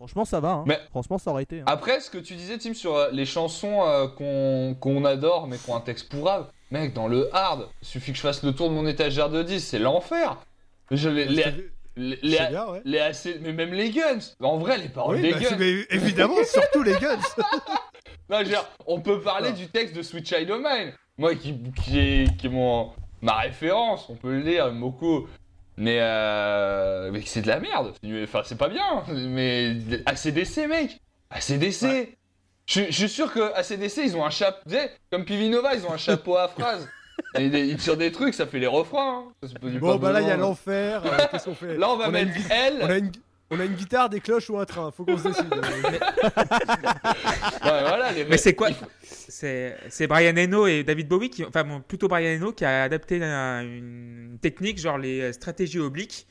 Franchement, 0.00 0.24
ça 0.24 0.40
va. 0.40 0.48
Hein. 0.52 0.64
Mais- 0.66 0.80
Franchement, 0.88 1.18
ça 1.18 1.30
aurait 1.30 1.42
été. 1.42 1.60
hein. 1.60 1.64
Après, 1.66 2.00
ce 2.00 2.08
que 2.08 2.16
tu 2.16 2.34
disais, 2.34 2.56
Tim, 2.56 2.72
sur 2.72 2.96
euh, 2.96 3.10
les 3.12 3.26
chansons 3.26 3.86
euh, 3.86 4.08
qu'on 4.08 4.74
qu'on 4.80 5.04
adore 5.04 5.46
mais 5.46 5.58
qui 5.58 5.68
ont 5.68 5.76
un 5.76 5.80
texte 5.82 6.08
pourrave, 6.08 6.46
mec, 6.70 6.94
dans 6.94 7.06
le 7.06 7.28
hard, 7.36 7.68
il 7.82 7.86
suffit 7.86 8.12
que 8.12 8.16
je 8.16 8.22
fasse 8.22 8.42
le 8.42 8.52
tour 8.52 8.70
de 8.70 8.74
mon 8.74 8.86
étagère 8.86 9.28
de 9.28 9.42
10, 9.42 9.60
c'est 9.60 9.78
l'enfer. 9.78 10.38
Je, 10.90 11.10
les, 11.10 11.26
les, 11.26 11.44
les, 11.96 12.18
les- 12.22 12.36
C'est 12.38 12.48
bien, 12.48 12.66
ouais. 12.68 12.80
les 12.86 12.98
AC 12.98 13.28
mais 13.42 13.52
même 13.52 13.74
les 13.74 13.90
Guns. 13.90 14.20
En 14.40 14.56
vrai, 14.56 14.78
les 14.78 14.88
paroles 14.88 15.16
Oui, 15.16 15.22
des 15.22 15.32
bah, 15.32 15.38
Guns. 15.40 15.56
mais 15.58 15.70
évidemment, 15.90 16.42
surtout 16.44 16.82
les 16.82 16.94
guns. 16.94 17.18
Non, 18.30 18.38
je 18.38 18.44
veux 18.44 18.50
dire, 18.50 18.64
on 18.86 19.00
peut 19.00 19.20
parler 19.20 19.50
Non. 19.50 19.56
du 19.56 19.66
texte 19.68 19.94
de 19.96 20.02
Sweet 20.02 20.26
Child 20.26 20.50
of 20.52 20.58
Mine. 20.62 20.92
Moi, 21.18 21.34
qui, 21.34 21.60
qui 21.84 21.98
est, 21.98 22.36
qui 22.38 22.46
est 22.46 22.50
mon, 22.50 22.90
ma 23.20 23.34
référence, 23.40 24.08
on 24.08 24.14
peut 24.14 24.30
le 24.30 24.38
lire, 24.40 24.72
Moko. 24.72 25.28
Mais, 25.82 25.96
euh, 26.00 27.10
mais 27.10 27.22
c'est 27.24 27.40
de 27.40 27.48
la 27.48 27.58
merde. 27.58 27.94
Enfin, 28.22 28.42
c'est 28.44 28.58
pas 28.58 28.68
bien. 28.68 29.02
Mais 29.08 29.74
ACDC, 30.04 30.66
mec. 30.68 31.00
ACDC. 31.30 32.16
Je, 32.66 32.82
je 32.84 32.90
suis 32.90 33.08
sûr 33.08 33.32
que 33.32 33.52
ACDC, 33.54 34.02
ils 34.04 34.14
ont 34.16 34.24
un 34.26 34.30
chapeau. 34.30 34.60
Comme 35.10 35.24
Pivinova, 35.24 35.74
ils 35.74 35.86
ont 35.86 35.92
un 35.92 35.96
chapeau 35.96 36.36
à 36.36 36.48
phrase. 36.48 36.86
Et 37.38 37.48
des- 37.48 37.66
ils 37.66 37.76
tirent 37.78 37.96
des 37.96 38.12
trucs, 38.12 38.34
ça 38.34 38.46
fait 38.46 38.58
les 38.58 38.66
refrains. 38.66 39.24
hein. 39.42 39.46
Ça, 39.46 39.54
Bon, 39.78 39.92
pas 39.92 39.98
bah 39.98 40.12
là, 40.12 40.20
il 40.20 40.28
y 40.28 40.30
a 40.30 40.36
l'enfer. 40.36 41.02
euh, 41.06 41.18
Qu'est-ce 41.30 41.46
qu'on 41.46 41.54
fait 41.54 41.76
Là, 41.78 41.88
on 41.90 41.96
va 41.96 42.10
mettre 42.10 42.36
une, 42.36 42.42
elle. 42.50 42.78
on, 42.82 42.90
a 42.90 42.96
une, 42.98 43.12
on 43.50 43.60
a 43.60 43.64
une 43.64 43.74
guitare, 43.74 44.08
des 44.10 44.20
cloches 44.20 44.50
ou 44.50 44.58
un 44.58 44.64
train. 44.66 44.90
Faut 44.90 45.04
qu'on 45.06 45.16
se 45.18 45.28
décide. 45.28 45.54
Ouais, 47.64 47.82
voilà, 47.82 48.12
les 48.12 48.24
Mais 48.24 48.36
c'est 48.38 48.54
quoi 48.54 48.68
il 48.70 48.74
faut- 48.74 48.86
C'est 49.30 50.06
Brian 50.06 50.36
Eno 50.36 50.66
et 50.66 50.82
David 50.84 51.08
Bowie 51.08 51.30
qui, 51.30 51.44
enfin 51.44 51.64
bon, 51.64 51.80
plutôt 51.80 52.08
Brian 52.08 52.36
Eno 52.36 52.52
qui 52.52 52.64
a 52.64 52.82
adapté 52.82 53.22
un- 53.22 53.62
une 53.62 54.38
technique 54.40 54.78
genre 54.78 54.98
les 54.98 55.20
euh, 55.20 55.32
stratégies 55.32 55.78
obliques. 55.78 56.26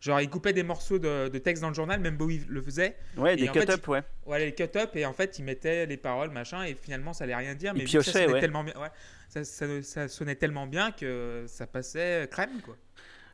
Genre 0.00 0.20
il 0.20 0.30
coupait 0.30 0.54
des 0.54 0.62
morceaux 0.62 0.98
de, 0.98 1.28
de 1.28 1.38
texte 1.38 1.60
dans 1.62 1.68
le 1.68 1.74
journal, 1.74 2.00
même 2.00 2.16
Bowie 2.16 2.42
le 2.48 2.62
faisait. 2.62 2.96
Ouais, 3.18 3.34
Et 3.34 3.36
des 3.36 3.48
cut-up, 3.48 3.86
ouais. 3.88 4.02
Voilà 4.24 4.46
les 4.46 4.54
cut-up 4.54 4.96
et 4.96 5.04
en 5.04 5.12
fait 5.12 5.38
il 5.38 5.44
mettait 5.44 5.84
les 5.86 5.98
paroles 5.98 6.30
machin 6.30 6.64
et 6.64 6.74
finalement 6.74 7.12
ça 7.12 7.24
allait 7.24 7.36
rien 7.36 7.54
dire. 7.54 7.74
Mais 7.74 7.84
que 7.84 7.90
ça 7.90 7.98
piochait, 8.00 8.12
sonnait 8.12 8.32
ouais. 8.32 8.40
tellement 8.40 8.64
bien, 8.64 8.74
ouais, 8.80 8.88
ça, 9.28 9.44
ça- 9.44 9.82
ça 9.82 10.08
sonnait 10.08 10.36
tellement 10.36 10.66
bien 10.66 10.90
que 10.90 11.44
ça 11.48 11.66
passait 11.66 12.26
crème 12.30 12.62
quoi. 12.64 12.76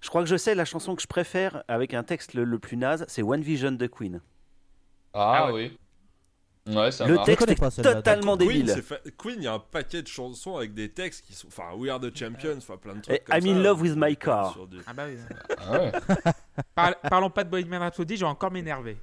Je 0.01 0.09
crois 0.09 0.23
que 0.23 0.29
je 0.29 0.37
sais 0.37 0.55
la 0.57 0.65
chanson 0.65 0.95
que 0.97 1.03
je 1.03 1.07
préfère 1.07 1.63
avec 1.69 1.95
un 1.95 2.03
texte 2.03 2.35
le, 2.35 2.43
le 2.45 2.59
plus 2.59 2.77
naze, 2.77 3.05
c'est 3.09 3.23
One 3.23 3.43
Vision 3.43 3.71
de 3.73 3.87
Queen. 3.87 4.21
Ah, 5.15 5.45
Ah 5.47 5.53
oui. 5.53 5.79
Ouais, 6.67 6.91
ça 6.91 7.07
le 7.07 7.17
texte 7.25 7.49
est 7.49 7.55
pas 7.61 7.71
totalement 7.71 8.37
Queen, 8.37 8.49
débile. 8.67 8.83
fa- 8.83 8.99
Queen, 9.17 9.37
il 9.39 9.45
y 9.45 9.47
a 9.47 9.53
un 9.53 9.59
paquet 9.61 10.03
de 10.03 10.09
chansons 10.09 10.57
avec 10.57 10.75
des 10.75 10.89
textes 10.89 11.25
qui 11.25 11.33
sont. 11.33 11.47
Enfin, 11.47 11.65
We 11.77 11.91
Are 11.91 12.01
the 12.01 12.17
Champions, 12.17 12.57
enfin 12.59 12.77
plein 12.77 12.95
de 12.95 13.03
trucs. 13.03 13.15
Et 13.17 13.21
comme 13.21 13.37
I'm 13.37 13.57
in 13.59 13.63
love 13.63 13.79
on 13.81 13.83
with 13.83 13.95
my 13.97 14.17
car. 14.17 14.59
du- 14.69 14.79
Ah 14.87 14.93
bah 14.93 15.05
oui. 15.09 15.17
Ah 15.59 15.73
ouais. 15.73 15.93
Par- 16.75 16.97
parlons 17.09 17.31
pas 17.31 17.45
de 17.45 17.51
Bohemian 17.51 17.79
Rhapsody, 17.81 18.17
je 18.17 18.25
vais 18.25 18.31
encore 18.31 18.51
m'énerver. 18.51 18.97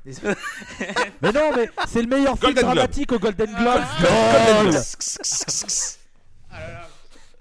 Mais 1.21 1.31
non, 1.31 1.51
mais 1.55 1.69
c'est 1.87 2.01
le 2.01 2.07
meilleur 2.07 2.37
film 2.37 2.53
Golden 2.53 2.63
Globe. 2.63 2.75
dramatique 2.75 3.11
au 3.13 3.19
Golden 3.19 3.47
Globe. 3.55 3.81
Ah, 3.81 4.63
Goal 4.63 4.73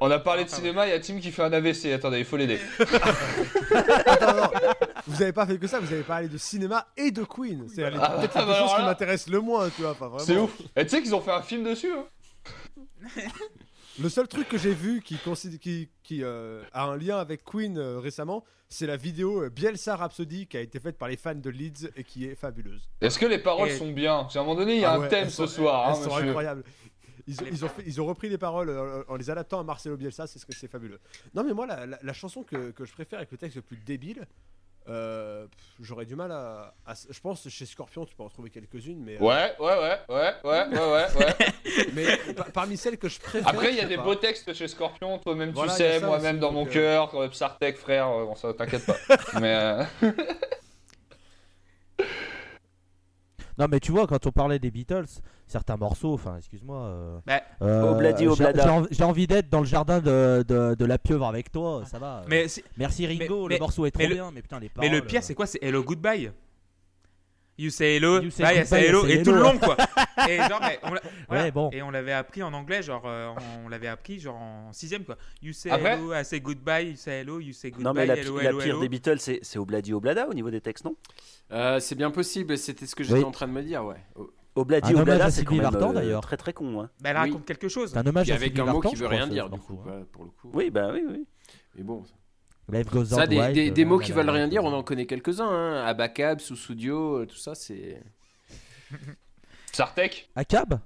On 0.04 0.10
a 0.10 0.18
parlé 0.18 0.44
de 0.44 0.50
cinéma, 0.50 0.86
il 0.86 0.90
y 0.90 0.92
a 0.94 0.98
Tim 0.98 1.20
qui 1.20 1.30
fait 1.30 1.42
un 1.42 1.52
AVC. 1.52 1.92
Attendez, 1.92 2.18
il 2.18 2.24
faut 2.24 2.36
l'aider. 2.36 2.58
Attends, 4.06 4.34
non. 4.36 4.50
Vous 5.06 5.22
avez 5.22 5.32
pas 5.32 5.46
fait 5.46 5.58
que 5.58 5.66
ça, 5.68 5.78
vous 5.78 5.92
avez 5.92 6.02
parlé 6.02 6.26
de 6.28 6.38
cinéma 6.38 6.86
et 6.96 7.10
de 7.12 7.22
Queen. 7.22 7.66
C'est 7.72 7.88
les- 7.88 7.96
Ah, 8.00 8.16
peut-être 8.18 8.34
bah 8.34 8.42
alors 8.42 8.56
choses 8.68 8.74
qui 8.74 8.80
là. 8.80 8.86
m'intéressent 8.88 9.32
le 9.32 9.40
moins, 9.40 9.68
tu 9.70 9.82
vois. 9.82 9.92
Enfin. 9.92 10.10
C'est 10.18 10.36
ouf. 10.36 10.50
Et 10.76 10.84
tu 10.84 10.90
sais 10.90 11.02
qu'ils 11.02 11.14
ont 11.14 11.20
fait 11.20 11.30
un 11.30 11.42
film 11.42 11.62
dessus. 11.64 11.92
Hein. 11.92 12.06
Le 14.00 14.08
seul 14.08 14.26
truc 14.26 14.48
que 14.48 14.56
j'ai 14.56 14.72
vu 14.72 15.02
qui, 15.02 15.16
consid- 15.16 15.58
qui, 15.58 15.90
qui 16.02 16.24
euh, 16.24 16.62
a 16.72 16.84
un 16.84 16.96
lien 16.96 17.18
avec 17.18 17.44
Queen 17.44 17.76
euh, 17.76 17.98
récemment, 18.00 18.42
c'est 18.70 18.86
la 18.86 18.96
vidéo 18.96 19.42
euh, 19.42 19.50
Bielsa 19.50 19.96
Rhapsody 19.96 20.46
qui 20.46 20.56
a 20.56 20.60
été 20.60 20.80
faite 20.80 20.96
par 20.96 21.08
les 21.08 21.18
fans 21.18 21.34
de 21.34 21.50
Leeds 21.50 21.90
et 21.94 22.02
qui 22.02 22.24
est 22.26 22.34
fabuleuse. 22.34 22.88
Est-ce 23.02 23.18
que 23.18 23.26
les 23.26 23.38
paroles 23.38 23.68
Et- 23.68 23.76
sont 23.76 23.92
bien? 23.92 24.20
Parce 24.22 24.32
qu'à 24.32 24.40
un 24.40 24.44
moment 24.44 24.54
donné, 24.56 24.76
il 24.76 24.80
y 24.80 24.84
a 24.86 24.92
Ah 24.92 24.94
un 24.96 25.00
ouais, 25.00 25.08
thème 25.08 25.28
ce 25.28 25.46
sont- 25.46 25.56
soir, 25.62 25.88
hein, 25.90 25.94
Elles 25.94 26.04
sont 26.04 26.10
monsieur. 26.14 26.28
incroyables. 26.28 26.64
Ils 27.26 27.40
ont, 27.42 27.46
ils, 27.50 27.64
ont 27.64 27.68
fait- 27.68 27.82
ils 27.86 28.00
ont 28.00 28.06
repris 28.06 28.28
les 28.28 28.38
paroles 28.38 28.68
euh, 28.68 29.02
en 29.08 29.16
les 29.16 29.30
adaptant 29.30 29.60
à 29.60 29.62
Marcelo 29.62 29.96
Bielsa, 29.96 30.26
c'est 30.26 30.38
ce 30.38 30.46
que 30.46 30.54
c'est 30.54 30.68
fabuleux. 30.68 31.00
Non 31.34 31.44
mais 31.44 31.52
moi 31.52 31.66
la, 31.66 31.86
la- 31.86 31.98
la 32.02 32.12
chanson 32.12 32.42
que, 32.42 32.70
que 32.70 32.84
je 32.84 32.92
préfère 32.92 33.18
avec 33.18 33.30
le 33.30 33.38
texte 33.38 33.56
le 33.56 33.62
plus 33.62 33.76
débile, 33.76 34.26
euh, 34.88 35.46
j'aurais 35.80 36.04
du 36.06 36.16
mal 36.16 36.32
à, 36.32 36.74
à- 36.84 36.94
Je 37.08 37.20
pense 37.20 37.44
que 37.44 37.48
chez 37.50 37.66
Scorpion, 37.66 38.04
tu 38.04 38.16
peux 38.16 38.24
en 38.24 38.28
trouver 38.28 38.50
quelques-unes, 38.50 39.00
mais. 39.00 39.14
euh, 39.16 39.24
Ouais, 39.24 39.54
ouais, 39.60 39.78
ouais, 39.78 39.98
ouais, 40.08 40.34
ouais, 40.42 40.66
ouais, 40.68 40.78
ouais, 40.78 41.16
ouais. 41.24 41.36
Mais 41.94 42.34
pa- 42.34 42.48
parmi 42.52 42.76
celles 42.76 42.98
que 42.98 43.08
je 43.08 43.20
préfère. 43.20 43.46
Après, 43.48 43.70
il 43.70 43.76
y 43.76 43.80
a 43.80 43.84
des 43.84 43.94
pas. 43.96 44.02
beaux 44.02 44.16
textes 44.16 44.52
chez 44.54 44.66
Scorpion, 44.66 45.18
toi-même 45.18 45.50
Voilà, 45.52 45.70
tu 45.72 45.78
sais, 45.78 46.00
moi-même 46.00 46.40
dans 46.40 46.50
mon 46.50 46.66
euh, 46.66 46.70
cœur, 46.70 47.14
euh, 47.14 47.28
Psartec, 47.28 47.76
frère, 47.76 48.08
euh, 48.08 48.24
bon, 48.24 48.34
ça 48.34 48.52
t'inquiète 48.54 48.84
pas. 48.84 48.96
Mais 49.40 49.54
euh, 49.54 49.84
Non, 53.58 53.66
mais 53.70 53.80
tu 53.80 53.92
vois, 53.92 54.06
quand 54.06 54.26
on 54.26 54.30
parlait 54.32 54.58
des 54.58 54.70
Beatles, 54.70 55.04
certains 55.46 55.76
morceaux, 55.76 56.14
enfin, 56.14 56.36
excuse-moi. 56.38 56.76
euh, 56.78 57.18
Bah, 57.26 57.42
euh, 57.62 57.92
Obladi 57.92 58.24
j'ai- 58.24 58.28
Oblada. 58.28 58.62
j'ai 58.90 59.04
envie- 59.04 59.26
d'être 59.26 59.50
dans 59.50 59.60
le 59.60 59.66
jardin 59.66 60.00
de, 60.00 60.44
de, 60.48 60.74
de 60.74 60.84
la 60.84 60.98
pieuvre 60.98 61.26
avec 61.26 61.52
toi, 61.52 61.82
ça 61.86 61.98
va. 61.98 62.18
euh. 62.18 62.24
Mais, 62.28 62.48
c'est- 62.48 62.64
Merci 62.78 63.06
Ringo, 63.06 63.48
mais- 63.48 63.54
le 63.56 63.60
morceau 63.60 63.84
est 63.86 63.90
trop 63.90 64.02
mais 64.02 64.08
le- 64.08 64.14
bien, 64.14 64.30
mais 64.32 64.42
putain, 64.42 64.58
les 64.58 64.66
mais 64.66 64.70
paroles. 64.88 64.90
le 64.90 65.00
pire, 65.06 65.22
c'est 65.22 65.34
quoi? 65.34 65.46
C'est 65.46 65.62
Hello 65.62 65.82
Goodbye. 65.84 66.30
You 67.62 67.70
say 67.70 67.96
hello, 67.96 68.20
You 68.20 68.30
say 68.30 68.42
bye, 68.42 68.50
I 68.52 68.54
goodbye, 68.62 68.66
say 68.66 68.82
I 68.82 68.88
hello, 68.88 69.02
say 69.06 69.12
et 69.12 69.22
tout 69.22 69.30
le 69.30 69.36
hello. 69.36 69.52
long 69.52 69.58
quoi. 69.58 69.76
et 70.28 70.36
genre, 70.38 70.60
mais 70.60 70.78
on 70.82 70.88
voilà. 70.88 71.02
Ouais, 71.30 71.50
bon. 71.52 71.70
Et 71.72 71.80
on 71.82 71.90
l'avait 71.90 72.12
appris 72.12 72.42
en 72.42 72.52
anglais, 72.52 72.82
genre, 72.82 73.02
euh, 73.06 73.30
on 73.64 73.68
l'avait 73.68 73.86
appris 73.86 74.18
genre 74.18 74.34
en 74.36 74.72
sixième 74.72 75.04
quoi. 75.04 75.16
You 75.42 75.52
say 75.52 75.70
Après- 75.70 75.92
hello, 75.94 76.12
I 76.12 76.24
say 76.24 76.40
goodbye, 76.40 76.90
you 76.90 76.96
say 76.96 77.20
hello, 77.20 77.38
you 77.38 77.52
say 77.52 77.70
goodbye, 77.70 77.84
Non, 77.84 77.92
mais 77.94 78.06
la, 78.06 78.16
hello, 78.16 78.38
la 78.38 78.48
hello, 78.48 78.58
pire 78.58 78.66
hello. 78.70 78.80
des 78.80 78.88
Beatles, 78.88 79.18
c'est 79.20 79.38
c'est 79.42 79.58
Obladi 79.60 79.92
Oblada 79.92 80.26
au 80.28 80.34
niveau 80.34 80.50
des 80.50 80.60
textes, 80.60 80.84
non? 80.84 80.96
Euh, 81.52 81.78
c'est 81.78 81.94
bien 81.94 82.10
possible, 82.10 82.58
c'était 82.58 82.86
ce 82.86 82.96
que 82.96 83.04
j'étais 83.04 83.20
Oui. 83.20 83.24
en 83.24 83.30
train 83.30 83.46
de 83.46 83.52
me 83.52 83.62
dire, 83.62 83.84
ouais. 83.84 83.96
Oh. 84.16 84.28
Obladi 84.54 84.94
Oblada, 84.94 85.30
c'est 85.30 85.44
quand 85.44 85.54
même 85.54 85.64
euh, 85.74 85.92
d'ailleurs. 85.92 86.20
très 86.22 86.36
très 86.36 86.52
con. 86.52 86.80
Hein. 86.82 86.90
Bah, 87.00 87.10
elle 87.10 87.16
Oui. 87.16 87.22
raconte 87.30 87.46
quelque 87.46 87.68
chose. 87.68 87.90
C'est 87.92 87.98
un 87.98 88.06
hommage 88.06 88.30
à 88.30 88.34
avec 88.34 88.58
un 88.58 88.64
mot 88.66 88.80
qui 88.80 88.96
veut 88.96 89.06
rien 89.06 89.26
dire, 89.26 89.48
du 89.48 89.58
coup, 89.60 89.80
pour 90.12 90.24
le 90.24 90.30
coup. 90.30 90.50
Oui, 90.52 90.68
bah 90.70 90.90
oui, 90.92 91.04
oui. 91.08 91.26
Mais 91.76 91.82
bon, 91.84 92.02
Life 92.70 92.86
goes 92.90 93.06
ça, 93.06 93.24
on 93.24 93.26
des, 93.26 93.38
wild, 93.38 93.54
des- 93.54 93.70
des 93.70 93.82
euh, 93.82 93.86
mots 93.86 93.98
qui 93.98 94.12
veulent 94.12 94.30
rien 94.30 94.46
dire, 94.48 94.62
on 94.64 94.72
en 94.72 94.82
connaît 94.82 95.06
quelques-uns. 95.06 95.48
Hein. 95.48 95.84
Abacab, 95.86 96.40
sous-studio, 96.40 97.20
euh, 97.22 97.26
tout 97.26 97.36
ça, 97.36 97.54
c'est. 97.54 98.00
Psartec 99.72 100.28
Acab 100.36 100.78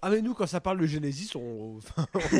Ah, 0.00 0.10
mais 0.10 0.20
nous, 0.22 0.34
quand 0.34 0.46
ça 0.46 0.60
parle 0.60 0.80
de 0.80 0.86
Genesis, 0.86 1.30
on. 1.36 1.78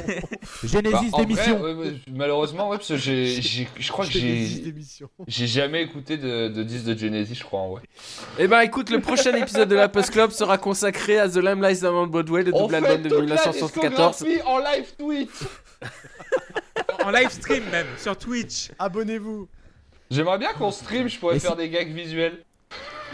Genesis 0.65 1.11
Bah, 1.13 1.19
d'émission. 1.19 1.61
ouais, 1.63 1.75
ouais, 1.75 1.95
malheureusement, 2.11 2.69
ouais, 2.71 2.77
parce 2.79 2.89
que 2.89 2.97
j'ai, 2.97 3.27
j'ai- 3.27 3.69
je 3.79 3.93
crois 3.93 4.07
que 4.07 4.13
Genesis 4.13 4.57
j'ai, 4.57 4.61
d'émission. 4.63 5.09
j'ai 5.29 5.47
jamais 5.47 5.83
écouté 5.83 6.17
de, 6.17 6.49
de 6.49 6.63
disque 6.63 6.87
de 6.87 6.97
Genesis, 6.97 7.35
je 7.37 7.45
crois 7.45 7.61
en 7.61 7.71
vrai. 7.73 7.83
Eh 8.39 8.49
ben 8.49 8.61
écoute, 8.61 8.91
le 8.91 9.01
prochain 9.01 9.35
épisode 9.37 9.69
de 9.69 9.77
la 9.77 9.89
Post 9.89 10.11
Club 10.11 10.31
sera 10.33 10.59
consacré 10.59 11.19
à 11.19 11.29
The 11.29 11.35
Down 11.39 11.63
on 11.95 12.07
Broadway, 12.07 12.43
le 12.43 12.55
On 12.55 12.63
double 12.63 12.75
album 12.77 13.03
de 13.03 13.09
toute 13.11 13.19
la 13.29 13.37
1974. 13.37 14.17
discographie 14.25 14.43
en 14.47 14.59
live 14.59 14.95
tweet? 14.99 15.31
En 17.05 17.11
live 17.11 17.31
stream 17.31 17.65
même, 17.71 17.87
sur 17.99 18.17
Twitch. 18.17 18.71
Abonnez-vous. 18.79 19.49
J'aimerais 20.11 20.39
bien 20.39 20.53
qu'on 20.53 20.71
stream, 20.71 21.09
je 21.09 21.19
pourrais 21.19 21.37
Et 21.37 21.41
faire 21.41 21.53
si- 21.53 21.57
des 21.57 21.69
gags 21.71 21.93
visuels. 21.93 22.45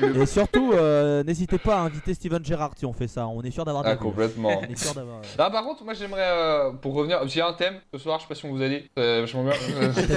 Et 0.00 0.26
surtout, 0.26 0.72
euh, 0.74 1.24
n'hésitez 1.24 1.58
pas 1.58 1.74
à 1.76 1.80
inviter 1.80 2.14
Steven 2.14 2.44
Gerrard 2.44 2.70
si 2.76 2.86
on 2.86 2.92
fait 2.92 3.08
ça. 3.08 3.26
On 3.26 3.42
est 3.42 3.50
sûr 3.50 3.64
d'avoir 3.64 3.82
de 3.82 3.88
Ah, 3.88 3.92
la 3.92 3.96
gueule. 3.96 4.04
complètement. 4.04 4.60
On 4.60 4.62
est 4.72 4.76
sûr 4.78 4.94
d'avoir. 4.94 5.20
Ah, 5.36 5.50
par 5.50 5.64
contre, 5.64 5.82
moi 5.84 5.92
j'aimerais, 5.94 6.20
euh, 6.22 6.70
pour 6.70 6.94
revenir, 6.94 7.26
j'ai 7.26 7.40
un 7.42 7.52
thème 7.52 7.80
ce 7.92 7.98
soir, 7.98 8.18
je 8.18 8.22
sais 8.24 8.28
pas 8.28 8.34
si 8.36 8.44
on 8.46 8.50
vous 8.52 8.62
a 8.62 8.68
dit, 8.68 8.88
c'est 8.96 9.20
vachement 9.22 9.42
bien. 9.42 9.54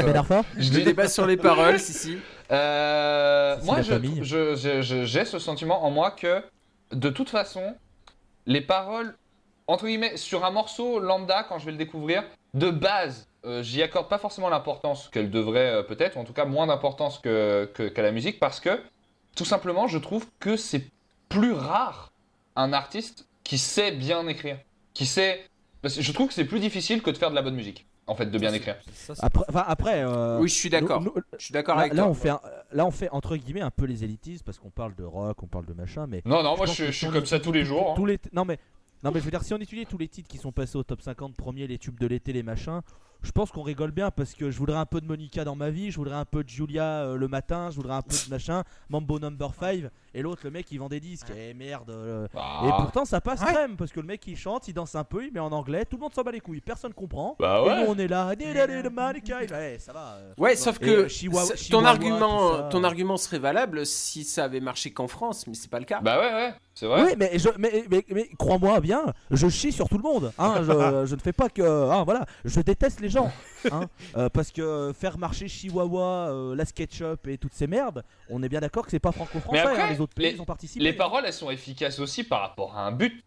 Ben 0.03 0.15
Arfa 0.15 0.43
je 0.55 0.69
Le 0.71 0.77
dis, 0.77 0.83
débat 0.83 1.07
sur 1.07 1.25
les 1.25 1.37
paroles, 1.37 1.79
si 1.79 1.93
si. 1.93 2.17
Euh, 2.51 3.57
moi, 3.63 3.77
la 3.77 3.81
je- 3.81 3.89
famille. 3.93 4.19
je- 4.23 4.55
je- 4.55 4.81
je- 4.83 5.03
j'ai 5.05 5.25
ce 5.25 5.39
sentiment 5.39 5.83
en 5.83 5.89
moi 5.89 6.11
que, 6.11 6.43
de 6.91 7.09
toute 7.09 7.29
façon, 7.29 7.73
les 8.45 8.61
paroles, 8.61 9.15
entre 9.65 9.87
guillemets, 9.87 10.15
sur 10.17 10.45
un 10.45 10.51
morceau 10.51 10.99
lambda, 10.99 11.43
quand 11.49 11.57
je 11.57 11.65
vais 11.65 11.71
le 11.71 11.77
découvrir, 11.77 12.23
de 12.53 12.69
base, 12.69 13.27
euh, 13.45 13.63
j'y 13.63 13.81
accorde 13.81 14.07
pas 14.07 14.17
forcément 14.17 14.49
l'importance 14.49 15.09
qu'elle 15.09 15.29
devrait 15.31 15.69
euh, 15.71 15.83
peut-être, 15.83 16.17
ou 16.17 16.19
en 16.19 16.23
tout 16.25 16.33
cas 16.33 16.45
moins 16.45 16.67
d'importance 16.67 17.19
que, 17.19 17.69
que- 17.73 17.87
qu'à 17.89 18.01
la 18.01 18.11
musique, 18.11 18.39
parce 18.39 18.59
que, 18.59 18.79
tout 19.35 19.45
simplement, 19.45 19.87
je 19.87 19.97
trouve 19.97 20.25
que 20.39 20.55
c'est 20.57 20.85
plus 21.29 21.53
rare 21.53 22.11
un 22.55 22.73
artiste 22.73 23.27
qui 23.43 23.57
sait 23.57 23.91
bien 23.91 24.27
écrire, 24.27 24.57
qui 24.93 25.05
sait... 25.05 25.45
parce 25.81 25.95
que 25.95 26.01
Je 26.01 26.11
trouve 26.11 26.27
que 26.27 26.33
c'est 26.33 26.45
plus 26.45 26.59
difficile 26.59 27.01
que 27.01 27.09
de 27.09 27.17
faire 27.17 27.29
de 27.31 27.35
la 27.35 27.41
bonne 27.41 27.55
musique, 27.55 27.85
en 28.07 28.13
fait, 28.15 28.25
de 28.27 28.37
bien 28.37 28.53
écrire. 28.53 28.75
Après, 29.19 29.43
enfin, 29.49 29.63
après 29.67 30.03
euh, 30.03 30.37
Oui, 30.39 30.47
je 30.49 30.53
suis 30.55 30.69
d'accord. 30.69 31.01
nous- 31.01 31.13
nous- 31.15 31.21
Je 31.39 31.45
suis 31.45 31.53
d'accord 31.53 31.75
Là, 31.77 31.81
avec 31.83 31.93
là, 31.93 32.03
toi. 32.03 32.11
on 32.11 32.13
fait 32.13 32.29
un- 32.29 32.41
là, 32.73 32.85
on 32.85 32.91
fait 32.91 33.09
entre 33.11 33.35
guillemets 33.37 33.61
un 33.61 33.71
peu 33.71 33.85
les 33.85 34.03
élitistes 34.03 34.43
parce 34.43 34.59
qu'on 34.59 34.69
parle 34.69 34.93
de 34.95 35.03
rock, 35.03 35.41
on 35.41 35.47
parle 35.47 35.65
de 35.65 35.73
machin, 35.73 36.05
mais 36.07 36.21
Non, 36.25 36.43
non, 36.43 36.57
moi 36.57 36.65
je, 36.67 36.91
suis 36.91 37.07
comme 37.07 37.25
ça 37.25 37.39
tous 37.39 37.51
les 37.53 37.63
jours. 37.65 37.91
hein. 37.91 37.93
tous 37.95 38.05
les 38.05 38.19
non 38.33 38.45
mais 38.45 38.59
non 39.03 39.11
mais 39.11 39.19
je 39.19 39.25
veux 39.25 39.31
dire 39.31 39.41
si 39.43 39.53
on 39.53 39.57
étudie 39.57 39.85
tous 39.87 39.97
les 39.97 40.07
titres 40.07 40.27
qui 40.29 40.37
sont 40.37 40.51
passés 40.51 40.77
au 40.77 40.83
top 40.83 41.01
50 41.01 41.35
premiers, 41.35 41.65
les 41.67 41.77
tubes 41.79 41.99
de 41.99 42.05
l'été, 42.07 42.33
les 42.33 42.43
machins, 42.43 42.81
je 43.23 43.31
pense 43.31 43.51
qu'on 43.51 43.61
rigole 43.61 43.91
bien 43.91 44.09
parce 44.11 44.33
que 44.33 44.49
je 44.51 44.57
voudrais 44.57 44.77
un 44.77 44.85
peu 44.85 44.99
de 45.01 45.05
Monica 45.05 45.43
dans 45.43 45.55
ma 45.55 45.69
vie, 45.69 45.91
je 45.91 45.97
voudrais 45.97 46.15
un 46.15 46.25
peu 46.25 46.43
de 46.43 46.49
Julia 46.49 46.83
euh, 47.03 47.15
le 47.17 47.27
matin, 47.27 47.69
je 47.69 47.75
voudrais 47.75 47.93
un 47.95 48.01
peu 48.01 48.15
de 48.15 48.29
machin, 48.29 48.63
Mambo 48.89 49.19
Number 49.19 49.51
5 49.59 49.83
et 50.13 50.21
l'autre 50.21 50.41
le 50.45 50.51
mec 50.51 50.67
il 50.71 50.79
vend 50.79 50.89
des 50.89 50.99
disques, 50.99 51.31
eh 51.35 51.53
merde. 51.53 51.89
euh, 51.89 52.27
Bah, 52.33 52.61
Et 52.65 52.69
pourtant 52.81 53.05
ça 53.05 53.21
passe 53.21 53.41
Ouais. 53.41 53.53
crème 53.53 53.75
parce 53.77 53.91
que 53.91 53.99
le 53.99 54.07
mec 54.07 54.25
il 54.27 54.35
chante, 54.37 54.67
il 54.67 54.73
danse 54.73 54.95
un 54.95 55.03
peu, 55.03 55.25
il 55.25 55.31
met 55.33 55.39
en 55.39 55.51
anglais, 55.51 55.85
tout 55.85 55.97
le 55.97 56.01
monde 56.01 56.13
s'en 56.13 56.23
bat 56.23 56.31
les 56.31 56.39
couilles, 56.39 56.61
personne 56.61 56.93
comprend. 56.93 57.35
bah 57.39 57.61
Et 57.63 57.67
ouais. 57.69 57.83
nous 57.85 57.91
on 57.91 57.97
est 57.97 58.07
là, 58.07 58.31
Monica, 58.91 59.39
ouais, 59.39 59.77
ça 59.79 59.93
va. 59.93 60.15
euh. 60.17 60.33
Ouais, 60.37 60.55
sauf 60.55 60.77
Et, 60.81 60.85
que 60.85 60.89
euh, 60.91 61.07
Chihuahua- 61.07 61.49
ton 61.49 61.55
Chihuahua, 61.55 61.87
argument, 61.89 62.49
tout 62.51 62.57
ça. 62.57 62.69
ton 62.71 62.83
argument 62.83 63.17
serait 63.17 63.39
valable 63.39 63.85
si 63.85 64.23
ça 64.23 64.45
avait 64.45 64.59
marché 64.59 64.91
qu'en 64.91 65.07
France, 65.07 65.47
mais 65.47 65.53
c'est 65.53 65.69
pas 65.69 65.79
le 65.79 65.85
cas. 65.85 66.01
Bah 66.01 66.19
ouais, 66.19 66.33
ouais, 66.33 66.53
c'est 66.73 66.85
vrai. 66.87 67.03
Oui, 67.03 67.11
mais, 67.17 67.37
je, 67.39 67.49
mais, 67.57 67.85
mais, 67.89 68.05
mais 68.09 68.29
crois-moi 68.37 68.79
bien, 68.79 69.03
je 69.31 69.47
chie 69.47 69.71
sur 69.71 69.87
tout 69.89 69.97
le 69.97 70.03
monde. 70.03 70.31
Hein, 70.37 70.55
je, 70.61 71.05
je 71.05 71.15
ne 71.15 71.19
fais 71.19 71.33
pas 71.33 71.49
que. 71.49 71.61
hein, 71.61 72.03
voilà, 72.03 72.25
je 72.45 72.59
déteste 72.61 72.99
les 73.01 73.09
gens. 73.11 73.31
hein, 73.71 73.87
euh, 74.17 74.27
parce 74.29 74.51
que 74.51 74.91
faire 74.99 75.17
marcher 75.19 75.47
Chihuahua, 75.47 76.29
euh, 76.31 76.55
la 76.55 76.65
SketchUp 76.65 77.27
et 77.27 77.37
toutes 77.37 77.53
ces 77.53 77.67
merdes, 77.67 78.03
on 78.29 78.41
est 78.41 78.49
bien 78.49 78.59
d'accord 78.59 78.85
que 78.85 78.91
c'est 78.91 78.99
pas 78.99 79.11
franco-français. 79.11 79.59
Hein, 79.61 79.89
les 79.91 80.01
autres 80.01 80.15
pays 80.15 80.33
les- 80.33 80.39
ont 80.39 80.45
participé. 80.45 80.83
Les 80.83 80.93
paroles, 80.93 81.23
elles 81.25 81.33
sont 81.33 81.51
efficaces 81.51 81.99
aussi 81.99 82.23
par 82.23 82.41
rapport 82.41 82.75
à 82.75 82.85
un 82.87 82.91
but. 82.91 83.23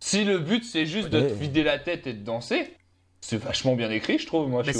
Si 0.00 0.24
le 0.24 0.38
but 0.38 0.64
c'est 0.64 0.86
juste 0.86 1.08
de 1.08 1.20
Ouais. 1.20 1.28
te 1.28 1.32
vider 1.34 1.62
la 1.62 1.78
tête 1.78 2.06
et 2.06 2.12
de 2.12 2.22
danser, 2.24 2.74
c'est 3.20 3.36
vachement 3.38 3.74
bien 3.76 3.90
écrit, 3.90 4.18
je 4.18 4.26
trouve, 4.26 4.48
moi, 4.48 4.62
Mais 4.66 4.72
je 4.72 4.78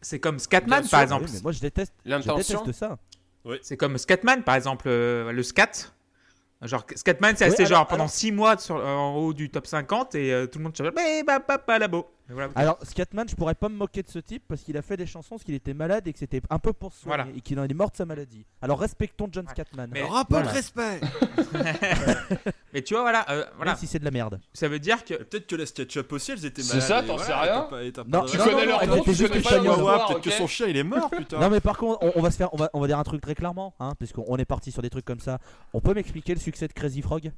c'est- 0.00 0.18
comme 0.20 0.38
Scatman 0.38 0.80
par 0.82 0.88
sûr, 0.88 0.98
exemple. 1.00 1.24
Oui, 1.26 1.30
mais 1.34 1.40
moi 1.42 1.52
je 1.52 1.60
déteste, 1.60 1.92
je 2.04 2.10
L'intention. 2.10 2.60
déteste 2.60 2.78
ça. 2.78 2.98
C'est 3.62 3.76
comme 3.76 3.98
Scatman 3.98 4.42
par 4.42 4.54
exemple, 4.54 4.86
euh, 4.88 5.32
le 5.32 5.42
scat. 5.42 5.70
Genre 6.62 6.84
Scatman 6.94 7.34
c'est 7.36 7.44
resté 7.46 7.62
Oui, 7.64 7.66
alors- 7.66 7.78
genre 7.80 7.86
pendant 7.88 8.04
alors- 8.04 8.10
6 8.14 8.32
mois 8.32 8.56
sur, 8.58 8.76
euh, 8.76 8.84
en 8.94 9.16
haut 9.16 9.34
du 9.34 9.50
top 9.50 9.66
50 9.66 10.14
et 10.14 10.32
euh, 10.32 10.46
tout 10.46 10.58
le 10.58 10.64
monde 10.64 10.74
chante 10.76 10.94
bah, 10.94 11.02
bah, 11.46 11.58
bah, 11.66 11.78
labo. 11.78 12.06
Voilà. 12.28 12.50
Alors, 12.54 12.78
Scatman, 12.82 13.28
je 13.28 13.34
pourrais 13.36 13.54
pas 13.54 13.68
me 13.68 13.76
moquer 13.76 14.02
de 14.02 14.08
ce 14.08 14.18
type 14.18 14.44
parce 14.48 14.62
qu'il 14.62 14.76
a 14.78 14.82
fait 14.82 14.96
des 14.96 15.04
chansons 15.06 15.34
parce 15.34 15.44
qu'il 15.44 15.54
était 15.54 15.74
malade 15.74 16.06
et 16.08 16.12
que 16.12 16.18
c'était 16.18 16.40
un 16.48 16.58
peu 16.58 16.72
pour 16.72 16.92
soigner 16.94 17.22
Voilà. 17.24 17.36
et 17.36 17.40
qu'il 17.42 17.58
en 17.60 17.64
est 17.64 17.74
mort 17.74 17.90
de 17.90 17.96
sa 17.96 18.06
maladie. 18.06 18.46
Alors, 18.62 18.80
respectons 18.80 19.28
John 19.30 19.46
Scatman. 19.48 19.90
Mais- 19.92 20.00
Alors, 20.00 20.16
un 20.16 20.24
peu 20.24 20.40
de 20.42 20.48
respect. 20.48 21.00
Mais 22.72 22.82
tu 22.82 22.94
vois 22.94 23.02
voilà, 23.02 23.24
euh, 23.30 23.44
voilà. 23.56 23.72
Même 23.72 23.78
si 23.78 23.86
c'est 23.86 23.98
de 23.98 24.04
la 24.04 24.10
merde. 24.10 24.40
ça 24.52 24.68
veut 24.68 24.78
dire 24.78 25.04
que 25.04 25.14
Peut-être 25.14 25.46
que 25.46 25.54
les 25.56 25.66
SketchUp 25.66 26.10
aussi, 26.12 26.32
elles 26.32 26.44
étaient 26.44 26.62
C'est 26.62 26.74
malades. 26.76 26.88
ça, 26.88 27.02
et 27.02 27.06
t'en 27.06 27.16
voilà, 27.16 27.26
sais 27.26 27.34
rien 27.34 28.04
Non, 28.08 28.24
Tu 28.26 28.36
connais 28.38 28.52
non, 28.52 28.64
leur 28.66 28.86
nom, 28.86 29.02
tu 29.04 29.28
connais 29.28 29.42
pas 29.42 30.06
peut-être 30.08 30.20
que 30.20 30.30
son 30.30 30.46
chien 30.46 30.66
il 30.66 30.76
est 30.76 30.82
mort, 30.82 31.10
putain. 31.10 31.38
Non 31.40 31.50
mais 31.50 31.60
par 31.60 31.76
contre, 31.78 31.98
on, 32.02 32.12
on 32.16 32.22
va 32.22 32.30
se 32.30 32.36
faire, 32.36 32.52
on 32.52 32.56
va, 32.56 32.70
on 32.72 32.80
va 32.80 32.86
dire 32.86 32.98
un 32.98 33.04
truc 33.04 33.20
très 33.20 33.34
clairement, 33.34 33.74
hein, 33.80 33.92
puisqu'on 33.98 34.36
est 34.36 34.44
parti 34.44 34.72
sur 34.72 34.82
des 34.82 34.90
trucs 34.90 35.04
comme 35.04 35.20
ça. 35.20 35.38
On 35.72 35.80
peut 35.80 35.94
m'expliquer 35.94 36.34
le 36.34 36.40
succès 36.40 36.66
de 36.68 36.72
Crazy 36.72 37.02
Frog? 37.02 37.30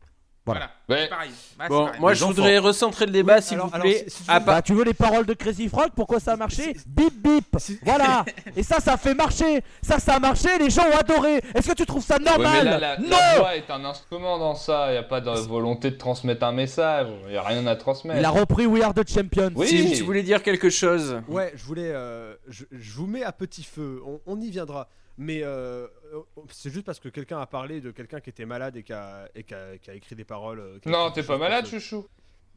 Voilà, 0.46 0.70
Ouais. 0.88 1.00
c'est 1.02 1.08
pareil. 1.08 1.30
Bah, 1.58 1.64
Bon, 1.68 1.84
pareil. 1.86 2.00
moi 2.00 2.12
Les 2.12 2.18
je 2.18 2.24
voudrais 2.24 2.58
recentrer 2.58 3.06
le 3.06 3.12
débat, 3.12 3.36
Oui, 3.36 3.42
s'il 3.42 3.58
vous 3.58 3.68
plaît. 3.68 4.04
si- 4.08 4.16
si 4.18 4.24
tu 4.24 4.30
à 4.30 4.38
veux- 4.38 4.44
part- 4.44 4.54
Bah 4.56 4.62
tu 4.62 4.72
veux 4.74 4.84
les 4.84 4.94
paroles 4.94 5.26
de 5.26 5.34
Crazy 5.34 5.68
Frog 5.68 5.90
Pourquoi 5.96 6.20
ça 6.20 6.32
a 6.32 6.36
marché 6.36 6.76
Bip 6.86 7.12
bip 7.22 7.56
Voilà 7.82 8.24
Et 8.56 8.62
ça, 8.62 8.78
ça 8.80 8.92
a 8.94 8.96
fait 8.96 9.14
marcher 9.14 9.62
Ça, 9.82 9.98
ça 9.98 10.14
a 10.14 10.18
marché, 10.20 10.48
les 10.58 10.70
gens 10.70 10.84
ont 10.88 10.96
adoré 10.96 11.42
Est-ce 11.54 11.68
que 11.68 11.74
tu 11.74 11.84
trouves 11.84 12.04
ça 12.04 12.14
Ouais, 12.16 12.20
mais 12.24 12.30
normal 12.30 12.64
là, 12.64 12.78
la, 12.78 12.98
Non 12.98 13.08
la 13.10 13.38
voix 13.40 13.56
est 13.56 13.68
un 13.70 13.84
instrument 13.84 14.38
dans 14.38 14.54
ça, 14.54 14.92
y 14.92 14.96
a 14.96 15.02
pas 15.02 15.20
de 15.20 15.30
volonté 15.30 15.90
de 15.90 15.96
transmettre 15.96 16.44
un 16.44 16.52
message, 16.52 17.08
y 17.30 17.36
a 17.36 17.42
rien 17.42 17.66
à 17.66 17.74
transmettre. 17.76 18.18
Il 18.20 18.24
a 18.24 18.30
repris 18.30 18.66
We 18.66 18.82
Are 18.84 18.94
the 18.94 19.06
Champions. 19.08 19.50
Oui. 19.56 19.92
Tu 19.96 20.02
voulais 20.04 20.22
dire 20.22 20.42
quelque 20.42 20.70
chose 20.70 21.20
Ouais, 21.28 21.52
je 21.56 21.64
voulais. 21.64 21.90
euh, 21.92 22.34
je, 22.48 22.64
je 22.70 22.92
vous 22.92 23.06
mets 23.06 23.24
à 23.24 23.32
petit 23.32 23.64
feu. 23.64 24.00
On, 24.06 24.20
on 24.26 24.40
y 24.40 24.50
viendra. 24.50 24.88
Mais 25.18 25.42
euh, 25.42 25.86
euh, 26.12 26.20
c'est 26.50 26.70
juste 26.70 26.84
parce 26.84 27.00
que 27.00 27.08
quelqu'un 27.08 27.40
a 27.40 27.46
parlé 27.46 27.80
de 27.80 27.90
quelqu'un 27.90 28.20
qui 28.20 28.30
était 28.30 28.44
malade 28.44 28.76
et 28.76 28.82
qui 28.82 28.92
a, 28.92 29.28
et 29.34 29.44
qui 29.44 29.54
a, 29.54 29.78
qui 29.78 29.90
a 29.90 29.94
écrit 29.94 30.14
des 30.14 30.24
paroles. 30.24 30.60
euh, 30.60 30.78
Non, 30.86 31.10
t'es 31.10 31.22
pas 31.22 31.38
malade, 31.38 31.66
chouchou. 31.66 32.06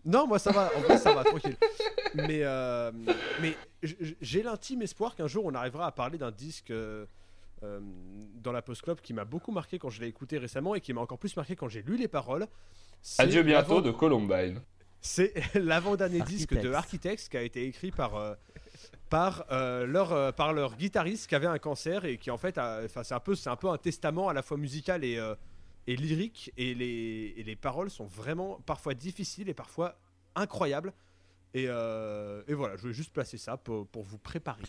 Non, 0.06 0.28
moi 0.28 0.40
ça 0.40 0.52
va. 0.52 0.70
En 0.76 0.82
vrai, 0.82 0.98
ça 0.98 1.14
va, 1.14 1.24
tranquille. 1.26 1.56
Mais, 2.16 2.42
euh, 2.44 2.92
mais 3.42 3.56
j'ai 4.22 4.44
l'intime 4.44 4.82
espoir 4.82 5.16
qu'un 5.16 5.28
jour 5.28 5.46
on 5.46 5.54
arrivera 5.54 5.88
à 5.88 5.92
parler 5.92 6.18
d'un 6.18 6.32
disque. 6.32 6.72
euh, 6.72 7.06
euh, 7.64 7.82
dans 8.36 8.54
la 8.54 8.62
Post 8.62 8.84
Club 8.84 9.02
qui 9.02 9.14
m'a 9.14 9.26
beaucoup 9.26 9.52
marqué 9.52 9.80
quand 9.80 9.90
je 9.90 10.00
l'ai 10.00 10.08
écouté 10.08 10.38
récemment 10.38 10.76
et 10.76 10.80
qui 10.82 10.94
m'a 10.94 11.02
encore 11.02 11.18
plus 11.20 11.36
marqué 11.36 11.58
quand 11.58 11.68
j'ai 11.68 11.82
lu 11.82 11.98
les 11.98 12.08
paroles. 12.08 12.48
C'est 13.02 13.22
Adieu 13.24 13.44
bientôt 13.44 13.82
de 13.82 13.92
Columbine. 13.92 14.62
C'est 15.02 15.34
l'avant-dernier 15.56 16.22
disque 16.22 16.54
de 16.54 16.72
Architects. 16.72 17.06
Architects 17.10 17.30
qui 17.30 17.36
a 17.38 17.42
été 17.42 17.66
écrit 17.66 17.92
par, 17.92 18.16
euh, 18.16 18.34
par, 19.10 19.46
euh, 19.52 19.86
leur, 19.86 20.12
euh, 20.14 20.32
par 20.32 20.54
leur 20.54 20.76
guitariste 20.76 21.28
qui 21.28 21.36
avait 21.36 21.48
un 21.48 21.58
cancer 21.60 22.06
et 22.06 22.18
qui 22.18 22.30
en 22.32 22.38
fait, 22.38 22.60
c'est 23.04 23.14
un, 23.14 23.20
peu- 23.20 23.36
c'est 23.36 23.50
un 23.50 23.56
peu 23.56 23.70
un 23.70 23.78
testament 23.78 24.30
à 24.30 24.34
la 24.34 24.42
fois 24.42 24.58
musical 24.58 25.04
et, 25.04 25.18
euh, 25.18 25.36
et 25.88 25.96
lyrique 25.96 26.52
et 26.58 26.74
les, 26.76 27.34
et 27.38 27.44
les 27.44 27.56
paroles 27.56 27.90
sont 27.90 28.06
vraiment 28.06 28.60
parfois 28.66 28.94
difficiles 28.94 29.50
et 29.50 29.54
parfois 29.54 29.96
incroyables. 30.36 30.94
Et, 31.56 31.66
euh, 31.68 32.44
et 32.48 32.54
voilà, 32.54 32.76
je 32.76 32.82
voulais 32.84 32.94
juste 32.94 33.12
placer 33.12 33.38
ça 33.38 33.58
pour, 33.58 33.88
pour 33.88 34.04
vous 34.04 34.20
préparer. 34.20 34.62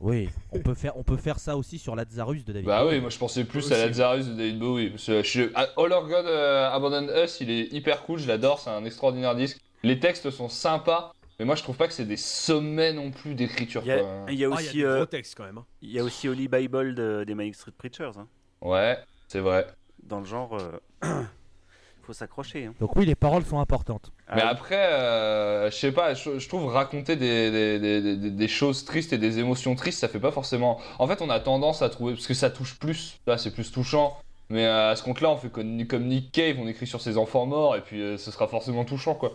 Oui, 0.00 0.28
on 0.50 0.58
peut 0.58 0.74
faire, 0.74 0.96
on 0.96 1.04
peut 1.04 1.16
faire 1.16 1.38
ça 1.38 1.56
aussi 1.56 1.78
sur 1.78 1.94
Lazarus 1.94 2.44
de 2.44 2.52
David. 2.52 2.66
Bah 2.66 2.84
oui, 2.84 3.00
moi 3.00 3.10
je 3.10 3.18
pensais 3.18 3.44
plus 3.44 3.66
Aussi. 3.66 3.74
à 3.74 3.86
Lazarus 3.86 4.26
de 4.26 4.34
David 4.34 4.58
Bowie. 4.58 4.90
Parce 4.90 5.06
que 5.06 5.22
je- 5.22 5.50
ah, 5.54 5.68
All 5.76 5.92
Our 5.92 6.08
God 6.08 6.26
euh, 6.26 6.68
Abandon 6.68 7.06
Us, 7.22 7.40
il 7.40 7.48
est 7.50 7.72
hyper 7.72 8.02
cool, 8.02 8.18
je 8.18 8.26
l'adore, 8.26 8.58
c'est 8.58 8.70
un 8.70 8.84
extraordinaire 8.84 9.36
disque. 9.36 9.60
Les 9.84 10.00
textes 10.00 10.30
sont 10.30 10.48
sympas, 10.48 11.14
mais 11.38 11.44
moi 11.44 11.54
je 11.54 11.62
trouve 11.62 11.76
pas 11.76 11.86
que 11.88 11.92
c'est 11.94 12.04
des 12.04 12.16
sommets 12.16 12.92
non 12.92 13.10
plus 13.10 13.34
d'écriture. 13.34 13.82
Il 13.84 13.88
y 13.88 13.92
a, 13.92 13.98
quoi. 14.00 14.26
il 14.28 14.34
y 14.34 14.44
a 14.44 14.48
Ah, 14.52 14.60
il 14.60 14.64
y 14.64 14.66
a 14.66 14.68
aussi, 14.68 14.76
des 14.78 14.84
euh, 14.84 14.96
gros 14.96 15.06
textes 15.06 15.34
quand 15.36 15.44
même. 15.44 15.58
hein. 15.58 15.66
il 15.82 15.90
y 15.90 15.98
a 15.98 16.04
aussi 16.04 16.28
Holy 16.28 16.48
Bible 16.48 16.94
de- 16.94 17.24
des 17.26 17.34
Manic 17.34 17.54
Street 17.54 17.72
Preachers. 17.76 18.12
hein. 18.18 18.26
Ouais, 18.60 18.98
c'est 19.28 19.40
vrai. 19.40 19.66
Dans 20.02 20.20
le 20.20 20.26
genre, 20.26 20.56
euh, 21.02 21.22
faut 22.02 22.12
s'accrocher. 22.12 22.66
hein. 22.66 22.74
Donc 22.80 22.94
oui, 22.96 23.06
les 23.06 23.14
paroles 23.14 23.44
sont 23.44 23.58
importantes. 23.58 24.12
Ah 24.28 24.36
Mais 24.36 24.42
oui. 24.42 24.48
après, 24.50 24.92
euh, 24.92 25.70
je 25.70 25.76
sais 25.76 25.92
pas, 25.92 26.12
je, 26.14 26.38
je 26.38 26.48
trouve 26.48 26.66
raconter 26.66 27.16
des, 27.16 27.50
des, 27.50 27.78
des, 27.78 28.16
des- 28.16 28.30
des 28.30 28.48
choses 28.48 28.84
tristes 28.84 29.12
et 29.12 29.18
des 29.18 29.38
émotions 29.38 29.74
tristes, 29.74 30.00
ça 30.00 30.08
fait 30.08 30.20
pas 30.20 30.30
forcément. 30.32 30.80
En 30.98 31.06
fait, 31.06 31.22
on 31.22 31.30
a 31.30 31.40
tendance 31.40 31.80
à 31.82 31.88
trouver. 31.88 32.14
Parce 32.14 32.26
que 32.26 32.34
ça 32.34 32.50
touche 32.50 32.78
plus, 32.78 33.18
là 33.26 33.38
c'est 33.38 33.50
plus 33.52 33.72
touchant. 33.72 34.18
Mais 34.50 34.66
euh, 34.66 34.90
à 34.90 34.96
ce 34.96 35.02
compte-là, 35.02 35.30
on 35.30 35.36
fait 35.38 35.48
comme, 35.48 35.86
comme 35.86 36.04
Nick 36.06 36.30
Cave, 36.30 36.56
on 36.60 36.68
écrit 36.68 36.86
sur 36.86 37.00
ses 37.00 37.16
enfants 37.16 37.46
morts 37.46 37.76
et 37.76 37.80
puis 37.80 38.02
euh, 38.02 38.18
ce 38.18 38.30
sera 38.30 38.46
forcément 38.46 38.84
touchant 38.84 39.14
quoi. 39.14 39.32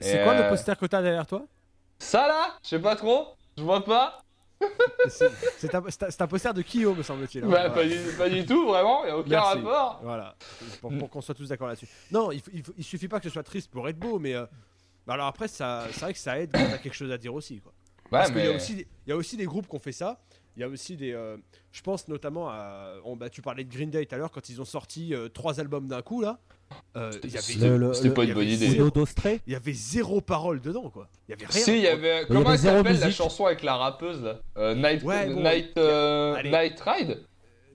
C'est 0.00 0.22
quoi 0.22 0.32
euh, 0.34 0.42
le 0.44 0.48
poster 0.48 0.76
que 0.78 0.86
t'as 0.86 1.02
derrière 1.02 1.26
toi? 1.26 1.44
Ça 1.98 2.26
là? 2.28 2.56
Je 2.62 2.68
sais 2.68 2.78
pas 2.78 2.94
trop, 2.96 3.28
je 3.56 3.62
vois 3.62 3.84
pas. 3.84 4.22
C'est 5.08 5.30
c'est 5.56 6.20
un, 6.20 6.26
poster 6.26 6.52
de 6.52 6.62
Kyo, 6.62 6.92
me 6.94 7.02
semble-t-il. 7.04 7.44
hein. 7.44 7.48
Bah, 7.48 7.68
Voilà. 7.68 7.70
pas, 7.70 7.84
du, 7.84 7.96
pas 8.18 8.28
du 8.28 8.44
tout, 8.44 8.66
vraiment, 8.66 9.06
y 9.06 9.10
a 9.10 9.16
aucun 9.16 9.30
Merci. 9.30 9.58
rapport. 9.58 10.00
Voilà, 10.02 10.34
pour, 10.80 10.96
pour 10.98 11.10
qu'on 11.10 11.20
soit 11.20 11.34
tous 11.34 11.48
d'accord 11.48 11.68
là-dessus. 11.68 11.86
Non, 12.10 12.32
il, 12.32 12.42
il, 12.52 12.62
il 12.76 12.84
suffit 12.84 13.06
pas 13.06 13.18
que 13.20 13.24
ce 13.28 13.30
soit 13.30 13.44
triste 13.44 13.70
pour 13.70 13.88
être 13.88 13.98
beau, 13.98 14.18
mais 14.18 14.34
euh, 14.34 14.46
bah 15.06 15.14
alors 15.14 15.26
après, 15.28 15.46
ça, 15.46 15.86
c'est 15.92 16.00
vrai 16.00 16.12
que 16.12 16.18
ça 16.18 16.38
aide 16.40 16.50
quand 16.52 16.58
t'as 16.70 16.78
quelque 16.78 16.94
chose 16.96 17.12
à 17.12 17.18
dire 17.18 17.32
aussi. 17.34 17.60
Quoi. 17.60 17.72
Ouais, 17.72 18.08
Parce 18.10 18.30
qu'il 18.32 18.38
y, 18.40 18.46
a 18.46 18.50
mais. 18.50 18.56
aussi 18.56 18.74
des- 18.74 18.88
il 19.06 19.10
y 19.10 19.12
a 19.12 19.16
aussi 19.16 19.36
des 19.36 19.44
groupes 19.46 19.68
qui 19.68 19.76
ont 19.76 19.80
fait 19.80 19.92
ça. 19.92 20.18
Il 20.56 20.60
y 20.60 20.64
a 20.64 20.68
aussi 20.68 20.96
des. 20.96 21.12
euh, 21.12 21.36
je 21.70 21.80
pense 21.82 22.08
notamment 22.08 22.48
à. 22.50 22.94
on- 23.04 23.14
bah, 23.16 23.30
tu 23.30 23.42
parlais 23.42 23.62
de 23.62 23.72
Green 23.72 23.90
Day 23.90 24.04
tout 24.06 24.14
à 24.16 24.18
l'heure, 24.18 24.32
quand 24.32 24.48
ils 24.48 24.60
ont 24.60 24.64
sorti 24.64 25.14
euh, 25.14 25.28
trois 25.28 25.60
albums 25.60 25.86
d'un 25.86 26.02
coup 26.02 26.20
là. 26.20 26.38
Euh, 26.96 27.10
il 27.24 27.30
y 27.30 27.36
avait- 27.36 27.94
C'était 27.94 28.10
pas 28.14 28.24
une 28.24 28.34
bonne 28.34 28.48
idée. 28.48 28.66
il 29.46 29.52
y 29.52 29.56
avait 29.56 29.72
zéro 29.72 30.20
parole 30.20 30.60
dedans, 30.60 30.90
quoi. 30.90 31.08
Il 31.28 31.32
y 31.32 31.34
avait 31.34 31.46
rien. 31.46 31.62
Si, 31.64 31.72
il 31.76 31.82
y 31.82 31.86
avait. 31.86 32.24
Comment 32.26 32.52
elle 32.52 32.58
s'appelle 32.58 32.98
la 33.00 33.10
chanson 33.10 33.46
avec 33.46 33.62
la 33.62 33.76
rappeuse 33.76 34.22
là? 34.22 34.40
Euh, 34.56 34.74
Night, 34.74 35.02
Ouais, 35.02 35.26
bon, 35.26 35.42
Night, 35.42 35.76
euh, 35.78 36.34
allez. 36.34 36.50
Night 36.50 36.80
Ride? 36.80 37.24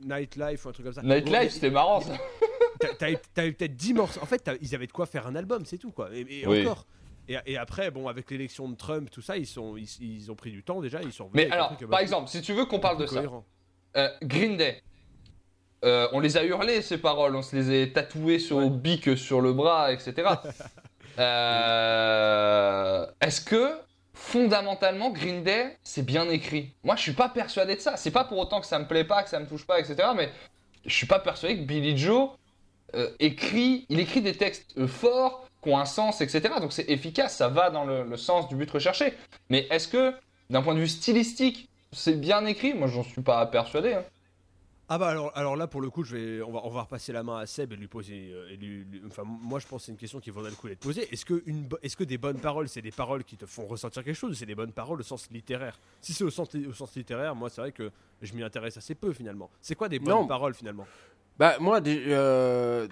Nightlife 0.05 0.65
ou 0.65 0.69
un 0.69 0.71
truc 0.73 0.85
comme 0.85 0.93
ça. 0.95 1.01
Night 1.01 1.25
Bon, 1.25 1.47
c'était 1.49 1.69
marrant 1.69 2.01
ça. 2.01 2.13
T'as- 2.99 3.15
T'avais 3.33 3.51
peut-être 3.53 3.75
10 3.75 3.93
morceaux. 3.93 4.19
En 4.21 4.25
fait, 4.25 4.49
ils 4.61 4.75
avaient 4.75 4.87
de 4.87 4.91
quoi 4.91 5.05
faire 5.05 5.27
un 5.27 5.35
album, 5.35 5.65
c'est 5.65 5.77
tout, 5.77 5.91
quoi. 5.91 6.09
Et, 6.13 6.25
et 6.41 6.47
Oui. 6.47 6.61
encore. 6.61 6.85
Et, 7.29 7.37
et 7.45 7.57
après, 7.57 7.89
bon, 7.89 8.09
avec 8.09 8.29
l'élection 8.29 8.67
de 8.67 8.75
Trump, 8.75 9.09
tout 9.09 9.21
ça, 9.21 9.37
ils, 9.37 9.47
sont, 9.47 9.77
ils, 9.77 9.87
ils 10.01 10.29
ont 10.29 10.35
pris 10.35 10.51
du 10.51 10.61
temps 10.61 10.81
déjà. 10.81 11.01
Ils 11.01 11.13
sont 11.13 11.29
Mais 11.33 11.49
alors, 11.49 11.73
truc, 11.77 11.89
par 11.89 12.01
exemple, 12.01 12.29
si 12.29 12.41
tu 12.41 12.51
veux 12.51 12.65
qu'on 12.65 12.79
parle 12.81 12.97
de 12.97 13.05
plus 13.05 13.13
ça, 13.13 13.21
cohérent. 13.21 13.45
euh, 13.95 14.09
Green 14.23 14.57
Day. 14.57 14.83
Euh, 15.83 16.07
on 16.13 16.19
les 16.19 16.37
a 16.37 16.43
hurlées 16.45 16.81
ces 16.81 16.97
paroles, 16.97 17.35
on 17.35 17.41
se 17.41 17.55
les 17.55 17.83
a 17.83 17.87
tatouées 17.87 18.39
sur 18.39 18.59
le 18.59 18.69
bic, 18.69 19.17
sur 19.17 19.41
le 19.41 19.53
bras, 19.53 19.91
etc. 19.93 20.29
Euh, 21.19 23.05
Est-ce 23.21 23.41
que 23.41 23.71
fondamentalement 24.13 25.11
Green 25.11 25.43
Day 25.43 25.77
c'est 25.83 26.03
bien 26.05 26.29
écrit? 26.29 26.73
Moi 26.83 26.95
je 26.95 27.01
suis 27.01 27.13
pas 27.13 27.29
persuadé 27.29 27.75
de 27.75 27.81
ça. 27.81 27.97
C'est 27.97 28.11
pas 28.11 28.23
pour 28.23 28.37
autant 28.39 28.59
que 28.61 28.65
ça 28.65 28.79
me 28.79 28.87
plaît 28.87 29.03
pas, 29.03 29.23
que 29.23 29.29
ça 29.29 29.39
me 29.39 29.45
touche 29.47 29.65
pas, 29.67 29.79
etc. 29.79 29.95
Mais 30.15 30.31
je 30.85 30.93
suis 30.95 31.07
pas 31.07 31.19
persuadé 31.19 31.57
que 31.59 31.63
Billy 31.65 31.97
Joe 31.97 32.31
euh, 32.95 33.09
écrit, 33.19 33.85
il 33.89 33.99
écrit 33.99 34.21
des 34.21 34.35
textes 34.35 34.85
forts, 34.87 35.47
qui 35.63 35.69
ont 35.69 35.77
un 35.77 35.85
sens, 35.85 36.21
etc. 36.21 36.55
Donc 36.59 36.73
c'est 36.73 36.89
efficace, 36.89 37.37
ça 37.37 37.47
va 37.47 37.69
dans 37.69 37.85
le, 37.85 38.03
le 38.03 38.17
sens 38.17 38.47
du 38.49 38.55
but 38.55 38.69
recherché. 38.71 39.13
Mais 39.49 39.67
est-ce 39.71 39.87
que 39.87 40.13
d'un 40.49 40.61
point 40.61 40.73
de 40.75 40.79
vue 40.79 40.87
stylistique 40.89 41.69
c'est 41.91 42.19
bien 42.19 42.45
écrit? 42.45 42.73
Moi 42.73 42.87
j'en 42.87 43.03
suis 43.03 43.21
pas 43.21 43.45
persuadé. 43.45 43.93
hein. 43.93 44.03
Ah 44.89 44.97
bah 44.97 45.07
alors, 45.07 45.31
alors 45.35 45.55
là, 45.55 45.65
pour 45.67 45.79
le 45.81 45.89
coup, 45.89 46.03
je 46.03 46.15
vais, 46.15 46.41
on, 46.41 46.51
va, 46.51 46.59
on 46.65 46.69
va 46.69 46.81
repasser 46.81 47.13
la 47.13 47.23
main 47.23 47.37
à 47.39 47.45
Seb 47.45 47.71
et 47.71 47.75
lui 47.77 47.87
poser. 47.87 48.31
euh, 48.33 48.49
et 48.51 48.57
lui- 48.57 48.83
lui- 48.83 49.01
enfin, 49.07 49.23
moi, 49.25 49.59
je 49.59 49.65
pense 49.65 49.81
que 49.81 49.85
c'est 49.85 49.91
une 49.93 49.97
question 49.97 50.19
qui 50.19 50.29
vaudrait 50.29 50.49
le 50.51 50.57
coup 50.57 50.67
d'être 50.67 50.79
posée. 50.81 51.07
Est-ce 51.11 51.23
que, 51.25 51.41
une, 51.45 51.69
est-ce 51.81 51.95
que 51.95 52.03
des 52.03 52.17
bonnes 52.17 52.39
paroles, 52.39 52.67
c'est 52.67 52.81
des 52.81 52.91
paroles 52.91 53.23
qui 53.23 53.37
te 53.37 53.45
font 53.45 53.65
ressentir 53.65 54.03
quelque 54.03 54.15
chose 54.15 54.31
ou 54.31 54.33
c'est 54.35 54.45
des 54.45 54.55
bonnes 54.55 54.73
paroles 54.73 54.99
au 54.99 55.03
sens 55.03 55.29
littéraire? 55.31 55.79
Si 56.01 56.13
c'est 56.13 56.25
au 56.25 56.29
sens, 56.29 56.51
li- 56.53 56.67
au 56.67 56.73
sens 56.73 56.93
littéraire, 56.95 57.33
moi, 57.33 57.49
c'est 57.49 57.61
vrai 57.61 57.71
que 57.71 57.91
je 58.21 58.33
m'y 58.33 58.43
intéresse 58.43 58.75
assez 58.75 58.93
peu 58.93 59.13
finalement. 59.13 59.49
C'est 59.61 59.75
quoi 59.75 59.87
des 59.87 59.99
bonnes 59.99 60.13
Non. 60.15 60.27
paroles 60.27 60.53
finalement? 60.53 60.85
Bah, 61.39 61.55
moi, 61.59 61.79
des- 61.79 62.03
euh, 62.07 62.87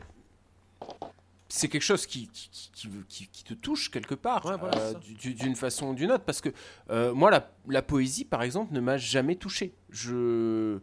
c'est 1.49 1.67
quelque 1.67 1.83
chose 1.83 2.05
qui, 2.05 2.29
qui, 2.29 2.49
qui- 2.49 2.71
qui- 2.73 3.05
qui- 3.09 3.27
qui 3.27 3.43
te 3.43 3.53
touche 3.53 3.91
quelque 3.91 4.15
part, 4.15 4.45
Ouais, 4.45 4.55
voilà, 4.57 4.77
euh, 4.79 4.93
d'une 5.19 5.55
façon 5.57 5.87
ou 5.89 5.93
d'une 5.93 6.11
autre. 6.13 6.23
Parce 6.23 6.39
que 6.39 6.49
moi, 7.11 7.29
la, 7.29 7.51
la 7.67 7.81
poésie, 7.81 8.23
par 8.23 8.41
exemple, 8.43 8.73
ne 8.73 8.79
m'a 8.79 8.97
jamais 8.97 9.35
touché. 9.35 9.73
Je, 9.89 10.79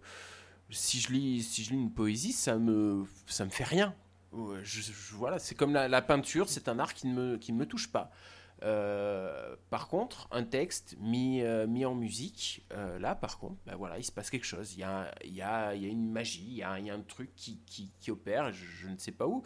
si, 0.71 1.01
je 1.01 1.13
lis, 1.13 1.43
si 1.43 1.65
je 1.65 1.71
lis 1.71 1.77
une 1.77 1.93
poésie, 1.93 2.33
ça 2.33 2.59
me, 2.59 3.05
ça 3.27 3.45
me 3.45 3.51
fait 3.51 3.65
rien. 3.65 3.95
Voilà, 4.33 5.39
c'est 5.39 5.55
comme 5.55 5.73
la, 5.73 6.03
peinture, 6.03 6.49
c'est 6.49 6.69
un 6.69 6.79
art 6.79 6.95
qui 6.95 7.07
ne 7.07 7.15
me, 7.15 7.37
qui 7.39 7.53
ne 7.53 7.59
me 7.59 7.67
touche 7.67 7.91
pas. 7.91 8.11
Euh, 8.65 9.55
par 9.71 9.89
contre, 9.89 10.29
un 10.33 10.43
texte 10.43 10.97
mis, 11.01 11.43
euh, 11.43 11.67
mis 11.67 11.85
en 11.85 11.95
musique, 11.95 12.67
euh, 12.73 12.99
là, 12.99 13.15
par 13.15 13.39
contre, 13.39 13.55
bah 13.67 13.75
voilà, 13.77 13.99
il 13.99 14.05
se 14.05 14.13
passe 14.13 14.31
quelque 14.31 14.47
chose. 14.47 14.75
Il 14.75 14.81
y 14.81 14.85
a, 14.85 15.15
il 15.25 15.35
y 15.35 15.43
a, 15.43 15.75
il 15.75 15.83
y 15.83 15.87
a 15.87 15.89
une 15.89 16.11
magie, 16.11 16.45
il 16.47 16.57
y 16.57 16.63
a, 16.63 16.79
il 16.79 16.87
y 16.87 16.91
a 16.91 16.95
un 16.95 17.01
truc 17.01 17.31
qui, 17.37 17.61
qui, 17.67 17.93
qui 18.01 18.11
opère, 18.11 18.53
je, 18.53 18.89
ne 18.89 18.99
sais 18.99 19.13
pas 19.13 19.27
où. 19.27 19.43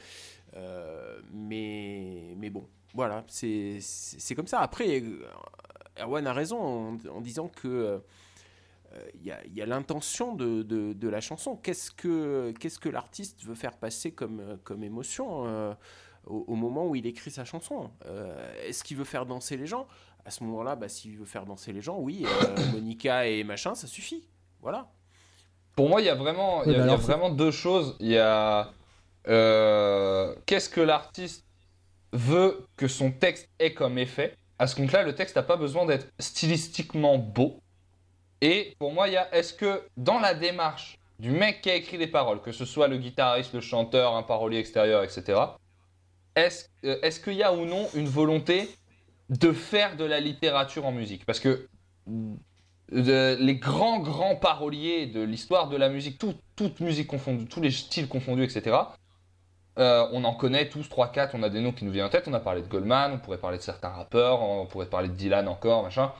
Mais, 1.32 2.34
mais 2.36 2.50
bon, 2.50 2.68
voilà, 2.94 3.24
c'est 3.28 3.80
comme 4.34 4.46
ça. 4.46 4.60
Après, 4.60 5.02
Erwan 6.00 6.26
a 6.26 6.32
raison 6.32 6.98
en 7.08 7.20
disant 7.20 7.48
que 7.48 8.02
euh, 8.92 9.00
il 9.14 9.26
y 9.26 9.30
a, 9.30 9.44
il 9.46 9.54
y 9.54 9.62
a 9.62 9.66
l'intention 9.66 10.34
de, 10.34 10.62
de, 10.62 10.92
de 10.92 11.08
la 11.08 11.20
chanson. 11.20 11.56
Qu'est-ce 11.56 11.90
que, 11.90 12.52
qu'est-ce 12.58 12.78
que 12.78 12.88
l'artiste 12.88 13.44
veut 13.44 13.54
faire 13.54 13.76
passer 13.76 14.12
comme, 14.12 14.40
euh, 14.40 14.56
comme 14.64 14.82
émotion 14.82 15.46
euh, 15.46 15.74
au, 16.26 16.44
au 16.48 16.54
moment 16.54 16.86
où 16.86 16.94
il 16.94 17.06
écrit 17.06 17.30
sa 17.30 17.44
chanson? 17.44 17.90
Euh, 18.06 18.34
Est-ce 18.66 18.84
qu'il 18.84 18.96
veut 18.96 19.04
faire 19.04 19.26
danser 19.26 19.56
les 19.56 19.66
gens? 19.66 19.86
À 20.24 20.30
ce 20.30 20.44
moment-là, 20.44 20.76
bah, 20.76 20.88
s'il 20.88 21.16
veut 21.18 21.24
faire 21.24 21.46
danser 21.46 21.72
les 21.72 21.80
gens, 21.80 21.98
oui, 21.98 22.24
euh, 22.26 22.56
Monica 22.72 23.26
et 23.26 23.42
machin, 23.44 23.74
ça 23.74 23.86
suffit. 23.86 24.28
Voilà. 24.60 24.90
Pour 25.74 25.88
moi, 25.88 26.00
il 26.00 26.04
y 26.04 26.10
a 26.10 26.14
vraiment, 26.14 26.62
il 26.64 26.72
y 26.72 26.74
a, 26.76 26.78
il 26.84 26.86
y 26.86 26.90
a 26.90 26.96
vraiment 26.96 27.30
deux 27.30 27.50
choses. 27.50 27.96
Il 27.98 28.08
y 28.08 28.18
a 28.18 28.70
euh, 29.28 30.34
qu'est-ce 30.46 30.68
que 30.68 30.80
l'artiste 30.80 31.44
veut 32.12 32.66
que 32.76 32.88
son 32.88 33.10
texte 33.10 33.48
ait 33.58 33.72
comme 33.72 33.98
effet? 33.98 34.36
À 34.58 34.66
ce 34.66 34.76
compte-là, 34.76 35.02
le 35.02 35.14
texte 35.14 35.34
n'a 35.36 35.42
pas 35.42 35.56
besoin 35.56 35.86
d'être 35.86 36.06
stylistiquement 36.18 37.18
beau. 37.18 37.61
Et 38.42 38.74
pour 38.80 38.92
moi, 38.92 39.06
il 39.08 39.14
y 39.14 39.16
a 39.16 39.32
est-ce 39.34 39.54
que 39.54 39.82
dans 39.96 40.18
la 40.18 40.34
démarche 40.34 40.98
du 41.20 41.30
mec 41.30 41.62
qui 41.62 41.70
a 41.70 41.76
écrit 41.76 41.96
les 41.96 42.08
paroles, 42.08 42.42
que 42.42 42.50
ce 42.52 42.64
soit 42.64 42.88
le 42.88 42.98
guitariste, 42.98 43.54
le 43.54 43.60
chanteur, 43.60 44.16
un 44.16 44.24
parolier 44.24 44.58
extérieur, 44.58 45.04
etc., 45.04 45.40
est-ce 46.34 46.66
euh, 46.84 46.98
est-ce 47.02 47.20
qu'il 47.20 47.34
y 47.34 47.42
a 47.44 47.52
ou 47.54 47.64
non 47.64 47.88
une 47.94 48.08
volonté 48.08 48.68
de 49.30 49.52
faire 49.52 49.96
de 49.96 50.04
la 50.04 50.18
littérature 50.18 50.84
en 50.86 50.90
musique? 50.92 51.24
Parce 51.24 51.38
que 51.40 51.68
de- 52.90 53.36
les 53.40 53.54
grands, 53.56 54.00
grands 54.00 54.36
paroliers 54.36 55.06
de 55.06 55.22
l'histoire 55.22 55.68
de 55.68 55.76
la 55.76 55.88
musique, 55.88 56.18
tout- 56.18 56.34
toute 56.56 56.80
musique 56.80 57.06
confondue, 57.06 57.46
tous 57.46 57.60
les 57.60 57.70
styles 57.70 58.08
confondus, 58.08 58.42
etc. 58.44 58.76
euh, 59.78 60.06
on 60.12 60.24
en 60.24 60.34
connaît 60.34 60.68
tous 60.68 60.88
3-4, 60.88 61.30
on 61.34 61.42
a 61.42 61.48
des 61.48 61.60
noms 61.60 61.72
qui 61.72 61.84
nous 61.86 61.92
viennent 61.92 62.04
en 62.06 62.10
tête. 62.10 62.28
On 62.28 62.34
a 62.34 62.40
parlé 62.40 62.60
de 62.60 62.66
Goldman, 62.66 63.12
on 63.14 63.18
pourrait 63.18 63.38
parler 63.38 63.56
de 63.56 63.62
certains 63.62 63.88
rappeurs, 63.88 64.42
on 64.42 64.66
pourrait 64.66 64.86
parler 64.90 65.08
de 65.08 65.14
Dylan 65.14 65.48
encore, 65.48 65.82
machin. 65.84 66.12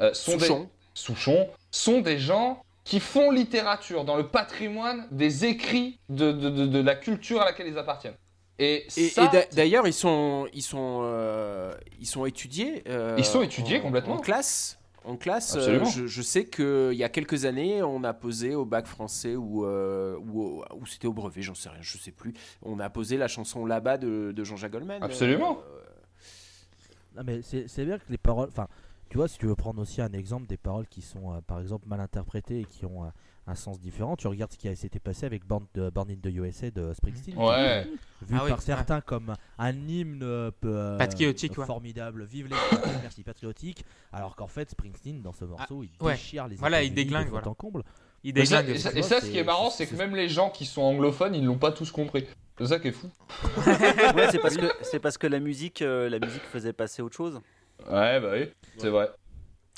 Euh, 0.00 0.12
sont 0.14 0.36
des- 0.36 0.46
Souchon. 0.94 1.48
Sont 1.70 2.00
des 2.00 2.18
gens 2.18 2.62
qui 2.84 2.98
font 3.00 3.30
littérature 3.30 4.04
dans 4.04 4.16
le 4.16 4.26
patrimoine 4.28 5.06
des 5.10 5.44
écrits 5.44 6.00
de, 6.08 6.32
de- 6.32 6.50
de- 6.50 6.66
de 6.66 6.80
la 6.80 6.96
culture 6.96 7.40
à 7.40 7.44
laquelle 7.44 7.68
ils 7.68 7.78
appartiennent. 7.78 8.16
Et, 8.58 8.86
Et, 8.96 9.12
d'ailleurs, 9.52 9.86
ils 9.86 9.92
sont, 9.94 10.46
ils 10.52 10.62
sont, 10.62 11.00
euh, 11.04 11.72
ils 11.98 12.06
sont 12.06 12.26
étudiés. 12.26 12.82
euh, 12.88 13.14
Ils 13.18 13.24
sont 13.24 13.40
étudiés 13.42 13.78
en- 13.78 13.82
complètement. 13.82 14.14
En 14.16 14.18
classe. 14.18 14.76
En 15.04 15.16
classe, 15.16 15.54
euh, 15.56 15.60
Absolument. 15.60 15.84
je, 15.86 16.06
je 16.06 16.20
sais 16.22 16.44
qu'il 16.44 16.92
y 16.92 17.04
a 17.04 17.08
quelques 17.08 17.46
années, 17.46 17.82
on 17.82 18.04
a 18.04 18.12
posé 18.12 18.54
au 18.54 18.66
bac 18.66 18.86
français 18.86 19.34
ou, 19.34 19.64
euh, 19.64 20.14
ou, 20.18 20.42
au- 20.42 20.64
ou 20.78 20.84
c'était 20.86 21.06
au 21.06 21.14
brevet, 21.14 21.40
j'en 21.40 21.54
sais 21.54 21.70
rien, 21.70 21.78
je 21.80 21.96
sais 21.96 22.10
plus. 22.10 22.34
On 22.60 22.78
a 22.80 22.90
posé 22.90 23.16
la 23.16 23.26
chanson 23.28 23.64
là-bas 23.64 23.96
de, 23.96 24.32
de 24.32 24.44
Jean-Jacques 24.44 24.72
Goldman. 24.72 25.02
Absolument. 25.02 25.58
Euh, 25.72 25.80
Non, 27.16 27.22
mais 27.24 27.40
c'est 27.42 27.66
c'est 27.66 27.84
bien 27.86 27.98
que 27.98 28.04
les 28.10 28.18
paroles. 28.18 28.48
Enfin, 28.50 28.68
tu 29.10 29.16
vois, 29.18 29.28
si 29.28 29.36
tu 29.38 29.46
veux 29.46 29.54
prendre 29.56 29.82
aussi 29.82 30.00
un 30.00 30.12
exemple 30.12 30.46
des 30.46 30.56
paroles 30.56 30.86
qui 30.86 31.02
sont, 31.02 31.34
euh, 31.34 31.40
par 31.46 31.60
exemple, 31.60 31.86
mal 31.88 32.00
interprétées 32.00 32.60
et 32.60 32.64
qui 32.64 32.86
ont 32.86 33.04
euh, 33.04 33.08
un 33.46 33.54
sens 33.54 33.80
différent, 33.80 34.16
tu 34.16 34.26
regardes 34.28 34.52
ce 34.52 34.56
qui 34.58 34.68
a- 34.68 34.76
s'était 34.76 34.98
passé 35.00 35.26
avec 35.26 35.44
Born, 35.44 35.66
de, 35.74 35.90
Born 35.90 36.08
in 36.10 36.16
the 36.22 36.32
USA 36.32 36.70
de 36.70 36.92
Springsteen. 36.94 37.36
Ouais. 37.36 37.84
Vu 38.22 38.36
Ah 38.38 38.42
oui, 38.44 38.50
par 38.50 38.62
certains 38.62 39.00
comme 39.00 39.34
un 39.58 39.72
hymne 39.72 40.20
euh, 40.22 40.50
peu, 40.60 40.68
euh, 40.74 40.96
Patriotique, 40.96 41.58
ouais. 41.58 41.66
formidable, 41.66 42.24
vive 42.24 42.46
les 42.48 42.56
merci 43.02 43.22
patriotique, 43.24 43.84
alors 44.12 44.36
qu'en 44.36 44.46
fait 44.46 44.70
Springsteen 44.70 45.20
dans 45.22 45.32
ce 45.32 45.44
morceau 45.44 45.82
il 45.82 45.90
ouais. 46.04 46.12
déchire 46.12 46.46
les 46.48 46.56
Voilà, 46.56 46.82
il 46.82 46.94
déglingue, 46.94 47.28
voilà. 47.28 47.48
en 47.48 47.54
comble. 47.54 47.82
Il 48.22 48.38
Et 48.38 48.44
ça, 48.44 48.62
déglingue. 48.62 48.76
et 48.76 48.78
ça- 48.78 48.92
et 48.92 49.02
ce 49.02 49.26
qui 49.30 49.38
est 49.38 49.44
marrant, 49.44 49.70
c'est 49.70 49.86
que 49.86 49.96
même 49.96 50.14
les 50.14 50.28
gens 50.28 50.50
qui 50.50 50.66
sont 50.66 50.82
anglophones, 50.82 51.34
ils 51.34 51.44
l'ont 51.44 51.58
pas 51.58 51.72
tous 51.72 51.90
compris. 51.90 52.26
C'est 52.58 52.66
ça 52.66 52.78
qui 52.78 52.88
est 52.88 52.92
fou. 52.92 53.08
Ouais, 53.66 54.28
c'est 54.30 54.38
parce 54.38 54.56
que 54.56 54.66
c'est 54.82 54.98
parce 55.00 55.16
que 55.18 55.26
la 55.26 55.40
musique, 55.40 55.80
euh, 55.80 56.10
la 56.10 56.18
musique 56.18 56.42
faisait 56.42 56.74
passer 56.74 57.00
autre 57.00 57.16
chose. 57.16 57.40
Ouais, 57.88 58.20
bah 58.20 58.30
oui, 58.32 58.50
c'est 58.78 58.88
vrai. 58.90 59.10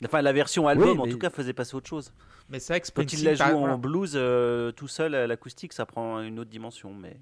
Enfin, 0.05 0.23
la 0.23 0.33
version 0.33 0.67
album, 0.67 1.01
en 1.01 1.07
mais- 1.07 1.13
tout 1.13 1.19
cas, 1.19 1.31
faisait 1.31 1.53
passer 1.53 1.75
autre 1.77 1.89
chose. 1.89 2.13
Mais 2.49 2.59
c'est 2.59 2.73
vrai 2.73 2.81
que 2.81 2.87
Quand 2.93 3.03
il 3.03 3.09
Springsteen, 3.19 3.39
la 3.39 3.51
joue 3.53 3.57
en 3.59 3.79
blues 3.79 4.13
euh, 4.15 4.73
tout 4.73 4.89
seul 4.89 5.15
à 5.15 5.27
l'acoustique, 5.27 5.73
ça 5.73 5.87
prend 5.87 6.21
une 6.21 6.39
autre 6.41 6.51
dimension. 6.51 6.93
Mais 6.93 7.17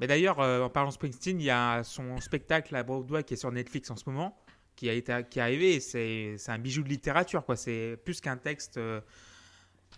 Mais 0.00 0.06
d'ailleurs, 0.06 0.40
euh, 0.40 0.62
en 0.62 0.70
parlant 0.70 0.88
de 0.90 0.94
Springsteen, 0.94 1.40
il 1.40 1.44
y 1.44 1.50
a 1.50 1.82
son 1.82 2.20
spectacle 2.20 2.74
à 2.76 2.82
Broadway 2.82 3.22
qui 3.24 3.34
est 3.34 3.36
sur 3.38 3.50
Netflix 3.52 3.90
en 3.90 3.96
ce 3.96 4.04
moment, 4.06 4.36
qui 4.76 4.88
a 4.88 4.92
été 4.92 5.12
qui 5.30 5.38
est 5.38 5.42
arrivé. 5.42 5.80
C'est 5.80 6.36
c'est 6.38 6.52
un 6.52 6.58
bijou 6.58 6.82
de 6.82 6.88
littérature, 6.88 7.44
quoi. 7.44 7.56
C'est 7.56 7.98
plus 8.04 8.20
qu'un 8.20 8.36
texte 8.36 8.76
euh, 8.76 9.00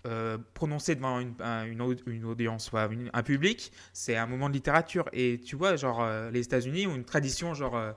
euh, 0.07 0.39
prononcé 0.55 0.95
devant 0.95 1.21
une, 1.21 1.35
un- 1.41 1.65
une, 1.67 1.81
au- 1.83 1.95
une 2.07 2.25
audience, 2.25 2.73
ouais, 2.73 2.87
une- 2.91 3.11
un 3.13 3.23
public. 3.23 3.73
C'est 3.93 4.17
un 4.17 4.27
moment 4.27 4.49
de 4.49 4.55
littérature. 4.55 5.09
Et 5.13 5.39
tu 5.45 5.55
vois, 5.57 5.77
genre 5.77 6.03
euh, 6.03 6.31
les 6.31 6.41
États-Unis 6.45 6.87
ont 6.87 6.95
une 6.97 7.05
tradition 7.05 7.55
genre 7.55 7.77
euh, 7.77 7.93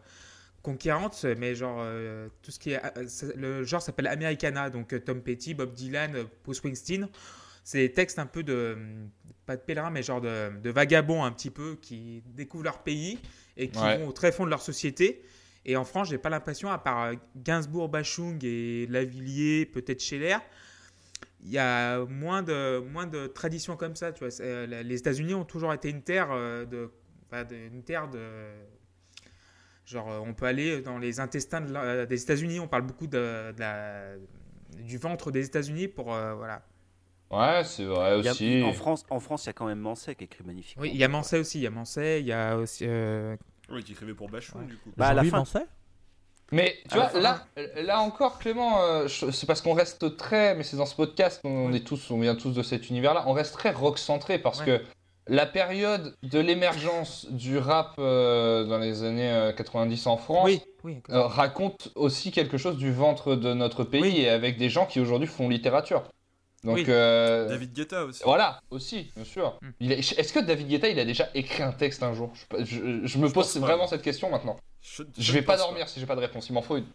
conquérante, 0.66 1.24
mais 1.38 1.56
genre 1.56 1.78
euh, 1.80 2.28
tout 2.42 2.52
ce 2.52 2.60
qui 2.60 2.72
est 2.72 2.82
euh, 2.98 3.06
le 3.36 3.64
genre 3.64 3.82
s'appelle 3.82 4.08
Americana, 4.08 4.70
donc 4.70 4.94
euh, 4.94 5.00
Tom 5.00 5.22
Petty, 5.22 5.54
Bob 5.54 5.72
Dylan, 5.74 6.26
Bruce 6.44 6.58
Springsteen. 6.58 7.08
C'est 7.64 7.78
des 7.80 7.94
textes 7.94 8.20
un 8.20 8.26
peu 8.26 8.44
de 8.44 8.78
pas 9.46 9.56
de 9.56 9.62
pèlerins, 9.62 9.92
mais 9.92 10.04
genre 10.04 10.22
de, 10.22 10.52
de 10.60 10.70
vagabonds 10.72 11.24
un 11.24 11.32
petit 11.32 11.52
peu 11.52 11.78
qui 11.82 12.24
découvrent 12.36 12.64
leur 12.66 12.80
pays 12.84 13.20
et 13.58 13.70
qui 13.70 13.80
Ouais. 13.80 13.98
vont 14.00 14.08
au 14.08 14.12
très 14.12 14.32
fond 14.32 14.44
de 14.46 14.50
leur 14.50 14.62
société. 14.62 15.22
Et 15.66 15.76
en 15.78 15.84
France, 15.86 16.10
j'ai 16.10 16.18
pas 16.20 16.30
l'impression, 16.30 16.70
à 16.70 16.78
part 16.78 17.12
Gainsbourg, 17.36 17.90
Bachung 17.90 18.38
et 18.44 18.86
Lavillier, 18.88 19.66
peut-être 19.66 20.02
Scheller, 20.02 20.38
il 21.44 21.52
y 21.52 21.58
a 21.58 22.04
moins 22.06 22.44
de, 22.44 22.80
moins 22.80 23.08
de 23.08 23.28
traditions 23.28 23.76
comme 23.78 23.96
ça. 23.96 24.12
Tu 24.12 24.24
vois. 24.26 24.46
Les 24.66 24.98
États-Unis 25.00 25.34
ont 25.34 25.46
toujours 25.46 25.74
été 25.74 25.90
une 25.90 26.02
terre 26.04 26.30
de, 26.30 26.92
enfin, 27.32 27.44
de- 27.46 27.56
une 27.56 27.84
terre 27.84 28.08
de, 28.10 28.20
genre 29.86 30.12
euh, 30.12 30.20
on 30.26 30.34
peut 30.34 30.46
aller 30.46 30.82
dans 30.82 30.98
les 30.98 31.20
intestins 31.20 31.62
de 31.62 31.72
la- 31.72 32.06
des 32.06 32.22
États-Unis. 32.22 32.60
On 32.60 32.68
parle 32.68 32.84
beaucoup 32.84 33.08
de, 33.08 33.52
de 33.52 33.60
la- 33.60 34.16
du 34.80 34.98
ventre 34.98 35.32
des 35.32 35.46
États-Unis 35.46 35.88
pour 35.88 36.14
euh, 36.14 36.34
voilà. 36.34 36.62
Ouais, 37.32 37.64
c'est 37.64 37.86
vrai 37.86 38.20
il 38.20 38.26
y 38.26 38.28
a- 38.28 38.32
aussi. 38.32 38.64
en 38.64 38.74
France, 38.74 39.06
en 39.10 39.20
France, 39.20 39.46
il 39.46 39.48
y 39.48 39.50
a 39.50 39.54
quand 39.54 39.66
même 39.66 39.80
Mansay 39.80 40.16
qui 40.16 40.26
écrit 40.26 40.44
magnifiquement. 40.44 40.84
Oui, 40.84 40.92
il 40.94 40.98
y 40.98 41.04
a 41.04 41.08
Mansay 41.08 41.40
aussi. 41.40 41.60
Il 41.60 41.64
y 41.64 41.68
a 41.68 41.72
Mansay. 41.72 42.20
Il 42.22 42.28
y 42.28 42.34
a 42.34 42.56
aussi. 42.58 42.86
euh, 42.88 43.36
Oui, 43.70 43.84
qui 43.84 43.94
écrivait 43.94 44.14
pour 44.14 44.30
Bachung, 44.30 44.66
du 44.68 44.78
coup. 44.78 44.92
Bah, 44.96 45.08
à 45.08 45.14
la 45.14 45.24
fin- 45.24 45.38
Mancet 45.40 45.66
Mais 46.52 46.76
tu 46.90 46.96
vois, 46.96 47.12
là, 47.20 47.44
là 47.78 48.00
encore, 48.02 48.38
Clément, 48.38 48.80
euh, 48.84 49.08
c'est 49.08 49.48
parce 49.48 49.62
qu'on 49.62 49.74
reste 49.74 50.16
très, 50.18 50.56
mais 50.56 50.62
c'est 50.64 50.78
dans 50.78 50.86
ce 50.86 50.96
podcast, 50.96 51.42
on 51.44 51.74
est 51.74 51.80
tous, 51.86 52.12
on 52.12 52.20
vient 52.20 52.36
tous 52.36 52.52
de 52.52 52.62
cet 52.62 52.92
univers-là, 52.92 53.24
on 53.26 53.34
reste 53.34 53.54
très 53.56 53.72
rock 53.72 53.98
centré 53.98 54.38
parce 54.38 54.60
Ouais. 54.60 54.66
que 54.66 54.82
la 55.28 55.46
période 55.46 56.16
de 56.24 56.40
l'émergence 56.40 57.26
du 57.32 57.58
rap 57.58 57.96
euh, 57.98 58.64
dans 58.66 58.78
les 58.78 59.04
années 59.04 59.32
euh, 59.32 59.52
90 59.54 60.08
en 60.08 60.18
France 60.18 60.46
Oui, 60.46 60.62
oui. 60.84 61.02
euh, 61.10 61.22
raconte 61.24 61.90
aussi 61.96 62.32
quelque 62.32 62.58
chose 62.58 62.78
du 62.78 62.92
ventre 62.92 63.36
de 63.36 63.54
notre 63.54 63.84
pays 63.84 64.02
Oui. 64.02 64.22
et 64.22 64.30
avec 64.30 64.58
des 64.58 64.70
gens 64.70 64.86
qui 64.86 65.00
aujourd'hui 65.00 65.28
font 65.28 65.50
littérature. 65.50 66.04
Donc 66.64 66.76
Oui. 66.78 66.86
euh, 66.90 67.48
David 67.48 67.74
Guetta 67.74 68.06
aussi. 68.06 68.22
voilà, 68.24 68.60
aussi, 68.72 69.12
bien 69.16 69.26
sûr. 69.26 69.60
Mm. 69.80 69.92
Est-ce 69.92 70.34
que 70.34 70.40
David 70.40 70.68
Guetta, 70.68 70.90
il 70.90 71.00
a 71.00 71.06
déjà 71.06 71.30
écrit 71.36 71.62
un 71.64 71.72
texte 71.72 72.02
un 72.04 72.14
jour? 72.14 72.32
Je, 72.60 72.64
je- 72.66 73.06
je 73.06 73.18
me 73.18 73.28
Je 73.28 73.34
pose 73.34 73.54
pas. 73.54 73.60
vraiment 73.60 73.88
cette 73.88 74.02
question 74.02 74.30
maintenant. 74.30 74.58
Je, 74.82 75.04
Je 75.18 75.32
vais 75.34 75.42
ne 75.42 75.46
pas 75.46 75.58
dormir 75.58 75.88
si 75.90 76.00
j'ai 76.00 76.06
pas 76.06 76.16
de 76.16 76.22
réponse, 76.22 76.50
il 76.50 76.54
m'en 76.54 76.62
faut 76.62 76.78
une. 76.78 76.86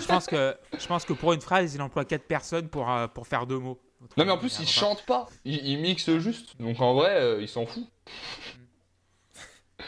je 0.00 0.06
pense 0.06 0.26
que 0.26 0.56
je 0.76 0.86
pense 0.88 1.04
que 1.04 1.12
pour 1.12 1.32
une 1.32 1.40
phrase, 1.40 1.74
il 1.74 1.82
emploie 1.82 2.04
quatre 2.04 2.24
personnes 2.26 2.68
pour 2.68 2.90
euh, 2.90 3.06
pour 3.06 3.26
faire 3.28 3.46
deux 3.46 3.58
mots. 3.58 3.78
Non 4.16 4.24
mais 4.24 4.30
en 4.32 4.38
plus 4.38 4.58
il 4.58 4.62
Enfin, 4.62 4.70
chante 4.72 5.04
pas, 5.06 5.26
il, 5.44 5.64
il 5.66 5.78
mixe 5.78 6.10
juste, 6.18 6.58
donc 6.60 6.80
en 6.80 6.94
vrai 6.94 7.16
euh, 7.20 7.40
il 7.42 7.48
s'en 7.48 7.66
fout. 7.66 7.84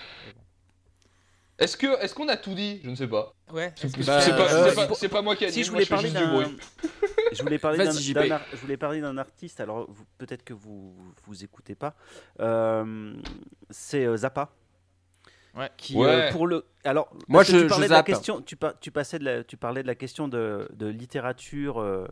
Est-ce 1.58 1.76
que 1.76 1.86
est-ce 2.02 2.14
qu'on 2.14 2.28
a 2.28 2.36
tout 2.36 2.54
dit? 2.54 2.80
Je 2.82 2.90
ne 2.90 2.94
sais 2.96 3.06
pas. 3.06 3.34
Ouais. 3.52 3.72
C'est 3.76 4.04
pas- 4.04 4.20
euh, 4.24 5.08
pas- 5.08 5.22
moi 5.22 5.36
qui 5.36 5.44
a 5.44 5.48
dit, 5.48 5.52
Si 5.54 5.62
je 5.64 5.70
voulais 5.70 5.84
je 5.84 5.88
fais 5.88 5.94
parler 5.94 6.08
juste 6.08 6.18
du 6.20 6.24
d'un, 6.24 6.32
bruit. 6.32 6.56
je 7.32 7.42
voulais 7.42 7.58
parler 7.58 7.78
d'un, 7.78 7.92
je 7.92 8.56
voulais 8.56 8.76
parler 8.76 9.00
d'un 9.00 9.16
artiste. 9.16 9.60
Alors 9.60 9.86
peut-être 10.18 10.42
que 10.42 10.54
vous 10.54 10.92
vous 11.26 11.44
écoutez 11.44 11.76
pas. 11.76 11.94
Euh, 12.40 13.14
c'est 13.70 14.04
euh, 14.06 14.16
Zappa. 14.16 14.50
Ouais. 15.54 15.70
Qui 15.76 15.94
Ouais. 15.94 16.08
euh, 16.08 16.32
pour 16.32 16.46
le 16.48 16.64
alors 16.82 17.10
Moi, 17.28 17.44
je- 17.44 17.58
tu 17.58 17.66
parlais 17.68 17.84
je 17.86 17.90
de 17.90 17.94
la 17.94 18.02
question 18.02 18.40
tu, 18.40 18.56
par- 18.56 18.76
tu 18.80 18.90
passais 18.90 19.18
de 19.20 19.24
la, 19.24 19.44
tu 19.44 19.56
parlais 19.56 19.82
de 19.82 19.86
la 19.86 19.94
question 19.94 20.26
de, 20.26 20.66
de 20.72 20.86
littérature 20.86 21.78
euh, 21.80 22.08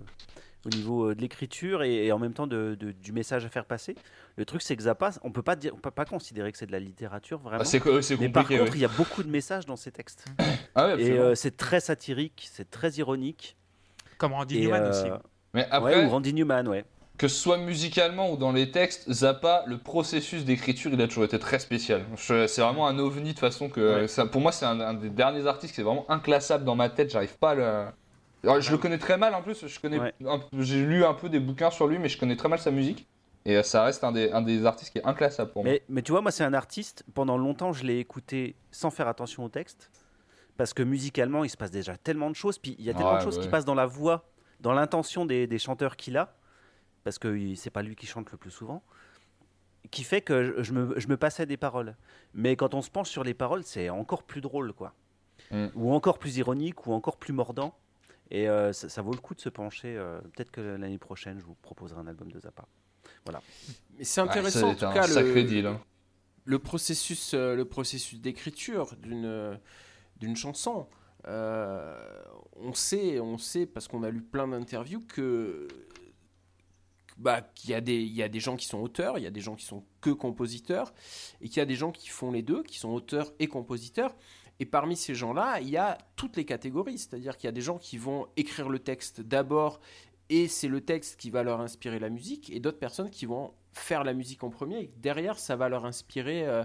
au 0.67 0.69
niveau 0.71 1.11
euh, 1.11 1.15
de 1.15 1.21
l'écriture 1.21 1.83
et, 1.83 2.07
et 2.07 2.13
en 2.13 2.19
même 2.19 2.33
temps 2.35 2.47
de, 2.47 2.77
de- 2.79 2.93
du 2.93 3.13
message 3.13 3.45
à 3.45 3.49
faire 3.49 3.65
passer. 3.65 3.95
Le 4.37 4.45
truc 4.45 4.63
c'est 4.63 4.77
que 4.77 4.83
Zappa 4.83 5.11
on 5.23 5.33
peut 5.33 5.43
pas 5.43 5.57
dire 5.57 5.73
on 5.75 5.79
peut 5.79 5.91
pas 5.91 6.05
considérer 6.05 6.53
que 6.53 6.59
c'est 6.59 6.67
de 6.67 6.73
la 6.73 6.81
littérature 6.81 7.39
vraiment. 7.39 7.63
Ah, 7.63 7.65
c'est 7.65 7.81
co- 7.81 8.01
c'est 8.03 8.19
mais 8.21 8.29
par 8.29 8.43
compliqué. 8.43 8.59
contre, 8.61 8.73
ouais. 8.73 8.79
il 8.79 8.83
y 8.83 8.85
a 8.85 8.89
beaucoup 8.89 9.23
de 9.23 9.31
messages 9.31 9.67
dans 9.67 9.77
ces 9.77 9.91
textes. 9.93 10.25
Ah 10.75 10.89
ouais, 10.95 11.03
Et 11.03 11.13
euh, 11.19 11.35
c'est 11.35 11.57
très 11.57 11.81
satirique, 11.81 12.49
c'est 12.53 12.71
très 12.71 12.91
ironique. 12.93 13.57
Comme 14.19 14.33
Randy 14.35 14.59
Et, 14.59 14.61
Newman 14.67 14.83
euh, 14.83 14.91
aussi. 14.91 15.07
Mais 15.55 15.63
ouais, 15.63 15.69
après, 15.71 16.05
ou 16.05 16.11
Randy 16.11 16.35
Newman, 16.35 16.69
ouais. 16.69 16.85
que 17.17 17.27
ce 17.27 17.35
soit 17.37 17.57
musicalement 17.57 18.31
ou 18.31 18.37
dans 18.37 18.53
les 18.53 18.71
textes, 18.71 19.11
Zappa, 19.11 19.65
le 19.67 19.79
processus 19.79 20.45
d'écriture, 20.45 20.91
il 20.93 21.01
a 21.01 21.09
toujours 21.09 21.25
été 21.25 21.39
très 21.39 21.59
spécial. 21.59 22.05
C'est 22.17 22.61
vraiment 22.61 22.87
un 22.87 22.99
ovni 22.99 23.33
de 23.35 23.39
façon 23.39 23.69
que 23.71 24.01
Ouais. 24.03 24.09
ça, 24.09 24.27
pour 24.27 24.41
moi 24.43 24.53
c'est 24.53 24.67
un, 24.67 24.79
un 24.81 24.95
des 24.95 25.09
derniers 25.11 25.47
artistes 25.47 25.75
qui 25.75 25.81
est 25.81 25.85
vraiment 25.85 26.05
inclassable 26.11 26.65
dans 26.65 26.77
ma 26.77 26.91
tête. 26.91 27.11
J'arrive 27.11 27.37
pas 27.39 27.51
à 27.51 27.55
le. 27.55 27.85
Alors, 28.43 28.61
je 28.61 28.71
le 28.71 28.79
connais 28.79 28.99
très 28.99 29.19
mal 29.19 29.35
en 29.35 29.43
plus. 29.43 29.67
Je 29.67 29.81
connais, 29.81 29.99
Ouais. 29.99 30.15
un 30.27 30.39
peu- 30.39 30.63
j'ai 30.63 30.85
lu 30.85 31.05
un 31.05 31.15
peu 31.15 31.29
des 31.29 31.41
bouquins 31.41 31.71
sur 31.71 31.87
lui, 31.87 31.99
mais 31.99 32.09
je 32.09 32.19
connais 32.19 32.37
très 32.37 32.49
mal 32.49 32.59
sa 32.59 32.71
musique. 32.71 33.07
Et 33.45 33.57
euh, 33.57 33.63
ça 33.63 33.85
reste 33.85 34.05
un 34.05 34.13
des, 34.13 34.31
un 34.33 34.43
des 34.43 34.67
artistes 34.67 34.93
qui 34.93 34.99
est 34.99 35.07
inclassable 35.07 35.51
pour 35.51 35.65
moi. 35.65 35.75
Mais, 35.89 36.03
tu 36.03 36.13
vois, 36.13 36.21
moi, 36.21 36.31
c'est 36.31 36.45
un 36.45 36.53
artiste, 36.55 37.05
pendant 37.15 37.37
longtemps, 37.39 37.73
je 37.73 37.85
l'ai 37.85 37.99
écouté 37.99 38.55
sans 38.71 38.91
faire 38.91 39.09
attention 39.09 39.45
au 39.45 39.49
texte. 39.49 39.91
Parce 40.57 40.75
que 40.75 40.83
musicalement, 40.83 41.43
il 41.45 41.49
se 41.49 41.57
passe 41.57 41.71
déjà 41.71 41.97
tellement 41.97 42.29
de 42.29 42.37
choses. 42.37 42.59
Puis 42.59 42.77
il 42.79 42.85
y 42.85 42.91
a 42.91 42.95
tellement 42.95 43.13
Ouais, 43.13 43.19
de 43.19 43.23
choses 43.25 43.39
ouais. 43.39 43.43
qui 43.45 43.49
passent 43.49 43.65
dans 43.65 43.75
la 43.75 43.87
voix, 43.87 44.29
dans 44.61 44.73
l'intention 44.75 45.25
des, 45.25 45.47
des 45.47 45.59
chanteurs 45.59 45.97
qu'il 45.97 46.19
a. 46.19 46.35
Parce 47.03 47.19
que 47.19 47.55
c'est 47.55 47.71
pas 47.71 47.81
lui 47.83 47.97
qui 47.97 48.07
chante 48.07 48.31
le 48.31 48.37
plus 48.37 48.51
souvent. 48.51 48.83
Qui 49.91 50.05
fait 50.05 50.21
que 50.21 50.45
je, 50.59 50.63
je 50.63 50.73
me, 50.75 51.01
je 51.01 51.09
me 51.09 51.17
passais 51.17 51.47
des 51.47 51.57
paroles. 51.57 51.97
Mais 52.35 52.57
quand 52.57 52.75
on 52.75 52.83
se 52.83 52.91
penche 52.91 53.09
sur 53.09 53.25
les 53.25 53.33
paroles, 53.33 53.65
c'est 53.65 53.89
encore 53.89 54.23
plus 54.23 54.43
drôle, 54.43 54.75
quoi. 54.75 54.93
Mm. 55.51 55.69
Ou 55.77 55.95
encore 55.95 56.19
plus 56.19 56.37
ironique, 56.37 56.87
ou 56.87 56.93
encore 56.93 57.17
plus 57.17 57.33
mordant. 57.33 57.75
Et 58.31 58.49
euh, 58.49 58.73
ça, 58.73 58.89
ça 58.89 59.03
vaut 59.03 59.13
le 59.13 59.19
coup 59.21 59.35
de 59.35 59.41
se 59.41 59.49
pencher. 59.49 59.97
euh, 59.97 60.21
Peut-être 60.21 60.51
que 60.51 60.61
l'année 60.61 60.99
prochaine, 60.99 61.39
je 61.41 61.45
vous 61.45 61.57
proposerai 61.57 62.01
un 62.01 62.07
album 62.07 62.31
de 62.31 62.39
Zappa. 62.41 62.67
Mais 63.97 64.05
c'est 64.05 64.21
Ouais, 64.21 64.29
intéressant 64.29 64.61
ça, 64.61 64.67
en 64.67 64.71
c'est 64.73 64.79
tout 64.79 64.87
un 64.87 64.93
cas 64.95 65.03
sacré 65.07 65.43
le, 65.43 65.49
deal. 65.49 65.67
hein. 65.67 65.81
le 66.45 66.59
processus, 66.59 67.35
euh, 67.35 67.55
le 67.55 67.65
processus 67.65 68.21
d'écriture 68.21 68.95
d'une 68.97 69.59
d'une 70.19 70.37
chanson. 70.37 70.87
Euh, 71.27 71.99
on 72.57 72.73
sait, 72.75 73.21
on 73.21 73.37
sait 73.39 73.67
parce 73.67 73.89
qu'on 73.89 74.03
a 74.03 74.11
lu 74.11 74.23
plein 74.23 74.49
d'interviews 74.49 75.01
que 75.07 75.69
bah, 77.19 77.43
qu'il 77.55 77.71
y 77.71 77.75
a 77.75 77.81
des 77.81 77.97
il 77.97 78.13
y 78.15 78.23
a 78.23 78.29
des 78.29 78.41
gens 78.41 78.57
qui 78.57 78.67
sont 78.67 78.79
auteurs, 78.81 79.19
il 79.19 79.25
y 79.25 79.27
a 79.27 79.31
des 79.31 79.41
gens 79.41 79.55
qui 79.55 79.67
sont 79.67 79.85
que 80.01 80.11
compositeurs 80.11 80.95
et 81.41 81.49
qu'il 81.49 81.59
y 81.59 81.61
a 81.61 81.67
des 81.67 81.75
gens 81.77 81.93
qui 81.93 82.09
font 82.09 82.31
les 82.31 82.43
deux, 82.43 82.63
qui 82.63 82.79
sont 82.79 82.89
auteurs 82.91 83.33
et 83.39 83.47
compositeurs. 83.49 84.15
Et 84.61 84.67
parmi 84.67 84.97
ces 84.97 85.15
gens-là, 85.15 85.59
il 85.61 85.69
y 85.71 85.77
a 85.77 85.99
toutes 86.17 86.37
les 86.37 86.45
catégories, 86.45 86.99
c'est-à-dire 86.99 87.37
qu'il 87.37 87.49
y 87.49 87.49
a 87.49 87.53
des 87.53 87.61
gens 87.63 87.79
qui 87.79 87.99
vont 87.99 88.29
écrire 88.37 88.69
le 88.69 88.79
texte 88.79 89.21
d'abord 89.23 89.81
et 90.29 90.47
c'est 90.47 90.69
le 90.69 90.81
texte 90.81 91.19
qui 91.19 91.31
va 91.31 91.43
leur 91.43 91.61
inspirer 91.61 91.99
la 91.99 92.09
musique, 92.09 92.51
et 92.51 92.61
d'autres 92.61 92.79
personnes 92.79 93.11
qui 93.11 93.27
vont 93.27 93.53
faire 93.73 94.05
la 94.05 94.13
musique 94.15 94.45
en 94.45 94.51
premier, 94.51 94.81
et 94.83 94.91
derrière 94.99 95.39
ça 95.41 95.57
va 95.57 95.69
leur 95.69 95.85
inspirer 95.87 96.47
euh, 96.47 96.63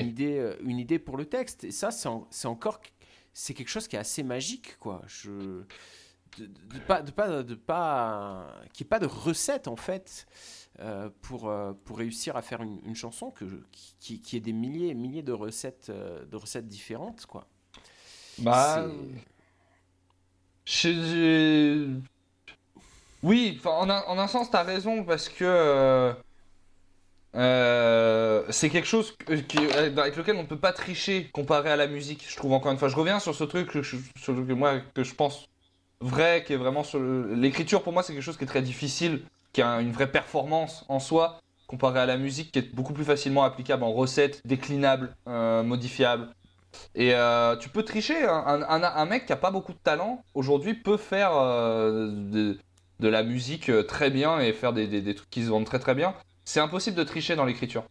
une, 0.00 0.08
idée, 0.08 0.36
euh, 0.38 0.56
une 0.62 0.78
idée 0.78 0.98
pour 0.98 1.16
le 1.16 1.24
texte. 1.24 1.64
Et 1.64 1.70
ça, 1.70 1.90
c'est 1.90 2.08
en- 2.08 2.26
c'est 2.30 2.48
encore 2.48 2.80
c'est 3.32 3.54
quelque 3.54 3.68
chose 3.70 3.88
qui 3.88 3.96
est 3.96 3.98
assez 4.00 4.22
magique, 4.22 4.76
quoi. 4.78 5.00
Je 5.06 5.30
de, 6.36 6.44
de- 6.44 6.74
de 6.74 6.78
pas 6.80 7.00
de 7.00 7.10
pas 7.10 7.42
de 7.42 7.54
pas 7.54 8.46
n'y 8.78 8.84
ait 8.84 8.88
pas 8.88 8.98
de 8.98 9.06
recette 9.06 9.66
en 9.68 9.76
fait 9.76 10.26
euh, 10.80 11.10
pour 11.22 11.48
euh, 11.48 11.72
pour 11.84 11.98
réussir 11.98 12.36
à 12.36 12.42
faire 12.42 12.62
une, 12.62 12.80
une 12.84 12.94
chanson 12.94 13.30
que 13.30 13.44
qui, 14.00 14.20
qui, 14.20 14.36
ait 14.36 14.40
des 14.40 14.52
milliers 14.52 14.88
et 14.88 14.94
milliers 14.94 15.22
de 15.22 15.32
recettes 15.32 15.88
euh, 15.90 16.24
de 16.26 16.36
recettes 16.36 16.68
différentes, 16.68 17.26
quoi. 17.26 17.46
Bah, 18.38 18.86
Je- 20.64 21.98
Oui, 23.22 23.60
en 23.64 23.90
un, 23.90 24.02
en 24.02 24.18
un 24.18 24.28
sens, 24.28 24.50
t'as 24.50 24.62
raison, 24.62 25.02
parce 25.04 25.28
que 25.28 26.14
c'est 28.50 28.70
quelque 28.70 28.86
chose 28.86 29.16
qui- 29.48 29.58
avec 29.72 30.16
lequel 30.16 30.36
on 30.36 30.42
ne 30.42 30.46
peut 30.46 30.58
pas 30.58 30.72
tricher 30.72 31.28
comparé 31.32 31.70
à 31.70 31.76
la 31.76 31.86
musique. 31.86 32.24
Je 32.28 32.36
trouve 32.36 32.52
encore 32.52 32.72
une 32.72 32.78
fois, 32.78 32.88
je 32.88 32.96
reviens 32.96 33.20
sur 33.20 33.34
ce 33.34 33.44
truc 33.44 33.70
que 33.70 33.82
je, 33.82 33.96
sur 34.18 34.34
que 34.34 34.52
moi, 34.52 34.80
que 34.94 35.04
je 35.04 35.14
pense 35.14 35.48
vrai, 36.00 36.44
qui 36.46 36.52
est 36.52 36.56
vraiment 36.56 36.84
sur 36.84 37.00
l'écriture. 37.00 37.82
Pour 37.82 37.92
moi, 37.92 38.02
c'est 38.02 38.12
quelque 38.12 38.22
chose 38.22 38.36
qui 38.38 38.44
est 38.44 38.48
très 38.48 38.62
difficile, 38.62 39.22
qui 39.52 39.62
a 39.62 39.80
une 39.80 39.92
vraie 39.92 40.10
performance 40.10 40.84
en 40.88 41.00
soi, 41.00 41.40
comparé 41.66 42.00
à 42.00 42.06
la 42.06 42.16
musique, 42.16 42.52
qui 42.52 42.58
est 42.58 42.74
beaucoup 42.74 42.92
plus 42.92 43.04
facilement 43.04 43.44
applicable 43.44 43.84
en 43.84 43.92
recettes, 43.92 44.40
déclinables, 44.46 45.14
euh, 45.26 45.62
modifiables. 45.62 46.28
Et 46.94 47.14
euh, 47.14 47.56
tu 47.56 47.68
peux 47.68 47.82
tricher. 47.82 48.24
Un, 48.24 48.62
un- 48.62 49.06
mec 49.06 49.26
qui 49.26 49.32
a 49.32 49.36
pas 49.36 49.50
beaucoup 49.50 49.72
de 49.72 49.78
talent 49.78 50.22
aujourd'hui 50.34 50.74
peut 50.74 50.96
faire 50.96 51.32
euh, 51.34 52.10
de, 52.10 53.08
la 53.08 53.22
musique 53.22 53.70
euh, 53.70 53.82
très 53.82 54.10
bien 54.10 54.40
et 54.40 54.52
faire 54.52 54.72
des, 54.72 55.14
trucs 55.14 55.30
qui 55.30 55.44
se 55.44 55.48
vendent 55.48 55.66
très 55.66 55.78
très 55.78 55.94
bien. 55.94 56.14
C'est 56.44 56.60
impossible 56.60 56.96
de 56.96 57.04
tricher 57.04 57.36
dans 57.36 57.44
l'écriture. 57.44 57.84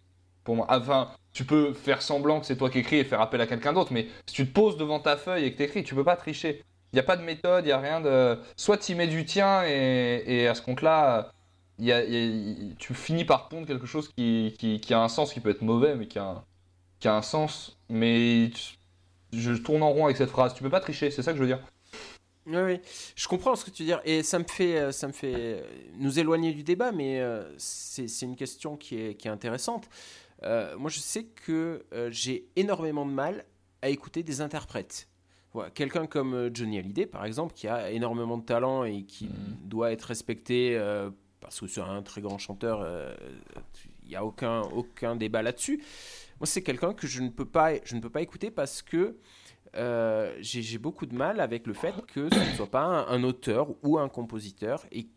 Pour 0.44 0.56
moi. 0.56 0.68
Enfin, 0.70 1.12
tu 1.34 1.44
peux 1.44 1.74
faire 1.74 2.02
semblant 2.02 2.40
que 2.40 2.46
c'est 2.46 2.56
toi 2.56 2.70
qui 2.70 2.80
écris 2.80 2.98
et 2.98 3.04
faire 3.04 3.22
appel 3.22 3.42
à 3.42 3.48
quelqu'un 3.48 3.74
d'autre, 3.74 3.92
mais 3.92 4.08
si 4.28 4.34
tu 4.34 4.48
te 4.48 4.54
poses 4.54 4.78
devant 4.78 5.00
ta 5.00 5.18
feuille 5.18 5.44
et 5.44 5.52
que 5.52 5.58
t'écris, 5.58 5.84
tu 5.84 5.94
peux 5.94 6.06
pas 6.06 6.16
tricher. 6.16 6.64
Il 6.94 6.96
n'y 6.96 7.02
a 7.02 7.04
pas 7.04 7.18
de 7.18 7.22
méthode, 7.22 7.66
il 7.66 7.68
n'y 7.68 7.74
a 7.74 7.80
rien 7.80 8.00
de. 8.00 8.40
Soit 8.56 8.78
tu 8.78 8.94
y 8.94 8.96
mets 8.96 9.08
du 9.08 9.26
tien 9.26 9.64
et, 9.66 10.48
à 10.48 10.56
ce 10.56 10.62
compte-là, 10.62 11.32
y 11.80 11.92
a- 11.92 12.04
y 12.04 12.72
a- 12.72 12.76
tu 12.78 12.94
finis 12.94 13.26
par 13.26 13.50
pondre 13.50 13.68
quelque 13.68 13.86
chose 13.86 14.10
qui, 14.10 14.54
qui, 14.58 14.80
qui 14.80 14.94
a 14.94 15.02
un 15.02 15.08
sens, 15.10 15.34
qui 15.34 15.40
peut 15.40 15.50
être 15.50 15.62
mauvais, 15.62 15.96
mais 15.96 16.08
qui 16.08 16.20
a 16.20 16.24
un, 16.30 16.44
qui 17.00 17.08
a 17.08 17.16
un 17.16 17.22
sens. 17.22 17.78
Mais 17.90 18.50
tu- 18.54 18.78
je 19.38 19.54
tourne 19.54 19.84
en 19.84 19.92
rond 19.92 20.06
avec 20.06 20.18
cette 20.18 20.30
phrase. 20.30 20.54
Tu 20.54 20.64
peux 20.64 20.70
pas 20.70 20.80
tricher, 20.80 21.12
c'est 21.12 21.22
ça 21.22 21.32
que 21.32 21.38
je 21.38 21.44
veux 21.44 21.48
dire. 21.48 21.60
Oui, 22.46 22.56
oui, 22.66 22.80
je 23.16 23.28
comprends 23.28 23.56
ce 23.58 23.66
que 23.66 23.72
tu 23.72 23.84
veux 23.84 23.88
dire 23.88 24.02
et 24.06 24.24
ça 24.24 24.40
me 24.40 24.46
fait, 24.46 24.78
euh, 24.80 24.92
ça 24.94 25.06
me 25.08 25.12
fait 25.12 25.62
nous 25.98 26.18
éloigner 26.18 26.54
du 26.54 26.64
débat, 26.64 26.94
mais 26.94 27.20
euh, 27.20 27.44
c'est 27.58 28.08
une 28.22 28.38
question 28.38 28.78
qui 28.78 28.96
est, 28.98 29.16
qui 29.16 29.28
est 29.28 29.32
intéressante. 29.32 29.90
Euh, 30.44 30.78
moi, 30.78 30.90
je 30.90 31.00
sais 31.00 31.26
que 31.26 31.86
j'ai 32.10 32.48
énormément 32.56 33.06
de 33.06 33.12
mal 33.12 33.44
à 33.82 33.90
écouter 33.90 34.24
des 34.24 34.40
interprètes. 34.40 35.10
Voilà, 35.54 35.72
Quelqu'un 35.72 36.06
comme 36.08 36.50
Johnny 36.54 36.78
Hallyday, 36.80 37.06
par 37.06 37.26
exemple, 37.26 37.54
qui 37.54 37.68
a 37.68 37.92
énormément 37.92 38.38
de 38.38 38.46
talent 38.46 38.86
et 38.86 39.04
qui 39.04 39.30
doit 39.66 39.92
être 39.92 40.04
respecté 40.04 40.78
euh, 40.78 41.10
parce 41.40 41.60
que 41.60 41.68
c'est 41.68 41.82
un 41.82 42.02
très 42.02 42.22
grand 42.22 42.38
chanteur, 42.38 42.82
euh, 42.82 43.16
il 44.04 44.10
n'y 44.10 44.16
a 44.16 44.26
aucun, 44.26 44.62
aucun 44.62 45.16
débat 45.16 45.42
là-dessus. 45.42 45.84
Moi, 46.40 46.48
c'est 46.48 46.64
quelqu'un 46.64 46.94
que 46.94 47.08
je 47.08 47.22
ne 47.22 47.30
peux 47.30 47.46
pas, 47.46 47.74
je 47.84 47.96
ne 47.96 48.02
peux 48.02 48.10
pas 48.10 48.22
écouter 48.22 48.52
parce 48.52 48.82
que 48.82 49.18
euh, 49.76 50.36
j'ai 50.40 50.78
beaucoup 50.78 51.06
de 51.06 51.16
mal 51.16 51.40
avec 51.40 51.68
le 51.68 51.74
fait 51.74 51.94
que 52.08 52.34
ce 52.34 52.40
ne 52.40 52.56
soit 52.56 52.72
pas 52.72 52.84
un, 52.84 53.24
auteur 53.24 53.68
ou 53.84 53.98
un 53.98 54.10
compositeur. 54.10 54.86
Et 54.92 55.08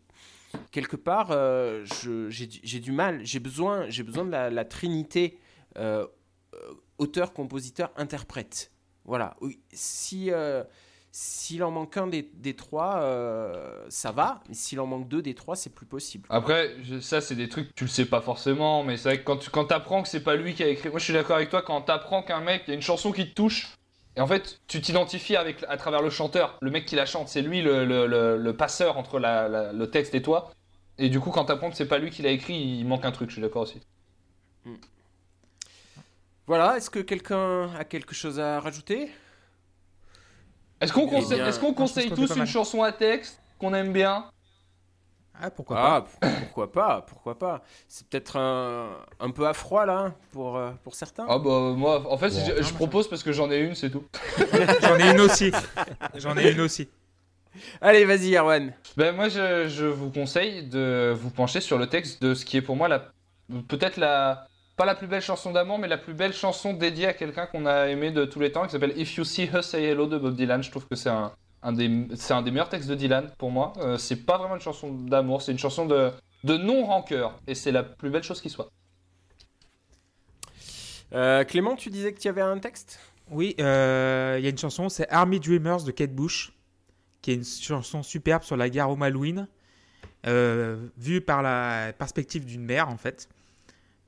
quelque 0.71 0.95
part, 0.95 1.29
euh, 1.31 1.85
j'ai 2.29 2.79
du- 2.79 2.91
mal, 2.91 3.21
j'ai 3.23 3.39
besoin, 3.39 3.87
besoin 3.87 4.25
de 4.25 4.31
la, 4.31 4.65
trinité 4.65 5.39
euh, 5.77 6.05
euh, 6.53 6.73
auteur, 6.97 7.33
compositeur, 7.33 7.91
interprète. 7.95 8.71
Voilà. 9.05 9.35
Si 9.71 10.31
euh, 10.31 10.63
s'il 11.11 11.63
en 11.63 11.71
manque 11.71 11.97
un 11.97 12.07
des, 12.07 12.29
des 12.35 12.55
trois, 12.55 13.01
euh, 13.01 13.85
ça 13.89 14.11
va. 14.11 14.41
Mais 14.47 14.53
s'il 14.55 14.79
en 14.79 14.85
manque 14.87 15.07
deux 15.07 15.21
des 15.21 15.35
trois, 15.35 15.55
c'est 15.55 15.69
plus 15.69 15.85
possible. 15.85 16.27
Après, 16.29 16.75
ça, 17.01 17.19
c'est 17.19 17.35
des 17.35 17.49
trucs 17.49 17.67
que 17.69 17.73
tu 17.73 17.83
le 17.83 17.89
sais 17.89 18.05
pas 18.05 18.21
forcément, 18.21 18.83
mais 18.83 18.95
c'est 18.97 19.09
vrai 19.09 19.19
que 19.19 19.25
quand 19.25 19.37
tu 19.37 19.49
quand 19.49 19.65
t'apprends 19.65 20.03
que 20.03 20.07
c'est 20.09 20.23
pas 20.23 20.35
lui 20.35 20.53
qui 20.53 20.63
a 20.63 20.67
écrit. 20.67 20.89
Moi, 20.89 20.99
je 20.99 21.03
suis 21.03 21.13
d'accord 21.13 21.35
avec 21.35 21.49
toi, 21.49 21.61
quand 21.61 21.81
t'apprends 21.81 22.23
qu'un 22.23 22.39
mec, 22.41 22.63
il 22.67 22.69
y 22.69 22.71
a 22.71 22.75
une 22.75 22.81
chanson 22.81 23.11
qui 23.11 23.29
te 23.29 23.33
touche, 23.33 23.75
et 24.15 24.21
en 24.21 24.27
fait, 24.27 24.59
tu 24.67 24.79
t'identifies 24.81 25.35
avec 25.35 25.63
à 25.67 25.77
travers 25.77 26.01
le 26.01 26.09
chanteur, 26.09 26.57
le 26.61 26.71
mec 26.71 26.85
qui 26.85 26.95
la 26.95 27.05
chante, 27.05 27.27
c'est 27.27 27.41
lui 27.41 27.61
le, 27.61 27.85
le, 27.85 28.07
le- 28.07 28.37
le 28.37 28.55
passeur 28.55 28.97
entre 28.97 29.19
la- 29.19 29.47
la- 29.49 29.73
le 29.73 29.89
texte 29.89 30.15
et 30.15 30.21
toi. 30.21 30.51
Et 30.97 31.09
du 31.09 31.19
coup, 31.19 31.31
quand 31.31 31.45
t'apprends 31.45 31.69
que 31.69 31.75
c'est 31.77 31.87
pas 31.87 31.97
lui 31.97 32.09
qui 32.11 32.21
l'a 32.21 32.29
écrit, 32.31 32.55
il 32.55 32.85
manque 32.85 33.05
un 33.05 33.11
truc, 33.11 33.29
je 33.29 33.35
suis 33.35 33.41
d'accord 33.41 33.63
aussi. 33.63 33.81
Voilà. 36.47 36.77
Est-ce 36.77 36.89
que 36.89 36.99
quelqu'un 36.99 37.73
a 37.75 37.83
quelque 37.85 38.13
chose 38.13 38.39
à 38.39 38.59
rajouter? 38.59 39.09
Est-ce 40.81 40.91
qu'on 40.93 41.07
Eh 41.07 41.09
conseille, 41.11 41.37
bien, 41.37 41.47
est-ce 41.47 41.59
qu'on 41.59 41.69
je 41.69 41.73
pense 41.73 41.91
conseille 41.93 42.09
qu'on 42.09 42.15
tous 42.15 42.27
pas 42.29 42.35
une 42.39 42.45
chanson 42.47 42.83
à 42.83 42.91
texte 42.91 43.39
qu'on 43.59 43.73
aime 43.73 43.93
bien? 43.93 44.25
Ah, 45.43 45.49
pourquoi 45.49 45.75
pas 45.77 45.95
Ah, 45.95 46.01
p- 46.01 46.27
pourquoi 46.39 46.71
pas, 46.71 47.01
pourquoi 47.07 47.39
pas. 47.39 47.61
C'est 47.87 48.05
peut-être 48.07 48.37
un, 48.37 48.89
un 49.19 49.29
peu 49.31 49.47
à 49.47 49.53
froid 49.53 49.85
là 49.85 50.13
pour, 50.31 50.57
euh, 50.57 50.71
pour 50.83 50.93
certains. 50.93 51.25
Ah 51.27 51.39
bah 51.39 51.73
moi, 51.75 52.03
en 52.11 52.17
fait, 52.17 52.29
Bon. 52.29 52.53
je, 52.57 52.61
je 52.63 52.73
propose 52.73 53.07
parce 53.09 53.23
que 53.23 53.31
j'en 53.31 53.49
ai 53.49 53.57
une, 53.59 53.73
c'est 53.73 53.89
tout. 53.89 54.03
J'en 54.81 54.99
ai 54.99 55.11
une 55.11 55.21
aussi. 55.21 55.51
J'en 56.15 56.37
ai 56.37 56.51
une 56.51 56.61
aussi. 56.61 56.89
Allez, 57.81 58.05
vas-y, 58.05 58.35
Erwan. 58.35 58.73
Ben 58.97 59.15
moi, 59.15 59.29
je, 59.29 59.67
je 59.67 59.85
vous 59.85 60.09
conseille 60.11 60.63
de 60.67 61.13
vous 61.19 61.29
pencher 61.31 61.59
sur 61.61 61.77
le 61.77 61.87
texte 61.87 62.21
de 62.21 62.33
ce 62.33 62.45
qui 62.45 62.57
est 62.57 62.61
pour 62.61 62.75
moi 62.75 62.87
la 62.87 63.09
peut-être 63.67 63.97
la 63.97 64.47
pas 64.81 64.85
la 64.87 64.95
plus 64.95 65.05
belle 65.05 65.21
chanson 65.21 65.51
d'amour, 65.51 65.77
mais 65.77 65.87
la 65.87 65.99
plus 65.99 66.15
belle 66.15 66.33
chanson 66.33 66.73
dédiée 66.73 67.05
à 67.05 67.13
quelqu'un 67.13 67.45
qu'on 67.45 67.67
a 67.67 67.87
aimé 67.89 68.09
de 68.09 68.25
tous 68.25 68.39
les 68.39 68.51
temps, 68.51 68.65
qui 68.65 68.71
s'appelle 68.71 68.99
If 68.99 69.15
You 69.15 69.23
See 69.23 69.43
Her 69.43 69.61
Say 69.61 69.83
Hello 69.83 70.07
de 70.07 70.17
Bob 70.17 70.35
Dylan. 70.35 70.63
Je 70.63 70.71
trouve 70.71 70.87
que 70.87 70.95
c'est 70.95 71.11
un, 71.11 71.31
un 71.61 71.71
des 71.71 72.07
c'est 72.15 72.33
un 72.33 72.41
des 72.41 72.49
meilleurs 72.49 72.69
textes 72.69 72.89
de 72.89 72.95
Dylan 72.95 73.29
pour 73.37 73.51
moi. 73.51 73.73
Euh, 73.77 73.99
c'est 73.99 74.25
pas 74.25 74.39
vraiment 74.39 74.55
une 74.55 74.61
chanson 74.61 74.91
d'amour, 74.91 75.43
c'est 75.43 75.51
une 75.51 75.59
chanson 75.59 75.85
de 75.85 76.09
de 76.43 76.57
non 76.57 76.83
rancœur, 76.87 77.39
et 77.45 77.53
c'est 77.53 77.71
la 77.71 77.83
plus 77.83 78.09
belle 78.09 78.23
chose 78.23 78.41
qui 78.41 78.49
soit. 78.49 78.71
Euh, 81.13 81.43
Clément, 81.43 81.75
tu 81.75 81.91
disais 81.91 82.11
que 82.11 82.19
tu 82.19 82.27
avais 82.27 82.41
un 82.41 82.57
texte? 82.57 82.99
Oui, 83.29 83.53
euh, 83.59 84.37
il 84.39 84.43
y 84.43 84.47
a 84.47 84.49
une 84.49 84.57
chanson, 84.57 84.89
c'est 84.89 85.07
Army 85.11 85.39
Dreamers 85.39 85.83
de 85.83 85.91
Kate 85.91 86.15
Bush, 86.15 86.53
qui 87.21 87.29
est 87.29 87.35
une 87.35 87.45
chanson 87.45 88.01
superbe 88.01 88.41
sur 88.41 88.57
la 88.57 88.67
guerre 88.67 88.89
au 88.89 88.95
Malouine, 88.95 89.47
euh, 90.25 90.87
vue 90.97 91.21
par 91.21 91.43
la 91.43 91.93
perspective 91.93 92.45
d'une 92.45 92.65
mère 92.65 92.89
en 92.89 92.97
fait, 92.97 93.29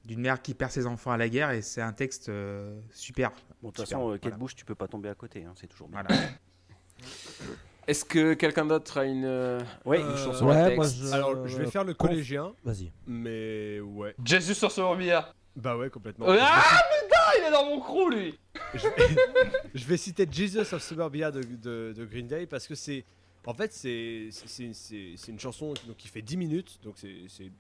d'une 0.06 0.20
mère 0.22 0.42
qui 0.42 0.54
perd 0.54 0.72
ses 0.72 0.86
enfants 0.86 1.12
à 1.12 1.18
la 1.18 1.30
guerre, 1.30 1.52
et 1.52 1.62
c'est 1.62 1.82
un 1.82 1.94
texte 1.94 2.30
euh, 2.30 2.80
superbe. 2.92 3.34
Bon, 3.62 3.70
de 3.70 3.74
toute 3.74 3.86
Super, 3.86 4.00
façon, 4.00 4.10
euh, 4.12 4.14
Kate 4.16 4.24
voilà. 4.24 4.38
Bush, 4.38 4.56
tu 4.56 4.66
peux 4.66 4.76
pas 4.76 4.88
tomber 4.88 5.10
à 5.10 5.16
côté, 5.16 5.44
hein, 5.46 5.54
c'est 5.56 5.68
toujours 5.68 5.88
bien. 5.88 6.04
Voilà. 6.08 6.22
Est-ce 7.88 8.06
que 8.06 8.34
quelqu'un 8.34 8.66
d'autre 8.66 8.98
a 9.00 9.06
une, 9.06 9.26
euh, 9.26 9.60
Ouais, 9.84 10.00
une 10.00 10.16
chanson 10.16 10.48
ouais, 10.48 10.56
à 10.56 10.70
texte 10.70 10.78
moi, 11.02 11.10
je- 11.10 11.14
Alors, 11.14 11.48
je 11.48 11.58
vais 11.58 11.66
faire 11.70 11.84
le 11.84 11.94
collégien, 11.94 12.54
Vas-y. 12.64 12.92
mais 13.06 13.82
ouais. 13.82 14.16
Jesus 14.24 14.54
sur 14.56 14.72
Suburbia. 14.72 15.34
Bah 15.56 15.76
ouais, 15.78 15.90
complètement. 15.90 16.26
Ah 16.30 16.64
putain, 17.04 17.18
il 17.40 17.48
est 17.48 17.52
dans 17.52 17.66
mon 17.66 17.80
crew 17.80 18.10
lui. 18.10 18.40
je, 18.74 18.88
vais, 18.88 19.22
je 19.76 19.86
vais 19.86 19.98
citer 19.98 20.26
Jesus 20.32 20.74
of 20.74 20.82
Suburbia 20.82 21.30
de, 21.30 21.44
de- 21.44 21.94
de 21.96 22.06
Green 22.06 22.26
Day 22.28 22.46
parce 22.48 22.68
que 22.68 22.74
c'est. 22.76 23.04
En 23.46 23.54
fait, 23.54 23.72
c'est 23.74 24.30
c'est- 24.32 24.74
c'est- 24.74 25.14
c'est 25.18 25.32
une 25.32 25.40
chanson 25.40 25.74
donc, 25.86 25.98
qui 25.98 26.08
fait 26.08 26.22
10 26.22 26.38
minutes, 26.38 26.80
donc 26.84 26.96
c'est 26.98 27.52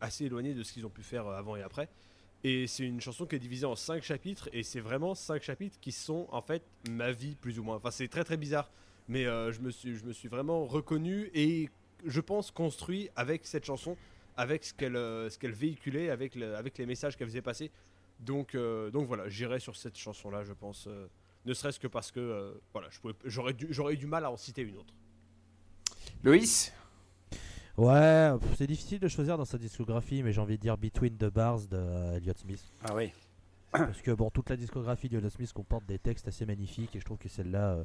assez 0.00 0.24
éloigné 0.26 0.54
de 0.54 0.62
ce 0.62 0.72
qu'ils 0.72 0.86
ont 0.86 0.90
pu 0.90 1.02
faire 1.02 1.26
avant 1.28 1.56
et 1.56 1.62
après. 1.62 1.88
Et 2.44 2.66
c'est 2.68 2.84
une 2.84 3.00
chanson 3.00 3.26
qui 3.26 3.34
est 3.36 3.40
divisée 3.40 3.66
en 3.66 3.74
5 3.74 4.02
chapitres, 4.02 4.48
et 4.52 4.62
c'est 4.62 4.78
vraiment 4.80 5.14
5 5.14 5.42
chapitres 5.42 5.78
qui 5.80 5.90
sont 5.92 6.28
en 6.30 6.40
fait 6.40 6.62
ma 6.88 7.10
vie, 7.10 7.34
plus 7.34 7.58
ou 7.58 7.64
moins. 7.64 7.76
Enfin, 7.76 7.90
c'est 7.90 8.06
très 8.08 8.22
très 8.24 8.36
bizarre, 8.36 8.70
mais 9.08 9.26
euh, 9.26 9.50
je, 9.52 9.60
me 9.60 9.70
suis, 9.70 9.96
je 9.96 10.04
me 10.04 10.12
suis 10.12 10.28
vraiment 10.28 10.64
reconnu 10.64 11.30
et 11.34 11.68
je 12.06 12.20
pense 12.20 12.52
construit 12.52 13.10
avec 13.16 13.44
cette 13.44 13.64
chanson, 13.64 13.96
avec 14.36 14.64
ce 14.64 14.72
qu'elle 14.72 14.94
euh, 14.94 15.28
qu'elle 15.40 15.50
véhiculait, 15.52 16.10
avec, 16.10 16.36
le- 16.36 16.54
avec 16.54 16.78
les 16.78 16.86
messages 16.86 17.16
qu'elle 17.16 17.26
faisait 17.26 17.42
passer. 17.42 17.72
Donc, 18.20 18.54
euh, 18.54 18.90
donc 18.92 19.08
voilà, 19.08 19.28
j'irai 19.28 19.58
sur 19.58 19.74
cette 19.76 19.96
chanson-là, 19.98 20.44
je 20.44 20.52
pense. 20.52 20.86
euh, 20.86 21.08
ne 21.44 21.54
serait-ce 21.54 21.80
que 21.80 21.86
parce 21.88 22.12
que 22.12 22.20
euh, 22.20 22.52
voilà, 22.72 22.88
j'aurais 23.24 23.94
eu 23.94 23.96
du 23.96 24.06
mal 24.06 24.24
à 24.24 24.30
en 24.30 24.36
citer 24.36 24.62
une 24.62 24.76
autre. 24.76 24.92
Loïs? 26.22 26.72
Ouais, 27.78 28.32
c'est 28.56 28.66
difficile 28.66 28.98
de 28.98 29.08
choisir 29.08 29.38
dans 29.38 29.44
sa 29.44 29.56
discographie, 29.56 30.22
mais 30.22 30.32
j'ai 30.32 30.40
envie 30.40 30.56
de 30.56 30.62
dire 30.62 30.76
Between 30.76 31.16
the 31.16 31.26
Bars 31.32 31.60
de 31.60 31.76
euh, 31.76 32.16
Elliott 32.16 32.36
Smith. 32.38 32.62
Ah 32.84 32.94
oui. 32.94 33.12
Parce 33.70 34.02
que 34.02 34.10
bon, 34.10 34.30
toute 34.30 34.50
la 34.50 34.56
discographie 34.56 35.08
d'Elliott 35.08 35.30
Smith 35.32 35.52
comporte 35.52 35.84
des 35.86 35.98
textes 35.98 36.26
assez 36.26 36.44
magnifiques 36.44 36.96
et 36.96 37.00
je 37.00 37.04
trouve 37.04 37.18
que 37.18 37.28
celle-là 37.28 37.72
euh, 37.74 37.84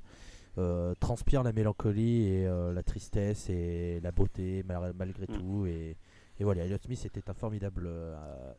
euh, 0.58 0.96
transpire 1.00 1.44
la 1.44 1.52
mélancolie 1.54 2.28
et 2.28 2.48
euh, 2.48 2.74
la 2.74 2.82
tristesse 2.84 3.50
et 3.50 4.00
la 4.02 4.12
beauté 4.12 4.64
mal- 4.64 4.94
malgré 4.98 5.26
Mm. 5.28 5.38
tout. 5.38 5.66
Et, 5.68 5.96
et 6.40 6.44
voilà, 6.44 6.64
Elliott 6.64 6.82
Smith 6.84 7.06
était 7.06 7.30
un 7.30 7.34
formidable 7.34 7.88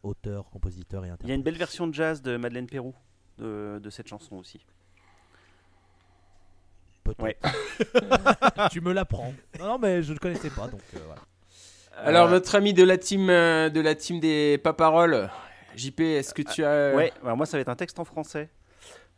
auteur, 0.04 0.48
compositeur 0.50 1.04
et 1.04 1.06
Il 1.06 1.08
y 1.08 1.10
a 1.10 1.14
interprète. 1.14 1.36
une 1.36 1.42
belle 1.42 1.56
version 1.58 1.86
de 1.88 1.94
jazz 1.94 2.22
de 2.22 2.36
Madeleine 2.36 2.66
Pérou 2.66 2.94
de, 3.38 3.80
de 3.82 3.90
cette 3.90 4.06
chanson 4.06 4.36
aussi. 4.36 4.64
Peut-être. 7.04 7.22
Ouais. 7.22 7.36
tu 8.72 8.80
me 8.80 8.92
l'apprends. 8.92 9.32
Non, 9.58 9.66
non, 9.66 9.78
mais 9.78 10.02
je 10.02 10.12
ne 10.14 10.18
connaissais 10.18 10.50
pas, 10.50 10.66
donc 10.68 10.80
euh, 10.94 10.98
voilà. 11.06 11.20
Alors, 11.96 12.26
Euh, 12.28 12.30
notre 12.32 12.54
ami 12.56 12.72
de 12.72 12.82
la 12.82 12.96
team, 12.98 13.28
euh, 13.30 13.68
de 13.70 13.80
la 13.80 13.94
team 13.94 14.18
des 14.20 14.58
paparoles, 14.58 15.30
JP, 15.76 16.00
est-ce 16.00 16.34
que 16.34 16.42
tu 16.42 16.64
as. 16.64 16.94
Ouais, 16.94 17.12
alors 17.22 17.36
moi 17.36 17.46
ça 17.46 17.56
va 17.56 17.60
être 17.60 17.68
un 17.68 17.76
texte 17.76 17.98
en 18.00 18.04
français. 18.04 18.48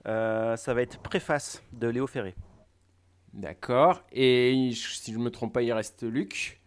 Euh, 0.07 0.57
ça 0.57 0.75
va 0.75 0.83
être 0.83 0.99
Préface 0.99 1.63
de 1.73 1.89
Léo 1.89 2.07
Ferré. 2.07 2.35
D'accord. 3.33 4.03
Et 4.13 4.71
si 4.75 5.13
je 5.13 5.19
me 5.19 5.31
trompe 5.31 5.53
pas, 5.53 5.63
il 5.63 5.73
reste 5.73 6.03
Luc. 6.03 6.61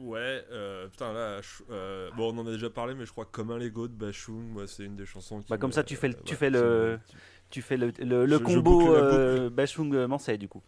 Ouais, 0.00 0.44
euh, 0.52 0.86
putain 0.88 1.12
là, 1.12 1.40
je- 1.40 1.64
euh, 1.70 2.08
bon 2.16 2.32
on 2.32 2.38
en 2.38 2.46
a 2.46 2.52
déjà 2.52 2.70
parlé, 2.70 2.94
mais 2.94 3.04
je 3.04 3.10
crois 3.10 3.24
que 3.24 3.32
comme 3.32 3.50
un 3.50 3.58
Lego 3.58 3.88
de 3.88 3.94
Bashung, 3.94 4.44
moi 4.48 4.66
c'est 4.68 4.84
une 4.84 4.94
des 4.94 5.06
chansons 5.06 5.40
qui. 5.40 5.48
Bah, 5.48 5.58
comme 5.58 5.70
me- 5.70 5.74
ça, 5.74 5.82
tu 5.82 5.96
fais 5.96 6.08
le- 6.08 6.14
tu 6.14 6.34
ouais, 6.34 6.38
fais 6.38 6.46
qui 6.46 6.52
le- 6.52 6.60
me- 6.92 7.00
Tu 7.50 7.62
fais 7.62 7.76
le, 7.76 7.92
le, 7.98 8.26
le 8.26 8.26
Je- 8.26 8.38
je 8.38 8.44
combo 8.44 8.94
euh, 8.94 9.48
Bachung 9.50 9.94
Mansay 10.06 10.36
du 10.38 10.48
coup. 10.48 10.62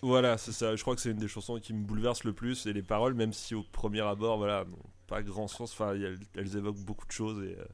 Voilà, 0.00 0.36
c'est 0.38 0.52
ça. 0.52 0.74
Je 0.76 0.82
crois 0.82 0.94
que 0.94 1.00
c'est 1.00 1.10
une 1.10 1.16
des 1.18 1.28
chansons 1.28 1.58
qui 1.60 1.72
me 1.74 1.84
bouleverse 1.84 2.24
le 2.24 2.32
plus 2.32 2.66
et 2.66 2.72
les 2.72 2.82
paroles, 2.82 3.14
même 3.14 3.32
si 3.32 3.54
au 3.54 3.62
premier 3.62 4.00
abord, 4.00 4.38
voilà, 4.38 4.64
n'ont 4.64 4.76
pas 5.06 5.22
grand 5.22 5.48
sens. 5.48 5.72
Enfin, 5.72 5.94
elles, 5.94 6.18
elles 6.36 6.56
évoquent 6.56 6.80
beaucoup 6.84 7.06
de 7.06 7.12
choses 7.12 7.42
et. 7.44 7.56
euh, 7.58 7.64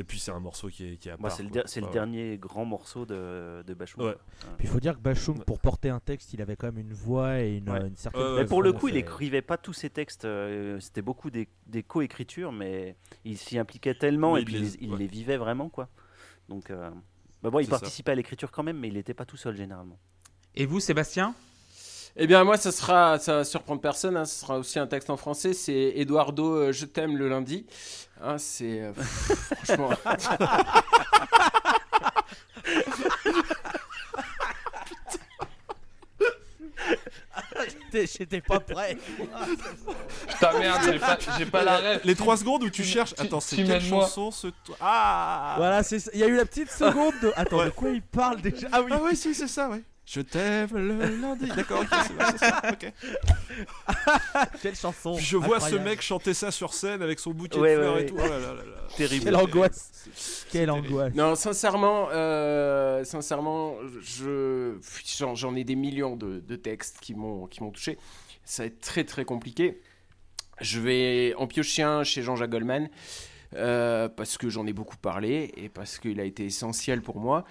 Et 0.00 0.04
puis 0.04 0.18
c'est 0.20 0.30
un 0.32 0.38
morceau 0.40 0.68
qui 0.68 0.84
est, 0.92 0.96
qui 0.96 1.08
est 1.08 1.12
à 1.12 1.16
Moi, 1.16 1.28
part, 1.28 1.36
c'est 1.36 1.42
le, 1.42 1.48
quoi. 1.48 1.60
der- 1.62 1.68
c'est 1.68 1.80
le 1.80 1.86
Enfin, 1.86 1.92
dernier 1.94 2.38
grand 2.38 2.64
morceau 2.64 3.04
de, 3.04 3.62
de 3.66 3.74
Bachung. 3.74 4.02
Ouais. 4.04 4.14
Puis 4.56 4.66
il 4.66 4.70
faut 4.70 4.78
dire 4.80 4.94
que 4.94 5.00
Bachung, 5.02 5.42
pour 5.44 5.58
porter 5.60 5.90
un 5.90 5.98
texte, 6.00 6.32
il 6.34 6.40
avait 6.42 6.54
quand 6.56 6.68
même 6.68 6.78
une 6.78 6.92
voix 6.92 7.40
et 7.40 7.56
une, 7.58 7.68
Ouais. 7.70 7.86
une 7.86 7.96
certaine. 7.96 8.34
Mais 8.36 8.44
pour 8.44 8.62
le 8.62 8.72
coup, 8.72 8.88
il 8.88 8.96
écrivait 8.96 9.42
pas 9.42 9.58
tous 9.58 9.72
ses 9.72 9.90
textes. 9.90 10.24
euh, 10.24 10.78
C'était 10.80 11.02
beaucoup 11.02 11.30
des, 11.30 11.48
des 11.66 11.82
co-écritures, 11.82 12.52
mais 12.52 12.96
il 13.24 13.36
s'y 13.38 13.58
impliquait 13.58 13.94
tellement 13.94 14.36
et 14.36 14.40
il 14.40 14.44
puis 14.44 14.54
les- 14.58 14.76
il, 14.80 14.94
les 14.94 15.06
vivait 15.08 15.36
vraiment, 15.36 15.68
quoi. 15.68 15.88
Donc, 16.48 16.70
euh, 16.70 16.90
bah 17.42 17.50
bon, 17.50 17.60
il 17.60 17.66
ça. 17.66 17.70
participait 17.72 18.12
à 18.12 18.14
l'écriture 18.14 18.50
quand 18.50 18.62
même, 18.62 18.78
mais 18.78 18.88
il 18.88 18.94
n'était 18.94 19.14
pas 19.14 19.24
tout 19.24 19.36
seul 19.36 19.56
généralement. 19.56 19.98
Et 20.54 20.66
vous, 20.66 20.80
Sébastien? 20.80 21.34
Eh 22.16 22.26
bien, 22.26 22.42
moi, 22.42 22.56
ça 22.56 22.72
sera, 22.72 23.18
ça 23.18 23.36
va 23.36 23.44
surprendre 23.44 23.80
personne. 23.80 24.16
hein, 24.16 24.24
ce 24.24 24.40
sera 24.40 24.58
aussi 24.58 24.78
un 24.80 24.88
texte 24.88 25.08
en 25.10 25.16
français. 25.16 25.52
C'est 25.52 25.92
Eduardo, 25.96 26.56
euh, 26.56 26.72
je 26.72 26.84
t'aime 26.84 27.16
le 27.16 27.28
lundi. 27.28 27.66
Hein, 28.20 28.38
c'est 28.38 28.80
euh, 28.82 28.92
franchement. 28.94 29.90
J'étais 37.92 38.40
pas 38.40 38.60
prêt. 38.60 38.96
Putain, 40.28 40.58
merde, 40.58 40.80
j'ai 40.84 40.98
pas, 40.98 41.18
j'ai 41.38 41.46
pas 41.46 41.64
la 41.64 41.76
rêve. 41.76 42.00
Les 42.04 42.14
3 42.14 42.36
secondes 42.38 42.62
où 42.64 42.70
tu 42.70 42.84
cherches. 42.84 43.14
Attends, 43.18 43.40
c'est 43.40 43.56
quelle 43.64 43.82
chanson 43.82 44.30
ce. 44.30 44.48
Ah 44.80 45.54
Voilà, 45.56 45.82
c'est 45.82 45.98
ça. 45.98 46.10
il 46.14 46.20
y 46.20 46.24
a 46.24 46.26
eu 46.26 46.36
la 46.36 46.44
petite 46.46 46.70
seconde 46.70 47.14
de. 47.22 47.32
Attends, 47.36 47.64
de 47.64 47.70
quoi 47.70 47.90
il 47.90 48.02
parle 48.02 48.40
déjà? 48.40 48.68
Ah 48.72 48.82
oui. 48.82 48.90
Ah, 48.94 49.02
ouais, 49.02 49.14
si, 49.14 49.34
c'est 49.34 49.48
ça, 49.48 49.68
ouais. 49.68 49.82
Je 50.10 50.22
t'aime 50.22 50.70
le 50.72 51.20
lundi. 51.20 51.48
D'accord, 51.54 51.80
ok, 51.82 51.88
c'est 51.90 52.14
ouais, 52.14 52.24
c'est 52.32 52.38
ça. 52.38 52.62
Ok. 52.72 52.92
Quelle 54.62 54.74
chanson 54.74 55.14
Je 55.18 55.36
vois 55.36 55.60
ce 55.60 55.64
incroyable. 55.66 55.84
mec 55.90 56.00
chanter 56.02 56.32
ça 56.32 56.50
sur 56.50 56.72
scène 56.72 57.02
avec 57.02 57.18
son 57.20 57.32
bouquet 57.32 57.58
Ouais, 57.58 57.74
de 57.74 57.80
fleurs 57.80 57.94
ouais, 57.96 58.02
et 58.04 58.06
tout. 58.06 58.14
Oh 58.16 58.22
là 58.22 58.38
là 58.38 58.54
là 58.54 58.64
là. 58.64 58.88
Terrible. 58.96 59.24
Quelle 59.24 59.36
angoisse. 59.36 59.90
C'est- 60.14 60.48
Quelle 60.50 60.70
angoisse. 60.70 61.14
Non, 61.14 61.34
sincèrement, 61.34 62.08
euh, 62.12 63.04
sincèrement, 63.04 63.74
je 64.00 64.76
j'en, 65.18 65.34
j'en 65.34 65.54
ai 65.54 65.64
des 65.64 65.76
millions 65.76 66.16
de, 66.16 66.40
de 66.40 66.56
textes 66.56 66.98
qui 67.00 67.14
m'ont 67.14 67.46
qui 67.46 67.62
m'ont 67.62 67.70
touché. 67.70 67.98
Ça 68.44 68.62
va 68.62 68.68
être 68.68 68.80
très 68.80 69.04
très 69.04 69.26
compliqué. 69.26 69.82
Je 70.62 70.80
vais 70.80 71.34
en 71.36 71.46
piocher 71.46 71.82
un 71.82 72.02
chez 72.02 72.22
Jean-Jacques 72.22 72.50
Goldman 72.50 72.88
euh, 73.54 74.08
parce 74.08 74.38
que 74.38 74.48
j'en 74.48 74.66
ai 74.66 74.72
beaucoup 74.72 74.96
parlé 74.96 75.52
et 75.58 75.68
parce 75.68 75.98
qu'il 75.98 76.18
a 76.18 76.24
été 76.24 76.46
essentiel 76.46 77.02
pour 77.02 77.18
moi. 77.20 77.44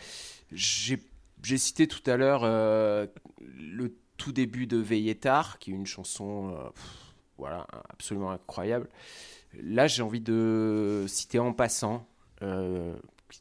J'ai 0.52 0.98
j'ai 1.44 1.58
cité 1.58 1.88
tout 1.88 2.08
à 2.10 2.18
l'heure 2.18 2.42
euh, 2.44 3.08
le 3.40 3.96
tout 4.18 4.32
début 4.32 4.68
de 4.68 4.78
Veiller 4.78 5.16
tard, 5.16 5.60
qui 5.60 5.72
est 5.72 5.76
une 5.76 5.86
chanson 5.86 6.52
euh, 6.56 6.70
voilà 7.38 7.68
absolument 7.90 8.32
incroyable. 8.32 8.90
Là, 9.62 9.88
j'ai 9.88 10.02
envie 10.02 10.22
de 10.22 11.06
citer 11.08 11.40
en 11.40 11.54
passant 11.54 12.08
euh, 12.42 12.96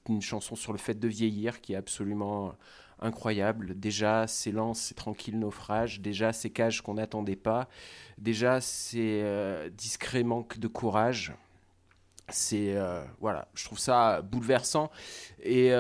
une 0.09 0.23
chanson 0.23 0.55
sur 0.55 0.73
le 0.73 0.78
fait 0.78 0.94
de 0.94 1.09
vieillir 1.09 1.60
qui 1.60 1.73
est 1.73 1.77
absolument 1.77 2.55
incroyable. 3.01 3.78
Déjà, 3.78 4.27
c'est 4.27 4.52
lent, 4.52 4.74
c'est 4.74 4.94
tranquille 4.94 5.39
naufrage. 5.39 6.01
Déjà, 6.01 6.32
ces 6.32 6.51
cages 6.51 6.81
qu'on 6.81 6.94
n'attendait 6.94 7.36
pas. 7.36 7.68
Déjà, 8.18 8.60
c'est 8.60 9.23
euh, 9.23 9.68
discret 9.70 10.23
manque 10.23 10.59
de 10.59 10.68
courage. 10.68 11.35
C'est 12.28 12.74
voilà, 13.20 13.47
je 13.55 13.64
trouve 13.64 13.78
ça 13.78 14.20
bouleversant 14.20 14.90
et 15.44 15.70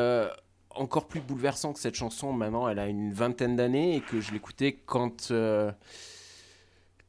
encore 0.78 1.06
plus 1.06 1.20
bouleversant 1.20 1.72
que 1.72 1.80
cette 1.80 1.94
chanson. 1.94 2.32
Maintenant, 2.32 2.68
elle 2.68 2.78
a 2.78 2.86
une 2.86 3.12
vingtaine 3.12 3.56
d'années 3.56 3.96
et 3.96 4.00
que 4.00 4.20
je 4.20 4.32
l'écoutais 4.32 4.78
quand 4.86 5.30
euh, 5.30 5.72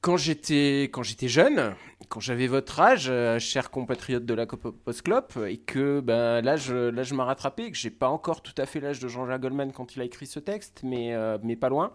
quand 0.02 0.18
j'étais 0.18 0.84
quand 0.84 1.04
j'étais 1.04 1.28
jeune, 1.28 1.76
quand 2.10 2.20
j'avais 2.20 2.48
votre 2.48 2.80
âge, 2.80 3.08
euh, 3.10 3.40
chers 3.40 3.72
compatriotes 3.72 4.26
de 4.26 4.34
la 4.34 4.46
Post 4.46 5.02
Club, 5.02 5.26
et 5.48 5.58
que 5.58 6.00
ben 6.00 6.42
là 6.42 6.56
je 6.56 6.90
là 6.90 7.04
je 7.04 7.16
m'ai 7.16 7.24
rattrapé, 7.24 7.72
que 7.72 7.78
j'ai 7.78 7.90
pas 7.90 8.10
encore 8.10 8.42
tout 8.42 8.54
à 8.58 8.66
fait 8.66 8.80
l'âge 8.80 9.00
de 9.00 9.08
Jean-Jacques 9.08 9.42
Goldman 9.42 9.72
quand 9.72 9.96
il 9.96 10.02
a 10.02 10.06
écrit 10.06 10.28
ce 10.28 10.40
texte, 10.40 10.82
mais 10.84 11.14
euh, 11.14 11.38
mais 11.44 11.56
pas 11.56 11.70
loin, 11.70 11.94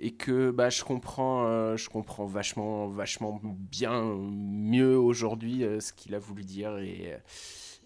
et 0.00 0.12
que 0.12 0.50
bah 0.50 0.70
je 0.70 0.82
comprends 0.84 1.46
euh, 1.46 1.76
je 1.76 1.88
comprends 1.88 2.24
vachement 2.24 2.88
vachement 2.88 3.40
bien 3.42 4.02
mieux 4.02 4.98
aujourd'hui 4.98 5.64
ce 5.80 5.92
qu'il 5.92 6.14
a 6.14 6.18
voulu 6.18 6.44
dire 6.44 6.78
et 6.78 7.14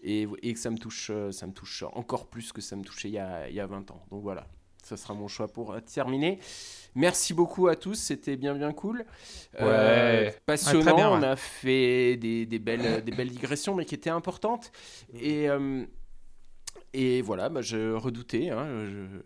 et, 0.03 0.27
et 0.43 0.53
que 0.53 0.59
ça 0.59 0.71
me 0.71 0.79
touche 0.79 1.11
euh, 1.11 1.33
ça 1.33 1.47
me 1.47 1.53
touche 1.53 1.85
encore 1.95 2.27
plus 2.29 2.53
que 2.53 2.61
ça 2.61 2.77
me 2.77 2.83
touchait 2.85 3.09
il 3.09 3.15
y 3.15 3.19
a 3.19 3.49
il 3.49 3.55
y 3.55 3.61
a 3.61 3.67
20 3.67 3.91
ans. 3.91 4.03
Donc 4.11 4.23
voilà. 4.23 4.47
Ça 4.85 4.97
sera 4.97 5.15
mon 5.15 5.29
choix 5.29 5.47
pour 5.47 5.73
euh, 5.73 5.81
terminer. 5.81 6.41
Merci 6.97 7.35
beaucoup 7.35 7.69
à 7.69 7.77
tous, 7.77 7.95
c'était 7.95 8.37
bien 8.37 8.53
bien 8.55 8.73
cool. 8.73 9.05
Euh, 9.61 10.25
Ouais. 10.27 10.37
passionnant, 10.45 10.97
bien, 10.97 11.11
ouais. 11.13 11.19
on 11.19 11.23
a 11.23 11.37
fait 11.37 12.17
des, 12.17 12.47
des 12.47 12.59
belles, 12.59 13.05
des 13.05 13.13
belles 13.13 13.31
digressions, 13.31 13.77
mais 13.77 13.85
qui 13.85 13.95
étaient 13.95 14.11
importantes. 14.11 14.73
Et, 15.15 15.49
euh, 15.49 15.85
et 16.95 17.23
voilà, 17.23 17.49
bah, 17.49 17.63
je 17.63 17.93
redoutais, 17.95 18.51
hein, 18.51 18.67
je- 18.87 18.97
euh, 18.99 19.19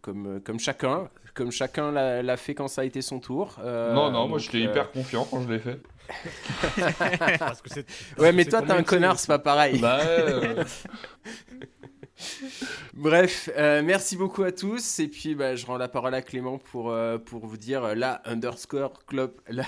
comme, 0.00 0.40
comme 0.40 0.58
chacun, 0.58 1.08
comme 1.34 1.50
chacun 1.52 1.92
l'a 1.92 2.22
l'a 2.22 2.36
fait 2.36 2.54
quand 2.54 2.68
ça 2.68 2.82
a 2.82 2.84
été 2.84 3.02
son 3.02 3.18
tour. 3.20 3.56
Euh, 3.62 3.92
non, 3.92 4.10
non, 4.10 4.28
moi 4.28 4.38
j'étais 4.38 4.58
euh, 4.58 4.70
hyper 4.70 4.90
confiant 4.90 5.26
quand 5.30 5.42
je 5.42 5.52
l'ai 5.52 5.58
fait. 5.58 5.80
Parce 7.38 7.60
que 7.60 7.68
c'est- 7.68 7.86
Ouais, 8.18 8.32
mais 8.32 8.44
c'est 8.44 8.50
toi, 8.50 8.62
t'es 8.62 8.72
un 8.72 8.82
connard, 8.84 9.18
c'est 9.18 9.26
pas 9.26 9.38
pareil. 9.40 9.78
Bah, 9.80 9.98
ouais, 9.98 10.04
euh, 10.08 10.64
Bref, 12.94 13.50
euh, 13.56 13.82
merci 13.84 14.16
beaucoup 14.16 14.42
à 14.42 14.52
tous. 14.52 14.98
Et 15.00 15.08
puis, 15.08 15.34
bah, 15.34 15.54
je 15.54 15.66
rends 15.66 15.76
la 15.76 15.88
parole 15.88 16.14
à 16.14 16.22
Clément 16.22 16.58
pour, 16.58 16.90
euh, 16.90 17.18
pour 17.18 17.46
vous 17.46 17.56
dire 17.56 17.84
euh, 17.84 17.94
la 17.94 18.22
underscore 18.24 19.04
club, 19.06 19.32
la 19.48 19.64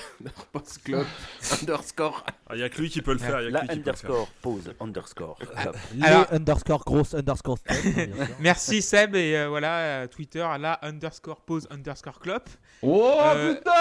club 0.85 1.05
underscore. 1.63 2.25
Ah, 2.49 2.55
Il 2.55 2.61
y 2.61 2.63
a 2.63 2.69
que 2.69 2.81
lui 2.81 2.89
qui 2.91 3.03
peut 3.03 3.13
le 3.13 3.19
faire. 3.19 3.41
il 3.43 3.45
y 3.45 3.47
a 3.49 3.51
que 3.51 3.55
La 3.55 3.61
lui 3.63 3.69
qui 3.69 3.81
peut 3.81 3.91
le 3.91 3.97
faire. 3.97 4.11
underscore, 4.11 4.29
pause, 4.41 4.75
underscore. 4.81 5.39
club. 5.39 5.77
Les 5.95 6.07
Alors- 6.07 6.27
underscore 6.33 6.85
grosse 6.85 7.15
underscore 7.15 7.59
step. 7.59 8.11
Merci 8.41 8.81
Seb 8.83 9.15
et 9.15 9.37
euh, 9.37 9.49
voilà 9.49 9.79
euh, 9.79 10.07
Twitter 10.07 10.41
à 10.41 10.57
la 10.59 10.79
underscore 10.83 11.41
pause 11.43 11.67
underscore 11.71 12.19
club. 12.21 12.43
Oh 12.83 13.19
Euh, 13.35 13.55
putain 13.55 13.73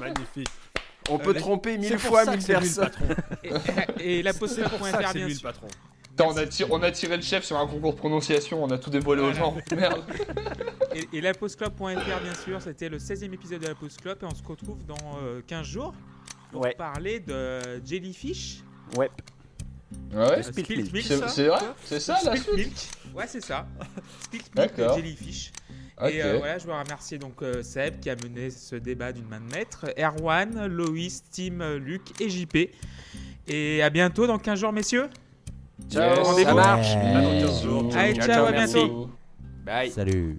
Magnifique. 0.00 0.48
On 1.10 1.18
peut 1.18 1.34
tromper 1.34 1.78
mille 1.78 1.98
fois 1.98 2.24
mille 2.26 2.36
que 2.36 2.40
c'est 2.42 2.58
lui 2.60 2.68
le 2.68 2.74
personnes. 2.74 2.90
patron. 2.90 3.58
Et, 3.98 4.18
et 4.18 4.22
la 4.22 4.32
que 4.32 4.46
c'est 4.46 4.98
bien 4.98 5.26
lui 5.26 5.32
le 5.32 5.38
sûr. 5.38 5.52
On 6.26 6.36
a, 6.36 6.46
tiré, 6.46 6.70
on 6.72 6.82
a 6.82 6.90
tiré 6.90 7.16
le 7.16 7.22
chef 7.22 7.44
sur 7.44 7.56
un 7.58 7.66
concours 7.66 7.92
de 7.92 7.98
prononciation, 7.98 8.62
on 8.62 8.70
a 8.70 8.78
tout 8.78 8.90
dévoilé 8.90 9.22
aux 9.22 9.32
gens. 9.32 9.56
Merde. 9.76 10.02
Et, 10.94 11.18
et 11.18 11.20
la 11.20 11.34
postclub.fr 11.34 11.84
bien 12.22 12.34
sûr, 12.44 12.60
c'était 12.62 12.88
le 12.88 12.98
16e 12.98 13.32
épisode 13.32 13.60
de 13.60 13.66
la 13.68 13.74
postclub 13.74 14.18
et 14.22 14.24
on 14.26 14.34
se 14.34 14.42
retrouve 14.42 14.84
dans 14.86 14.96
euh, 15.22 15.40
15 15.46 15.66
jours 15.66 15.94
pour 16.52 16.62
Ouais. 16.62 16.74
parler 16.76 17.20
de 17.20 17.60
Jellyfish. 17.84 18.62
Ouais. 18.96 19.10
Ah 20.14 20.30
Ouais. 20.30 20.42
Spilt 20.42 20.64
Spilt 20.66 20.78
Milk. 20.80 20.92
Milk, 20.94 21.06
C'est 21.06 21.18
ça 21.18 21.28
c'est 21.28 21.46
vrai 21.46 21.60
C'est 21.84 22.00
ça 22.00 22.18
la 22.24 22.36
suite 22.36 22.54
Milk. 22.54 22.76
Ouais, 23.14 23.26
c'est 23.26 23.42
ça. 23.44 23.66
Spilt 24.20 24.32
Milk 24.44 24.50
de 24.54 24.56
D'accord. 24.82 24.96
Jellyfish. 24.96 25.52
Et 26.08 26.22
euh, 26.22 26.38
voilà, 26.38 26.58
je 26.58 26.66
veux 26.66 26.72
remercier 26.72 27.18
donc 27.18 27.42
euh, 27.42 27.60
Seb 27.62 27.98
qui 27.98 28.08
a 28.08 28.14
mené 28.14 28.50
ce 28.50 28.76
débat 28.76 29.12
d'une 29.12 29.26
main 29.26 29.40
de 29.40 29.52
maître, 29.52 29.86
Erwan, 29.98 30.66
Loïs, 30.66 31.24
Tim, 31.32 31.76
Luc 31.78 32.20
et 32.20 32.28
JP. 32.30 32.56
Et 33.48 33.82
à 33.82 33.90
bientôt 33.90 34.26
dans 34.28 34.38
15 34.38 34.60
jours, 34.60 34.72
messieurs. 34.72 35.08
Ciao, 35.90 36.36
Yes. 36.38 36.44
Ça 36.46 36.54
marche. 36.54 36.94
Ouais. 36.96 37.02
À 37.14 37.22
dans 37.22 37.30
15 37.46 37.62
jours. 37.62 37.96
Allez, 37.96 38.14
Ciao, 38.14 38.26
ciao, 38.26 38.34
ciao, 38.34 38.46
à 38.46 38.50
merci. 38.52 38.74
bientôt. 38.74 39.10
Bye. 39.64 39.90
Salut. 39.90 40.38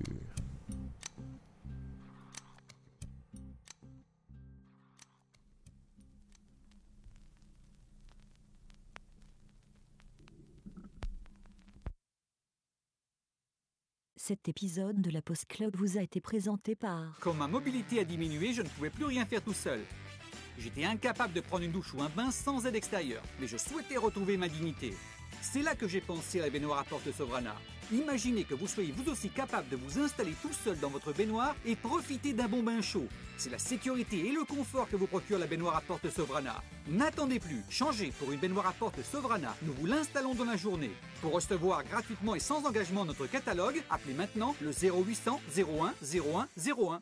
Cet 14.15 14.49
épisode 14.49 15.01
de 15.01 15.09
la 15.11 15.21
Post 15.21 15.45
Club 15.47 15.75
vous 15.75 15.97
a 15.97 16.01
été 16.01 16.19
présenté 16.19 16.75
par 16.75 17.17
Quand 17.21 17.33
ma 17.33 17.47
mobilité 17.47 17.99
a 17.99 18.03
diminué, 18.03 18.53
je 18.53 18.61
ne 18.61 18.67
pouvais 18.67 18.89
plus 18.89 19.05
rien 19.05 19.25
faire 19.25 19.41
tout 19.41 19.53
seul. 19.53 19.79
J'étais 20.57 20.83
incapable 20.83 21.33
de 21.33 21.39
prendre 21.39 21.63
une 21.63 21.71
douche 21.71 21.93
ou 21.93 22.01
un 22.01 22.09
bain 22.09 22.31
sans 22.31 22.65
aide 22.65 22.75
extérieure, 22.75 23.23
mais 23.39 23.47
je 23.47 23.55
souhaitais 23.55 23.95
retrouver 23.97 24.35
ma 24.35 24.49
dignité. 24.49 24.93
C'est 25.41 25.61
là 25.61 25.75
que 25.75 25.87
j'ai 25.87 26.01
pensé 26.01 26.39
à 26.39 26.43
la 26.43 26.49
baignoire 26.49 26.79
à 26.79 26.83
porte 26.83 27.11
Sovrana. 27.11 27.55
Imaginez 27.91 28.43
que 28.43 28.53
vous 28.53 28.67
soyez 28.67 28.93
vous 28.95 29.09
aussi 29.11 29.29
capable 29.29 29.67
de 29.69 29.75
vous 29.75 29.99
installer 29.99 30.33
tout 30.41 30.53
seul 30.53 30.77
dans 30.79 30.89
votre 30.89 31.11
baignoire 31.11 31.55
et 31.65 31.75
profiter 31.75 32.33
d'un 32.33 32.47
bon 32.47 32.61
bain 32.61 32.81
chaud. 32.81 33.07
C'est 33.37 33.49
la 33.49 33.57
sécurité 33.57 34.27
et 34.27 34.31
le 34.31 34.43
confort 34.43 34.87
que 34.89 34.95
vous 34.95 35.07
procure 35.07 35.39
la 35.39 35.47
baignoire 35.47 35.75
à 35.75 35.81
porte 35.81 36.07
Sovrana. 36.09 36.61
N'attendez 36.87 37.39
plus, 37.39 37.63
changez 37.69 38.13
pour 38.19 38.31
une 38.31 38.39
baignoire 38.39 38.67
à 38.67 38.73
porte 38.73 39.01
Sovrana. 39.01 39.55
Nous 39.63 39.73
vous 39.73 39.87
l'installons 39.87 40.35
dans 40.35 40.45
la 40.45 40.57
journée. 40.57 40.91
Pour 41.21 41.33
recevoir 41.33 41.83
gratuitement 41.83 42.35
et 42.35 42.39
sans 42.39 42.65
engagement 42.65 43.05
notre 43.05 43.25
catalogue, 43.25 43.81
appelez 43.89 44.13
maintenant 44.13 44.55
le 44.61 44.71
0800 44.71 45.41
01 45.57 45.93
01 46.13 46.47
01. 46.57 47.01